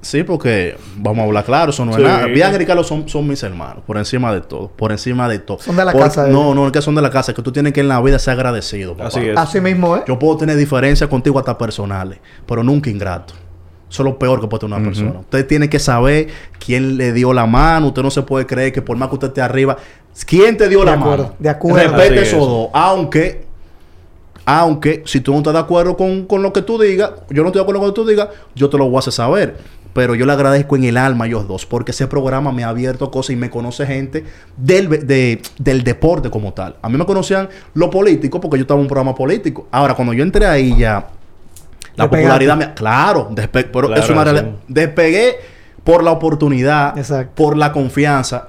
Sí, 0.00 0.22
porque 0.22 0.76
vamos 0.96 1.22
a 1.22 1.26
hablar 1.26 1.44
claro, 1.44 1.70
eso 1.70 1.84
no 1.84 1.92
Sí. 1.92 2.00
es 2.00 2.06
nada. 2.06 2.26
Bian 2.26 2.54
y 2.54 2.58
Ricardo 2.58 2.84
son, 2.84 3.08
son 3.08 3.26
mis 3.26 3.42
hermanos, 3.42 3.82
por 3.84 3.96
encima 3.98 4.32
de 4.32 4.40
todo, 4.40 4.68
por 4.70 4.92
encima 4.92 5.28
de 5.28 5.40
todo. 5.40 5.58
Son 5.58 5.76
de 5.76 5.84
la 5.84 5.90
Por- 5.92 6.02
casa 6.02 6.28
No, 6.28 6.44
ellos. 6.44 6.54
no, 6.54 6.66
es 6.66 6.72
que 6.72 6.80
son 6.82 6.94
de 6.94 7.02
la 7.02 7.10
casa, 7.10 7.32
es 7.32 7.36
que 7.36 7.42
tú 7.42 7.50
tienes 7.50 7.72
que 7.72 7.80
en 7.80 7.88
la 7.88 8.00
vida 8.00 8.16
ser 8.20 8.34
agradecido. 8.34 8.92
papá. 8.96 9.08
Así 9.08 9.20
es. 9.28 9.36
Así 9.36 9.60
mismo, 9.60 9.96
¿eh? 9.96 10.04
Yo 10.06 10.16
puedo 10.18 10.36
tener 10.36 10.56
diferencias 10.56 11.10
contigo 11.10 11.38
hasta 11.40 11.58
personales, 11.58 12.20
pero 12.46 12.62
nunca 12.62 12.90
ingrato. 12.90 13.34
Eso 13.90 14.02
es 14.02 14.04
lo 14.04 14.18
peor 14.18 14.40
que 14.40 14.46
puede 14.48 14.60
tener 14.60 14.76
una 14.78 14.84
persona. 14.86 15.20
Usted 15.20 15.46
tiene 15.46 15.68
que 15.70 15.78
saber 15.78 16.28
quién 16.64 16.96
le 16.98 17.12
dio 17.12 17.32
la 17.32 17.46
mano. 17.46 17.88
Usted 17.88 18.02
no 18.02 18.10
se 18.10 18.22
puede 18.22 18.44
creer 18.46 18.72
que 18.72 18.82
por 18.82 18.96
más 18.96 19.08
que 19.08 19.14
usted 19.14 19.28
esté 19.28 19.40
arriba, 19.40 19.76
¿quién 20.26 20.56
te 20.56 20.68
dio 20.68 20.80
De 20.80 20.86
la 20.86 20.92
acuerdo, 20.92 21.22
mano? 21.24 21.34
de 21.38 21.48
acuerdo. 21.48 21.78
Respete 21.96 22.22
esos 22.22 22.32
es. 22.42 22.46
dos. 22.46 22.68
Aunque, 22.74 23.46
aunque, 24.44 25.02
si 25.06 25.20
tú 25.20 25.32
no 25.32 25.38
estás 25.38 25.52
de 25.54 25.60
acuerdo 25.60 25.96
con, 25.96 26.24
con 26.26 26.42
lo 26.42 26.52
que 26.52 26.62
tú 26.62 26.78
digas, 26.78 27.10
yo 27.30 27.42
no 27.42 27.48
estoy 27.48 27.60
de 27.60 27.62
acuerdo 27.62 27.80
con 27.80 27.88
lo 27.88 27.94
que 27.94 28.00
tú 28.02 28.06
digas, 28.06 28.28
yo 28.54 28.68
te 28.70 28.78
lo 28.78 28.86
voy 28.86 28.96
a 28.96 28.98
hacer 29.00 29.12
saber. 29.12 29.56
Pero 29.94 30.14
yo 30.14 30.26
le 30.26 30.32
agradezco 30.32 30.76
en 30.76 30.84
el 30.84 30.96
alma 30.96 31.24
a 31.24 31.28
ellos 31.28 31.48
dos, 31.48 31.66
porque 31.66 31.90
ese 31.90 32.06
programa 32.06 32.52
me 32.52 32.62
ha 32.62 32.68
abierto 32.68 33.10
cosas 33.10 33.30
y 33.30 33.36
me 33.36 33.50
conoce 33.50 33.84
gente 33.86 34.22
del, 34.56 34.88
de- 35.06 35.40
del 35.58 35.82
deporte 35.82 36.30
como 36.30 36.52
tal. 36.52 36.76
A 36.82 36.88
mí 36.88 36.96
me 36.96 37.04
conocían 37.04 37.48
los 37.74 37.88
políticos 37.88 38.40
porque 38.40 38.58
yo 38.58 38.62
estaba 38.62 38.78
en 38.78 38.82
un 38.82 38.88
programa 38.88 39.14
político. 39.14 39.66
Ahora, 39.70 39.94
cuando 39.94 40.12
yo 40.12 40.22
entré 40.22 40.46
ahí 40.46 40.76
ya, 40.76 41.08
la 41.98 42.08
popularidad 42.10 42.56
me... 42.56 42.74
Claro, 42.74 43.28
despe- 43.30 43.68
pero 43.72 43.88
Claro, 43.88 44.02
es 44.02 44.08
una 44.10 44.20
sí. 44.24 44.30
realidad. 44.30 44.50
Despegué 44.68 45.36
por 45.84 46.02
la 46.02 46.12
oportunidad, 46.12 46.96
Exacto. 46.96 47.32
por 47.34 47.56
la 47.56 47.72
confianza. 47.72 48.48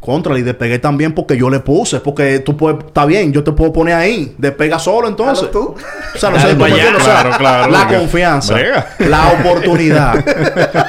Contra 0.00 0.38
y 0.38 0.42
despegué 0.42 0.78
también 0.78 1.12
porque 1.12 1.36
yo 1.36 1.50
le 1.50 1.58
puse. 1.58 1.98
Porque 1.98 2.38
tú 2.38 2.56
puedes... 2.56 2.78
Está 2.84 3.04
bien, 3.04 3.32
yo 3.32 3.42
te 3.42 3.50
puedo 3.50 3.72
poner 3.72 3.94
ahí. 3.94 4.32
Despega 4.38 4.78
solo 4.78 5.08
entonces. 5.08 5.50
Tú. 5.50 5.74
O 6.14 6.18
sea, 6.18 6.30
no 6.30 6.38
sé 6.38 6.52
o 6.54 6.56
sea, 7.00 7.22
Claro, 7.22 7.30
claro, 7.36 7.72
La 7.72 7.88
confianza. 7.88 8.54
Brega. 8.54 8.86
La 9.00 9.32
oportunidad. 9.40 10.24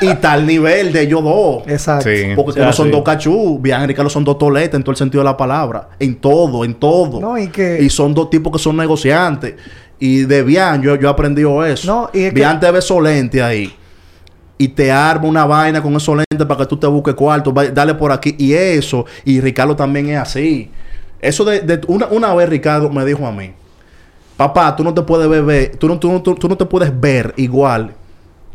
y 0.01 0.13
tal 0.15 0.45
nivel 0.45 0.93
de 0.93 1.01
ellos 1.01 1.23
dos. 1.23 1.63
Exacto. 1.65 2.07
Sí. 2.07 2.33
Porque 2.35 2.61
O 2.61 2.65
no 2.65 2.71
son 2.71 2.85
sí. 2.85 2.91
dos 2.91 3.01
cachú, 3.03 3.57
Bian 3.59 3.81
y 3.83 3.87
Ricardo 3.87 4.11
son 4.11 4.23
dos 4.23 4.37
toletas 4.37 4.75
en 4.75 4.83
todo 4.83 4.91
el 4.91 4.97
sentido 4.97 5.21
de 5.23 5.25
la 5.25 5.35
palabra. 5.35 5.89
En 5.99 6.13
todo, 6.21 6.63
en 6.63 6.75
todo. 6.75 7.19
No, 7.19 7.35
y 7.35 7.47
que- 7.47 7.81
Y 7.81 7.89
son 7.89 8.13
dos 8.13 8.29
tipos 8.29 8.53
que 8.53 8.59
son 8.59 8.77
negociantes. 8.77 9.55
Y 9.99 10.19
de 10.23 10.43
Bian 10.43 10.81
yo, 10.81 10.95
yo 10.95 11.07
he 11.07 11.11
aprendido 11.11 11.63
eso. 11.65 11.87
No, 11.87 12.09
y 12.13 12.23
es 12.23 12.29
que- 12.29 12.35
Bian 12.35 12.59
te 12.59 12.71
ve 12.71 12.81
solente 12.81 13.41
ahí. 13.43 13.75
y 14.61 14.67
te 14.67 14.91
arma 14.91 15.25
una 15.25 15.45
vaina 15.45 15.81
con 15.81 15.95
esos 15.95 16.17
lentes 16.17 16.45
para 16.45 16.57
que 16.59 16.65
tú 16.65 16.75
te 16.75 16.85
busques 16.85 17.15
cuarto, 17.15 17.53
va- 17.53 17.67
dale 17.69 17.95
por 17.95 18.11
aquí. 18.11 18.35
Y 18.37 18.51
eso, 18.53 19.05
y 19.23 19.39
Ricardo 19.39 19.73
también 19.73 20.09
es 20.09 20.17
así. 20.17 20.69
Eso 21.21 21.45
de, 21.45 21.61
de- 21.61 21.79
una, 21.87 22.07
una 22.07 22.33
vez 22.33 22.49
Ricardo 22.49 22.89
me 22.89 23.05
dijo 23.05 23.25
a 23.25 23.31
mí, 23.31 23.51
papá, 24.35 24.75
tú 24.75 24.83
no 24.83 24.93
te 24.93 25.01
puedes 25.01 25.29
beber, 25.29 25.77
tú 25.77 25.87
no, 25.87 25.97
tú, 25.97 26.11
no- 26.11 26.21
tú- 26.21 26.35
tú 26.35 26.49
no 26.49 26.57
te 26.57 26.65
puedes 26.65 26.91
ver 26.99 27.33
igual 27.37 27.93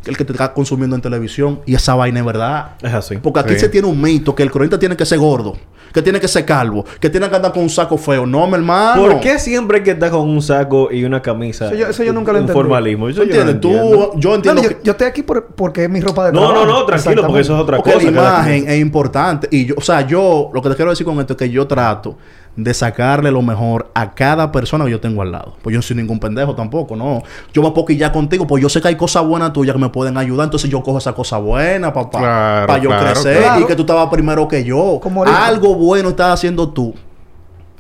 el 0.07 0.17
que 0.17 0.25
te 0.25 0.33
está 0.33 0.53
consumiendo 0.53 0.97
en 0.97 1.03
televisión. 1.03 1.61
Y 1.67 1.75
esa 1.75 1.95
vaina 1.95 2.21
es 2.21 2.27
verdad. 2.27 2.73
Es 2.83 2.93
así. 2.95 3.17
Porque 3.19 3.41
aquí 3.41 3.55
Sí. 3.55 3.61
se 3.61 3.69
tiene 3.69 3.87
un 3.89 4.01
mito 4.01 4.35
que 4.35 4.43
el 4.43 4.51
cronista 4.51 4.79
tiene 4.79 4.97
que 4.97 5.05
ser 5.07 5.19
gordo, 5.19 5.55
que 5.93 6.03
tiene 6.03 6.21
que 6.21 6.29
ser 6.29 6.45
calvo, 6.45 6.85
que 7.01 7.09
tiene 7.11 7.29
que 7.31 7.37
andar 7.37 7.53
con 7.53 7.63
un 7.63 7.71
saco 7.71 7.97
feo. 7.97 8.27
No, 8.27 8.47
mi 8.47 8.55
hermano. 8.55 9.01
¿Por 9.03 9.21
qué 9.21 9.39
siempre 9.39 9.79
hay 9.79 9.83
que 9.85 9.93
estar 9.93 10.11
con 10.11 10.29
un 10.29 10.43
saco 10.43 10.91
y 10.93 11.05
una 11.05 11.23
camisa? 11.23 11.67
Eso 11.67 11.75
yo- 11.77 11.87
eso 11.89 12.03
yo 12.05 12.13
nunca 12.13 12.33
lo 12.33 12.39
Un 12.39 12.43
entendí. 12.45 12.61
formalismo. 12.61 13.09
Eso 13.09 13.23
¿Tú 13.23 13.29
yo 13.29 13.35
no 13.35 13.41
entiendes? 13.51 13.71
entiendo. 13.73 14.11
Tú, 14.13 14.19
yo 14.21 14.29
No, 14.31 14.35
entiendo 14.37 14.63
yo, 14.63 14.69
que... 14.71 14.79
yo 14.83 14.93
estoy 14.93 15.07
aquí 15.07 15.23
por- 15.23 15.47
porque 15.47 15.85
es 15.85 15.91
mi 15.91 16.01
ropa 16.01 16.27
de 16.27 16.33
No, 16.33 16.41
trabajo. 16.49 16.67
no, 16.67 16.73
no, 16.81 16.85
tranquilo, 16.87 17.27
porque 17.27 17.41
eso 17.43 17.55
es 17.55 17.61
otra 17.63 17.79
cosa. 17.79 17.97
la 17.97 18.03
imagen 18.03 18.69
es 18.69 18.81
importante. 18.81 19.49
Y 19.51 19.67
yo, 19.67 19.75
o 19.77 19.81
sea, 19.81 20.07
yo, 20.07 20.51
lo 20.53 20.61
que 20.63 20.69
te 20.71 20.75
quiero 20.77 20.91
decir 20.91 21.07
con 21.07 21.19
esto 21.21 21.35
es 21.35 21.39
que 21.39 21.51
yo 21.51 21.67
trato 21.67 22.17
de 22.57 22.73
sacarle 22.73 23.31
lo 23.31 23.43
mejor 23.43 23.91
a 23.95 24.15
cada 24.15 24.53
persona 24.53 24.85
que 24.85 24.93
yo 24.93 25.01
tengo 25.01 25.23
al 25.23 25.33
lado. 25.33 25.57
Pues 25.63 25.75
yo 25.75 25.79
no 25.79 25.83
soy 25.83 25.97
ningún 25.97 26.21
pendejo 26.21 26.55
tampoco, 26.55 26.95
no. 26.95 27.23
Yo 27.53 27.63
me 27.63 27.71
puedo 27.73 27.87
quillar 27.87 28.13
contigo, 28.13 28.47
pues 28.47 28.63
yo 28.63 28.69
sé 28.69 28.81
que 28.81 28.89
hay 28.89 28.97
cosas 28.97 29.25
buenas 29.25 29.53
tuyas 29.53 29.75
que 29.75 29.81
me 29.81 29.89
pueden 29.89 30.17
ayudar. 30.17 30.45
Entonces 30.45 30.71
yo 30.71 30.83
cojo 30.83 30.99
esa 30.99 31.13
cosa 31.13 31.39
buena, 31.39 31.93
papá. 31.93 32.19
Claro, 32.19 32.67
para 32.67 32.83
yo 32.83 32.91
claro, 32.91 33.07
crecer 33.07 33.43
claro. 33.43 33.61
y 33.61 33.67
que 33.67 33.75
tú 33.75 33.83
estabas 33.83 34.09
primero 34.09 34.47
que 34.47 34.63
yo. 34.63 35.01
Algo 35.27 35.75
bueno 35.75 36.11
estás 36.11 36.35
haciendo 36.35 36.69
tú. 36.69 36.95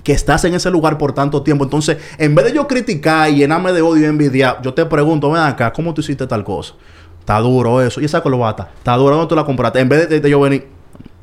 Que 0.03 0.13
estás 0.13 0.45
en 0.45 0.55
ese 0.55 0.71
lugar 0.71 0.99
por 0.99 1.13
tanto 1.13 1.43
tiempo. 1.43 1.65
Entonces, 1.65 1.97
en 2.19 2.35
vez 2.35 2.47
de 2.47 2.53
yo 2.53 2.67
criticar 2.67 3.31
y 3.31 3.37
llenarme 3.37 3.73
de 3.73 3.81
odio 3.81 4.03
y 4.03 4.07
envidia, 4.07 4.59
yo 4.61 4.75
te 4.75 4.85
pregunto, 4.85 5.31
ven 5.31 5.43
acá, 5.43 5.73
¿cómo 5.73 5.95
tú 5.95 6.01
hiciste 6.01 6.27
tal 6.27 6.45
cosa? 6.45 6.75
Está 7.21 7.39
duro 7.39 7.81
eso. 7.81 8.03
¿Y 8.03 8.05
esa 8.05 8.21
corbata? 8.21 8.69
Está 8.77 8.97
duro, 8.97 9.17
¿dónde 9.17 9.29
tú 9.29 9.35
la 9.35 9.45
compraste? 9.45 9.81
En 9.81 9.89
vez 9.89 10.09
de, 10.11 10.21
de 10.21 10.31
yo 10.31 10.41
venir, 10.41 10.74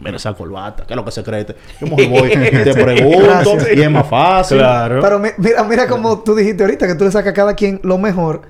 mira 0.02 0.18
esa 0.18 0.34
corbata, 0.34 0.84
¿qué 0.86 0.94
es 0.94 0.98
lo 0.98 1.06
que 1.06 1.12
se 1.12 1.24
cree? 1.24 1.42
este? 1.42 1.56
Yo 1.80 1.88
mejor 1.88 2.08
voy 2.22 2.32
y 2.34 2.38
te 2.64 2.74
pregunto 2.74 3.56
y 3.74 3.82
es 3.82 3.92
más 3.92 4.08
fácil. 4.08 4.58
Claro. 4.58 5.00
Pero 5.02 5.20
mi- 5.20 5.30
mira, 5.38 5.64
mira 5.64 5.88
como 5.88 6.20
tú 6.24 6.36
dijiste 6.36 6.64
ahorita, 6.64 6.88
que 6.88 6.96
tú 6.96 7.06
le 7.06 7.12
sacas 7.12 7.32
a 7.32 7.34
cada 7.34 7.54
quien 7.56 7.80
lo 7.84 7.98
mejor. 7.98 8.42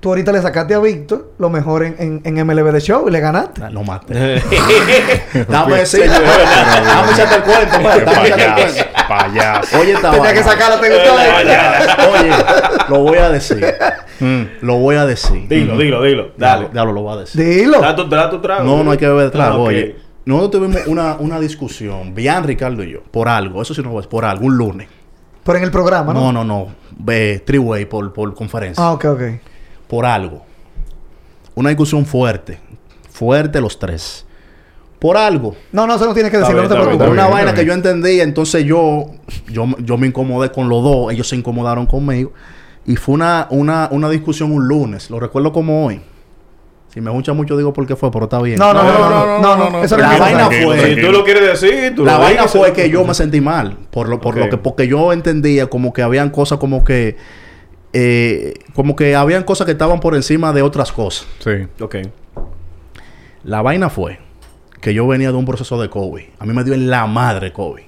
Tú 0.00 0.08
ahorita 0.08 0.32
le 0.32 0.40
sacaste 0.40 0.72
a 0.72 0.78
Víctor 0.78 1.32
lo 1.38 1.50
mejor 1.50 1.84
en, 1.84 1.94
en, 1.98 2.22
en 2.24 2.46
MLB 2.46 2.72
de 2.72 2.80
Show 2.80 3.06
y 3.06 3.10
le 3.10 3.20
ganaste. 3.20 3.60
Ah, 3.62 3.68
Lo 3.68 3.82
maté. 3.84 4.40
Dame 5.46 5.76
decirlo. 5.76 6.12
Dame 6.14 7.12
echarte 7.12 7.34
el 7.36 7.42
cuento, 7.42 7.78
Dame 8.10 8.28
echarte 8.28 8.62
el 8.62 8.64
payaso, 8.64 8.74
cuento. 8.74 9.08
payaso. 9.08 9.78
Oye, 9.78 9.92
esta 9.92 10.10
Tenía 10.10 10.32
que 10.32 10.40
vaina. 10.40 10.52
sacarlo, 10.52 10.80
te 10.80 10.88
gustó. 10.88 11.14
Oye, 12.12 12.30
lo 12.88 12.98
voy 13.00 13.18
a 13.18 13.28
decir. 13.30 13.74
Lo 14.62 14.76
voy 14.78 14.96
a 14.96 15.04
decir. 15.04 15.46
Dilo, 15.48 15.76
dilo, 15.76 16.02
dilo. 16.02 16.30
Dale. 16.36 16.62
Dale, 16.62 16.68
dale, 16.72 16.92
lo 16.94 17.02
voy 17.02 17.16
a 17.16 17.20
decir. 17.20 17.44
Dilo. 17.44 17.80
Da 17.82 17.94
tu, 17.94 18.08
da 18.08 18.30
tu 18.30 18.40
trago. 18.40 18.64
No, 18.64 18.82
no 18.82 18.92
hay 18.92 18.98
que 18.98 19.06
beber 19.06 19.30
trago. 19.30 19.64
Ah. 19.64 19.68
Oye, 19.68 19.96
nosotros 20.36 20.62
tuvimos 20.62 20.86
una, 20.86 21.16
una 21.16 21.38
discusión, 21.38 22.14
bien 22.14 22.42
Ricardo 22.44 22.82
y 22.82 22.92
yo, 22.92 23.02
por 23.02 23.28
algo. 23.28 23.62
Eso 23.62 23.74
sí 23.74 23.82
no 23.82 23.98
es 24.00 24.06
por 24.06 24.24
algo, 24.24 24.46
un 24.46 24.56
lunes. 24.56 24.88
Pero 25.44 25.58
en 25.58 25.64
el 25.64 25.70
programa, 25.70 26.12
¿no? 26.12 26.32
No, 26.32 26.44
no, 26.44 26.44
no. 26.44 26.74
Ve, 26.98 27.42
Triway 27.44 27.86
por, 27.86 28.12
por 28.12 28.34
conferencia. 28.34 28.82
Ah, 28.82 28.92
ok, 28.92 29.04
ok. 29.06 29.22
Por 29.88 30.06
algo. 30.06 30.42
Una 31.54 31.70
discusión 31.70 32.04
fuerte. 32.06 32.58
Fuerte 33.10 33.60
los 33.60 33.78
tres. 33.78 34.26
Por 34.98 35.16
algo. 35.16 35.56
No, 35.72 35.86
no, 35.86 35.94
eso 35.94 36.04
no 36.04 36.12
tienes 36.12 36.30
que 36.30 36.38
decirlo, 36.38 36.62
no 36.62 36.68
te 36.68 36.74
preocupes. 36.74 37.08
Una 37.08 37.24
bien, 37.24 37.34
vaina 37.34 37.54
que 37.54 37.64
yo 37.64 37.72
entendía, 37.72 38.22
entonces 38.22 38.64
yo, 38.64 39.06
yo, 39.48 39.66
yo 39.78 39.96
me 39.96 40.06
incomodé 40.06 40.52
con 40.52 40.68
los 40.68 40.82
dos, 40.82 41.12
ellos 41.12 41.26
se 41.26 41.36
incomodaron 41.36 41.86
conmigo. 41.86 42.32
Y 42.86 42.96
fue 42.96 43.14
una, 43.14 43.46
una, 43.50 43.88
una 43.92 44.10
discusión 44.10 44.52
un 44.52 44.68
lunes, 44.68 45.10
lo 45.10 45.18
recuerdo 45.18 45.52
como 45.52 45.86
hoy. 45.86 46.02
Si 46.92 47.00
me 47.00 47.10
escucha 47.10 47.32
mucho 47.32 47.56
digo 47.56 47.72
por 47.72 47.86
qué 47.86 47.94
fue, 47.94 48.10
pero 48.10 48.24
está 48.24 48.40
bien. 48.42 48.58
No, 48.58 48.74
no, 48.74 48.82
no, 48.82 48.92
no, 48.98 49.08
no, 49.08 49.38
no, 49.40 49.56
no, 49.70 49.70
no, 49.86 49.96
La 49.96 50.18
vaina 50.18 50.46
fue- 50.50 50.94
Si 50.96 51.00
tú 51.00 51.12
lo 51.12 51.24
quieres 51.24 51.60
decir, 51.60 51.94
tú 51.94 52.04
La 52.04 52.14
lo 52.14 52.18
vaina 52.20 52.48
fue 52.48 52.72
que 52.72 52.90
yo 52.90 53.04
me 53.04 53.14
sentí 53.14 53.40
mal, 53.40 53.76
por 53.90 54.08
lo, 54.08 54.20
por 54.20 54.36
lo 54.36 54.48
que, 54.48 54.56
porque 54.56 54.88
yo 54.88 55.12
entendía 55.12 55.68
como 55.68 55.92
que 55.92 56.02
habían 56.02 56.30
cosas 56.30 56.58
como 56.58 56.82
que, 56.82 57.16
eh, 57.92 58.54
como 58.74 58.96
que 58.96 59.14
habían 59.14 59.44
cosas 59.44 59.66
que 59.66 59.72
estaban 59.72 60.00
por 60.00 60.14
encima 60.16 60.52
de 60.52 60.62
otras 60.62 60.90
cosas. 60.92 61.26
Sí. 61.38 61.66
Ok. 61.80 61.96
La 63.44 63.62
vaina 63.62 63.88
fue 63.88 64.18
que 64.80 64.92
yo 64.92 65.06
venía 65.06 65.30
de 65.30 65.36
un 65.36 65.44
proceso 65.44 65.80
de 65.80 65.88
COVID. 65.88 66.24
A 66.38 66.44
mí 66.44 66.52
me 66.52 66.64
dio 66.64 66.74
en 66.74 66.90
la 66.90 67.06
madre 67.06 67.52
COVID. 67.52 67.82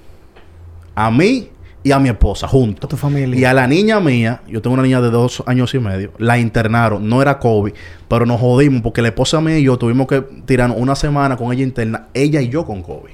A 0.95 1.11
mí 1.11 1.49
y 1.83 1.91
a 1.91 1.99
mi 1.99 2.09
esposa 2.09 2.47
juntos. 2.47 2.85
A 2.85 2.87
tu 2.87 2.95
familia. 2.97 3.39
Y 3.39 3.43
a 3.45 3.53
la 3.53 3.67
niña 3.67 3.99
mía, 3.99 4.41
yo 4.47 4.61
tengo 4.61 4.73
una 4.75 4.83
niña 4.83 5.01
de 5.01 5.09
dos 5.09 5.43
años 5.45 5.73
y 5.73 5.79
medio, 5.79 6.11
la 6.17 6.37
internaron. 6.39 7.07
No 7.07 7.21
era 7.21 7.39
COVID, 7.39 7.73
pero 8.07 8.25
nos 8.25 8.39
jodimos 8.39 8.81
porque 8.81 9.01
la 9.01 9.09
esposa 9.09 9.41
mía 9.41 9.59
y 9.59 9.63
yo 9.63 9.77
tuvimos 9.77 10.07
que 10.07 10.21
tirar 10.45 10.71
una 10.71 10.95
semana 10.95 11.35
con 11.35 11.51
ella 11.51 11.63
interna, 11.63 12.07
ella 12.13 12.41
y 12.41 12.49
yo 12.49 12.65
con 12.65 12.81
COVID. 12.81 13.11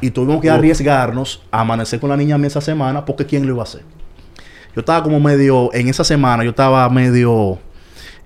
Y 0.00 0.10
tuvimos 0.10 0.40
que 0.40 0.50
arriesgarnos 0.50 1.42
a 1.50 1.60
amanecer 1.60 2.00
con 2.00 2.10
la 2.10 2.16
niña 2.16 2.36
mía 2.38 2.48
esa 2.48 2.60
semana 2.60 3.04
porque 3.04 3.26
¿quién 3.26 3.46
lo 3.46 3.52
iba 3.54 3.62
a 3.62 3.64
hacer? 3.64 3.82
Yo 4.74 4.80
estaba 4.80 5.02
como 5.02 5.18
medio, 5.20 5.72
en 5.72 5.88
esa 5.88 6.04
semana 6.04 6.44
yo 6.44 6.50
estaba 6.50 6.88
medio... 6.88 7.58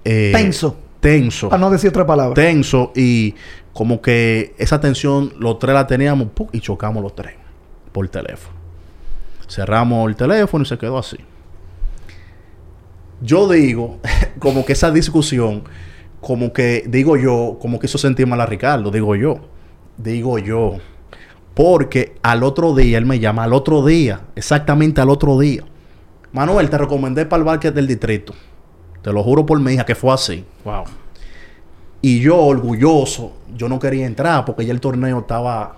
eh, 0.05 0.33
Tenso. 0.35 0.77
Tenso 1.01 1.49
Para 1.49 1.61
no 1.61 1.69
decir 1.71 1.91
otra 1.91 2.07
palabra. 2.07 2.35
tenso 2.35 2.93
y 2.95 3.35
como 3.73 4.01
que 4.01 4.55
esa 4.57 4.81
tensión 4.81 5.33
los 5.39 5.59
tres 5.59 5.75
la 5.75 5.87
teníamos 5.87 6.29
¡pum! 6.29 6.47
y 6.53 6.61
chocamos 6.61 7.03
los 7.03 7.15
tres 7.17 7.35
por 7.91 8.09
teléfono. 8.09 8.62
Cerramos 9.53 10.09
el 10.09 10.17
teléfono 10.17 10.63
y 10.63 10.67
se 10.67 10.79
quedó 10.79 10.97
así. 10.97 11.19
Yo 13.21 13.47
digo, 13.53 13.99
como 14.39 14.65
que 14.65 14.73
esa 14.73 14.91
discusión, 14.91 15.65
como 16.23 16.55
que 16.55 16.85
digo 16.89 17.19
yo, 17.19 17.59
como 17.61 17.79
que 17.79 17.85
hizo 17.85 17.99
sentir 17.99 18.27
mal 18.27 18.41
a 18.41 18.47
Ricardo, 18.47 18.91
digo 18.91 19.15
yo, 19.15 19.41
digo 19.99 20.39
yo. 20.39 20.79
Porque 21.53 22.15
al 22.23 22.45
otro 22.45 22.75
día, 22.75 22.97
él 22.97 23.05
me 23.05 23.19
llama, 23.19 23.45
al 23.45 23.53
otro 23.53 23.85
día, 23.85 24.23
exactamente 24.37 25.03
al 25.03 25.11
otro 25.11 25.39
día. 25.39 25.65
Manuel, 26.33 26.71
te 26.71 26.79
recomendé 26.79 27.27
para 27.27 27.41
el 27.41 27.45
barque 27.45 27.71
del 27.71 27.87
distrito. 27.87 28.33
Te 29.03 29.13
lo 29.13 29.23
juro 29.23 29.45
por 29.45 29.61
mi 29.61 29.75
hija 29.75 29.85
que 29.85 29.95
fue 29.95 30.15
así. 30.15 30.47
Wow. 30.65 30.85
Y 32.01 32.21
yo, 32.21 32.39
orgulloso, 32.39 33.35
yo 33.55 33.69
no 33.69 33.79
quería 33.79 34.07
entrar 34.07 34.47
porque 34.47 34.65
ya 34.65 34.73
el 34.73 34.81
torneo 34.81 35.19
estaba, 35.19 35.77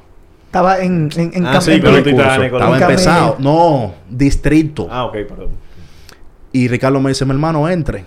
Estaba 0.55 0.79
en, 0.79 1.11
en, 1.17 1.33
en 1.35 1.47
Ah, 1.49 1.61
sí, 1.61 1.81
tú- 1.81 1.89
Titanic, 2.05 2.53
estaba 2.53 2.79
empezado. 2.79 3.37
No, 3.41 3.93
distrito. 4.09 4.87
Ah, 4.89 5.05
ok, 5.07 5.13
perdón. 5.29 5.49
Y 6.53 6.69
Ricardo 6.69 7.01
me 7.01 7.09
dice, 7.11 7.25
mi 7.25 7.33
hermano, 7.33 7.69
entre. 7.69 8.05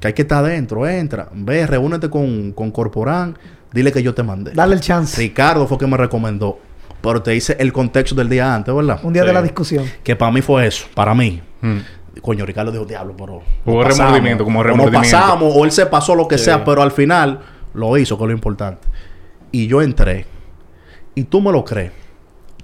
Que 0.00 0.06
hay 0.06 0.12
que 0.14 0.22
estar 0.22 0.44
adentro, 0.44 0.86
entra. 0.86 1.28
Ve, 1.34 1.66
reúnete 1.66 2.08
con, 2.08 2.52
con 2.52 2.70
Corporán. 2.70 3.36
Dile 3.72 3.90
que 3.90 4.04
yo 4.04 4.14
te 4.14 4.22
mandé. 4.22 4.52
Dale 4.52 4.76
el 4.76 4.80
chance. 4.80 5.20
Ricardo 5.20 5.66
fue 5.66 5.76
que 5.76 5.86
me 5.88 5.96
recomendó. 5.96 6.60
Pero 7.02 7.20
te 7.22 7.32
dice 7.32 7.56
el 7.58 7.72
contexto 7.72 8.14
del 8.14 8.28
día 8.28 8.54
antes, 8.54 8.72
¿verdad? 8.72 9.00
Un 9.02 9.12
día 9.12 9.22
Sí. 9.22 9.26
de 9.28 9.34
la 9.34 9.42
discusión. 9.42 9.84
Que 10.04 10.14
para 10.14 10.30
mí 10.30 10.42
fue 10.42 10.68
eso. 10.68 10.86
Para 10.94 11.12
mí. 11.12 11.42
Mm. 11.60 11.78
Coño, 12.22 12.46
Ricardo 12.46 12.70
dijo, 12.70 12.84
diablo, 12.84 13.14
pero... 13.18 13.42
Hubo 13.64 13.78
nos 13.80 13.84
pasamos". 13.86 13.98
remordimiento, 14.12 14.44
como 14.44 14.60
O 14.60 14.62
remordimiento. 14.62 15.00
nos 15.00 15.10
pasamos, 15.12 15.52
o 15.56 15.64
él 15.64 15.72
se 15.72 15.86
pasó 15.86 16.14
lo 16.14 16.28
que 16.28 16.38
Sí. 16.38 16.44
sea, 16.44 16.64
pero 16.64 16.82
al 16.82 16.92
final 16.92 17.40
lo 17.74 17.98
hizo, 17.98 18.16
que 18.16 18.22
es 18.22 18.28
lo 18.28 18.32
importante. 18.32 18.86
Y 19.50 19.66
yo 19.66 19.82
entré. 19.82 20.26
Y 21.14 21.24
tú 21.24 21.40
me 21.40 21.52
lo 21.52 21.64
crees. 21.64 21.92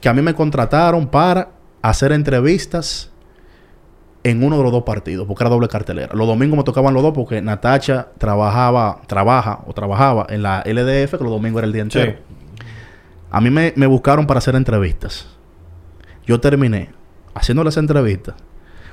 Que 0.00 0.08
a 0.08 0.14
mí 0.14 0.22
me 0.22 0.34
contrataron 0.34 1.06
para 1.06 1.50
hacer 1.82 2.12
entrevistas 2.12 3.10
en 4.22 4.42
uno 4.42 4.58
de 4.58 4.62
los 4.62 4.72
dos 4.72 4.82
partidos, 4.82 5.26
porque 5.26 5.42
era 5.42 5.50
doble 5.50 5.68
cartelera. 5.68 6.14
Los 6.14 6.26
domingos 6.26 6.58
me 6.58 6.64
tocaban 6.64 6.92
los 6.92 7.02
dos 7.02 7.14
porque 7.14 7.40
Natacha 7.40 8.08
trabajaba, 8.18 9.00
trabaja 9.06 9.60
o 9.66 9.72
trabajaba 9.72 10.26
en 10.28 10.42
la 10.42 10.62
LDF, 10.66 11.16
que 11.16 11.24
los 11.24 11.32
domingos 11.32 11.60
era 11.60 11.66
el 11.66 11.72
día 11.72 11.82
entero. 11.82 12.12
Sí. 12.12 12.66
A 13.30 13.40
mí 13.40 13.50
me, 13.50 13.72
me 13.76 13.86
buscaron 13.86 14.26
para 14.26 14.38
hacer 14.38 14.54
entrevistas. 14.56 15.26
Yo 16.26 16.40
terminé 16.40 16.90
haciendo 17.34 17.64
las 17.64 17.76
entrevistas, 17.76 18.34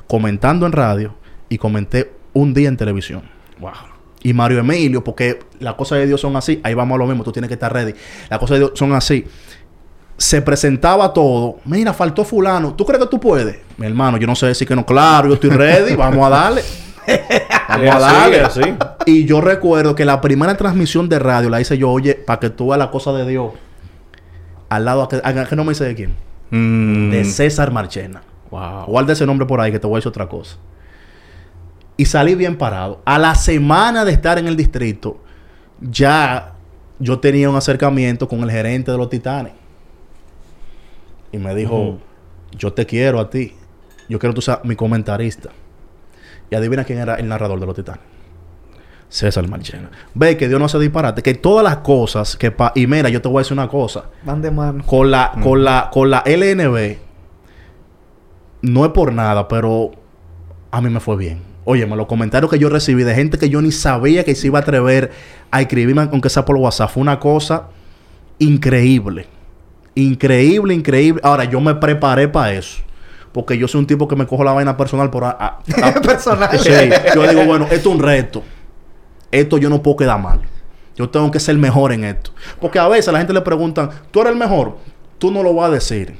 comentando 0.07 0.65
en 0.65 0.71
radio 0.71 1.15
y 1.49 1.57
comenté 1.57 2.13
un 2.33 2.53
día 2.53 2.69
en 2.69 2.77
televisión. 2.77 3.23
Wow. 3.59 3.96
Y 4.27 4.33
Mario 4.33 4.59
Emilio, 4.59 5.05
porque 5.05 5.39
las 5.61 5.75
cosas 5.75 5.99
de 5.99 6.05
Dios 6.05 6.19
son 6.19 6.35
así, 6.35 6.59
ahí 6.61 6.73
vamos 6.73 6.95
a 6.95 6.97
lo 6.97 7.07
mismo, 7.07 7.23
tú 7.23 7.31
tienes 7.31 7.47
que 7.47 7.53
estar 7.53 7.71
ready. 7.71 7.93
Las 8.29 8.37
cosas 8.39 8.55
de 8.55 8.59
Dios 8.59 8.71
son 8.75 8.91
así. 8.91 9.23
Se 10.17 10.41
presentaba 10.41 11.13
todo. 11.13 11.59
Mira, 11.63 11.93
faltó 11.93 12.25
fulano. 12.25 12.73
¿Tú 12.73 12.85
crees 12.85 13.01
que 13.01 13.09
tú 13.09 13.21
puedes? 13.21 13.57
Mi 13.77 13.85
hermano, 13.85 14.17
yo 14.17 14.27
no 14.27 14.35
sé 14.35 14.47
decir 14.47 14.67
que 14.67 14.75
no. 14.75 14.85
Claro, 14.85 15.29
yo 15.29 15.35
estoy 15.35 15.51
ready. 15.51 15.95
vamos 15.95 16.27
a 16.27 16.29
darle. 16.29 16.61
Vamos 17.69 17.95
a 17.95 17.99
darle. 17.99 18.41
así. 18.41 18.61
Y 19.05 19.23
yo 19.23 19.39
recuerdo 19.39 19.95
que 19.95 20.03
la 20.03 20.19
primera 20.19 20.57
transmisión 20.57 21.07
de 21.07 21.19
radio 21.19 21.49
la 21.49 21.61
hice 21.61 21.77
yo, 21.77 21.89
oye, 21.89 22.13
para 22.15 22.41
que 22.41 22.49
tú 22.49 22.67
veas 22.67 22.79
la 22.79 22.91
cosa 22.91 23.13
de 23.13 23.25
Dios. 23.25 23.53
Al 24.67 24.83
lado, 24.83 25.03
¿a 25.03 25.07
que, 25.07 25.21
a 25.23 25.45
que 25.45 25.55
no 25.55 25.63
me 25.63 25.69
dice 25.69 25.85
de 25.85 25.95
quién? 25.95 26.15
Mm. 26.49 27.11
De 27.11 27.23
César 27.23 27.71
Marchena. 27.71 28.23
Wow. 28.51 28.87
Guarda 28.87 29.13
ese 29.13 29.25
nombre 29.25 29.47
por 29.47 29.61
ahí 29.61 29.71
que 29.71 29.79
te 29.79 29.87
voy 29.87 29.95
a 29.95 29.97
decir 29.99 30.09
otra 30.09 30.27
cosa. 30.27 30.57
Y 31.97 32.05
salí 32.05 32.35
bien 32.35 32.57
parado. 32.57 33.01
A 33.05 33.17
la 33.17 33.33
semana 33.35 34.05
de 34.05 34.11
estar 34.11 34.37
en 34.37 34.47
el 34.47 34.55
distrito, 34.55 35.19
ya 35.81 36.53
yo 36.99 37.19
tenía 37.19 37.49
un 37.49 37.55
acercamiento 37.55 38.27
con 38.27 38.41
el 38.41 38.51
gerente 38.51 38.91
de 38.91 38.97
los 38.97 39.09
Titanes. 39.09 39.53
Y 41.31 41.37
me 41.37 41.53
dijo, 41.55 41.97
yo 42.55 42.71
te 42.73 42.85
quiero 42.85 43.19
a 43.19 43.29
ti. 43.29 43.53
Yo 44.07 44.19
quiero 44.19 44.33
que 44.33 44.35
tú 44.37 44.41
seas 44.41 44.59
mi 44.63 44.75
comentarista. 44.75 45.49
Y 46.49 46.55
adivina 46.55 46.83
quién 46.85 46.99
era 46.99 47.15
el 47.15 47.27
narrador 47.27 47.59
de 47.59 47.65
los 47.65 47.75
Titanes. 47.75 48.01
César 49.09 49.47
Marchena. 49.47 49.89
Ve 50.13 50.35
que 50.37 50.47
Dios 50.47 50.59
no 50.59 50.65
hace 50.65 50.79
disparate, 50.79 51.21
que 51.21 51.33
todas 51.33 51.63
las 51.63 51.77
cosas 51.77 52.35
que 52.35 52.51
pa 52.51 52.73
y 52.75 52.87
mira, 52.87 53.07
yo 53.09 53.21
te 53.21 53.29
voy 53.29 53.37
a 53.37 53.41
decir 53.41 53.53
una 53.53 53.69
cosa, 53.69 54.05
Van 54.25 54.41
de 54.41 54.51
mano. 54.51 54.83
con 54.85 55.09
la 55.09 55.31
con 55.41 55.63
la 55.63 55.89
con 55.93 56.09
la 56.11 56.23
LNB 56.25 56.97
no 58.63 58.85
es 58.85 58.91
por 58.91 59.13
nada, 59.13 59.47
pero 59.47 59.91
a 60.71 60.81
mí 60.81 60.89
me 60.89 60.99
fue 60.99 61.15
bien. 61.15 61.41
Óyeme, 61.69 61.97
los 61.97 62.05
comentarios 62.07 62.49
que 62.49 62.57
yo 62.59 62.69
recibí 62.69 63.03
de 63.03 63.13
gente 63.13 63.37
que 63.37 63.49
yo 63.49 63.61
ni 63.61 63.73
sabía 63.73 64.23
que 64.23 64.33
se 64.35 64.47
iba 64.47 64.57
a 64.59 64.61
atrever 64.61 65.11
a 65.51 65.59
escribirme 65.61 66.03
aunque 66.03 66.29
sea 66.29 66.45
por 66.45 66.55
WhatsApp 66.55 66.89
fue 66.91 67.01
una 67.01 67.19
cosa 67.19 67.67
increíble. 68.39 69.25
Increíble, 69.95 70.73
increíble. 70.73 71.21
Ahora, 71.25 71.43
yo 71.43 71.59
me 71.59 71.75
preparé 71.75 72.27
para 72.27 72.53
eso. 72.53 72.79
Porque 73.33 73.57
yo 73.57 73.67
soy 73.67 73.79
un 73.81 73.87
tipo 73.87 74.07
que 74.07 74.15
me 74.15 74.25
cojo 74.25 74.43
la 74.43 74.53
vaina 74.53 74.77
personal 74.77 75.09
por... 75.09 75.23
a- 75.25 75.31
a- 75.31 75.59
a- 75.87 75.93
Personal. 76.01 76.57
Sí, 76.57 76.71
yo 77.13 77.27
digo, 77.27 77.43
bueno, 77.47 77.65
esto 77.65 77.89
es 77.89 77.95
un 77.95 77.99
reto. 78.01 78.43
Esto 79.31 79.57
yo 79.57 79.69
no 79.69 79.81
puedo 79.83 79.97
quedar 79.97 80.21
mal. 80.21 80.39
Yo 80.95 81.09
tengo 81.09 81.29
que 81.31 81.39
ser 81.39 81.57
mejor 81.57 81.91
en 81.91 82.05
esto. 82.05 82.31
Porque 82.61 82.79
a 82.79 82.87
veces 82.87 83.11
la 83.11 83.19
gente 83.19 83.33
le 83.33 83.41
preguntan, 83.41 83.89
¿tú 84.11 84.21
eres 84.21 84.31
el 84.33 84.39
mejor? 84.39 84.77
Tú 85.17 85.31
no 85.31 85.43
lo 85.43 85.53
vas 85.53 85.69
a 85.69 85.73
decir. 85.73 86.15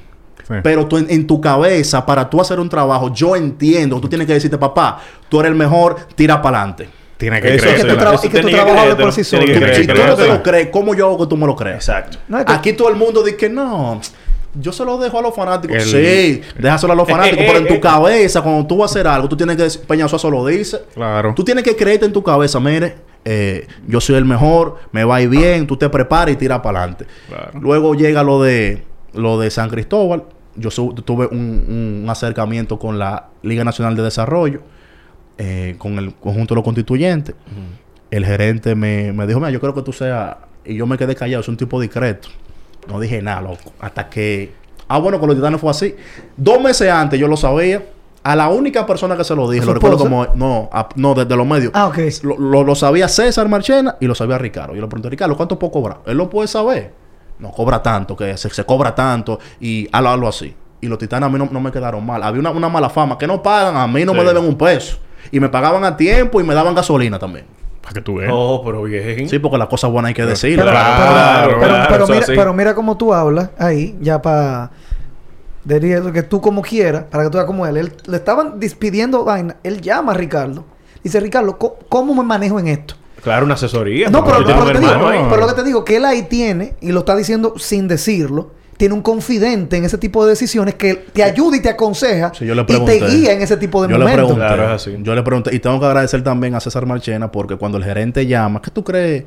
Sí. 0.48 0.54
Pero 0.64 0.86
tú 0.88 0.98
en, 0.98 1.08
en 1.10 1.28
tu 1.28 1.42
cabeza, 1.42 2.06
para 2.06 2.30
tú 2.30 2.40
hacer 2.40 2.60
un 2.60 2.70
trabajo, 2.70 3.14
yo 3.14 3.36
entiendo. 3.36 4.00
Tú 4.00 4.08
tienes 4.08 4.26
que 4.28 4.34
decirte, 4.34 4.58
papá, 4.58 5.00
tú 5.28 5.40
eres 5.42 5.52
el 5.52 5.58
mejor, 5.58 5.98
tira 6.16 6.42
para 6.42 6.60
adelante. 6.60 6.90
Tiene 7.18 7.42
que 7.42 7.56
Eso 7.56 7.64
creer. 7.66 7.76
que 7.76 7.82
y 8.28 8.30
que 8.30 8.42
tú 8.42 8.48
tiene 8.48 8.52
trabajas 8.52 8.62
de 8.62 8.74
creértelo, 8.76 8.98
por 9.08 9.14
sí 9.14 9.24
solo. 9.24 9.46
que 9.46 9.76
Si 9.76 9.88
tú 9.88 9.94
no 9.96 10.16
te 10.16 10.28
lo 10.28 10.44
crees, 10.44 10.70
¿cómo 10.72 10.94
yo 10.96 11.08
hago 11.08 11.18
que 11.20 11.28
tú 11.28 11.36
me 11.36 11.48
lo 11.48 11.56
creas? 11.56 11.78
Exacto. 11.78 12.20
No, 12.28 12.38
es 12.40 12.46
que- 12.46 12.54
Aquí 12.54 12.74
todo 12.74 12.90
el 12.90 12.96
mundo 12.96 13.24
dice 13.24 13.38
que 13.38 13.50
no. 13.50 14.00
Yo 14.54 14.72
se 14.72 14.86
lo 14.86 14.98
dejo 14.98 15.20
a 15.20 15.22
los 15.22 15.36
fanáticos. 15.36 15.76
El- 15.78 15.84
Sí, 15.84 16.42
déjaselo 16.58 16.94
a 16.94 16.96
los 16.96 17.08
fanáticos. 17.10 17.44
pero 17.46 17.60
en 17.60 17.68
tu 17.68 17.80
cabeza, 17.80 18.42
cuando 18.42 18.66
tú 18.68 18.78
vas 18.78 18.92
a 18.92 18.94
hacer 18.94 19.08
algo, 19.08 19.28
tú 19.28 19.36
tienes 19.36 19.58
que 19.58 19.64
decir, 19.64 19.82
Peñazo 19.82 20.30
lo 20.32 20.46
dice. 20.46 20.80
Claro. 20.94 21.34
Tú 21.36 21.44
tienes 21.44 21.64
que 21.64 21.76
creerte 21.76 22.06
en 22.06 22.14
tu 22.14 22.24
cabeza, 22.24 22.60
mire, 22.60 22.96
eh, 23.26 23.68
yo 23.88 24.00
soy 24.00 24.16
el 24.16 24.26
mejor, 24.26 24.78
me 24.92 25.04
va 25.04 25.18
a 25.18 25.22
ir 25.22 25.30
bien, 25.30 25.68
tú 25.68 25.76
te 25.76 25.90
preparas 25.90 26.34
y 26.34 26.38
tiras 26.38 26.62
para 26.62 26.80
adelante. 26.80 27.06
Claro. 27.28 27.52
Luego 27.60 27.94
llega 27.96 28.24
lo 28.24 28.42
de 28.42 28.84
lo 29.14 29.40
de 29.40 29.50
San 29.50 29.70
Cristóbal. 29.70 30.24
Yo 30.58 30.72
su- 30.72 30.94
tuve 30.94 31.28
un, 31.28 32.02
un 32.04 32.10
acercamiento 32.10 32.78
con 32.80 32.98
la 33.00 33.28
Liga 33.44 33.64
Nacional 33.64 33.96
de 33.96 34.04
Desarrollo, 34.04 34.62
eh, 35.38 35.76
con 35.78 35.98
el 36.00 36.14
conjunto 36.16 36.54
de 36.54 36.58
los 36.58 36.64
constituyentes. 36.64 37.36
El 38.10 38.26
gerente 38.26 38.74
me, 38.76 39.12
me 39.14 39.28
dijo, 39.28 39.40
mira, 39.40 39.52
yo 39.52 39.60
creo 39.60 39.74
que 39.74 39.82
tú 39.82 39.94
seas... 39.94 40.38
Y 40.66 40.76
yo 40.76 40.86
me 40.88 40.98
quedé 40.98 41.16
callado, 41.16 41.42
es 41.42 41.48
un 41.48 41.58
tipo 41.58 41.80
discreto. 41.80 42.30
No 42.90 43.00
dije 43.00 43.22
nada, 43.22 43.42
loco. 43.42 43.72
Hasta 43.80 44.10
que... 44.10 44.52
Ah, 44.88 44.98
bueno, 45.00 45.20
con 45.20 45.28
los 45.30 45.38
titanes 45.38 45.60
fue 45.62 45.70
así. 45.72 45.96
Dos 46.38 46.62
meses 46.62 46.90
antes 46.90 47.20
yo 47.20 47.28
lo 47.28 47.38
sabía. 47.38 47.84
A 48.24 48.36
la 48.36 48.50
única 48.50 48.86
persona 48.86 49.16
que 49.16 49.24
se 49.24 49.36
lo 49.36 49.50
dije, 49.50 49.64
¿A 49.64 49.68
lo 49.68 49.74
recuerdo 49.76 49.98
como... 50.00 50.26
No, 50.36 50.70
a- 50.74 50.90
no, 50.96 51.14
desde 51.14 51.36
los 51.36 51.46
medios. 51.48 51.72
Ah, 51.74 51.88
ok. 51.88 51.98
Lo, 52.24 52.38
lo- 52.38 52.64
lo 52.64 52.76
sabía 52.76 53.08
César 53.08 53.48
Marchena 53.48 53.96
y 54.02 54.06
lo 54.08 54.16
sabía 54.16 54.38
Ricardo. 54.38 54.74
Yo 54.76 54.82
le 54.82 54.88
pregunté, 54.88 55.10
Ricardo, 55.10 55.36
¿cuánto 55.38 55.58
puedo 55.60 55.72
cobrar? 55.72 56.00
Él 56.06 56.18
lo 56.18 56.30
puede 56.30 56.48
saber. 56.48 56.92
No 57.40 57.52
cobra 57.52 57.82
tanto, 57.84 58.16
que 58.16 58.36
se, 58.38 58.50
se 58.50 58.64
cobra 58.66 58.94
tanto 58.96 59.40
y 59.60 59.88
hazlo, 59.92 60.10
hazlo 60.10 60.28
así. 60.28 60.56
Y 60.82 60.88
los 60.88 60.98
titanes 60.98 61.28
a 61.28 61.30
mí 61.32 61.38
no, 61.40 61.48
no 61.52 61.60
me 61.60 61.72
quedaron 61.72 62.06
mal. 62.06 62.22
Había 62.24 62.40
una, 62.40 62.52
una 62.52 62.70
mala 62.70 62.90
fama 62.90 63.18
que 63.18 63.28
no 63.28 63.42
pagan, 63.44 63.76
a 63.78 63.88
mí 63.88 64.04
no 64.06 64.14
me 64.14 64.24
deben 64.24 64.44
un 64.44 64.58
peso. 64.58 64.98
Y 65.32 65.40
me 65.40 65.50
pagaban 65.50 65.84
a 65.84 65.96
tiempo 65.98 66.40
y 66.40 66.44
me 66.44 66.54
daban 66.54 66.74
gasolina 66.76 67.20
también. 67.20 67.46
Para 67.82 67.94
que 67.94 68.02
tú 68.02 68.16
veas. 68.16 68.32
Oh, 68.34 68.62
pero 68.66 68.84
bien. 68.84 69.28
Sí, 69.30 69.40
porque 69.40 69.58
las 69.58 69.68
cosas 69.68 69.90
buenas 69.92 70.10
hay 70.10 70.14
que 70.16 70.26
decirlas. 70.26 70.66
Pero, 70.66 70.78
Claro, 70.78 71.48
pero- 71.48 71.60
pero- 71.60 71.70
claro, 71.70 71.88
pero 71.90 72.08
mira, 72.08 72.26
pero 72.28 72.54
mira 72.54 72.76
cómo 72.76 72.98
tú 72.98 73.14
hablas 73.14 73.50
ahí, 73.58 73.98
ya 74.02 74.22
para 74.22 74.72
diría 75.64 76.02
que 76.14 76.24
tú 76.24 76.40
como 76.42 76.62
quieras, 76.62 77.06
para 77.10 77.24
que 77.26 77.30
tú 77.30 77.38
veas 77.38 77.48
como 77.48 77.66
él. 77.66 77.78
Él 77.78 77.94
le 78.08 78.18
estaban 78.18 78.60
despidiendo 78.60 79.24
vaina. 79.26 79.58
Él 79.64 79.82
llama 79.82 80.12
a 80.14 80.16
Ricardo. 80.16 80.66
Dice, 81.04 81.20
Ricardo, 81.20 81.58
¿cómo, 81.58 81.76
cómo 81.90 82.14
me 82.16 82.24
manejo 82.24 82.60
en 82.60 82.68
esto? 82.68 82.96
Claro, 83.24 83.46
una 83.46 83.56
asesoría. 83.56 84.10
No, 84.10 84.24
pero, 84.24 84.44
pero 84.46 84.60
lo 84.60 84.66
que 84.66 84.74
te 84.74 84.80
digo, 84.80 85.28
pero 85.30 85.42
lo 85.42 85.48
que 85.48 85.54
te 85.54 85.64
digo, 85.64 85.86
que 85.86 85.98
él 85.98 86.06
ahí 86.06 86.24
tiene, 86.24 86.76
y 86.82 86.92
lo 86.92 87.00
está 87.00 87.16
diciendo 87.16 87.54
sin 87.58 87.88
decirlo, 87.88 88.52
tiene 88.78 88.94
un 88.94 89.02
confidente 89.02 89.76
en 89.78 89.86
ese 89.86 89.98
tipo 89.98 90.24
de 90.24 90.30
decisiones 90.32 90.76
que 90.76 90.94
te 90.94 91.24
ayuda 91.24 91.58
y 91.58 91.62
te 91.62 91.70
aconseja 91.70 92.32
Sí, 92.36 92.46
yo 92.46 92.54
le 92.54 92.62
y 92.62 92.86
te 92.86 93.06
guía 93.08 93.34
en 93.34 93.42
ese 93.42 93.58
tipo 93.58 93.82
de 93.82 93.90
yo 93.92 93.98
le 93.98 94.04
momentos. 94.06 94.26
pregunté, 94.36 94.48
Claro, 94.56 94.64
es 94.66 94.82
así. 94.82 94.96
Yo 95.02 95.16
le 95.16 95.24
pregunté, 95.24 95.56
y 95.56 95.60
tengo 95.60 95.80
que 95.80 95.86
agradecer 95.88 96.24
también 96.24 96.54
a 96.54 96.60
César 96.60 96.86
Marchena, 96.86 97.32
porque 97.32 97.56
cuando 97.56 97.80
el 97.80 97.84
gerente 97.84 98.28
llama, 98.28 98.62
¿qué 98.62 98.70
tú 98.70 98.84
crees 98.84 99.24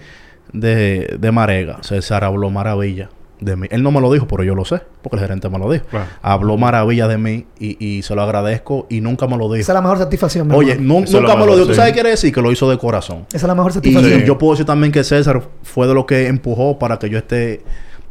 de, 0.52 1.16
de 1.18 1.32
Marega? 1.32 1.78
César 1.82 2.22
habló 2.24 2.48
maravilla 2.50 3.10
de 3.40 3.56
mí. 3.56 3.66
Él 3.70 3.82
no 3.82 3.90
me 3.90 4.00
lo 4.00 4.12
dijo, 4.12 4.26
pero 4.26 4.42
yo 4.44 4.54
lo 4.54 4.64
sé, 4.64 4.82
porque 5.02 5.16
el 5.16 5.22
gerente 5.22 5.48
me 5.48 5.58
lo 5.58 5.70
dijo. 5.70 5.86
Claro. 5.86 6.06
Habló 6.22 6.56
maravilla 6.58 7.08
de 7.08 7.18
mí 7.18 7.46
y, 7.58 7.84
y 7.84 8.02
se 8.02 8.14
lo 8.14 8.22
agradezco 8.22 8.86
y 8.90 9.00
nunca 9.00 9.26
me 9.26 9.36
lo 9.36 9.44
dijo. 9.50 9.62
Esa 9.62 9.72
es 9.72 9.74
la 9.74 9.80
mejor 9.82 9.98
satisfacción. 9.98 10.48
mi 10.48 10.54
Oye, 10.54 10.76
nunca 10.76 11.36
me 11.36 11.46
lo 11.46 11.54
dijo. 11.54 11.66
¿Tú 11.66 11.72
sí. 11.72 11.76
sabes 11.76 11.90
qué 11.90 11.94
quiere 11.94 12.10
decir? 12.10 12.32
Que 12.34 12.42
lo 12.42 12.52
hizo 12.52 12.70
de 12.70 12.78
corazón. 12.78 13.24
Esa 13.28 13.36
es 13.38 13.42
la 13.44 13.54
mejor 13.54 13.70
Y 13.70 13.74
satisfacción. 13.74 14.22
yo 14.22 14.38
puedo 14.38 14.52
decir 14.52 14.66
también 14.66 14.92
que 14.92 15.02
César 15.04 15.42
fue 15.62 15.86
de 15.86 15.94
lo 15.94 16.06
que 16.06 16.26
empujó 16.28 16.78
para 16.78 16.98
que 16.98 17.08
yo 17.08 17.18
esté 17.18 17.62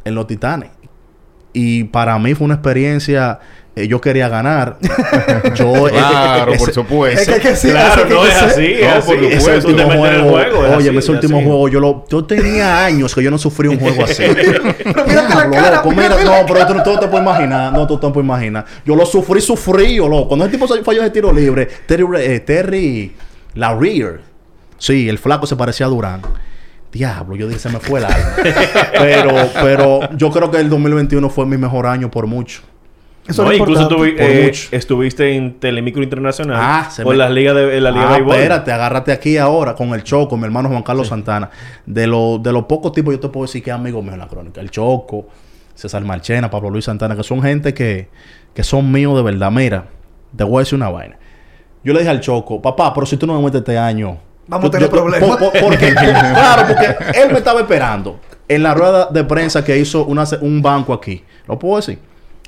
en 0.04 0.14
los 0.14 0.26
Titanes. 0.26 0.70
Y 1.52 1.84
para 1.84 2.18
mí 2.18 2.34
fue 2.34 2.44
una 2.44 2.54
experiencia. 2.54 3.40
Eh, 3.76 3.86
yo 3.86 4.00
quería 4.00 4.28
ganar. 4.28 4.78
yo, 5.54 5.84
Claro, 5.88 6.52
ese- 6.52 6.58
por 6.58 6.68
Es 6.68 6.74
supuesto. 6.74 7.32
que, 7.34 7.40
que 7.40 7.56
sí, 7.56 7.70
Claro, 7.70 8.04
no 8.08 8.26
es 8.26 8.34
sí. 8.34 8.44
así, 8.44 8.64
es 8.72 9.04
por 9.04 9.16
ese 9.24 9.66
último 9.68 9.90
juego, 9.92 10.40
es 10.40 10.76
oye, 10.76 10.88
ese 10.90 10.98
es 10.98 11.08
último 11.08 11.40
juego, 11.42 11.68
yo 11.68 11.80
lo, 11.80 12.04
yo 12.10 12.24
tenía 12.24 12.84
años 12.84 13.14
que 13.14 13.22
yo 13.22 13.30
no 13.30 13.38
sufrí 13.38 13.68
un 13.68 13.78
juego 13.78 14.04
así. 14.04 14.24
Pero 14.34 14.62
mírate 15.06 15.14
la 15.14 15.24
Diablo, 15.24 15.50
cara, 15.52 15.76
loco, 15.76 15.90
mira, 15.90 16.02
mírate 16.02 16.24
no, 16.24 16.30
la 16.32 16.46
pero 16.46 16.66
tú, 16.66 16.72
tú 16.84 16.90
no 16.94 16.98
te 17.00 17.06
puedes 17.08 17.26
imaginar, 17.26 17.72
no, 17.72 17.86
tú 17.86 17.98
te 17.98 18.08
puedes 18.08 18.24
imaginar. 18.24 18.64
Yo 18.84 18.96
lo 18.96 19.06
sufrí, 19.06 19.40
sufrí, 19.40 19.96
loco. 19.96 20.28
Cuando 20.28 20.44
ese 20.46 20.52
tipo 20.56 20.66
falló 20.82 21.02
de 21.02 21.10
tiro 21.10 21.32
libre, 21.32 21.66
Terry, 21.86 22.04
eh, 22.18 22.40
Terry 22.40 23.14
Laurier, 23.54 24.20
sí, 24.78 25.08
el 25.08 25.18
flaco 25.18 25.46
se 25.46 25.56
parecía 25.56 25.86
a 25.86 25.88
Durán. 25.88 26.22
Diablo, 26.92 27.36
yo 27.36 27.46
dije, 27.46 27.60
se 27.60 27.68
me 27.68 27.78
fue 27.78 28.00
el 28.00 28.06
alma. 28.06 28.34
pero, 28.98 29.30
pero 29.62 30.00
yo 30.16 30.30
creo 30.32 30.50
que 30.50 30.58
el 30.58 30.68
2021 30.68 31.30
fue 31.30 31.46
mi 31.46 31.56
mejor 31.56 31.86
año 31.86 32.10
por 32.10 32.26
mucho. 32.26 32.62
Eso 33.30 33.44
No, 33.44 33.52
incluso 33.52 33.88
eh, 34.04 34.44
mucho. 34.46 34.68
estuviste 34.76 35.34
en 35.34 35.58
Telemicro 35.58 36.02
Internacional. 36.02 36.56
Ah, 36.60 36.88
se 36.90 37.02
Con 37.02 37.12
me- 37.12 37.18
las 37.18 37.30
ligas 37.30 37.54
de, 37.54 37.76
en 37.78 37.84
la 37.84 37.90
Liga 37.90 38.04
ah, 38.04 38.08
de 38.08 38.14
Béisbol. 38.18 38.34
espérate, 38.36 38.72
agárrate 38.72 39.12
aquí 39.12 39.36
ahora 39.38 39.74
con 39.74 39.88
el 39.94 40.02
Choco, 40.04 40.36
mi 40.36 40.44
hermano 40.44 40.68
Juan 40.68 40.82
Carlos 40.82 41.08
Santana. 41.08 41.50
De, 41.86 42.06
lo, 42.06 42.38
de 42.38 42.52
los 42.52 42.64
pocos 42.64 42.92
tipos, 42.92 43.14
yo 43.14 43.20
te 43.20 43.28
puedo 43.28 43.46
decir 43.46 43.62
que 43.62 43.70
es 43.70 43.74
amigo 43.76 44.02
mío 44.02 44.12
en 44.12 44.18
la 44.18 44.28
crónica. 44.28 44.60
El 44.60 44.70
Choco, 44.70 45.26
César 45.74 46.02
Marchena, 46.04 46.50
Pablo 46.50 46.70
Luis 46.70 46.84
Santana, 46.84 47.16
que 47.16 47.22
son 47.22 47.40
gente 47.42 47.72
que, 47.72 48.08
que 48.52 48.62
son 48.62 48.90
míos 48.92 49.16
de 49.16 49.22
verdad. 49.22 49.50
Mira, 49.50 49.86
te 50.36 50.44
voy 50.44 50.56
a 50.56 50.58
decir 50.60 50.74
una 50.76 50.90
vaina. 50.90 51.16
Yo 51.82 51.92
le 51.94 52.00
dije 52.00 52.10
al 52.10 52.20
Choco, 52.20 52.60
papá, 52.60 52.92
pero 52.92 53.06
si 53.06 53.16
tú 53.16 53.26
no 53.26 53.34
me 53.38 53.42
metes 53.44 53.60
este 53.60 53.78
año. 53.78 54.18
Vamos 54.46 54.66
a 54.66 54.70
tener 54.72 54.88
yo- 54.90 54.92
problemas. 54.96 55.28
por- 55.30 55.38
por- 55.52 55.60
porque, 55.60 55.92
claro, 55.94 56.62
porque 56.66 57.18
él 57.22 57.30
me 57.32 57.38
estaba 57.38 57.60
esperando 57.60 58.18
en 58.48 58.62
la 58.64 58.74
rueda 58.74 59.06
de 59.06 59.22
prensa 59.24 59.64
que 59.64 59.78
hizo 59.78 60.04
una, 60.04 60.24
un 60.40 60.60
banco 60.60 60.92
aquí. 60.92 61.22
¿Lo 61.46 61.56
puedo 61.58 61.76
decir? 61.76 61.98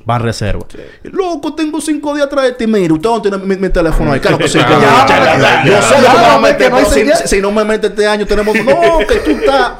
Van 0.04 0.20
reserva. 0.22 0.66
Loco, 1.04 1.54
tengo 1.54 1.80
cinco 1.80 2.14
días 2.14 2.26
atrás 2.26 2.44
de 2.46 2.52
ti. 2.52 2.66
Mira, 2.66 2.92
usted 2.92 3.08
no 3.08 3.22
tiene 3.22 3.38
mi, 3.38 3.56
mi 3.56 3.68
teléfono 3.68 4.12
ahí. 4.12 4.20
Claro 4.20 4.38
que 4.38 4.48
sí. 4.48 4.58
que- 4.58 4.64
Ya, 4.64 5.06
ya, 5.08 5.38
ya, 5.38 5.64
yo 5.64 5.82
sé 5.82 5.94
que 5.94 6.00
me 6.00 6.66
a 6.66 6.70
no 6.70 7.26
si, 7.26 7.40
no 7.40 7.52
me 7.52 7.64
metes 7.64 7.90
este 7.90 8.06
año, 8.06 8.26
tenemos. 8.26 8.54
No, 8.56 8.98
que 9.06 9.16
tú 9.16 9.30
estás. 9.30 9.72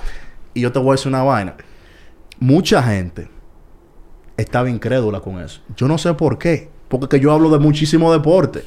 Y 0.55 0.61
yo 0.61 0.71
te 0.73 0.79
voy 0.79 0.91
a 0.91 0.93
decir 0.93 1.09
una 1.09 1.23
vaina. 1.23 1.55
Mucha 2.39 2.83
gente 2.83 3.29
estaba 4.37 4.69
incrédula 4.69 5.21
con 5.21 5.41
eso. 5.41 5.61
Yo 5.77 5.89
no 5.89 5.99
sé 5.99 6.13
por 6.15 6.39
qué. 6.39 6.71
Porque 6.89 7.09
que 7.09 7.21
yo 7.21 7.33
hablo 7.33 7.49
de 7.51 7.59
muchísimo 7.59 8.13
deporte. 8.13 8.65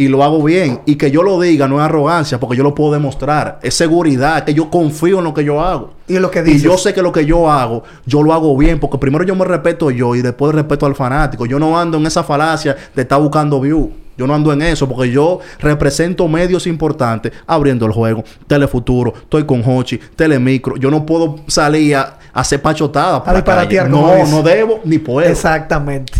Y 0.00 0.08
lo 0.08 0.24
hago 0.24 0.42
bien. 0.42 0.80
Y 0.86 0.96
que 0.96 1.10
yo 1.10 1.22
lo 1.22 1.38
diga 1.38 1.68
no 1.68 1.76
es 1.78 1.82
arrogancia, 1.84 2.40
porque 2.40 2.56
yo 2.56 2.62
lo 2.62 2.74
puedo 2.74 2.92
demostrar. 2.92 3.58
Es 3.62 3.74
seguridad, 3.74 4.44
que 4.44 4.54
yo 4.54 4.70
confío 4.70 5.18
en 5.18 5.24
lo 5.24 5.34
que 5.34 5.44
yo 5.44 5.60
hago. 5.60 5.90
Y 6.08 6.18
lo 6.18 6.30
que 6.30 6.38
Y 6.38 6.42
dices. 6.44 6.62
yo 6.62 6.78
sé 6.78 6.94
que 6.94 7.02
lo 7.02 7.12
que 7.12 7.26
yo 7.26 7.50
hago, 7.50 7.82
yo 8.06 8.22
lo 8.22 8.32
hago 8.32 8.56
bien, 8.56 8.80
porque 8.80 8.96
primero 8.96 9.24
yo 9.24 9.34
me 9.36 9.44
respeto 9.44 9.90
yo 9.90 10.14
y 10.14 10.22
después 10.22 10.54
respeto 10.54 10.86
al 10.86 10.94
fanático. 10.94 11.44
Yo 11.44 11.58
no 11.58 11.78
ando 11.78 11.98
en 11.98 12.06
esa 12.06 12.22
falacia 12.24 12.74
de 12.94 13.02
estar 13.02 13.20
buscando 13.20 13.60
view. 13.60 13.90
Yo 14.16 14.26
no 14.26 14.34
ando 14.34 14.52
en 14.54 14.62
eso, 14.62 14.88
porque 14.88 15.10
yo 15.10 15.40
represento 15.60 16.26
medios 16.28 16.66
importantes 16.66 17.32
abriendo 17.46 17.84
el 17.84 17.92
juego. 17.92 18.24
Telefuturo, 18.46 19.12
estoy 19.14 19.44
con 19.44 19.62
Hochi, 19.62 19.98
Telemicro. 20.16 20.76
Yo 20.78 20.90
no 20.90 21.04
puedo 21.04 21.36
salir 21.46 21.96
a, 21.96 22.18
a 22.32 22.40
hacer 22.40 22.62
pachotada. 22.62 23.22
por 23.22 23.28
A 23.30 23.32
la 23.34 23.44
calle. 23.44 23.66
disparatear, 23.76 23.90
como 23.90 24.06
No, 24.16 24.26
no 24.26 24.42
debo 24.42 24.80
ni 24.84 24.98
puedo. 24.98 25.28
Exactamente. 25.28 26.14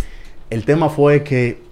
El 0.51 0.65
tema 0.65 0.87
fue 0.89 1.23
que 1.23 1.63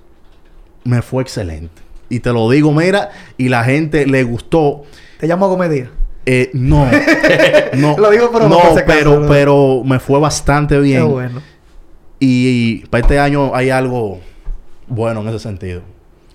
me 0.86 1.02
fue 1.04 1.22
excelente. 1.22 1.82
Y 2.10 2.20
te 2.22 2.32
lo 2.34 2.50
digo, 2.50 2.72
mira, 2.74 3.10
y 3.38 3.50
la 3.50 3.64
gente 3.64 4.06
le 4.08 4.24
gustó. 4.24 4.84
Te 5.20 5.28
llamo 5.28 5.46
a 5.46 5.50
comedia. 5.50 5.92
Eh, 6.26 6.50
no, 6.54 6.86
no, 7.74 7.98
Lo 7.98 8.10
digo, 8.12 8.30
pero 8.32 8.48
no 8.50 8.56
no, 8.56 8.60
acaso, 8.60 8.82
pero, 8.86 9.12
¿verdad? 9.14 9.28
pero 9.30 9.82
me 9.86 10.00
fue 10.00 10.20
bastante 10.20 10.80
bien. 10.80 11.02
Qué 11.02 11.08
bueno. 11.08 11.42
Y, 12.20 12.86
para 12.88 13.02
este 13.02 13.20
año 13.20 13.56
hay 13.56 13.70
algo 13.70 14.20
bueno 14.88 15.22
en 15.22 15.30
ese 15.30 15.40
sentido. 15.40 15.82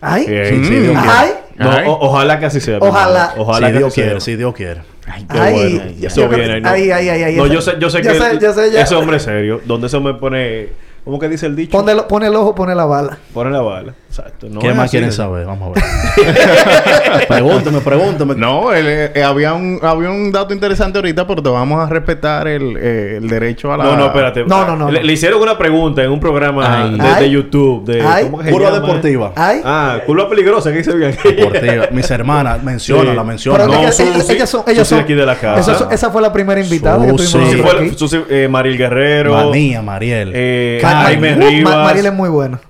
Ay. 0.01 0.27
Bien, 0.27 0.47
Sí, 0.47 0.65
sí, 0.65 0.75
Dios 0.81 0.97
Ay. 0.99 1.29
quiere. 1.29 1.45
No, 1.57 1.71
Ay. 1.71 1.85
o- 1.87 1.99
ojalá 2.01 2.39
que 2.41 2.47
así 2.47 2.61
sea. 2.61 2.79
Ojalá. 2.81 3.35
Ojalá 3.37 3.67
si 3.69 3.73
que 3.73 3.79
Dios 3.79 3.89
así 3.89 3.95
sea. 4.01 4.05
quiere, 4.07 4.21
si 4.21 4.37
Dios 4.37 4.55
quiere. 4.55 4.81
Ay, 5.07 5.27
qué 5.31 5.39
Ay, 5.39 5.53
bueno. 5.79 5.93
Eso 6.07 6.29
viene. 6.29 6.61
¿no? 6.61 6.69
ay, 6.69 6.91
ay, 6.91 7.09
ay, 7.11 7.23
ay, 7.25 7.37
No, 7.37 7.45
esa- 7.47 7.55
yo 7.55 7.61
sé, 7.61 7.73
yo 7.79 7.91
sé 7.91 8.03
yo 8.03 8.13
que 8.13 8.19
sé, 8.19 8.39
yo 8.41 8.53
sé 8.53 8.73
ya. 8.73 8.83
ese 8.83 8.95
hombre 8.95 9.19
es 9.19 9.23
serio. 9.23 9.61
Donde 9.65 9.89
se 9.89 10.01
me 10.01 10.15
pone 10.15 10.69
¿Cómo 11.05 11.19
que 11.19 11.29
dice 11.29 11.45
el 11.47 11.55
dicho? 11.55 11.73
Pone, 11.77 11.93
el- 11.93 12.05
pone 12.05 12.27
el 12.29 12.35
ojo, 12.35 12.55
pone 12.55 12.75
la 12.75 12.87
bala. 12.87 13.19
Pone 13.35 13.51
la 13.51 13.61
bala. 13.61 13.93
Exacto. 14.09 14.47
No 14.49 14.61
¿Qué 14.61 14.73
más 14.73 14.91
quieren 14.91 15.13
saber? 15.13 15.45
Vamos 15.45 15.77
a 15.77 15.81
ver. 15.81 17.27
pregúntame, 17.29 17.81
pregúntame. 17.81 18.35
No, 18.37 18.73
el, 18.73 18.87
eh, 19.15 19.23
había, 19.23 19.55
un, 19.55 19.79
había 19.83 20.09
un 20.11 20.31
dato 20.33 20.55
interesante 20.55 20.99
ahorita, 20.99 21.27
pero 21.27 21.43
te 21.43 21.51
vamos 21.51 21.81
a 21.81 21.89
respetar 21.91 22.47
el, 22.49 22.77
eh, 22.79 23.17
el 23.19 23.29
derecho 23.29 23.73
a 23.73 23.77
la... 23.77 23.85
No, 23.85 23.97
no, 23.97 24.07
espérate. 24.07 24.45
No, 24.45 24.65
no, 24.67 24.77
no, 24.77 24.91
Le, 24.91 25.01
no. 25.01 25.07
le 25.07 25.13
hicieron 25.13 25.43
una 25.43 25.59
pregunta 25.59 26.03
en 26.03 26.11
un 26.11 26.21
programa 26.21 26.85
Ay. 26.85 26.97
de, 26.97 27.03
Ay. 27.03 27.23
de 27.25 27.31
YouTube. 27.31 27.85
De, 27.85 28.01
Ay. 28.03 28.25
¿Cómo 28.25 28.39
que 28.39 28.51
Curva 28.51 28.71
llama? 28.71 28.81
deportiva. 28.87 29.33
Ay. 29.37 29.61
Ah, 29.65 29.99
curva 30.07 30.29
peligrosa, 30.29 30.71
que 30.71 30.79
dice 30.79 30.95
bien. 30.95 31.17
Deportiva. 31.23 31.89
Mis 31.93 32.11
hermanas, 32.11 32.63
menciona, 32.63 33.11
Sí. 33.11 33.17
la 33.17 33.25
menciona. 33.25 33.59
Pero 33.59 33.69
No, 33.73 33.79
que 33.79 33.85
ellas- 33.87 33.97
Susi. 33.97 34.33
ellas 34.33 34.49
son, 34.51 34.63
ellas 34.67 34.79
Susi 34.89 34.91
son 34.91 35.01
aquí 35.05 35.15
de 35.15 35.27
la 35.27 35.35
casa. 35.37 35.73
Esa, 35.73 35.89
esa 35.93 36.11
fue 36.11 36.23
la 36.23 36.33
primera 36.33 36.61
invitada 36.61 37.05
que 37.05 37.11
Susi. 37.11 37.33
tuvimos 37.33 37.49
Susi 37.51 37.57
nosotros 37.63 37.73
fue, 37.79 37.87
aquí. 37.89 37.99
Susi, 37.99 38.21
eh, 38.31 38.49
Mariel 38.49 38.79
Guerrero. 38.79 39.33
Manía, 39.35 39.83
Mariel. 39.83 40.31
Eh, 40.35 40.79
Jaime 41.03 41.37
Ma- 41.37 41.45
Rivas. 41.49 41.75
Mariel 41.85 42.07
es 42.07 42.13
muy 42.13 42.29
buena. 42.29 42.61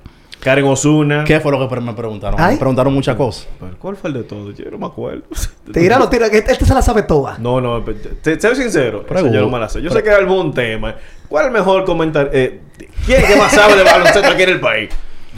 Karen 0.40 0.64
Osuna. 0.66 1.24
¿Qué 1.24 1.40
fue 1.40 1.50
lo 1.52 1.68
que 1.68 1.80
me 1.80 1.94
preguntaron? 1.94 2.38
Ay. 2.38 2.52
Me 2.54 2.58
preguntaron 2.58 2.92
muchas 2.92 3.16
cosas. 3.16 3.48
¿Cuál 3.78 3.96
fue 3.96 4.08
el 4.10 4.14
de 4.14 4.22
todos? 4.24 4.54
Yo 4.54 4.70
no 4.70 4.76
me 4.78 4.86
acuerdo. 4.86 5.22
Tíralo, 5.72 6.08
tira. 6.10 6.28
que 6.28 6.38
Este, 6.38 6.52
este 6.52 6.66
se 6.66 6.74
la 6.74 6.82
sabe 6.82 7.02
toda. 7.04 7.38
No, 7.38 7.60
no, 7.62 7.82
te, 8.22 8.38
soy 8.38 8.54
sincero. 8.56 9.06
Eso 9.08 9.26
yo 9.32 9.40
no 9.40 9.48
me 9.48 9.58
la 9.58 9.68
sé. 9.70 9.80
Yo 9.80 9.90
sé 9.90 10.02
que 10.02 10.10
es 10.10 10.16
algún 10.16 10.52
tema. 10.52 10.96
¿Cuál 11.28 11.44
es 11.44 11.48
el 11.48 11.52
mejor 11.54 11.84
comentario? 11.84 12.30
Eh, 12.34 12.60
¿Quién 13.06 13.22
es 13.22 13.26
que 13.30 13.36
más 13.36 13.52
sabe 13.52 13.74
de 13.76 13.84
baloncesto 13.84 14.28
aquí 14.28 14.42
en 14.42 14.48
el 14.50 14.60
país? 14.60 14.90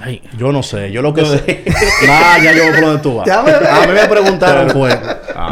Ay, 0.02 0.20
yo 0.36 0.50
no 0.52 0.62
sé. 0.62 0.90
Yo 0.92 1.00
lo 1.02 1.14
que 1.14 1.24
sé... 1.24 1.64
nah, 2.06 2.38
ya 2.42 2.52
yo 2.52 2.64
por 2.72 2.80
donde 2.82 3.00
tú 3.02 3.14
vas. 3.16 3.26
Ya 3.28 3.42
me- 3.42 3.52
A 3.52 3.86
mí 3.86 3.92
me 3.94 4.06
preguntaron 4.08 4.70
fue... 4.70 4.90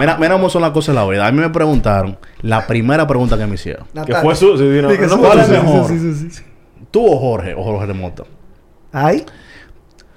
Mira, 0.01 0.17
mira 0.19 0.33
cómo 0.33 0.51
son 0.51 0.63
las 0.63 0.73
cosas 0.73 0.95
de 0.97 1.01
la 1.01 1.07
vida. 1.09 1.27
A 1.27 1.31
mí 1.33 1.41
me 1.41 1.49
preguntaron 1.51 2.19
la 2.43 2.67
primera 2.67 3.07
pregunta 3.07 3.39
que 3.39 3.47
me 3.47 3.55
hicieron. 3.55 3.87
Que 4.05 4.15
fue 4.17 4.35
su... 4.35 4.59
sí, 4.59 4.65
no, 4.83 4.91
Sí, 4.91 4.97
que 4.97 5.03
no 5.05 5.09
su- 5.11 5.19
fue 5.19 5.27
¿Cuál 5.29 5.39
es 5.41 5.47
Susi. 5.47 5.59
mejor? 5.61 5.89
Sí, 5.89 5.99
sí, 5.99 6.15
sí, 6.15 6.31
sí. 6.31 6.43
¿Tú 6.91 7.07
o 7.07 7.19
Jorge? 7.19 7.55
O 7.55 7.63
Jorge 7.63 7.87
de 7.87 7.95
Mota. 7.95 8.25
Ay. 8.93 9.25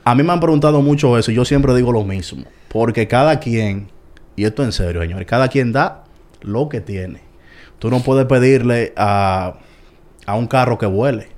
A 0.04 0.16
mí 0.16 0.24
me 0.24 0.32
han 0.32 0.40
preguntado 0.40 0.82
mucho 0.82 1.18
eso 1.18 1.32
y 1.32 1.36
yo 1.36 1.44
siempre 1.46 1.76
digo 1.76 1.92
lo 1.92 2.04
mismo. 2.04 2.46
Porque 2.70 3.08
cada 3.08 3.40
quien, 3.40 3.90
y 4.36 4.46
esto 4.46 4.64
en 4.64 4.72
serio, 4.72 5.02
señores, 5.02 5.28
cada 5.28 5.48
quien 5.48 5.72
da 5.72 6.04
lo 6.42 6.70
que 6.70 6.82
tiene. 6.82 7.22
Tú 7.80 7.90
no 7.90 8.00
puedes 8.00 8.26
pedirle 8.26 8.94
a, 8.96 9.56
a 10.26 10.36
un 10.36 10.48
carro 10.48 10.78
que 10.78 10.86
vuele. 10.86 11.30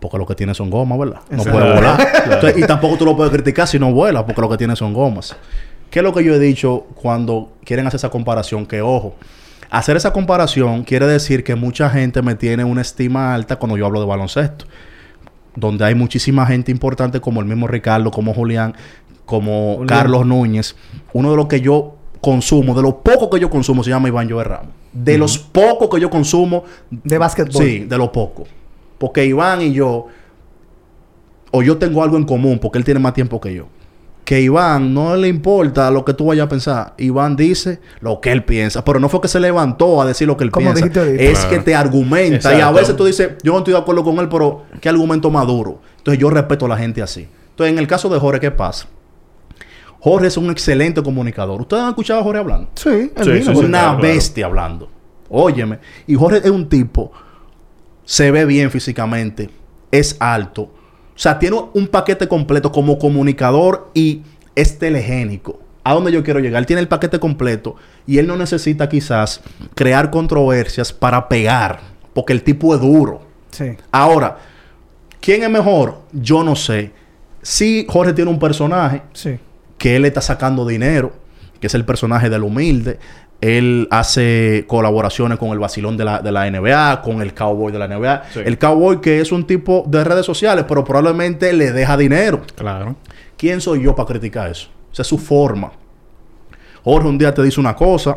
Porque 0.00 0.16
lo 0.16 0.26
que 0.26 0.34
tiene 0.36 0.54
son 0.54 0.70
gomas, 0.70 0.98
¿verdad? 0.98 1.20
No 1.28 1.38
Exacto. 1.38 1.58
puede 1.58 1.74
volar. 1.74 2.08
Entonces, 2.24 2.58
y 2.58 2.66
tampoco 2.66 2.96
tú 2.96 3.04
lo 3.04 3.16
puedes 3.16 3.32
criticar 3.32 3.66
si 3.66 3.78
no 3.78 3.92
vuela, 3.92 4.24
porque 4.24 4.40
lo 4.40 4.48
que 4.48 4.56
tiene 4.56 4.76
son 4.76 4.92
gomas. 4.92 5.36
¿Qué 5.90 6.00
es 6.00 6.02
lo 6.04 6.12
que 6.12 6.22
yo 6.22 6.34
he 6.34 6.38
dicho 6.38 6.86
cuando 6.94 7.52
quieren 7.64 7.86
hacer 7.86 7.96
esa 7.98 8.10
comparación? 8.10 8.66
Que 8.66 8.80
ojo, 8.80 9.16
hacer 9.70 9.96
esa 9.96 10.12
comparación 10.12 10.84
quiere 10.84 11.06
decir 11.06 11.44
que 11.44 11.54
mucha 11.54 11.90
gente 11.90 12.22
me 12.22 12.34
tiene 12.34 12.64
una 12.64 12.80
estima 12.80 13.34
alta 13.34 13.56
cuando 13.56 13.76
yo 13.76 13.86
hablo 13.86 14.00
de 14.00 14.06
baloncesto 14.06 14.64
donde 15.58 15.84
hay 15.84 15.94
muchísima 15.94 16.46
gente 16.46 16.70
importante 16.70 17.20
como 17.20 17.40
el 17.40 17.46
mismo 17.46 17.66
Ricardo, 17.66 18.10
como 18.10 18.32
Julián, 18.32 18.74
como 19.24 19.76
Julián. 19.78 19.86
Carlos 19.86 20.26
Núñez. 20.26 20.76
Uno 21.12 21.30
de 21.30 21.36
los 21.36 21.46
que 21.46 21.60
yo 21.60 21.96
consumo, 22.20 22.74
de 22.74 22.82
los 22.82 22.94
pocos 22.94 23.28
que 23.28 23.40
yo 23.40 23.50
consumo, 23.50 23.82
se 23.82 23.90
llama 23.90 24.08
Iván 24.08 24.30
Joel 24.30 24.46
Ramos. 24.46 24.72
De 24.92 25.18
los 25.18 25.38
pocos 25.38 25.88
que 25.90 26.00
yo 26.00 26.10
consumo, 26.10 26.64
De 26.90 27.18
básquetbol. 27.18 27.62
sí, 27.62 27.80
de 27.80 27.98
los 27.98 28.10
pocos. 28.10 28.48
Porque 28.98 29.24
Iván 29.24 29.62
y 29.62 29.72
yo, 29.72 30.06
o 31.50 31.62
yo 31.62 31.76
tengo 31.78 32.02
algo 32.02 32.16
en 32.16 32.24
común, 32.24 32.58
porque 32.58 32.78
él 32.78 32.84
tiene 32.84 33.00
más 33.00 33.14
tiempo 33.14 33.40
que 33.40 33.54
yo. 33.54 33.68
Que 34.28 34.42
Iván 34.42 34.92
no 34.92 35.16
le 35.16 35.26
importa 35.26 35.90
lo 35.90 36.04
que 36.04 36.12
tú 36.12 36.26
vayas 36.26 36.44
a 36.44 36.48
pensar. 36.50 36.92
Iván 36.98 37.34
dice 37.34 37.80
lo 38.00 38.20
que 38.20 38.30
él 38.30 38.44
piensa. 38.44 38.84
Pero 38.84 39.00
no 39.00 39.08
fue 39.08 39.22
que 39.22 39.28
se 39.28 39.40
levantó 39.40 40.02
a 40.02 40.04
decir 40.04 40.26
lo 40.28 40.36
que 40.36 40.44
él 40.44 40.50
piensa. 40.50 40.74
dijiste. 40.74 41.30
Es 41.30 41.38
Claro. 41.38 41.48
que 41.50 41.58
te 41.60 41.74
argumenta. 41.74 42.54
Y 42.54 42.60
a 42.60 42.70
veces 42.70 42.94
tú 42.94 43.06
dices, 43.06 43.30
yo 43.42 43.52
no 43.52 43.58
estoy 43.60 43.72
de 43.72 43.78
acuerdo 43.80 44.04
con 44.04 44.18
él, 44.18 44.28
pero 44.28 44.64
¿qué 44.82 44.90
argumento 44.90 45.30
maduro? 45.30 45.80
Entonces 45.96 46.20
yo 46.20 46.28
respeto 46.28 46.66
a 46.66 46.68
la 46.68 46.76
gente 46.76 47.00
así. 47.00 47.26
Entonces, 47.52 47.72
en 47.72 47.78
el 47.78 47.86
caso 47.86 48.10
de 48.10 48.18
Jorge, 48.20 48.38
¿qué 48.38 48.50
pasa? 48.50 48.86
Jorge 49.98 50.26
es 50.26 50.36
un 50.36 50.50
excelente 50.50 51.02
comunicador. 51.02 51.62
¿Ustedes 51.62 51.84
han 51.84 51.88
escuchado 51.88 52.20
a 52.20 52.22
Jorge 52.22 52.38
hablando? 52.40 52.68
Sí, 52.74 53.10
sí. 53.22 53.30
una 53.30 53.40
claro, 53.40 53.68
claro. 53.70 53.98
bestia 54.02 54.44
hablando. 54.44 54.90
Óyeme. 55.30 55.78
Y 56.06 56.14
Jorge 56.16 56.36
es 56.44 56.50
un 56.50 56.68
tipo, 56.68 57.12
se 58.04 58.30
ve 58.30 58.44
bien 58.44 58.70
físicamente, 58.70 59.48
es 59.90 60.18
alto. 60.20 60.70
O 61.18 61.20
sea, 61.20 61.40
tiene 61.40 61.56
un 61.74 61.88
paquete 61.88 62.28
completo 62.28 62.70
como 62.70 62.96
comunicador 62.96 63.90
y 63.92 64.22
es 64.54 64.78
telegénico. 64.78 65.58
¿A 65.82 65.92
dónde 65.94 66.12
yo 66.12 66.22
quiero 66.22 66.38
llegar? 66.38 66.60
Él 66.60 66.66
tiene 66.66 66.80
el 66.80 66.86
paquete 66.86 67.18
completo 67.18 67.74
y 68.06 68.18
él 68.18 68.28
no 68.28 68.36
necesita 68.36 68.88
quizás 68.88 69.40
crear 69.74 70.10
controversias 70.10 70.92
para 70.92 71.28
pegar, 71.28 71.80
porque 72.14 72.32
el 72.32 72.44
tipo 72.44 72.72
es 72.72 72.80
duro. 72.80 73.22
Sí. 73.50 73.72
Ahora, 73.90 74.38
¿quién 75.20 75.42
es 75.42 75.50
mejor? 75.50 76.02
Yo 76.12 76.44
no 76.44 76.54
sé. 76.54 76.92
Sí, 77.42 77.84
Jorge 77.88 78.12
tiene 78.12 78.30
un 78.30 78.38
personaje 78.38 79.02
Sí. 79.12 79.40
que 79.76 79.96
él 79.96 80.04
está 80.04 80.20
sacando 80.20 80.64
dinero, 80.68 81.12
que 81.60 81.66
es 81.66 81.74
el 81.74 81.84
personaje 81.84 82.30
del 82.30 82.44
humilde. 82.44 83.00
Él 83.40 83.86
hace 83.90 84.64
colaboraciones 84.66 85.38
con 85.38 85.50
el 85.50 85.58
vacilón 85.58 85.96
de 85.96 86.04
la, 86.04 86.20
de 86.20 86.32
la 86.32 86.50
NBA, 86.50 87.02
con 87.02 87.22
el 87.22 87.34
cowboy 87.34 87.72
de 87.72 87.78
la 87.78 87.86
NBA. 87.86 88.22
Sí. 88.32 88.40
El 88.44 88.58
cowboy 88.58 89.00
que 89.00 89.20
es 89.20 89.30
un 89.30 89.46
tipo 89.46 89.84
de 89.86 90.02
redes 90.02 90.26
sociales, 90.26 90.64
pero 90.66 90.84
probablemente 90.84 91.52
le 91.52 91.72
deja 91.72 91.96
dinero. 91.96 92.42
Claro. 92.56 92.96
¿Quién 93.36 93.60
soy 93.60 93.84
yo 93.84 93.94
para 93.94 94.08
criticar 94.08 94.50
eso? 94.50 94.68
Esa 94.92 95.02
es 95.02 95.08
su 95.08 95.18
forma. 95.18 95.70
Jorge 96.82 97.08
un 97.08 97.18
día 97.18 97.32
te 97.32 97.42
dice 97.42 97.60
una 97.60 97.76
cosa, 97.76 98.16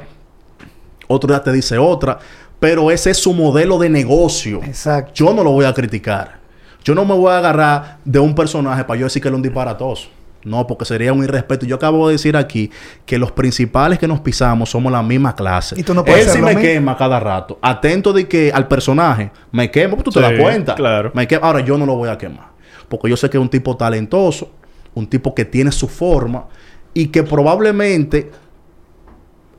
otro 1.07 1.27
día 1.27 1.43
te 1.43 1.51
dice 1.51 1.77
otra, 1.77 2.17
pero 2.59 2.89
ese 2.89 3.11
es 3.11 3.17
su 3.17 3.33
modelo 3.33 3.77
de 3.77 3.89
negocio. 3.89 4.61
Exacto. 4.63 5.11
Yo 5.13 5.33
no 5.33 5.43
lo 5.43 5.51
voy 5.51 5.65
a 5.65 5.73
criticar. 5.73 6.39
Yo 6.83 6.95
no 6.95 7.05
me 7.05 7.13
voy 7.13 7.31
a 7.31 7.37
agarrar 7.37 7.97
de 8.03 8.19
un 8.19 8.33
personaje 8.33 8.83
para 8.83 8.99
yo 8.99 9.05
decir 9.05 9.21
que 9.21 9.27
él 9.27 9.35
es 9.35 9.37
un 9.37 9.43
disparatoso. 9.43 10.09
No, 10.43 10.65
porque 10.67 10.85
sería 10.85 11.13
un 11.13 11.23
irrespeto. 11.23 11.65
Yo 11.65 11.75
acabo 11.75 12.07
de 12.07 12.13
decir 12.13 12.35
aquí 12.35 12.71
que 13.05 13.17
los 13.19 13.31
principales 13.31 13.99
que 13.99 14.07
nos 14.07 14.19
pisamos 14.21 14.69
somos 14.69 14.91
la 14.91 15.03
misma 15.03 15.35
clase. 15.35 15.79
Y 15.79 15.83
tú 15.83 15.93
no 15.93 16.03
puedes 16.03 16.27
Él 16.27 16.33
sí 16.33 16.39
me 16.39 16.47
mismo. 16.47 16.61
quema 16.61 16.97
cada 16.97 17.19
rato. 17.19 17.59
Atento 17.61 18.11
de 18.13 18.27
que 18.27 18.51
al 18.51 18.67
personaje 18.67 19.31
me 19.51 19.69
quemo, 19.69 19.95
pues 19.95 20.05
tú 20.05 20.11
te 20.11 20.21
das 20.21 20.33
cuenta. 20.39 20.75
claro. 20.75 21.11
Me 21.13 21.27
quema. 21.27 21.45
Ahora 21.47 21.59
yo 21.59 21.77
no 21.77 21.85
lo 21.85 21.95
voy 21.95 22.09
a 22.09 22.17
quemar. 22.17 22.51
Porque 22.89 23.09
yo 23.09 23.15
sé 23.17 23.29
que 23.29 23.37
es 23.37 23.41
un 23.41 23.49
tipo 23.49 23.77
talentoso, 23.77 24.51
un 24.93 25.07
tipo 25.07 25.33
que 25.35 25.45
tiene 25.45 25.71
su 25.71 25.87
forma 25.87 26.45
y 26.93 27.07
que 27.07 27.23
probablemente 27.23 28.31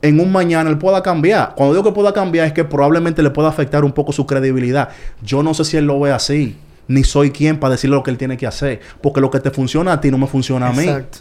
en 0.01 0.19
un 0.19 0.31
mañana 0.31 0.69
él 0.69 0.77
pueda 0.77 1.01
cambiar. 1.01 1.53
Cuando 1.55 1.73
digo 1.73 1.83
que 1.85 1.93
pueda 1.95 2.13
cambiar 2.13 2.45
es 2.47 2.53
que 2.53 2.63
probablemente 2.65 3.23
le 3.23 3.29
pueda 3.29 3.47
afectar 3.47 3.85
un 3.85 3.93
poco 3.93 4.11
su 4.11 4.25
credibilidad. 4.25 4.89
Yo 5.21 5.41
no 5.41 5.53
sé 5.53 5.63
si 5.63 5.77
él 5.77 5.85
lo 5.85 5.99
ve 5.99 6.11
así, 6.11 6.57
ni 6.87 7.03
soy 7.03 7.31
quien 7.31 7.59
para 7.59 7.71
decirle 7.71 7.95
lo 7.95 8.03
que 8.03 8.11
él 8.11 8.17
tiene 8.17 8.37
que 8.37 8.45
hacer, 8.47 8.79
porque 9.01 9.21
lo 9.21 9.29
que 9.31 9.39
te 9.39 9.51
funciona 9.51 9.93
a 9.93 10.01
ti 10.01 10.11
no 10.11 10.17
me 10.17 10.27
funciona 10.27 10.67
a 10.67 10.73
mí. 10.73 10.83
Exacto. 10.83 11.19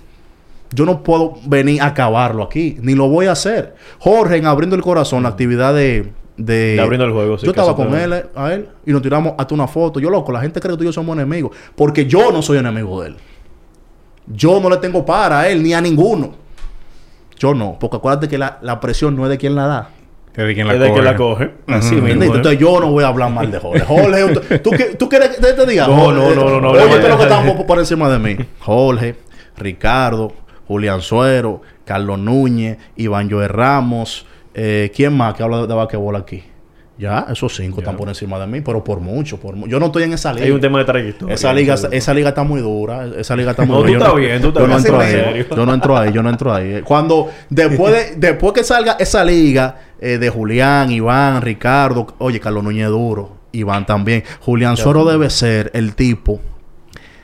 Yo 0.74 0.86
no 0.86 1.02
puedo 1.02 1.34
venir 1.44 1.82
a 1.82 1.86
acabarlo 1.86 2.42
aquí, 2.42 2.78
ni 2.80 2.94
lo 2.94 3.08
voy 3.08 3.26
a 3.26 3.32
hacer. 3.32 3.74
Jorge, 3.98 4.36
en 4.38 4.46
Abriendo 4.46 4.74
el 4.74 4.82
Corazón, 4.82 5.22
la 5.22 5.28
actividad 5.28 5.74
de... 5.74 6.12
de- 6.38 6.74
De 6.76 6.80
Abriendo 6.80 7.04
el 7.04 7.12
Juego, 7.12 7.36
sí, 7.36 7.44
yo 7.44 7.52
estaba 7.52 7.76
con 7.76 7.94
él, 7.94 8.24
a 8.34 8.54
él, 8.54 8.68
y 8.86 8.90
nos 8.92 9.02
tiramos 9.02 9.34
hasta 9.36 9.54
una 9.54 9.68
foto. 9.68 10.00
Yo, 10.00 10.08
loco, 10.08 10.32
la 10.32 10.40
gente 10.40 10.60
cree 10.60 10.72
que 10.72 10.78
tú 10.78 10.82
y 10.84 10.86
yo 10.86 10.92
somos 10.92 11.14
enemigos. 11.14 11.54
Porque 11.76 12.06
yo 12.06 12.32
no 12.32 12.40
soy 12.40 12.56
enemigo 12.58 13.02
de 13.02 13.08
él. 13.08 13.16
Yo 14.26 14.60
no 14.60 14.70
le 14.70 14.78
tengo 14.78 15.04
para 15.04 15.40
a 15.40 15.48
él, 15.50 15.62
ni 15.62 15.74
a 15.74 15.80
ninguno. 15.80 16.32
Yo 17.38 17.54
no. 17.54 17.76
Porque 17.78 17.96
acuérdate 17.98 18.28
que 18.28 18.38
la, 18.38 18.58
la 18.62 18.80
presión 18.80 19.14
no 19.14 19.24
es 19.24 19.30
de 19.30 19.36
quien 19.36 19.54
la 19.54 19.66
da. 19.66 19.90
Es 20.34 20.46
de 20.46 20.54
quien 20.54 20.66
la 20.66 20.74
Es 20.74 20.80
de 20.80 20.86
que 20.86 20.92
coge. 20.92 21.02
la 21.04 21.16
coge. 21.16 21.50
Así. 21.66 21.94
¿eh? 21.96 22.02
Entonces 22.12 22.58
yo 22.58 22.80
no 22.80 22.90
voy 22.90 23.04
a 23.04 23.08
hablar 23.08 23.30
mal 23.30 23.50
de 23.50 23.58
Jorge. 23.58 23.80
Jorge, 23.84 24.34
¿tú, 24.34 24.58
tú, 24.62 24.70
qué- 24.70 24.94
tú 24.96 25.08
quieres 25.08 25.28
que 25.36 25.52
te 25.52 25.66
diga? 25.66 25.86
No, 25.86 25.94
Jorge, 25.96 26.20
no, 26.20 26.34
no, 26.34 26.50
no, 26.50 26.60
no, 26.60 26.70
Oye, 26.70 26.80
no, 26.80 26.84
esto 26.94 26.96
es 26.96 27.02
lo 27.02 27.08
que 27.10 27.16
no, 27.16 27.22
está 27.22 27.34
no. 27.36 27.40
un 27.42 27.56
poco 27.56 27.66
por 27.66 27.78
encima 27.78 28.08
de 28.08 28.18
mí. 28.18 28.36
Jorge, 28.60 29.16
Ricardo, 29.58 30.32
Julián 30.66 31.02
Suero, 31.02 31.60
Carlos 31.84 32.18
Núñez, 32.18 32.78
Iván 32.96 33.30
Joel 33.30 33.48
Ramos. 33.50 34.26
Eh, 34.54 34.90
¿Quién 34.94 35.14
más 35.16 35.34
que 35.34 35.42
habla 35.42 35.62
de, 35.62 35.66
de 35.66 35.74
basquetbol 35.74 36.16
aquí? 36.16 36.42
Ya, 37.02 37.26
esos 37.30 37.56
cinco 37.56 37.80
están 37.80 37.96
por 37.96 38.06
encima 38.08 38.38
de 38.38 38.46
mí, 38.46 38.60
pero 38.60 38.84
por 38.84 39.00
mucho, 39.00 39.40
por 39.40 39.56
mu- 39.56 39.66
Yo 39.66 39.80
no 39.80 39.86
estoy 39.86 40.04
en 40.04 40.12
esa 40.12 40.32
liga. 40.32 40.46
Hay 40.46 40.52
un 40.52 40.60
tema 40.60 40.78
de 40.78 40.84
trayectoria. 40.84 41.34
Esa 41.34 41.52
liga, 41.52 41.74
esa 41.90 42.14
liga 42.14 42.28
está 42.28 42.44
muy 42.44 42.60
dura. 42.60 43.06
Esa 43.18 43.34
liga 43.34 43.50
está 43.50 43.64
muy 43.64 43.74
No, 43.74 43.78
dura. 43.82 43.88
tú 43.88 43.92
Yo 43.92 43.98
estás 44.04 44.16
bien, 44.20 44.40
tú 44.40 44.48
estás 44.48 44.62
yo 44.62 44.68
no 44.68 44.74
bien. 44.76 44.78
entro 44.86 44.94
En 44.94 45.02
ahí. 45.02 45.12
serio. 45.42 45.56
Yo 45.56 45.66
no 45.66 45.74
entro 45.74 45.98
ahí, 45.98 46.12
yo 46.12 46.22
no 46.22 46.30
entro 46.30 46.54
ahí. 46.54 46.82
Cuando, 46.82 47.28
después 47.50 47.92
de, 47.92 48.16
después 48.28 48.52
que 48.52 48.62
salga 48.62 48.92
esa 49.00 49.24
liga 49.24 49.80
eh, 50.00 50.18
de 50.18 50.30
Julián, 50.30 50.92
Iván, 50.92 51.42
Ricardo, 51.42 52.06
oye, 52.18 52.38
Carlos 52.38 52.62
Núñez 52.62 52.86
duro, 52.88 53.36
Iván 53.50 53.84
también. 53.84 54.22
Julián 54.40 54.76
Suero 54.76 55.04
debe 55.04 55.28
ser 55.28 55.72
el 55.74 55.96
tipo. 55.96 56.40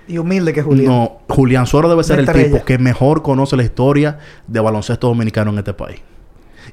Y 0.08 0.18
humilde 0.18 0.52
que 0.52 0.62
Julián. 0.62 0.86
No, 0.86 1.18
Julián 1.28 1.66
Suero 1.68 1.88
debe 1.88 2.02
ser 2.02 2.18
el 2.18 2.26
tipo 2.32 2.64
que 2.64 2.78
mejor 2.78 3.22
conoce 3.22 3.56
la 3.56 3.62
historia 3.62 4.18
de 4.46 4.58
baloncesto 4.58 5.06
dominicano 5.06 5.52
en 5.52 5.58
este 5.58 5.72
país. 5.74 6.00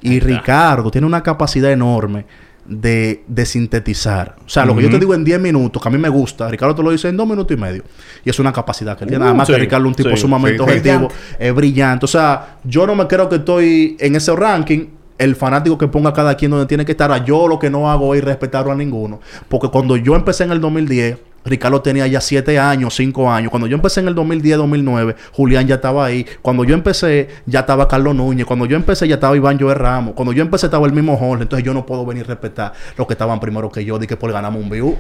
Y 0.02 0.20
Ricardo 0.20 0.90
tiene 0.90 1.06
una 1.06 1.22
capacidad 1.22 1.72
enorme 1.72 2.26
de, 2.66 3.24
de 3.28 3.46
sintetizar. 3.46 4.36
O 4.46 4.50
sea, 4.50 4.66
lo 4.66 4.76
que 4.76 4.84
yo 4.84 4.90
te 4.90 5.00
digo 5.00 5.14
en 5.14 5.24
10 5.24 5.40
minutos, 5.40 5.82
que 5.82 5.88
a 5.88 5.92
mí 5.92 5.98
me 5.98 6.10
gusta, 6.10 6.50
Ricardo 6.50 6.76
te 6.76 6.84
lo 6.84 6.92
dice 6.92 7.10
en 7.10 7.18
2 7.18 7.28
minutos 7.28 7.56
y 7.56 7.60
medio. 7.60 7.84
Y 8.24 8.30
es 8.30 8.40
una 8.40 8.52
capacidad 8.52 8.98
que 8.98 9.04
él 9.04 9.10
tiene. 9.10 9.24
Uh, 9.24 9.28
Además 9.30 9.48
sí, 9.48 9.54
que 9.54 9.60
Ricardo 9.60 9.86
es 9.86 9.90
un 9.90 9.96
tipo 9.96 10.10
sí, 10.10 10.18
sumamente 10.18 10.58
sí. 10.58 10.64
objetivo, 10.64 11.08
Brillante. 11.08 11.16
es 11.40 11.56
brillante. 11.56 12.06
O 12.06 12.08
sea, 12.08 12.58
yo 12.64 12.88
no 12.88 12.96
me 12.96 13.08
creo 13.08 13.30
que 13.30 13.36
estoy 13.38 13.98
en 14.00 14.16
ese 14.16 14.36
ranking. 14.36 14.88
El 15.18 15.36
fanático 15.38 15.78
que 15.78 15.88
ponga 15.88 16.12
cada 16.12 16.36
quien 16.36 16.52
donde 16.52 16.66
tiene 16.66 16.84
que 16.84 16.92
estar. 16.92 17.24
Yo 17.24 17.48
lo 17.48 17.58
que 17.58 17.70
no 17.70 17.90
hago 17.90 18.14
es 18.16 18.24
respetarlo 18.24 18.72
a 18.72 18.76
ninguno. 18.76 19.22
Porque 19.48 19.70
cuando 19.70 19.96
yo 19.96 20.16
empecé 20.16 20.44
en 20.44 20.52
el 20.52 20.60
2010, 20.60 21.18
Ricardo 21.46 21.82
tenía 21.82 22.08
ya 22.08 22.20
7 22.20 22.60
años, 22.60 22.96
5 22.96 23.32
años. 23.32 23.52
Cuando 23.52 23.68
yo 23.68 23.76
empecé 23.76 24.00
en 24.00 24.08
el 24.08 24.16
2010, 24.16 24.58
2009, 24.58 25.16
Julián 25.32 25.68
ya 25.68 25.76
estaba 25.76 26.06
ahí. 26.06 26.26
Cuando 26.42 26.64
yo 26.64 26.74
empecé, 26.74 27.30
ya 27.46 27.62
estaba 27.62 27.88
Carlos 27.88 28.16
Núñez. 28.16 28.46
Cuando 28.46 28.66
yo 28.66 28.76
empecé, 28.76 29.08
ya 29.08 29.16
estaba 29.16 29.36
Iván 29.36 29.60
Joel 29.60 29.78
Ramos. 29.78 30.14
Cuando 30.16 30.34
yo 30.34 30.42
empecé, 30.42 30.68
estaba 30.68 30.88
el 30.88 30.94
mismo 30.94 31.16
Jorge. 31.18 31.44
Entonces 31.44 31.66
yo 31.66 31.74
no 31.74 31.86
puedo 31.86 32.06
venir 32.06 32.24
a 32.24 32.28
respetar 32.28 32.74
los 32.98 33.08
que 33.08 33.14
estaban 33.14 33.40
primero 33.40 33.72
que 33.72 33.86
yo, 33.86 34.00
de 34.00 34.08
que 34.08 34.18
por 34.18 34.32
ganamos 34.32 34.62
un 34.62 34.70
view. 34.70 34.98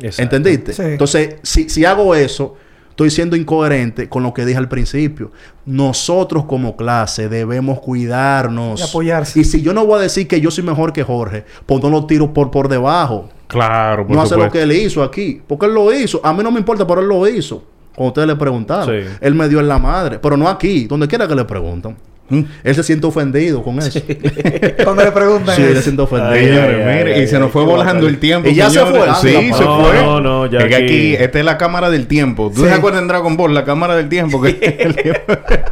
Exacto. 0.00 0.36
¿Entendiste? 0.36 0.72
Sí. 0.72 0.82
Entonces, 0.82 1.36
si, 1.42 1.68
si 1.68 1.84
hago 1.84 2.14
eso, 2.14 2.56
estoy 2.92 3.10
siendo 3.10 3.36
incoherente 3.36 4.08
con 4.08 4.22
lo 4.22 4.32
que 4.32 4.44
dije 4.44 4.58
al 4.58 4.68
principio. 4.68 5.32
Nosotros 5.66 6.44
como 6.44 6.76
clase 6.76 7.28
debemos 7.28 7.80
cuidarnos. 7.80 8.80
Y 8.80 8.84
apoyarse. 8.84 9.40
Y 9.40 9.44
si 9.44 9.62
yo 9.62 9.74
no 9.74 9.86
voy 9.86 9.98
a 9.98 10.02
decir 10.02 10.28
que 10.28 10.40
yo 10.40 10.50
soy 10.50 10.64
mejor 10.64 10.92
que 10.92 11.02
Jorge, 11.02 11.44
pues 11.66 11.82
no 11.82 11.90
lo 11.90 12.06
tiro 12.06 12.32
por, 12.32 12.50
por 12.50 12.68
debajo. 12.68 13.28
Claro, 13.52 14.06
por 14.06 14.16
no 14.16 14.22
hace 14.22 14.36
lo 14.36 14.50
que 14.50 14.62
él 14.62 14.72
hizo 14.72 15.02
aquí. 15.02 15.40
Porque 15.46 15.66
él 15.66 15.74
lo 15.74 15.92
hizo. 15.92 16.20
A 16.24 16.32
mí 16.32 16.42
no 16.42 16.50
me 16.50 16.58
importa, 16.58 16.86
pero 16.86 17.00
él 17.00 17.06
lo 17.08 17.26
hizo. 17.28 17.62
Cuando 17.94 18.08
ustedes 18.08 18.26
le 18.28 18.36
preguntaron. 18.36 18.86
Sí. 18.86 19.06
Él 19.20 19.34
me 19.34 19.48
dio 19.48 19.60
en 19.60 19.68
la 19.68 19.78
madre. 19.78 20.18
Pero 20.18 20.36
no 20.36 20.48
aquí. 20.48 20.86
Donde 20.86 21.06
quiera 21.06 21.28
que 21.28 21.34
le 21.34 21.44
preguntan. 21.44 21.96
Mm. 22.30 22.40
Él 22.64 22.74
se 22.74 22.82
siente 22.82 23.06
ofendido 23.06 23.62
con 23.62 23.78
eso. 23.78 24.00
Cuando 24.84 25.04
le 25.04 25.12
preguntan 25.12 25.54
Sí, 25.54 25.62
eso. 25.62 25.74
le 25.74 25.82
siente 25.82 26.00
ofendido. 26.00 26.30
Ay, 26.32 26.46
ay, 26.48 26.76
mire, 26.98 27.14
ay, 27.16 27.22
y 27.24 27.26
se 27.26 27.36
ay, 27.36 27.42
nos 27.42 27.50
fue 27.50 27.64
volando 27.64 28.06
el 28.08 28.18
tiempo. 28.18 28.48
Y 28.48 28.54
ya 28.54 28.70
se 28.70 28.78
señores. 28.78 29.16
fue, 29.18 29.30
Sí, 29.30 29.52
se 29.52 29.64
No, 29.64 29.84
fue. 29.84 29.94
no, 30.00 30.20
no, 30.20 30.46
ya 30.46 30.60
Es 30.60 30.64
que 30.68 30.74
aquí- 30.76 30.84
aquí, 30.84 31.14
esta 31.16 31.38
es 31.40 31.44
la 31.44 31.58
cámara 31.58 31.90
del 31.90 32.06
tiempo. 32.06 32.50
¿Tú 32.54 32.62
Sí. 32.62 32.68
te 32.68 32.72
acuerdas 32.72 33.02
en 33.02 33.08
Dragon 33.08 33.36
Ball? 33.36 33.52
La 33.52 33.64
cámara 33.64 33.94
del 33.96 34.08
tiempo. 34.08 34.40
que 34.40 34.52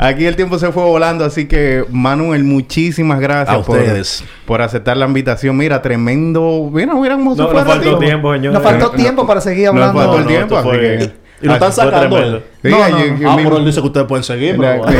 Aquí 0.00 0.26
el 0.26 0.36
tiempo 0.36 0.60
se 0.60 0.70
fue 0.70 0.84
volando, 0.84 1.24
así 1.24 1.48
que 1.48 1.84
Manuel, 1.90 2.44
muchísimas 2.44 3.18
gracias 3.18 3.58
A 3.58 3.62
por, 3.62 3.78
ustedes. 3.80 4.22
por 4.46 4.62
aceptar 4.62 4.96
la 4.96 5.06
invitación. 5.06 5.56
Mira, 5.56 5.82
tremendo. 5.82 6.70
Mira, 6.72 6.94
mira 6.94 7.16
cómo 7.16 7.34
se 7.34 7.42
No, 7.42 7.48
fue 7.48 7.60
no 7.60 7.66
faltó 7.66 7.98
tiempo, 7.98 8.32
señor. 8.32 8.52
Nos 8.54 8.62
faltó 8.62 8.84
No, 8.86 8.90
tiempo 8.92 9.26
para 9.26 9.40
seguir 9.40 9.66
Nos 9.66 9.74
hablando. 9.74 9.98
faltó 10.00 10.16
el 10.18 10.22
no, 10.22 10.28
tiempo, 10.28 10.56
esto 10.56 10.68
así 10.70 10.78
fue- 10.78 10.98
que. 10.98 11.28
Y 11.40 11.46
lo 11.46 11.52
están 11.54 11.72
Fue 11.72 11.84
sacando. 11.84 12.18
No, 12.18 12.26
yo- 12.26 12.40
no, 12.64 12.88
yo 12.88 12.96
ah, 13.30 13.36
mismo- 13.36 13.50
pero 13.50 13.56
él 13.58 13.64
dice 13.64 13.80
que 13.80 13.86
ustedes 13.86 14.06
pueden 14.06 14.24
seguir. 14.24 14.56
Pero- 14.56 14.86
es 14.88 14.94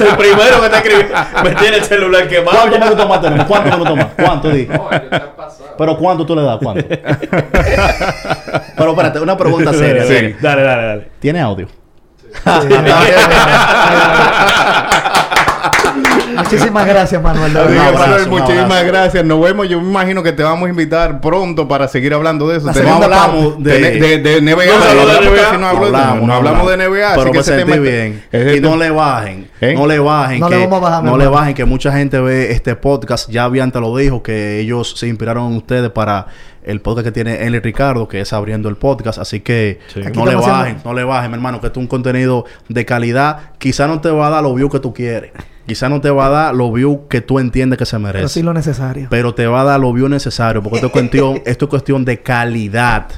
el 0.00 0.16
primero 0.16 0.60
que 0.60 0.66
está 0.66 0.78
escribiendo. 0.78 1.14
Me 1.42 1.50
tiene 1.54 1.76
el 1.78 1.84
celular 1.84 2.28
quemado. 2.28 2.58
¿Cuántos 2.58 2.80
minutos 2.80 3.08
más 3.08 3.20
tenemos? 3.20 3.46
¿Cuántos 3.46 3.72
minutos 3.72 3.96
más? 3.96 4.06
¿Cuánto 4.16 4.50
di? 4.50 4.68
Pero 5.78 5.96
¿cuánto 5.98 6.26
tú 6.26 6.36
le 6.36 6.42
das? 6.42 6.58
¿Cuánto? 6.62 6.84
Pero 8.76 8.90
espérate, 8.90 9.20
una 9.20 9.36
pregunta 9.36 9.72
seria. 9.72 10.02
Sí. 10.02 10.08
seria. 10.08 10.36
Dale, 10.40 10.62
dale, 10.62 10.86
dale. 10.86 11.08
¿Tiene 11.20 11.40
audio? 11.40 11.66
Yeah. 12.46 14.10
Muchísimas 16.42 16.86
gracias, 16.86 17.22
Manuel. 17.22 17.56
Así 17.56 17.76
abrazo, 17.78 18.28
muchísimas 18.30 18.64
abrazo. 18.64 18.86
gracias. 18.86 19.24
Nos 19.24 19.40
vemos. 19.40 19.68
Yo 19.68 19.80
me 19.80 19.88
imagino 19.88 20.22
que 20.22 20.32
te 20.32 20.42
vamos 20.42 20.66
a 20.66 20.70
invitar 20.70 21.20
pronto 21.20 21.66
para 21.68 21.88
seguir 21.88 22.14
hablando 22.14 22.48
de 22.48 22.58
eso. 22.58 22.66
La 22.66 22.72
Tenemos- 22.72 22.98
segunda 23.00 23.22
hablamos 23.24 23.62
de, 23.62 23.78
de- 23.78 24.00
de, 24.00 24.18
de 24.18 24.40
NBA. 24.42 24.64
No, 24.66 24.78
no, 24.78 24.84
hablamos 24.84 25.20
de 25.20 25.30
NBA. 25.30 25.42
casi 25.42 25.58
no 25.58 25.66
hablo- 25.66 25.86
hablamos, 25.86 26.26
no 26.28 26.34
hablamos 26.34 26.68
de 26.70 26.76
NBA. 26.76 27.06
así 27.12 27.18
Pero 27.20 27.30
que 27.32 27.38
me 27.38 27.40
ese 27.42 27.56
sentí 27.56 27.72
tema- 27.72 27.82
bien. 27.82 28.22
Y 28.32 28.60
no 28.60 28.70
tema- 28.70 28.76
le 28.84 28.90
bajen. 28.90 29.48
¿Eh? 29.60 29.74
No 29.74 29.86
le 29.86 29.98
bajen. 29.98 30.40
No 30.40 30.48
que, 30.48 30.56
le 30.56 30.60
vamos 30.66 30.78
a 30.78 30.80
bajar, 30.82 31.02
mi 31.04 31.10
No 31.10 31.16
le 31.18 31.26
bajen. 31.26 31.54
Que 31.54 31.64
mucha 31.64 31.92
gente 31.92 32.20
ve 32.20 32.52
este 32.52 32.74
podcast. 32.76 33.30
Ya 33.30 33.48
bien 33.48 33.70
te 33.72 33.80
lo 33.80 33.96
dijo. 33.96 34.22
Que 34.22 34.60
ellos 34.60 34.94
se 34.96 35.06
inspiraron 35.08 35.50
en 35.52 35.56
ustedes 35.58 35.90
para 35.90 36.26
el 36.64 36.80
podcast 36.80 37.04
que 37.06 37.12
tiene 37.12 37.46
él 37.46 37.54
y 37.54 37.60
Ricardo. 37.60 38.08
Que 38.08 38.20
es 38.20 38.32
abriendo 38.32 38.68
el 38.68 38.76
podcast. 38.76 39.18
Así 39.18 39.40
que 39.40 39.80
Sí. 39.92 40.00
No 40.14 40.26
le 40.26 40.34
bajen. 40.34 40.50
haciendo- 40.54 40.82
No 40.84 40.94
le 40.94 41.04
bajen, 41.04 41.30
mi 41.30 41.36
hermano. 41.36 41.60
Que 41.60 41.68
esto 41.68 41.80
es 41.80 41.84
un 41.84 41.88
contenido 41.88 42.44
de 42.68 42.84
calidad. 42.84 43.38
Quizá 43.58 43.86
no 43.86 44.00
te 44.00 44.10
va 44.10 44.26
a 44.26 44.30
dar 44.30 44.42
los 44.42 44.54
views 44.54 44.70
que 44.70 44.80
tú 44.80 44.92
quieres. 44.92 45.32
Quizá 45.66 45.88
no 45.88 46.00
te 46.00 46.10
va 46.10 46.26
a 46.26 46.30
dar 46.30 46.54
los 46.54 46.72
views 46.72 47.00
que 47.08 47.20
tú 47.20 47.38
entiendes 47.38 47.78
que 47.78 47.86
se 47.86 47.98
merece 47.98 48.18
Pero 48.18 48.28
sí 48.28 48.42
lo 48.42 48.52
necesario. 48.52 49.06
pero 49.10 49.34
te 49.34 49.46
va 49.46 49.62
a 49.62 49.64
dar 49.64 49.80
lo 49.80 49.92
views 49.92 50.10
necesario 50.10 50.62
porque 50.62 50.76
esto 50.76 50.88
es 50.88 50.92
cuestión, 50.92 51.42
esto 51.46 51.64
es 51.64 51.68
cuestión 51.68 52.04
de 52.04 52.20
calidad, 52.20 53.08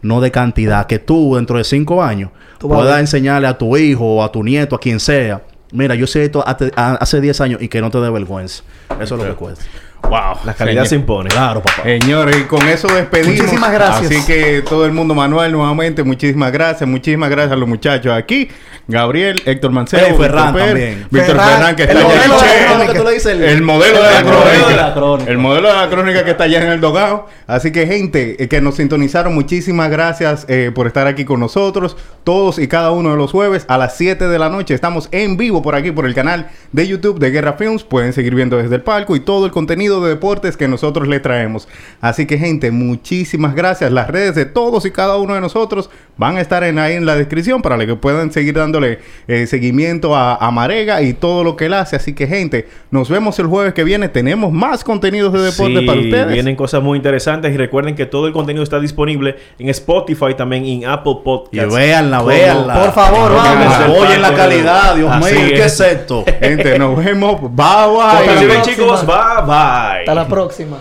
no 0.00 0.20
de 0.20 0.30
cantidad. 0.30 0.86
Que 0.86 0.98
tú 0.98 1.34
dentro 1.36 1.58
de 1.58 1.64
cinco 1.64 2.02
años 2.02 2.30
Tú 2.58 2.68
vas 2.68 2.78
a 2.78 2.82
puedas 2.82 3.00
enseñarle 3.00 3.48
a 3.48 3.58
tu 3.58 3.76
hijo 3.76 4.04
o 4.04 4.22
a 4.22 4.32
tu 4.32 4.42
nieto, 4.42 4.76
a 4.76 4.80
quien 4.80 5.00
sea. 5.00 5.42
Mira, 5.72 5.94
yo 5.94 6.06
sé 6.06 6.24
esto 6.24 6.44
hace 6.46 7.20
10 7.20 7.40
años 7.40 7.62
y 7.62 7.68
que 7.68 7.80
no 7.80 7.90
te 7.90 7.98
dé 7.98 8.10
vergüenza. 8.10 8.62
Eso 9.00 9.14
es 9.14 9.22
lo 9.22 9.24
que 9.24 9.34
cuesta. 9.34 9.64
Wow. 10.08 10.38
La 10.44 10.52
calidad 10.54 10.84
se 10.84 10.96
impone. 10.96 11.30
Claro, 11.30 11.62
papá. 11.62 11.82
Señores, 11.84 12.36
y 12.38 12.42
con 12.44 12.60
eso 12.68 12.86
despedimos. 12.88 13.38
Muchísimas 13.38 13.72
gracias. 13.72 14.10
Así 14.10 14.26
que 14.26 14.62
todo 14.62 14.84
el 14.84 14.92
mundo, 14.92 15.14
Manuel, 15.14 15.52
nuevamente, 15.52 16.02
muchísimas 16.02 16.52
gracias. 16.52 16.88
Muchísimas 16.88 17.30
gracias 17.30 17.52
a 17.52 17.56
los 17.56 17.68
muchachos 17.68 18.12
aquí. 18.12 18.48
Gabriel, 18.88 19.40
Héctor 19.46 19.70
Mancebo, 19.70 20.02
Eh, 20.02 20.08
Víctor 20.08 20.26
Ferran 20.26 20.54
también. 20.54 21.06
Víctor 21.10 21.36
Ferran, 21.36 21.48
Ferran, 21.50 21.76
que 21.76 21.82
el 21.84 21.88
está 21.90 22.00
allá. 22.00 22.08
modelo 22.08 22.34
de 22.34 22.46
la 22.46 22.52
Che, 22.52 22.66
crónica. 22.66 22.92
que 22.92 22.98
tú 22.98 23.04
le 23.04 23.12
dices 23.12 23.40
El 23.40 23.62
modelo 23.62 24.02
de 24.02 24.10
la 24.10 24.18
El 24.18 24.24
modelo 24.24 24.42
crónica. 24.42 24.68
de 24.68 24.76
la 24.76 24.94
crónica. 24.94 25.30
El 25.30 25.38
modelo 25.38 25.68
de 25.68 25.74
la 25.74 25.88
crónica 25.88 26.24
que 26.24 26.30
está 26.32 26.44
allá 26.44 26.62
en 26.62 26.68
el 26.72 26.80
dogado. 26.80 27.26
Así 27.46 27.70
que, 27.72 27.86
gente, 27.86 28.42
eh, 28.42 28.48
que 28.48 28.60
nos 28.60 28.74
sintonizaron, 28.74 29.34
muchísimas 29.34 29.88
gracias 29.90 30.44
eh, 30.48 30.72
por 30.74 30.88
estar 30.88 31.06
aquí 31.06 31.24
con 31.24 31.38
nosotros. 31.40 31.96
Todos 32.24 32.58
y 32.58 32.66
cada 32.68 32.90
uno 32.90 33.10
de 33.12 33.16
los 33.16 33.30
jueves 33.30 33.64
a 33.68 33.78
las 33.78 33.96
7 33.96 34.26
de 34.28 34.38
la 34.38 34.48
noche. 34.48 34.74
Estamos 34.74 35.08
en 35.12 35.36
vivo 35.36 35.62
por 35.62 35.74
aquí, 35.76 35.92
por 35.92 36.04
el 36.04 36.14
canal 36.14 36.48
de 36.72 36.86
YouTube 36.88 37.18
de 37.20 37.30
Guerra 37.30 37.52
Films. 37.54 37.84
Pueden 37.84 38.12
seguir 38.12 38.34
viendo 38.34 38.56
desde 38.56 38.74
el 38.74 38.82
palco 38.82 39.14
y 39.16 39.20
todo 39.20 39.46
el 39.46 39.52
contenido 39.52 39.91
de 40.00 40.10
deportes 40.10 40.56
que 40.56 40.68
nosotros 40.68 41.08
les 41.08 41.20
traemos. 41.20 41.68
Así 42.00 42.26
que, 42.26 42.38
gente, 42.38 42.70
muchísimas 42.70 43.54
gracias. 43.54 43.90
Las 43.92 44.08
redes 44.08 44.34
de 44.34 44.44
todos 44.46 44.86
y 44.86 44.90
cada 44.90 45.16
uno 45.16 45.34
de 45.34 45.40
nosotros 45.40 45.90
van 46.16 46.36
a 46.36 46.40
estar 46.40 46.62
en, 46.64 46.78
ahí 46.78 46.94
en 46.94 47.06
la 47.06 47.16
descripción 47.16 47.62
para 47.62 47.84
que 47.84 47.94
puedan 47.96 48.30
seguir 48.32 48.54
dándole 48.54 49.00
eh, 49.28 49.46
seguimiento 49.46 50.14
a, 50.14 50.36
a 50.36 50.50
Marega 50.50 51.02
y 51.02 51.12
todo 51.14 51.42
lo 51.44 51.56
que 51.56 51.66
él 51.66 51.74
hace. 51.74 51.96
Así 51.96 52.12
que, 52.14 52.26
gente, 52.26 52.68
nos 52.90 53.08
vemos 53.08 53.38
el 53.38 53.46
jueves 53.46 53.74
que 53.74 53.82
viene. 53.84 54.08
Tenemos 54.08 54.52
más 54.52 54.84
contenidos 54.84 55.32
de 55.32 55.40
deporte 55.40 55.80
Sí, 55.80 55.86
para 55.86 55.98
ustedes. 56.00 56.28
Vienen 56.32 56.54
cosas 56.56 56.82
muy 56.82 56.96
interesantes 56.96 57.52
y 57.52 57.56
recuerden 57.56 57.94
que 57.96 58.06
todo 58.06 58.26
el 58.26 58.32
contenido 58.32 58.62
está 58.62 58.78
disponible 58.80 59.36
en 59.58 59.68
Spotify 59.70 60.34
también 60.36 60.64
y 60.64 60.84
en 60.84 60.90
Apple 60.90 61.12
Y 61.20 61.24
Podcasts. 61.24 61.74
véanla, 61.74 62.18
Como- 62.18 62.28
véanla. 62.28 62.74
Por 62.74 62.92
favor, 62.92 63.32
vamos. 63.34 64.18
la 64.20 64.34
calidad, 64.34 64.94
Dios 64.96 65.16
mío. 65.18 65.28
¿Qué 65.30 65.64
es. 65.64 65.80
es 65.80 65.92
esto? 65.92 66.24
Gente, 66.40 66.78
nos 66.78 66.96
vemos. 67.02 67.40
Bye 67.40 67.48
bye. 67.56 68.02
Hasta 68.02 68.42
luego, 68.42 68.62
chicos. 68.62 69.06
Bye 69.06 69.46
bye. 69.82 70.00
Hasta 70.00 70.14
la 70.14 70.28
próxima. 70.28 70.78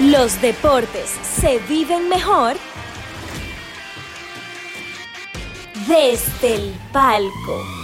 Los 0.00 0.40
deportes 0.42 1.10
se 1.22 1.58
viven 1.60 2.08
mejor 2.08 2.56
desde 5.88 6.54
el 6.54 6.74
palco. 6.92 7.75